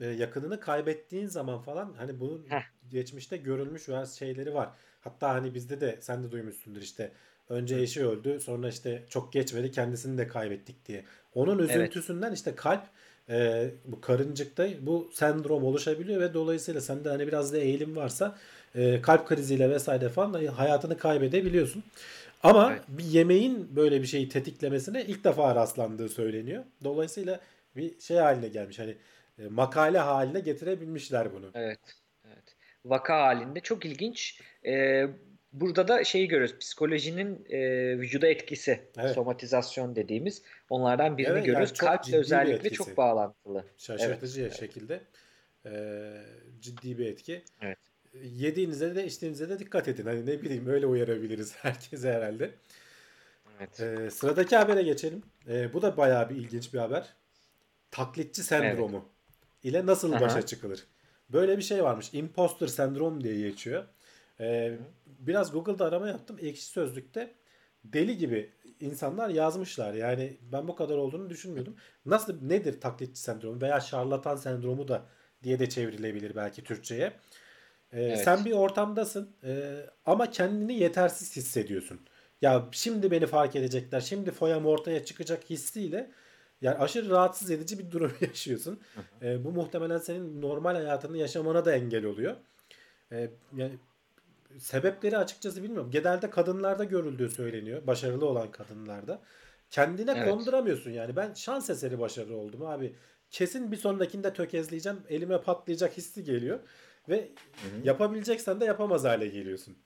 e... 0.00 0.06
yakınını 0.06 0.60
kaybettiğin 0.60 1.26
zaman 1.26 1.62
falan 1.62 1.94
hani 1.98 2.20
bunun 2.20 2.46
Heh. 2.50 2.62
geçmişte 2.88 3.36
görülmüş 3.36 3.86
şeyleri 4.18 4.54
var. 4.54 4.70
Hatta 5.00 5.28
hani 5.28 5.54
bizde 5.54 5.80
de 5.80 5.98
sen 6.00 6.24
de 6.24 6.30
duymuşsundur 6.30 6.82
işte 6.82 7.12
Önce 7.48 7.76
eşi 7.76 8.06
öldü 8.06 8.40
sonra 8.40 8.68
işte 8.68 9.02
çok 9.08 9.32
geçmedi 9.32 9.70
kendisini 9.70 10.18
de 10.18 10.28
kaybettik 10.28 10.86
diye. 10.86 11.04
Onun 11.34 11.58
üzüntüsünden 11.58 12.26
evet. 12.26 12.36
işte 12.36 12.54
kalp 12.54 12.82
e, 13.28 13.70
bu 13.84 14.00
karıncıkta 14.00 14.68
bu 14.80 15.10
sendrom 15.12 15.64
oluşabiliyor 15.64 16.20
ve 16.20 16.34
dolayısıyla 16.34 16.80
sende 16.80 17.08
hani 17.08 17.26
biraz 17.26 17.52
da 17.52 17.58
eğilim 17.58 17.96
varsa 17.96 18.38
e, 18.74 19.02
kalp 19.02 19.28
kriziyle 19.28 19.70
vesaire 19.70 20.08
falan 20.08 20.44
hayatını 20.44 20.98
kaybedebiliyorsun. 20.98 21.84
Ama 22.42 22.72
evet. 22.72 22.82
bir 22.88 23.04
yemeğin 23.04 23.76
böyle 23.76 24.02
bir 24.02 24.06
şeyi 24.06 24.28
tetiklemesine 24.28 25.04
ilk 25.04 25.24
defa 25.24 25.54
rastlandığı 25.54 26.08
söyleniyor. 26.08 26.64
Dolayısıyla 26.84 27.40
bir 27.76 28.00
şey 28.00 28.16
haline 28.16 28.48
gelmiş. 28.48 28.78
Hani 28.78 28.96
e, 29.38 29.48
makale 29.48 29.98
haline 29.98 30.40
getirebilmişler 30.40 31.32
bunu. 31.32 31.50
Evet. 31.54 31.80
Evet. 32.26 32.56
Vaka 32.84 33.22
halinde 33.22 33.60
çok 33.60 33.84
ilginç. 33.84 34.40
Ee, 34.66 35.06
Burada 35.54 35.88
da 35.88 36.04
şeyi 36.04 36.28
görüyoruz. 36.28 36.58
Psikolojinin 36.58 37.46
e, 37.50 37.58
vücuda 37.98 38.26
etkisi. 38.26 38.80
Evet. 38.98 39.14
Somatizasyon 39.14 39.96
dediğimiz. 39.96 40.42
Onlardan 40.70 41.18
birini 41.18 41.32
evet, 41.32 41.44
görüyoruz. 41.46 41.70
Yani 41.70 41.78
Kalple 41.78 42.16
özellikle 42.16 42.70
çok 42.70 42.96
bağlantılı. 42.96 43.64
Şaşırtıcı 43.78 44.42
evet. 44.42 44.60
şekilde 44.60 45.00
e, 45.66 45.72
ciddi 46.60 46.98
bir 46.98 47.06
etki. 47.06 47.42
Evet. 47.62 47.78
Yediğinizde 48.22 48.94
de 48.94 49.06
içtiğinizde 49.06 49.48
de 49.48 49.58
dikkat 49.58 49.88
edin. 49.88 50.04
Hani 50.04 50.26
ne 50.26 50.42
bileyim 50.42 50.68
öyle 50.68 50.86
uyarabiliriz 50.86 51.54
herkese 51.62 52.12
herhalde. 52.12 52.50
Evet. 53.58 53.80
Ee, 53.80 54.10
sıradaki 54.10 54.56
habere 54.56 54.82
geçelim. 54.82 55.22
Ee, 55.48 55.72
bu 55.72 55.82
da 55.82 55.96
bayağı 55.96 56.30
bir 56.30 56.36
ilginç 56.36 56.74
bir 56.74 56.78
haber. 56.78 57.14
Taklitçi 57.90 58.42
sendromu 58.42 58.96
evet. 58.96 59.74
ile 59.74 59.86
nasıl 59.86 60.12
Aha. 60.12 60.20
başa 60.20 60.46
çıkılır? 60.46 60.84
Böyle 61.32 61.58
bir 61.58 61.62
şey 61.62 61.84
varmış. 61.84 62.10
Imposter 62.12 62.66
sendrom 62.66 63.24
diye 63.24 63.48
geçiyor. 63.48 63.84
Ee, 64.40 64.72
biraz 65.18 65.52
Google'da 65.52 65.84
arama 65.84 66.08
yaptım. 66.08 66.36
Ekşi 66.40 66.64
Sözlük'te 66.64 67.34
deli 67.84 68.18
gibi 68.18 68.52
insanlar 68.80 69.28
yazmışlar. 69.28 69.94
Yani 69.94 70.38
ben 70.52 70.68
bu 70.68 70.76
kadar 70.76 70.96
olduğunu 70.96 71.30
düşünmüyordum. 71.30 71.76
Nasıl 72.06 72.42
nedir 72.42 72.80
taklitçi 72.80 73.20
sendromu 73.20 73.60
veya 73.60 73.80
şarlatan 73.80 74.36
sendromu 74.36 74.88
da 74.88 75.06
diye 75.42 75.58
de 75.58 75.68
çevrilebilir 75.68 76.36
belki 76.36 76.64
Türkçe'ye. 76.64 77.12
Ee, 77.92 78.02
evet. 78.02 78.24
Sen 78.24 78.44
bir 78.44 78.52
ortamdasın 78.52 79.36
e, 79.44 79.80
ama 80.06 80.30
kendini 80.30 80.74
yetersiz 80.74 81.36
hissediyorsun. 81.36 82.00
Ya 82.42 82.68
şimdi 82.72 83.10
beni 83.10 83.26
fark 83.26 83.56
edecekler, 83.56 84.00
şimdi 84.00 84.30
foyam 84.30 84.66
ortaya 84.66 85.04
çıkacak 85.04 85.50
hissiyle 85.50 86.10
yani 86.62 86.78
aşırı 86.78 87.10
rahatsız 87.10 87.50
edici 87.50 87.78
bir 87.78 87.90
durum 87.90 88.12
yaşıyorsun. 88.20 88.80
e, 89.22 89.44
bu 89.44 89.50
muhtemelen 89.50 89.98
senin 89.98 90.42
normal 90.42 90.74
hayatını 90.74 91.16
yaşamana 91.16 91.64
da 91.64 91.74
engel 91.74 92.04
oluyor. 92.04 92.36
E, 93.12 93.30
yani 93.56 93.78
sebepleri 94.58 95.18
açıkçası 95.18 95.62
bilmiyorum. 95.62 95.90
Genelde 95.90 96.30
kadınlarda 96.30 96.84
görüldüğü 96.84 97.30
söyleniyor. 97.30 97.86
Başarılı 97.86 98.26
olan 98.26 98.50
kadınlarda. 98.50 99.22
Kendine 99.70 100.12
evet. 100.16 100.28
konduramıyorsun 100.28 100.90
yani. 100.90 101.16
Ben 101.16 101.34
şans 101.34 101.70
eseri 101.70 101.98
başarılı 101.98 102.36
oldum 102.36 102.66
abi. 102.66 102.96
Kesin 103.30 103.72
bir 103.72 103.76
sonrakinde 103.76 104.32
tökezleyeceğim. 104.32 104.98
Elime 105.08 105.40
patlayacak 105.40 105.96
hissi 105.96 106.24
geliyor. 106.24 106.60
Ve 107.08 107.16
Hı-hı. 107.16 107.86
yapabileceksen 107.86 108.60
de 108.60 108.64
yapamaz 108.64 109.04
hale 109.04 109.28
geliyorsun. 109.28 109.76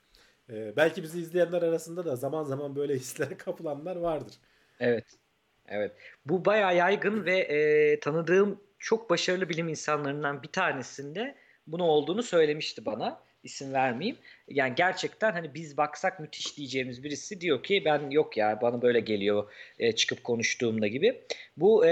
Ee, 0.51 0.77
belki 0.77 1.03
bizi 1.03 1.21
izleyenler 1.21 1.63
arasında 1.63 2.05
da 2.05 2.17
zaman 2.17 2.45
zaman 2.45 2.77
böyle 2.77 2.95
hislere 2.99 3.37
kapılanlar 3.37 3.97
vardır. 3.97 4.35
Evet. 4.81 5.05
Evet. 5.69 5.93
Bu 6.27 6.45
bayağı 6.45 6.77
yaygın 6.77 7.25
ve 7.25 7.39
e, 7.39 8.01
tanıdığım 8.01 8.61
çok 8.79 9.11
başarılı 9.11 9.49
bilim 9.49 9.69
insanlarından 9.69 10.43
bir 10.43 10.49
tanesinde 10.49 11.39
bunu 11.67 11.85
olduğunu 11.85 12.23
söylemişti 12.23 12.87
bana. 12.87 13.28
İsim 13.49 13.73
vermeyeyim. 13.73 14.19
Yani 14.49 14.75
gerçekten 14.77 15.33
hani 15.33 15.55
biz 15.55 15.77
baksak 15.77 16.21
müthiş 16.21 16.57
diyeceğimiz 16.57 17.05
birisi 17.05 17.41
diyor 17.41 17.63
ki 17.63 17.83
ben 17.85 18.11
yok 18.11 18.37
ya 18.37 18.59
bana 18.63 18.83
böyle 18.83 19.01
geliyor 19.01 19.53
e, 19.79 19.93
çıkıp 19.93 20.25
konuştuğumda 20.25 20.87
gibi. 20.87 21.23
Bu 21.57 21.87
e, 21.87 21.91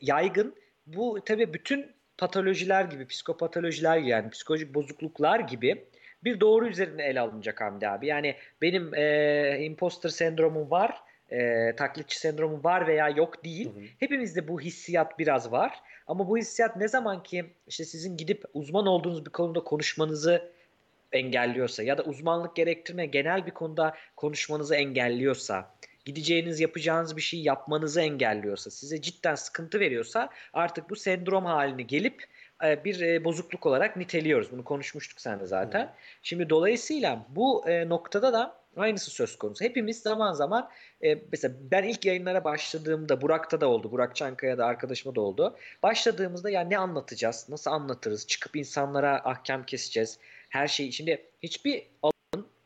yaygın. 0.00 0.54
Bu 0.86 1.18
tabii 1.24 1.54
bütün 1.54 1.86
patolojiler 2.18 2.84
gibi, 2.84 3.06
psikopatolojiler 3.06 3.98
gibi 3.98 4.08
yani 4.08 4.30
psikolojik 4.30 4.74
bozukluklar 4.74 5.40
gibi 5.40 5.84
bir 6.24 6.40
doğru 6.40 6.68
üzerine 6.68 7.02
ele 7.02 7.20
alınacak 7.20 7.60
Hamdi 7.60 7.88
abi. 7.88 8.06
Yani 8.06 8.34
benim 8.62 8.94
e, 8.94 9.58
imposter 9.60 10.08
sendromum 10.08 10.70
var, 10.70 11.00
e, 11.30 11.72
taklitçi 11.76 12.18
sendromum 12.18 12.64
var 12.64 12.86
veya 12.86 13.08
yok 13.08 13.44
değil. 13.44 13.74
Hı 13.74 13.80
hı. 13.80 13.84
Hepimizde 13.98 14.48
bu 14.48 14.60
hissiyat 14.60 15.18
biraz 15.18 15.52
var. 15.52 15.80
Ama 16.06 16.28
bu 16.28 16.36
hissiyat 16.38 16.76
ne 16.76 16.88
zaman 16.88 17.22
ki 17.22 17.44
işte 17.66 17.84
sizin 17.84 18.16
gidip 18.16 18.44
uzman 18.54 18.86
olduğunuz 18.86 19.26
bir 19.26 19.30
konuda 19.30 19.60
konuşmanızı 19.60 20.57
engelliyorsa 21.12 21.82
ya 21.82 21.98
da 21.98 22.02
uzmanlık 22.02 22.56
gerektirme 22.56 23.06
genel 23.06 23.46
bir 23.46 23.50
konuda 23.50 23.94
konuşmanızı 24.16 24.74
engelliyorsa 24.74 25.70
gideceğiniz 26.04 26.60
yapacağınız 26.60 27.16
bir 27.16 27.22
şey 27.22 27.40
yapmanızı 27.40 28.00
engelliyorsa 28.00 28.70
size 28.70 29.02
cidden 29.02 29.34
sıkıntı 29.34 29.80
veriyorsa 29.80 30.30
artık 30.52 30.90
bu 30.90 30.96
sendrom 30.96 31.44
halini 31.44 31.86
gelip 31.86 32.24
e, 32.64 32.84
bir 32.84 33.00
e, 33.00 33.24
bozukluk 33.24 33.66
olarak 33.66 33.96
niteliyoruz. 33.96 34.52
Bunu 34.52 34.64
konuşmuştuk 34.64 35.20
sen 35.20 35.40
de 35.40 35.46
zaten. 35.46 35.82
Hmm. 35.82 35.92
Şimdi 36.22 36.50
dolayısıyla 36.50 37.26
bu 37.28 37.68
e, 37.68 37.88
noktada 37.88 38.32
da 38.32 38.58
aynısı 38.76 39.10
söz 39.10 39.38
konusu. 39.38 39.64
Hepimiz 39.64 40.02
zaman 40.02 40.32
zaman 40.32 40.70
mesela 41.32 41.54
ben 41.70 41.82
ilk 41.82 42.04
yayınlara 42.04 42.44
başladığımda 42.44 43.20
Burak'ta 43.20 43.60
da 43.60 43.68
oldu. 43.68 43.90
Burak 43.90 44.16
Çankaya 44.16 44.58
da 44.58 44.66
arkadaşıma 44.66 45.14
da 45.14 45.20
oldu. 45.20 45.56
Başladığımızda 45.82 46.50
ya 46.50 46.60
ne 46.60 46.78
anlatacağız? 46.78 47.46
Nasıl 47.48 47.70
anlatırız? 47.70 48.26
Çıkıp 48.26 48.56
insanlara 48.56 49.20
ahkam 49.24 49.66
keseceğiz. 49.66 50.18
Her 50.48 50.68
şeyi. 50.68 50.92
Şimdi 50.92 51.26
hiçbir 51.42 51.82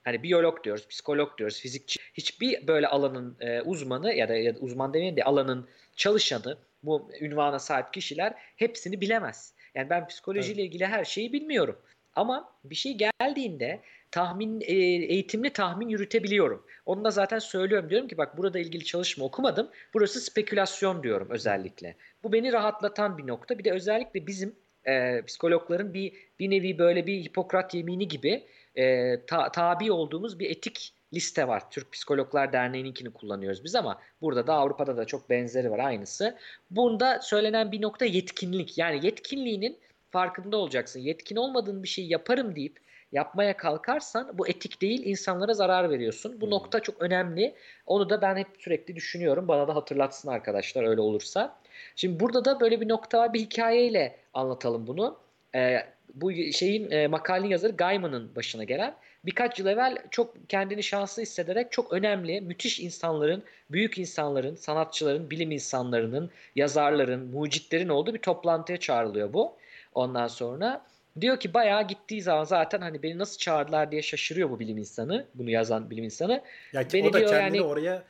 Hani 0.05 0.23
biyolog 0.23 0.65
diyoruz, 0.65 0.89
psikolog 0.89 1.39
diyoruz, 1.39 1.61
fizikçi. 1.61 2.01
Hiçbir 2.15 2.67
böyle 2.67 2.89
alanın 2.89 3.37
e, 3.41 3.63
uzmanı 3.63 4.15
ya 4.15 4.29
da, 4.29 4.35
ya 4.37 4.55
da 4.55 4.59
uzman 4.59 4.95
demeyelim 4.95 5.17
de 5.17 5.25
alanın 5.25 5.69
çalışanı, 5.97 6.59
bu 6.83 7.11
ünvana 7.21 7.59
sahip 7.59 7.93
kişiler 7.93 8.35
hepsini 8.57 9.01
bilemez. 9.01 9.55
Yani 9.75 9.91
ben 9.91 10.07
psikolojiyle 10.07 10.61
evet. 10.61 10.69
ilgili 10.69 10.87
her 10.87 11.05
şeyi 11.05 11.33
bilmiyorum. 11.33 11.79
Ama 12.17 12.53
bir 12.65 12.75
şey 12.75 12.99
geldiğinde 13.21 13.81
tahmin 14.11 14.61
e, 14.61 14.75
eğitimli 14.75 15.51
tahmin 15.51 15.89
yürütebiliyorum. 15.89 16.67
Onu 16.87 17.05
da 17.05 17.11
zaten 17.11 17.39
söylüyorum. 17.39 17.91
Diyorum 17.91 18.09
ki 18.09 18.19
bak 18.19 18.37
burada 18.39 18.59
ilgili 18.59 18.85
çalışma 18.85 19.25
okumadım. 19.25 19.71
Burası 19.95 20.21
spekülasyon 20.21 21.03
diyorum 21.03 21.29
özellikle. 21.31 21.97
Bu 22.23 22.33
beni 22.33 22.53
rahatlatan 22.53 23.19
bir 23.19 23.27
nokta. 23.27 23.59
Bir 23.59 23.65
de 23.65 23.73
özellikle 23.73 24.27
bizim 24.27 24.55
e, 24.87 25.23
psikologların 25.27 25.95
bir 25.95 26.13
bir 26.39 26.51
nevi 26.51 26.79
böyle 26.79 27.07
bir 27.07 27.25
Hipokrat 27.25 27.75
yemini 27.75 28.09
gibi 28.09 28.47
e, 28.77 29.17
ta, 29.27 29.53
tabi 29.53 29.93
olduğumuz 29.93 30.39
bir 30.39 30.51
etik 30.51 30.95
liste 31.15 31.49
var. 31.49 31.71
Türk 31.71 31.93
Psikologlar 31.93 32.53
Derneği'ninkini 32.53 33.11
kullanıyoruz 33.11 33.65
biz 33.65 33.75
ama 33.75 34.01
burada 34.21 34.47
da 34.47 34.55
Avrupa'da 34.55 34.97
da 34.97 35.05
çok 35.05 35.31
benzeri 35.31 35.71
var 35.71 35.79
aynısı. 35.79 36.39
Bunda 36.71 37.21
söylenen 37.21 37.73
bir 37.73 37.83
nokta 37.83 38.05
yetkinlik. 38.05 38.79
Yani 38.79 39.07
yetkinliğinin 39.07 39.79
farkında 40.11 40.57
olacaksın. 40.57 41.01
Yetkin 41.01 41.37
olmadığın 41.37 41.83
bir 41.83 41.89
şeyi 41.89 42.13
yaparım 42.13 42.57
deyip 42.57 42.81
yapmaya 43.13 43.57
kalkarsan 43.57 44.39
bu 44.39 44.49
etik 44.49 44.83
değil 44.83 45.03
insanlara 45.05 45.55
zarar 45.55 45.91
veriyorsun. 45.91 46.41
Bu 46.41 46.45
hmm. 46.45 46.51
nokta 46.51 46.81
çok 46.81 47.03
önemli. 47.03 47.55
Onu 47.87 48.11
da 48.11 48.23
ben 48.23 48.37
hep 48.37 48.49
sürekli 48.59 48.97
düşünüyorum. 48.97 49.49
Bana 49.49 49.69
da 49.69 49.75
hatırlatsın 49.75 50.29
arkadaşlar 50.29 50.85
öyle 50.85 51.01
olursa. 51.01 51.59
Şimdi 51.97 52.21
burada 52.21 52.45
da 52.45 52.61
böyle 52.61 52.81
bir 52.81 52.89
nokta. 52.89 53.33
Bir 53.33 53.41
hikayeyle 53.41 54.17
anlatalım 54.35 54.87
bunu. 54.87 55.19
Ee, 55.55 55.79
bu 56.15 56.33
şeyin 56.33 56.91
e, 56.91 57.07
makalenin 57.07 57.51
yazarı 57.51 57.73
Gaiman'ın 57.73 58.37
başına 58.37 58.65
gelen 58.65 58.95
birkaç 59.25 59.59
yıl 59.59 59.67
evvel 59.67 59.97
çok 60.11 60.49
kendini 60.49 60.83
şanslı 60.83 61.23
hissederek 61.23 61.73
çok 61.73 61.93
önemli, 61.93 62.41
müthiş 62.41 62.81
insanların, 62.81 63.43
büyük 63.71 63.99
insanların, 63.99 64.55
sanatçıların, 64.55 65.31
bilim 65.31 65.51
insanlarının, 65.51 66.31
yazarların, 66.57 67.27
mucitlerin 67.27 67.89
olduğu 67.89 68.15
bir 68.15 68.19
toplantıya 68.19 68.81
çağrılıyor 68.81 69.33
bu. 69.33 69.57
Ondan 69.95 70.27
sonra 70.27 70.83
diyor 71.21 71.41
ki 71.41 71.55
bayağı 71.55 71.89
gittiği 71.89 72.23
zaman 72.23 72.45
zaten 72.45 72.81
hani 72.81 73.03
beni 73.03 73.19
nasıl 73.19 73.39
çağırdılar 73.39 73.93
diye 73.93 74.03
şaşırıyor 74.03 74.51
bu 74.51 74.61
bilim 74.61 74.79
insanı, 74.79 75.27
bunu 75.35 75.51
yazan 75.51 75.91
bilim 75.91 76.05
insanı. 76.05 76.43
Yani 76.73 76.87
beni 76.93 77.09
o 77.09 77.13
da 77.13 77.19
diyor 77.19 77.31
kendini 77.31 77.57
yani, 77.57 77.67
oraya 77.67 78.03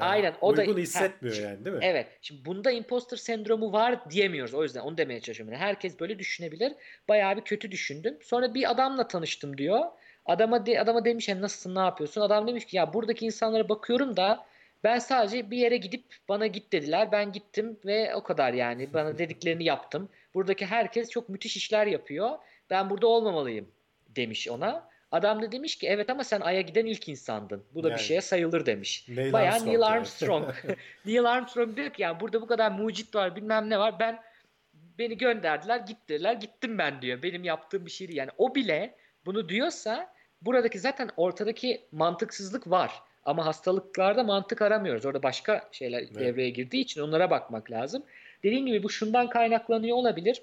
Aynen 0.00 0.34
o 0.40 0.48
uygun 0.48 0.76
da 0.76 0.80
hissetmiyor 0.80 1.36
he, 1.36 1.40
yani 1.42 1.64
değil 1.64 1.76
mi? 1.76 1.84
Evet. 1.84 2.06
Şimdi 2.22 2.44
bunda 2.44 2.70
imposter 2.70 3.16
sendromu 3.16 3.72
var 3.72 4.10
diyemiyoruz. 4.10 4.54
O 4.54 4.62
yüzden 4.62 4.80
onu 4.80 4.98
demeye 4.98 5.20
çalışıyorum. 5.20 5.52
Yani 5.52 5.62
herkes 5.62 6.00
böyle 6.00 6.18
düşünebilir. 6.18 6.72
Bayağı 7.08 7.36
bir 7.36 7.42
kötü 7.42 7.70
düşündüm. 7.70 8.18
Sonra 8.22 8.54
bir 8.54 8.70
adamla 8.70 9.08
tanıştım 9.08 9.58
diyor. 9.58 9.80
Adama 10.26 10.66
de, 10.66 10.80
adama 10.80 11.04
demiş 11.04 11.28
yani 11.28 11.40
nasılsın 11.40 11.74
ne 11.74 11.80
yapıyorsun? 11.80 12.20
Adam 12.20 12.46
demiş 12.46 12.64
ki 12.64 12.76
ya 12.76 12.94
buradaki 12.94 13.26
insanlara 13.26 13.68
bakıyorum 13.68 14.16
da 14.16 14.46
ben 14.84 14.98
sadece 14.98 15.50
bir 15.50 15.58
yere 15.58 15.76
gidip 15.76 16.04
bana 16.28 16.46
git 16.46 16.72
dediler. 16.72 17.12
Ben 17.12 17.32
gittim 17.32 17.78
ve 17.84 18.14
o 18.14 18.22
kadar 18.22 18.52
yani. 18.52 18.92
Bana 18.94 19.18
dediklerini 19.18 19.64
yaptım. 19.64 20.08
Buradaki 20.34 20.66
herkes 20.66 21.10
çok 21.10 21.28
müthiş 21.28 21.56
işler 21.56 21.86
yapıyor. 21.86 22.38
Ben 22.70 22.90
burada 22.90 23.06
olmamalıyım 23.06 23.68
demiş 24.16 24.48
ona. 24.48 24.88
Adam 25.12 25.42
da 25.42 25.52
demiş 25.52 25.76
ki 25.76 25.86
evet 25.88 26.10
ama 26.10 26.24
sen 26.24 26.40
Ay'a 26.40 26.60
giden 26.60 26.86
ilk 26.86 27.08
insandın. 27.08 27.64
Bu 27.74 27.82
da 27.82 27.88
yani, 27.88 27.98
bir 27.98 28.02
şeye 28.02 28.20
sayılır 28.20 28.66
demiş. 28.66 29.06
Neil 29.08 29.32
Bayağı 29.32 29.54
Armstrong 29.54 29.72
Neil 29.72 29.82
Armstrong. 29.86 30.54
Neil 31.06 31.24
Armstrong 31.24 31.76
diyor 31.76 31.90
ki 31.90 32.02
yani 32.02 32.20
burada 32.20 32.40
bu 32.40 32.46
kadar 32.46 32.70
mucit 32.70 33.14
var 33.14 33.36
bilmem 33.36 33.70
ne 33.70 33.78
var. 33.78 34.00
Ben 34.00 34.22
beni 34.98 35.18
gönderdiler 35.18 35.76
gittiler 35.76 36.32
gittim 36.32 36.78
ben 36.78 37.02
diyor. 37.02 37.22
Benim 37.22 37.44
yaptığım 37.44 37.86
bir 37.86 37.90
şeydi. 37.90 38.16
Yani 38.16 38.30
o 38.38 38.54
bile 38.54 38.94
bunu 39.26 39.48
diyorsa 39.48 40.12
buradaki 40.42 40.78
zaten 40.78 41.10
ortadaki 41.16 41.84
mantıksızlık 41.92 42.70
var. 42.70 42.92
Ama 43.24 43.46
hastalıklarda 43.46 44.22
mantık 44.22 44.62
aramıyoruz. 44.62 45.06
Orada 45.06 45.22
başka 45.22 45.68
şeyler 45.72 45.98
evet. 45.98 46.14
devreye 46.14 46.50
girdiği 46.50 46.80
için 46.80 47.00
onlara 47.00 47.30
bakmak 47.30 47.70
lazım. 47.70 48.02
Dediğim 48.42 48.66
gibi 48.66 48.82
bu 48.82 48.90
şundan 48.90 49.28
kaynaklanıyor 49.28 49.96
olabilir 49.96 50.42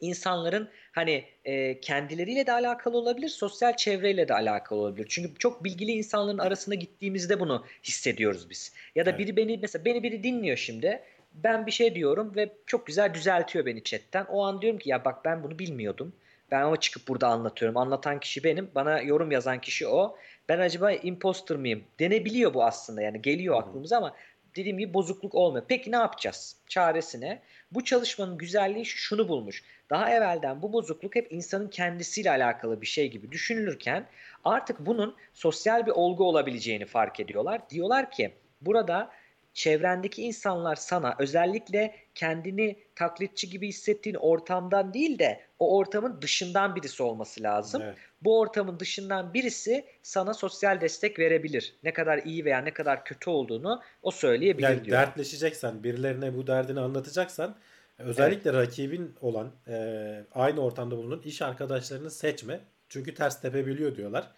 insanların 0.00 0.68
hani 0.94 1.24
e, 1.44 1.80
kendileriyle 1.80 2.46
de 2.46 2.52
alakalı 2.52 2.96
olabilir, 2.96 3.28
sosyal 3.28 3.76
çevreyle 3.76 4.28
de 4.28 4.34
alakalı 4.34 4.78
olabilir. 4.78 5.06
Çünkü 5.08 5.38
çok 5.38 5.64
bilgili 5.64 5.92
insanların 5.92 6.38
arasında 6.38 6.74
gittiğimizde 6.74 7.40
bunu 7.40 7.64
hissediyoruz 7.84 8.50
biz. 8.50 8.72
Ya 8.94 9.06
da 9.06 9.10
evet. 9.10 9.20
biri 9.20 9.36
beni 9.36 9.58
mesela 9.62 9.84
beni 9.84 10.02
biri 10.02 10.22
dinliyor 10.22 10.56
şimdi. 10.56 11.02
Ben 11.34 11.66
bir 11.66 11.72
şey 11.72 11.94
diyorum 11.94 12.32
ve 12.36 12.52
çok 12.66 12.86
güzel 12.86 13.14
düzeltiyor 13.14 13.66
beni 13.66 13.82
chatten. 13.82 14.24
O 14.24 14.44
an 14.44 14.62
diyorum 14.62 14.78
ki 14.78 14.90
ya 14.90 15.04
bak 15.04 15.24
ben 15.24 15.42
bunu 15.42 15.58
bilmiyordum. 15.58 16.12
Ben 16.50 16.62
ama 16.62 16.80
çıkıp 16.80 17.08
burada 17.08 17.28
anlatıyorum. 17.28 17.76
Anlatan 17.76 18.20
kişi 18.20 18.44
benim. 18.44 18.70
Bana 18.74 19.00
yorum 19.00 19.30
yazan 19.30 19.60
kişi 19.60 19.86
o. 19.86 20.16
Ben 20.48 20.58
acaba 20.58 20.92
imposter 20.92 21.56
mıyım? 21.56 21.84
Denebiliyor 21.98 22.54
bu 22.54 22.64
aslında 22.64 23.02
yani 23.02 23.22
geliyor 23.22 23.62
aklımıza 23.62 23.96
ama 23.96 24.14
dediğim 24.56 24.78
gibi 24.78 24.94
bozukluk 24.94 25.34
olmuyor. 25.34 25.64
Peki 25.68 25.92
ne 25.92 25.96
yapacağız? 25.96 26.56
Çaresine. 26.68 27.42
Bu 27.72 27.84
çalışmanın 27.84 28.38
güzelliği 28.38 28.86
şunu 28.86 29.28
bulmuş. 29.28 29.64
Daha 29.90 30.10
evvelden 30.10 30.62
bu 30.62 30.72
bozukluk 30.72 31.14
hep 31.14 31.32
insanın 31.32 31.68
kendisiyle 31.68 32.30
alakalı 32.30 32.80
bir 32.80 32.86
şey 32.86 33.10
gibi 33.10 33.32
düşünülürken 33.32 34.06
artık 34.44 34.86
bunun 34.86 35.16
sosyal 35.32 35.86
bir 35.86 35.90
olgu 35.90 36.24
olabileceğini 36.24 36.86
fark 36.86 37.20
ediyorlar. 37.20 37.70
Diyorlar 37.70 38.10
ki 38.10 38.32
Burada 38.66 39.10
çevrendeki 39.54 40.22
insanlar 40.22 40.76
sana 40.76 41.14
özellikle 41.18 41.94
kendini 42.14 42.78
taklitçi 42.94 43.50
gibi 43.50 43.68
hissettiğin 43.68 44.16
ortamdan 44.16 44.94
değil 44.94 45.18
de 45.18 45.40
o 45.58 45.76
ortamın 45.76 46.22
dışından 46.22 46.76
birisi 46.76 47.02
olması 47.02 47.42
lazım. 47.42 47.82
Evet. 47.84 47.96
Bu 48.22 48.40
ortamın 48.40 48.80
dışından 48.80 49.34
birisi 49.34 49.84
sana 50.02 50.34
sosyal 50.34 50.80
destek 50.80 51.18
verebilir. 51.18 51.76
Ne 51.82 51.92
kadar 51.92 52.18
iyi 52.18 52.44
veya 52.44 52.58
ne 52.58 52.72
kadar 52.72 53.04
kötü 53.04 53.30
olduğunu 53.30 53.82
o 54.02 54.10
söyleyebilir 54.10 54.68
yani 54.68 54.84
diyor. 54.84 54.98
Dertleşeceksen, 54.98 55.84
birilerine 55.84 56.36
bu 56.36 56.46
derdini 56.46 56.80
anlatacaksan 56.80 57.56
özellikle 57.98 58.50
evet. 58.50 58.68
rakibin 58.68 59.14
olan 59.20 59.52
e, 59.68 60.24
aynı 60.32 60.60
ortamda 60.60 60.96
bulunan 60.96 61.20
iş 61.20 61.42
arkadaşlarını 61.42 62.10
seçme. 62.10 62.60
Çünkü 62.88 63.14
ters 63.14 63.40
tepebiliyor 63.40 63.96
diyorlar. 63.96 64.30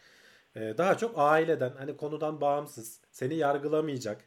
E, 0.57 0.61
daha 0.79 0.99
çok 0.99 1.13
aileden 1.17 1.73
hani 1.79 1.97
konudan 1.97 2.41
bağımsız, 2.41 3.01
seni 3.11 3.35
yargılamayacak, 3.35 4.25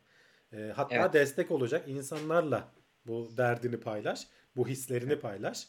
e, 0.53 0.71
hatta 0.75 0.95
evet. 0.95 1.13
destek 1.13 1.51
olacak 1.51 1.87
insanlarla 1.87 2.71
bu 3.07 3.29
derdini 3.37 3.79
paylaş, 3.79 4.27
bu 4.55 4.67
hislerini 4.67 5.19
paylaş. 5.19 5.67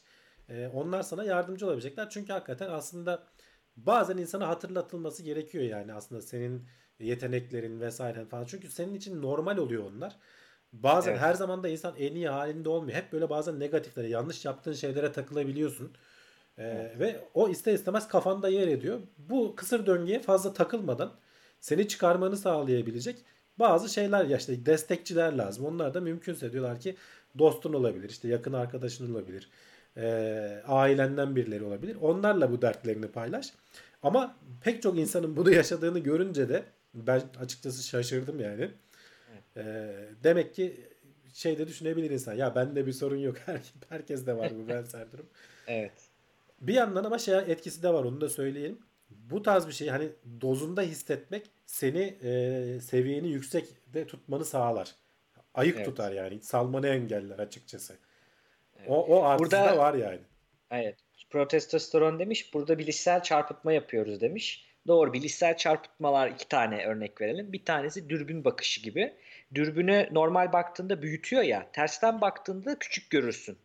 E, 0.49 0.69
onlar 0.69 1.03
sana 1.03 1.25
yardımcı 1.25 1.67
olabilecekler. 1.67 2.11
Çünkü 2.11 2.33
hakikaten 2.33 2.71
aslında 2.71 3.27
bazen 3.77 4.17
insana 4.17 4.49
hatırlatılması 4.49 5.23
gerekiyor 5.23 5.65
yani 5.65 5.95
aslında 5.95 6.23
senin 6.23 6.69
yeteneklerin 6.99 7.81
vesaire 7.81 8.25
falan. 8.25 8.45
Çünkü 8.45 8.69
senin 8.71 8.95
için 8.95 9.23
normal 9.23 9.57
oluyor 9.57 9.85
onlar. 9.93 10.17
Bazen 10.73 11.11
evet. 11.11 11.21
her 11.21 11.35
zaman 11.35 11.63
da 11.63 11.69
insan 11.69 11.95
en 11.99 12.15
iyi 12.15 12.29
halinde 12.29 12.69
olmuyor. 12.69 12.99
Hep 12.99 13.13
böyle 13.13 13.31
bazen 13.31 13.61
negatiflere, 13.61 14.09
yanlış 14.09 14.45
yaptığın 14.45 14.73
şeylere 14.73 15.13
takılabiliyorsun. 15.13 15.93
Ee, 16.59 16.63
evet. 16.63 16.99
Ve 16.99 17.25
o 17.35 17.49
ister 17.49 17.75
istemez 17.75 18.09
kafanda 18.09 18.49
yer 18.49 18.69
ediyor. 18.69 19.01
Bu 19.19 19.57
kısır 19.57 19.87
döngüye 19.87 20.21
fazla 20.21 20.53
takılmadan 20.53 21.13
seni 21.61 21.89
çıkarmanı 21.89 22.37
sağlayabilecek 22.37 23.25
bazı 23.61 23.89
şeyler 23.89 24.25
ya 24.25 24.39
işte 24.39 24.67
destekçiler 24.67 25.33
lazım. 25.33 25.65
Onlar 25.67 25.95
da 25.95 26.01
mümkünse 26.01 26.53
diyorlar 26.53 26.81
ki 26.81 26.97
dostun 27.39 27.73
olabilir, 27.73 28.11
işte 28.11 28.29
yakın 28.29 28.53
arkadaşın 28.53 29.15
olabilir, 29.15 29.49
e, 29.97 30.63
ailenden 30.67 31.37
birileri 31.37 31.65
olabilir. 31.65 31.97
Onlarla 32.01 32.53
bu 32.53 32.63
dertlerini 32.63 33.09
paylaş. 33.09 33.53
Ama 34.03 34.37
pek 34.65 34.83
çok 34.83 34.99
insanın 34.99 35.37
bunu 35.37 35.51
yaşadığını 35.55 35.99
görünce 35.99 36.49
de 36.49 36.63
ben 36.95 37.23
açıkçası 37.41 37.83
şaşırdım 37.83 38.41
yani. 38.41 38.71
E, 39.57 39.95
demek 40.25 40.55
ki 40.55 40.81
şey 41.33 41.59
de 41.59 41.69
düşünebilir 41.69 42.11
insan. 42.11 42.35
Ya 42.35 42.55
bende 42.55 42.87
bir 42.87 42.93
sorun 42.93 43.17
yok. 43.17 43.37
Her, 43.47 43.61
herkes 43.89 44.27
de 44.27 44.37
var 44.37 44.53
bu 44.65 44.69
benzer 44.69 45.13
durum. 45.13 45.27
evet. 45.67 45.93
Bir 46.61 46.75
yandan 46.75 47.05
ama 47.05 47.19
şey 47.19 47.39
etkisi 47.39 47.83
de 47.83 47.93
var 47.93 48.05
onu 48.05 48.21
da 48.21 48.29
söyleyelim. 48.29 48.79
Bu 49.31 49.43
tarz 49.43 49.69
bir 49.69 49.73
şey 49.73 49.89
hani 49.89 50.09
dozunda 50.41 50.83
hissetmek 50.83 51.51
seni 51.67 52.17
e, 52.23 52.81
seviyeni 52.81 53.29
yüksekte 53.29 54.07
tutmanı 54.07 54.45
sağlar. 54.45 54.95
Ayık 55.55 55.77
evet. 55.77 55.87
tutar 55.87 56.13
yani. 56.13 56.43
Salmanı 56.43 56.89
engeller 56.89 57.39
açıkçası. 57.39 57.97
Evet. 58.79 58.89
O, 58.91 59.07
o 59.07 59.25
artısı 59.25 59.51
Burada, 59.51 59.65
da 59.65 59.79
var 59.79 59.95
yani. 59.95 60.19
Evet. 60.71 60.97
Protestosteron 61.31 62.19
demiş. 62.19 62.55
Burada 62.55 62.79
bilişsel 62.79 63.23
çarpıtma 63.23 63.73
yapıyoruz 63.73 64.21
demiş. 64.21 64.67
Doğru 64.87 65.13
bilişsel 65.13 65.57
çarpıtmalar 65.57 66.29
iki 66.29 66.49
tane 66.49 66.87
örnek 66.87 67.21
verelim. 67.21 67.53
Bir 67.53 67.65
tanesi 67.65 68.09
dürbün 68.09 68.45
bakışı 68.45 68.83
gibi. 68.83 69.15
Dürbünü 69.55 70.09
normal 70.13 70.53
baktığında 70.53 71.03
büyütüyor 71.03 71.43
ya. 71.43 71.67
Tersten 71.73 72.21
baktığında 72.21 72.79
küçük 72.79 73.11
görürsün. 73.11 73.59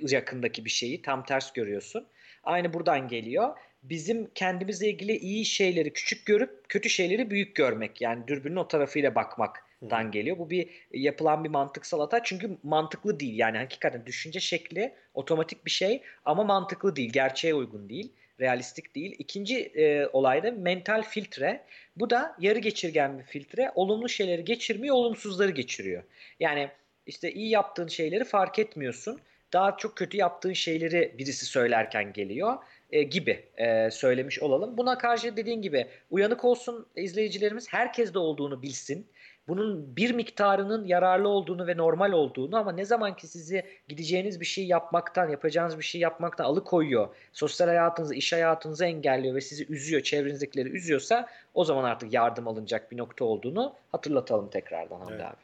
Yakındaki 0.00 0.64
bir 0.64 0.70
şeyi 0.70 1.02
tam 1.02 1.24
ters 1.24 1.52
görüyorsun. 1.52 2.06
Aynı 2.44 2.72
buradan 2.72 3.08
geliyor 3.08 3.56
bizim 3.82 4.30
kendimizle 4.34 4.88
ilgili 4.88 5.16
iyi 5.16 5.44
şeyleri 5.44 5.92
küçük 5.92 6.26
görüp 6.26 6.68
kötü 6.68 6.90
şeyleri 6.90 7.30
büyük 7.30 7.56
görmek. 7.56 8.00
Yani 8.00 8.28
dürbünün 8.28 8.56
o 8.56 8.68
tarafıyla 8.68 9.14
bakmaktan 9.14 10.02
hmm. 10.02 10.10
geliyor. 10.10 10.38
Bu 10.38 10.50
bir 10.50 10.68
yapılan 10.92 11.44
bir 11.44 11.48
mantıksal 11.48 12.00
hata. 12.00 12.22
Çünkü 12.22 12.58
mantıklı 12.62 13.20
değil. 13.20 13.38
Yani 13.38 13.58
hakikaten 13.58 14.06
düşünce 14.06 14.40
şekli 14.40 14.94
otomatik 15.14 15.66
bir 15.66 15.70
şey 15.70 16.02
ama 16.24 16.44
mantıklı 16.44 16.96
değil. 16.96 17.12
Gerçeğe 17.12 17.54
uygun 17.54 17.88
değil. 17.88 18.12
Realistik 18.40 18.94
değil. 18.94 19.16
İkinci 19.18 19.58
e, 19.58 20.06
olay 20.06 20.42
da 20.42 20.50
mental 20.50 21.02
filtre. 21.02 21.64
Bu 21.96 22.10
da 22.10 22.36
yarı 22.40 22.58
geçirgen 22.58 23.18
bir 23.18 23.24
filtre. 23.24 23.72
Olumlu 23.74 24.08
şeyleri 24.08 24.44
geçirmiyor, 24.44 24.96
olumsuzları 24.96 25.50
geçiriyor. 25.50 26.02
Yani 26.40 26.70
işte 27.06 27.32
iyi 27.32 27.50
yaptığın 27.50 27.88
şeyleri 27.88 28.24
fark 28.24 28.58
etmiyorsun. 28.58 29.20
Daha 29.52 29.76
çok 29.76 29.96
kötü 29.96 30.16
yaptığın 30.16 30.52
şeyleri 30.52 31.14
birisi 31.18 31.46
söylerken 31.46 32.12
geliyor 32.12 32.56
e, 32.92 33.02
gibi 33.02 33.44
e, 33.56 33.90
söylemiş 33.90 34.42
olalım. 34.42 34.76
Buna 34.76 34.98
karşı 34.98 35.36
dediğin 35.36 35.62
gibi 35.62 35.86
uyanık 36.10 36.44
olsun 36.44 36.86
izleyicilerimiz 36.96 37.72
herkes 37.72 38.14
de 38.14 38.18
olduğunu 38.18 38.62
bilsin. 38.62 39.06
Bunun 39.48 39.96
bir 39.96 40.14
miktarının 40.14 40.84
yararlı 40.84 41.28
olduğunu 41.28 41.66
ve 41.66 41.76
normal 41.76 42.12
olduğunu 42.12 42.56
ama 42.56 42.72
ne 42.72 42.84
zaman 42.84 43.16
ki 43.16 43.26
sizi 43.26 43.64
gideceğiniz 43.88 44.40
bir 44.40 44.44
şey 44.44 44.66
yapmaktan, 44.66 45.28
yapacağınız 45.28 45.78
bir 45.78 45.84
şey 45.84 46.00
yapmaktan 46.00 46.44
alıkoyuyor, 46.44 47.08
sosyal 47.32 47.68
hayatınızı, 47.68 48.14
iş 48.14 48.32
hayatınızı 48.32 48.84
engelliyor 48.84 49.34
ve 49.34 49.40
sizi 49.40 49.66
üzüyor, 49.72 50.02
çevrenizdekileri 50.02 50.68
üzüyorsa 50.68 51.28
o 51.54 51.64
zaman 51.64 51.84
artık 51.84 52.12
yardım 52.12 52.48
alınacak 52.48 52.92
bir 52.92 52.96
nokta 52.96 53.24
olduğunu 53.24 53.74
hatırlatalım 53.92 54.50
tekrardan 54.50 54.98
Hamdi 54.98 55.12
evet. 55.12 55.24
abi. 55.24 55.36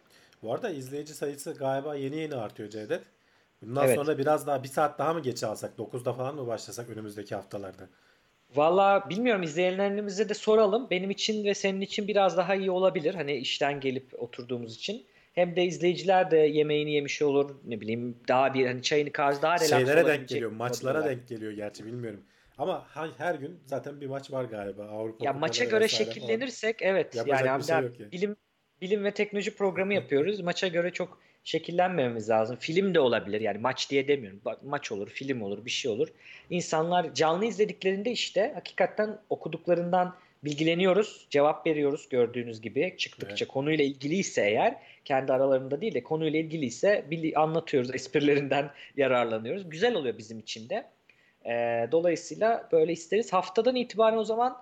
Bu 0.43 0.55
arada 0.55 0.71
izleyici 0.71 1.15
sayısı 1.15 1.55
galiba 1.55 1.95
yeni 1.95 2.17
yeni 2.17 2.35
artıyor 2.35 2.69
Cevdet. 2.69 3.03
Bundan 3.63 3.87
evet. 3.87 3.97
sonra 3.97 4.19
biraz 4.19 4.47
daha 4.47 4.63
bir 4.63 4.69
saat 4.69 4.99
daha 4.99 5.15
mı 5.15 5.23
geç 5.23 5.45
alsak? 5.45 5.79
9'da 5.79 6.13
falan 6.13 6.35
mı 6.35 6.47
başlasak 6.47 6.89
önümüzdeki 6.91 7.35
haftalarda? 7.35 7.89
Valla 8.55 9.11
bilmiyorum 9.11 9.43
izleyenlerimize 9.43 10.29
de 10.29 10.35
soralım. 10.35 10.87
Benim 10.91 11.11
için 11.11 11.45
ve 11.45 11.55
senin 11.55 11.81
için 11.81 12.09
biraz 12.09 12.37
daha 12.37 12.55
iyi 12.55 12.71
olabilir. 12.71 13.15
Hani 13.15 13.37
işten 13.37 13.81
gelip 13.81 14.23
oturduğumuz 14.23 14.75
için. 14.75 15.07
Hem 15.33 15.57
de 15.57 15.65
izleyiciler 15.65 16.31
de 16.31 16.37
yemeğini 16.37 16.93
yemiş 16.93 17.23
olur. 17.23 17.57
Ne 17.65 17.81
bileyim 17.81 18.17
daha 18.29 18.55
bir 18.55 18.67
hani 18.67 18.83
çayını 18.83 19.13
kahvesi 19.13 19.43
daha 19.43 19.57
relax 19.57 19.69
Şeylere 19.69 20.07
denk 20.07 20.29
geliyor. 20.29 20.51
Maçlara 20.51 21.05
denk 21.05 21.29
geliyor 21.29 21.53
gerçi 21.53 21.87
bilmiyorum. 21.87 22.21
Ama 22.59 22.87
her 23.19 23.35
gün 23.35 23.61
zaten 23.65 24.01
bir 24.01 24.07
maç 24.07 24.31
var 24.31 24.45
galiba 24.45 24.85
Avrupa 24.85 25.25
Ya 25.25 25.33
maça 25.33 25.65
göre 25.65 25.89
şekillenirsek 25.89 26.79
falan. 26.79 26.91
evet 26.91 27.15
Yapacak 27.15 27.47
yani, 27.47 27.65
şey 27.65 27.75
yani 27.75 28.13
bilim 28.13 28.37
bilim 28.81 29.05
ve 29.05 29.15
teknoloji 29.15 29.57
programı 29.57 29.95
yapıyoruz. 29.95 30.41
Maça 30.41 30.69
göre 30.69 30.93
çok 30.93 31.19
şekillenmememiz 31.47 32.29
lazım. 32.29 32.57
Film 32.57 32.95
de 32.95 33.01
olabilir 33.01 33.41
yani 33.41 33.59
maç 33.59 33.91
diye 33.91 34.09
demiyorum. 34.09 34.41
Maç 34.65 34.93
olur, 34.93 35.09
film 35.09 35.43
olur, 35.43 35.65
bir 35.65 35.71
şey 35.71 35.91
olur. 35.91 36.09
İnsanlar 36.51 37.15
canlı 37.15 37.45
izlediklerinde 37.45 38.11
işte 38.11 38.53
hakikaten 38.55 39.19
okuduklarından 39.31 40.15
bilgileniyoruz, 40.45 41.27
cevap 41.31 41.67
veriyoruz 41.67 42.09
gördüğünüz 42.09 42.61
gibi 42.61 42.95
çıktıkça 42.99 43.45
evet. 43.45 43.53
konuyla 43.53 43.85
ilgiliyse 43.85 44.43
eğer 44.43 44.77
kendi 45.05 45.33
aralarında 45.33 45.81
değil 45.81 45.95
de 45.95 46.03
konuyla 46.03 46.39
ilgiliyse 46.39 47.05
anlatıyoruz, 47.37 47.91
esprilerinden 47.95 48.71
yararlanıyoruz. 48.97 49.71
Güzel 49.71 49.95
oluyor 49.95 50.19
bizim 50.19 50.39
için 50.39 50.69
de. 50.69 50.87
Ee, 51.47 51.89
dolayısıyla 51.93 52.69
böyle 52.73 52.93
isteriz. 52.93 53.33
Haftadan 53.33 53.77
itibaren 53.77 54.17
o 54.17 54.25
zaman 54.25 54.57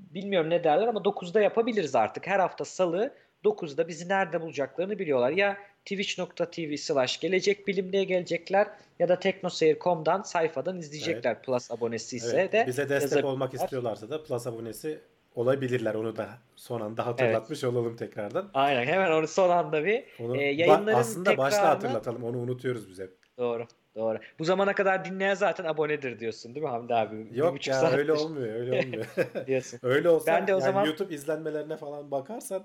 bilmiyorum 0.00 0.50
ne 0.50 0.64
derler 0.64 0.88
ama 0.88 1.00
9'da 1.00 1.40
yapabiliriz 1.40 1.94
artık. 1.94 2.26
Her 2.26 2.38
hafta 2.38 2.64
salı 2.64 3.14
9'da 3.44 3.88
bizi 3.88 4.08
nerede 4.08 4.40
bulacaklarını 4.40 4.98
biliyorlar. 4.98 5.30
Ya 5.30 5.56
twitch.tv 5.84 6.76
slash 6.76 7.20
gelecek 7.20 7.68
bilimliğe 7.68 8.04
gelecekler 8.04 8.68
ya 8.98 9.08
da 9.08 9.18
teknoseyir.com'dan 9.18 10.22
sayfadan 10.22 10.78
izleyecekler 10.78 11.32
evet. 11.32 11.44
Plus 11.44 11.70
abonesi 11.70 12.16
ise 12.16 12.36
evet. 12.36 12.52
de. 12.52 12.64
Bize 12.66 12.88
destek 12.88 13.24
olmak 13.24 13.54
istiyorlarsa 13.54 14.10
da 14.10 14.22
Plus 14.22 14.46
abonesi 14.46 15.00
olabilirler. 15.34 15.94
Onu 15.94 16.16
da 16.16 16.28
son 16.56 16.80
anda 16.80 17.06
hatırlatmış 17.06 17.64
evet. 17.64 17.74
olalım 17.74 17.96
tekrardan. 17.96 18.50
Aynen 18.54 18.86
hemen 18.86 19.10
onu 19.10 19.28
son 19.28 19.50
anda 19.50 19.84
bir 19.84 20.04
onu, 20.20 20.36
e, 20.36 20.44
yayınların 20.44 20.96
Aslında 20.96 21.30
tekrarını... 21.30 21.50
başta 21.50 21.68
hatırlatalım 21.68 22.24
onu 22.24 22.38
unutuyoruz 22.38 22.90
bize. 22.90 23.10
Doğru. 23.38 23.66
Doğru. 23.96 24.18
Bu 24.38 24.44
zamana 24.44 24.74
kadar 24.74 25.04
dinleyen 25.04 25.34
zaten 25.34 25.64
abonedir 25.64 26.18
diyorsun 26.18 26.54
değil 26.54 26.64
mi 26.64 26.70
Hamdi 26.70 26.94
abi? 26.94 27.26
Yok 27.32 27.66
ya 27.66 27.74
saattir. 27.74 27.98
öyle 27.98 28.12
olmuyor. 28.12 28.54
Öyle 28.54 28.78
olmuyor. 28.78 29.06
diyorsun. 29.46 29.80
öyle 29.82 30.08
olsa 30.08 30.26
ben 30.26 30.46
de 30.46 30.54
o 30.54 30.58
yani 30.58 30.64
zaman... 30.64 30.84
YouTube 30.84 31.14
izlenmelerine 31.14 31.76
falan 31.76 32.10
bakarsan 32.10 32.64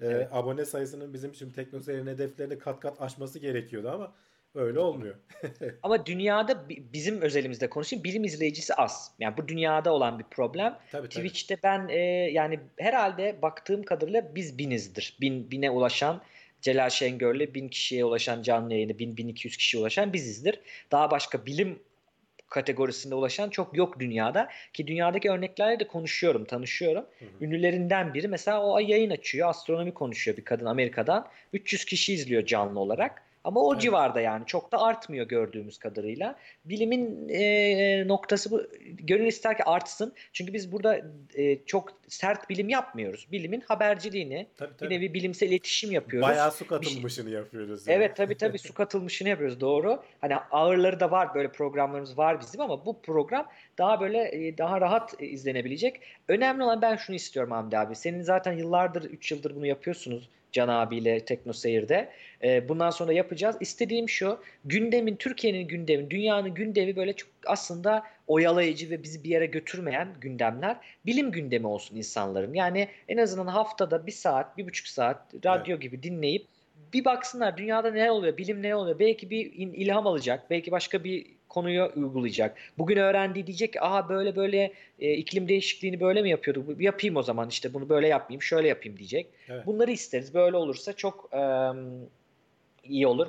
evet. 0.00 0.28
abone 0.32 0.64
sayısının 0.64 1.14
bizim 1.14 1.34
şimdi 1.34 1.54
teknoseyir'in 1.54 2.06
hedeflerini 2.06 2.58
kat 2.58 2.80
kat 2.80 3.00
aşması 3.00 3.38
gerekiyordu 3.38 3.90
ama 3.90 4.12
öyle 4.54 4.78
olmuyor. 4.78 5.14
ama 5.82 6.06
dünyada 6.06 6.68
bizim 6.68 7.20
özelimizde 7.20 7.70
konuşayım 7.70 8.04
bilim 8.04 8.24
izleyicisi 8.24 8.74
az. 8.74 9.12
Yani 9.18 9.36
bu 9.36 9.48
dünyada 9.48 9.92
olan 9.92 10.18
bir 10.18 10.24
problem. 10.24 10.78
Tabii, 10.92 11.08
Twitch'te 11.08 11.58
ben 11.62 11.88
e, 11.88 11.98
yani 12.32 12.60
herhalde 12.76 13.42
baktığım 13.42 13.82
kadarıyla 13.82 14.34
biz 14.34 14.58
binizdir. 14.58 15.16
Bin, 15.20 15.50
bine 15.50 15.70
ulaşan 15.70 16.22
Celal 16.60 16.90
Şengör'le 16.90 17.54
bin 17.54 17.68
kişiye 17.68 18.04
ulaşan 18.04 18.42
canlı 18.42 18.72
yayını, 18.72 18.92
1000-1200 18.92 19.34
kişiye 19.34 19.80
ulaşan 19.80 20.12
bizizdir. 20.12 20.60
Daha 20.90 21.10
başka 21.10 21.46
bilim 21.46 21.78
kategorisinde 22.50 23.14
ulaşan 23.14 23.50
çok 23.50 23.76
yok 23.76 24.00
dünyada. 24.00 24.48
Ki 24.72 24.86
dünyadaki 24.86 25.30
örneklerle 25.30 25.80
de 25.80 25.86
konuşuyorum, 25.86 26.44
tanışıyorum. 26.44 27.06
Hı 27.18 27.24
hı. 27.24 27.44
Ünlülerinden 27.44 28.14
biri 28.14 28.28
mesela 28.28 28.66
o 28.66 28.78
yayın 28.78 29.10
açıyor, 29.10 29.48
astronomi 29.48 29.94
konuşuyor 29.94 30.36
bir 30.36 30.44
kadın 30.44 30.66
Amerika'dan. 30.66 31.28
300 31.52 31.84
kişi 31.84 32.14
izliyor 32.14 32.46
canlı 32.46 32.80
olarak. 32.80 33.25
Ama 33.46 33.60
o 33.60 33.72
evet. 33.72 33.82
civarda 33.82 34.20
yani 34.20 34.46
çok 34.46 34.72
da 34.72 34.82
artmıyor 34.82 35.28
gördüğümüz 35.28 35.78
kadarıyla. 35.78 36.36
Bilimin 36.64 37.28
e, 37.28 38.08
noktası 38.08 38.50
bu. 38.50 38.62
Gönül 38.86 39.26
ister 39.26 39.56
ki 39.56 39.64
artsın. 39.64 40.12
Çünkü 40.32 40.52
biz 40.52 40.72
burada 40.72 41.00
e, 41.34 41.64
çok 41.66 41.92
sert 42.08 42.50
bilim 42.50 42.68
yapmıyoruz. 42.68 43.28
Bilimin 43.32 43.60
haberciliğini, 43.60 44.46
tabii, 44.56 44.76
tabii. 44.78 44.90
bir 44.90 44.96
nevi 44.96 45.14
bilimsel 45.14 45.48
iletişim 45.48 45.92
yapıyoruz. 45.92 46.28
Bayağı 46.28 46.52
su 46.52 46.66
katılmışını 46.66 47.30
şey... 47.30 47.38
yapıyoruz. 47.38 47.86
Yani. 47.86 47.96
Evet 47.96 48.16
tabii 48.16 48.36
tabii 48.36 48.58
su 48.58 48.74
katılmışını 48.74 49.28
yapıyoruz 49.28 49.60
doğru. 49.60 50.02
Hani 50.20 50.36
ağırları 50.36 51.00
da 51.00 51.10
var 51.10 51.34
böyle 51.34 51.52
programlarımız 51.52 52.18
var 52.18 52.40
bizim 52.40 52.60
ama 52.60 52.86
bu 52.86 53.00
program 53.02 53.48
daha 53.78 54.00
böyle 54.00 54.46
e, 54.46 54.58
daha 54.58 54.80
rahat 54.80 55.14
e, 55.22 55.26
izlenebilecek. 55.26 56.00
Önemli 56.28 56.62
olan 56.62 56.82
ben 56.82 56.96
şunu 56.96 57.16
istiyorum 57.16 57.52
Hamdi 57.52 57.78
abi. 57.78 57.96
Senin 57.96 58.22
zaten 58.22 58.52
yıllardır 58.52 59.04
3 59.04 59.32
yıldır 59.32 59.56
bunu 59.56 59.66
yapıyorsunuz 59.66 60.28
Can 60.56 60.68
abiyle 60.68 61.24
Tekno 61.24 61.52
Seyir'de. 61.52 62.08
E, 62.44 62.68
bundan 62.68 62.90
sonra 62.90 63.12
yapacağız. 63.12 63.56
İstediğim 63.60 64.08
şu 64.08 64.38
gündemin, 64.64 65.16
Türkiye'nin 65.16 65.68
gündemi, 65.68 66.10
dünyanın 66.10 66.54
gündemi 66.54 66.96
böyle 66.96 67.12
çok 67.12 67.30
aslında 67.46 68.02
oyalayıcı 68.26 68.90
ve 68.90 69.02
bizi 69.02 69.24
bir 69.24 69.28
yere 69.28 69.46
götürmeyen 69.46 70.08
gündemler 70.20 70.76
bilim 71.06 71.32
gündemi 71.32 71.66
olsun 71.66 71.96
insanların. 71.96 72.54
Yani 72.54 72.88
en 73.08 73.16
azından 73.16 73.46
haftada 73.46 74.06
bir 74.06 74.12
saat, 74.12 74.58
bir 74.58 74.66
buçuk 74.66 74.86
saat 74.86 75.34
radyo 75.44 75.72
evet. 75.72 75.82
gibi 75.82 76.02
dinleyip 76.02 76.46
bir 76.92 77.04
baksınlar 77.04 77.56
dünyada 77.56 77.90
ne 77.90 78.10
oluyor, 78.10 78.36
bilim 78.36 78.62
ne 78.62 78.74
oluyor. 78.76 78.98
Belki 78.98 79.30
bir 79.30 79.52
ilham 79.52 80.06
alacak, 80.06 80.50
belki 80.50 80.70
başka 80.70 81.04
bir 81.04 81.26
konuyu 81.48 81.92
uygulayacak. 81.96 82.56
Bugün 82.78 82.96
öğrendiği 82.96 83.46
diyecek 83.46 83.72
ki 83.72 83.80
aha 83.80 84.08
böyle 84.08 84.36
böyle 84.36 84.72
e, 84.98 85.12
iklim 85.12 85.48
değişikliğini 85.48 86.00
böyle 86.00 86.22
mi 86.22 86.30
yapıyorduk? 86.30 86.80
Yapayım 86.80 87.16
o 87.16 87.22
zaman 87.22 87.48
işte 87.48 87.74
bunu 87.74 87.88
böyle 87.88 88.08
yapmayayım 88.08 88.42
şöyle 88.42 88.68
yapayım 88.68 88.98
diyecek. 88.98 89.26
Evet. 89.48 89.66
Bunları 89.66 89.90
isteriz. 89.90 90.34
Böyle 90.34 90.56
olursa 90.56 90.92
çok 90.92 91.30
e, 91.32 91.40
iyi 92.88 93.06
olur. 93.06 93.26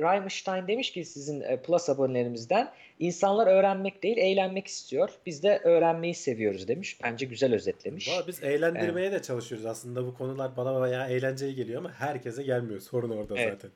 Raimstein 0.00 0.68
demiş 0.68 0.92
ki 0.92 1.04
sizin 1.04 1.40
e, 1.40 1.62
Plus 1.62 1.88
abonelerimizden 1.88 2.72
insanlar 2.98 3.46
öğrenmek 3.46 4.02
değil 4.02 4.16
eğlenmek 4.16 4.66
istiyor. 4.66 5.10
Biz 5.26 5.42
de 5.42 5.60
öğrenmeyi 5.64 6.14
seviyoruz 6.14 6.68
demiş. 6.68 6.98
Bence 7.02 7.26
güzel 7.26 7.54
özetlemiş. 7.54 8.08
Valla 8.08 8.26
biz 8.26 8.42
eğlendirmeye 8.42 9.06
evet. 9.06 9.18
de 9.18 9.22
çalışıyoruz. 9.22 9.66
Aslında 9.66 10.06
bu 10.06 10.14
konular 10.14 10.56
bana 10.56 10.80
bayağı 10.80 11.10
eğlenceli 11.10 11.54
geliyor 11.54 11.78
ama 11.78 11.92
herkese 11.92 12.42
gelmiyor. 12.42 12.80
Sorun 12.80 13.10
orada 13.10 13.34
evet. 13.38 13.52
zaten. 13.52 13.70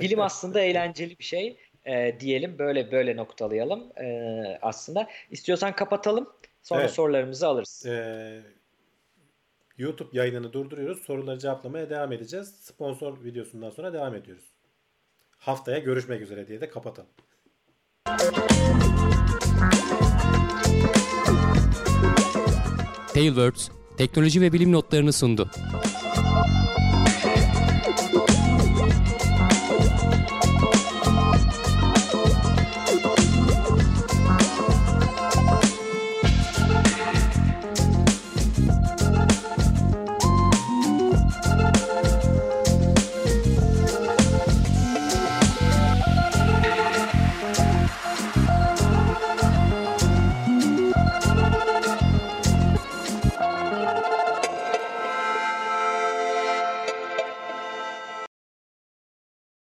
Bilim 0.00 0.20
aslında 0.20 0.60
eğlenceli 0.64 1.18
bir 1.18 1.24
şey 1.24 1.56
e, 1.88 2.20
diyelim. 2.20 2.58
Böyle 2.58 2.92
böyle 2.92 3.16
noktalayalım 3.16 3.92
e, 4.00 4.58
aslında. 4.62 5.08
İstiyorsan 5.30 5.72
kapatalım. 5.72 6.28
Sonra 6.62 6.80
evet. 6.80 6.90
sorularımızı 6.90 7.46
alırız. 7.46 7.86
Ee, 7.86 8.42
YouTube 9.78 10.08
yayınını 10.12 10.52
durduruyoruz. 10.52 11.02
Soruları 11.02 11.38
cevaplamaya 11.38 11.90
devam 11.90 12.12
edeceğiz. 12.12 12.48
Sponsor 12.60 13.24
videosundan 13.24 13.70
sonra 13.70 13.92
devam 13.92 14.14
ediyoruz. 14.14 14.44
Haftaya 15.38 15.78
görüşmek 15.78 16.22
üzere 16.22 16.48
diye 16.48 16.60
de 16.60 16.70
kapatalım. 16.70 17.10
Tailwords 23.14 23.68
teknoloji 23.96 24.40
ve 24.40 24.52
bilim 24.52 24.72
notlarını 24.72 25.12
sundu. 25.12 25.50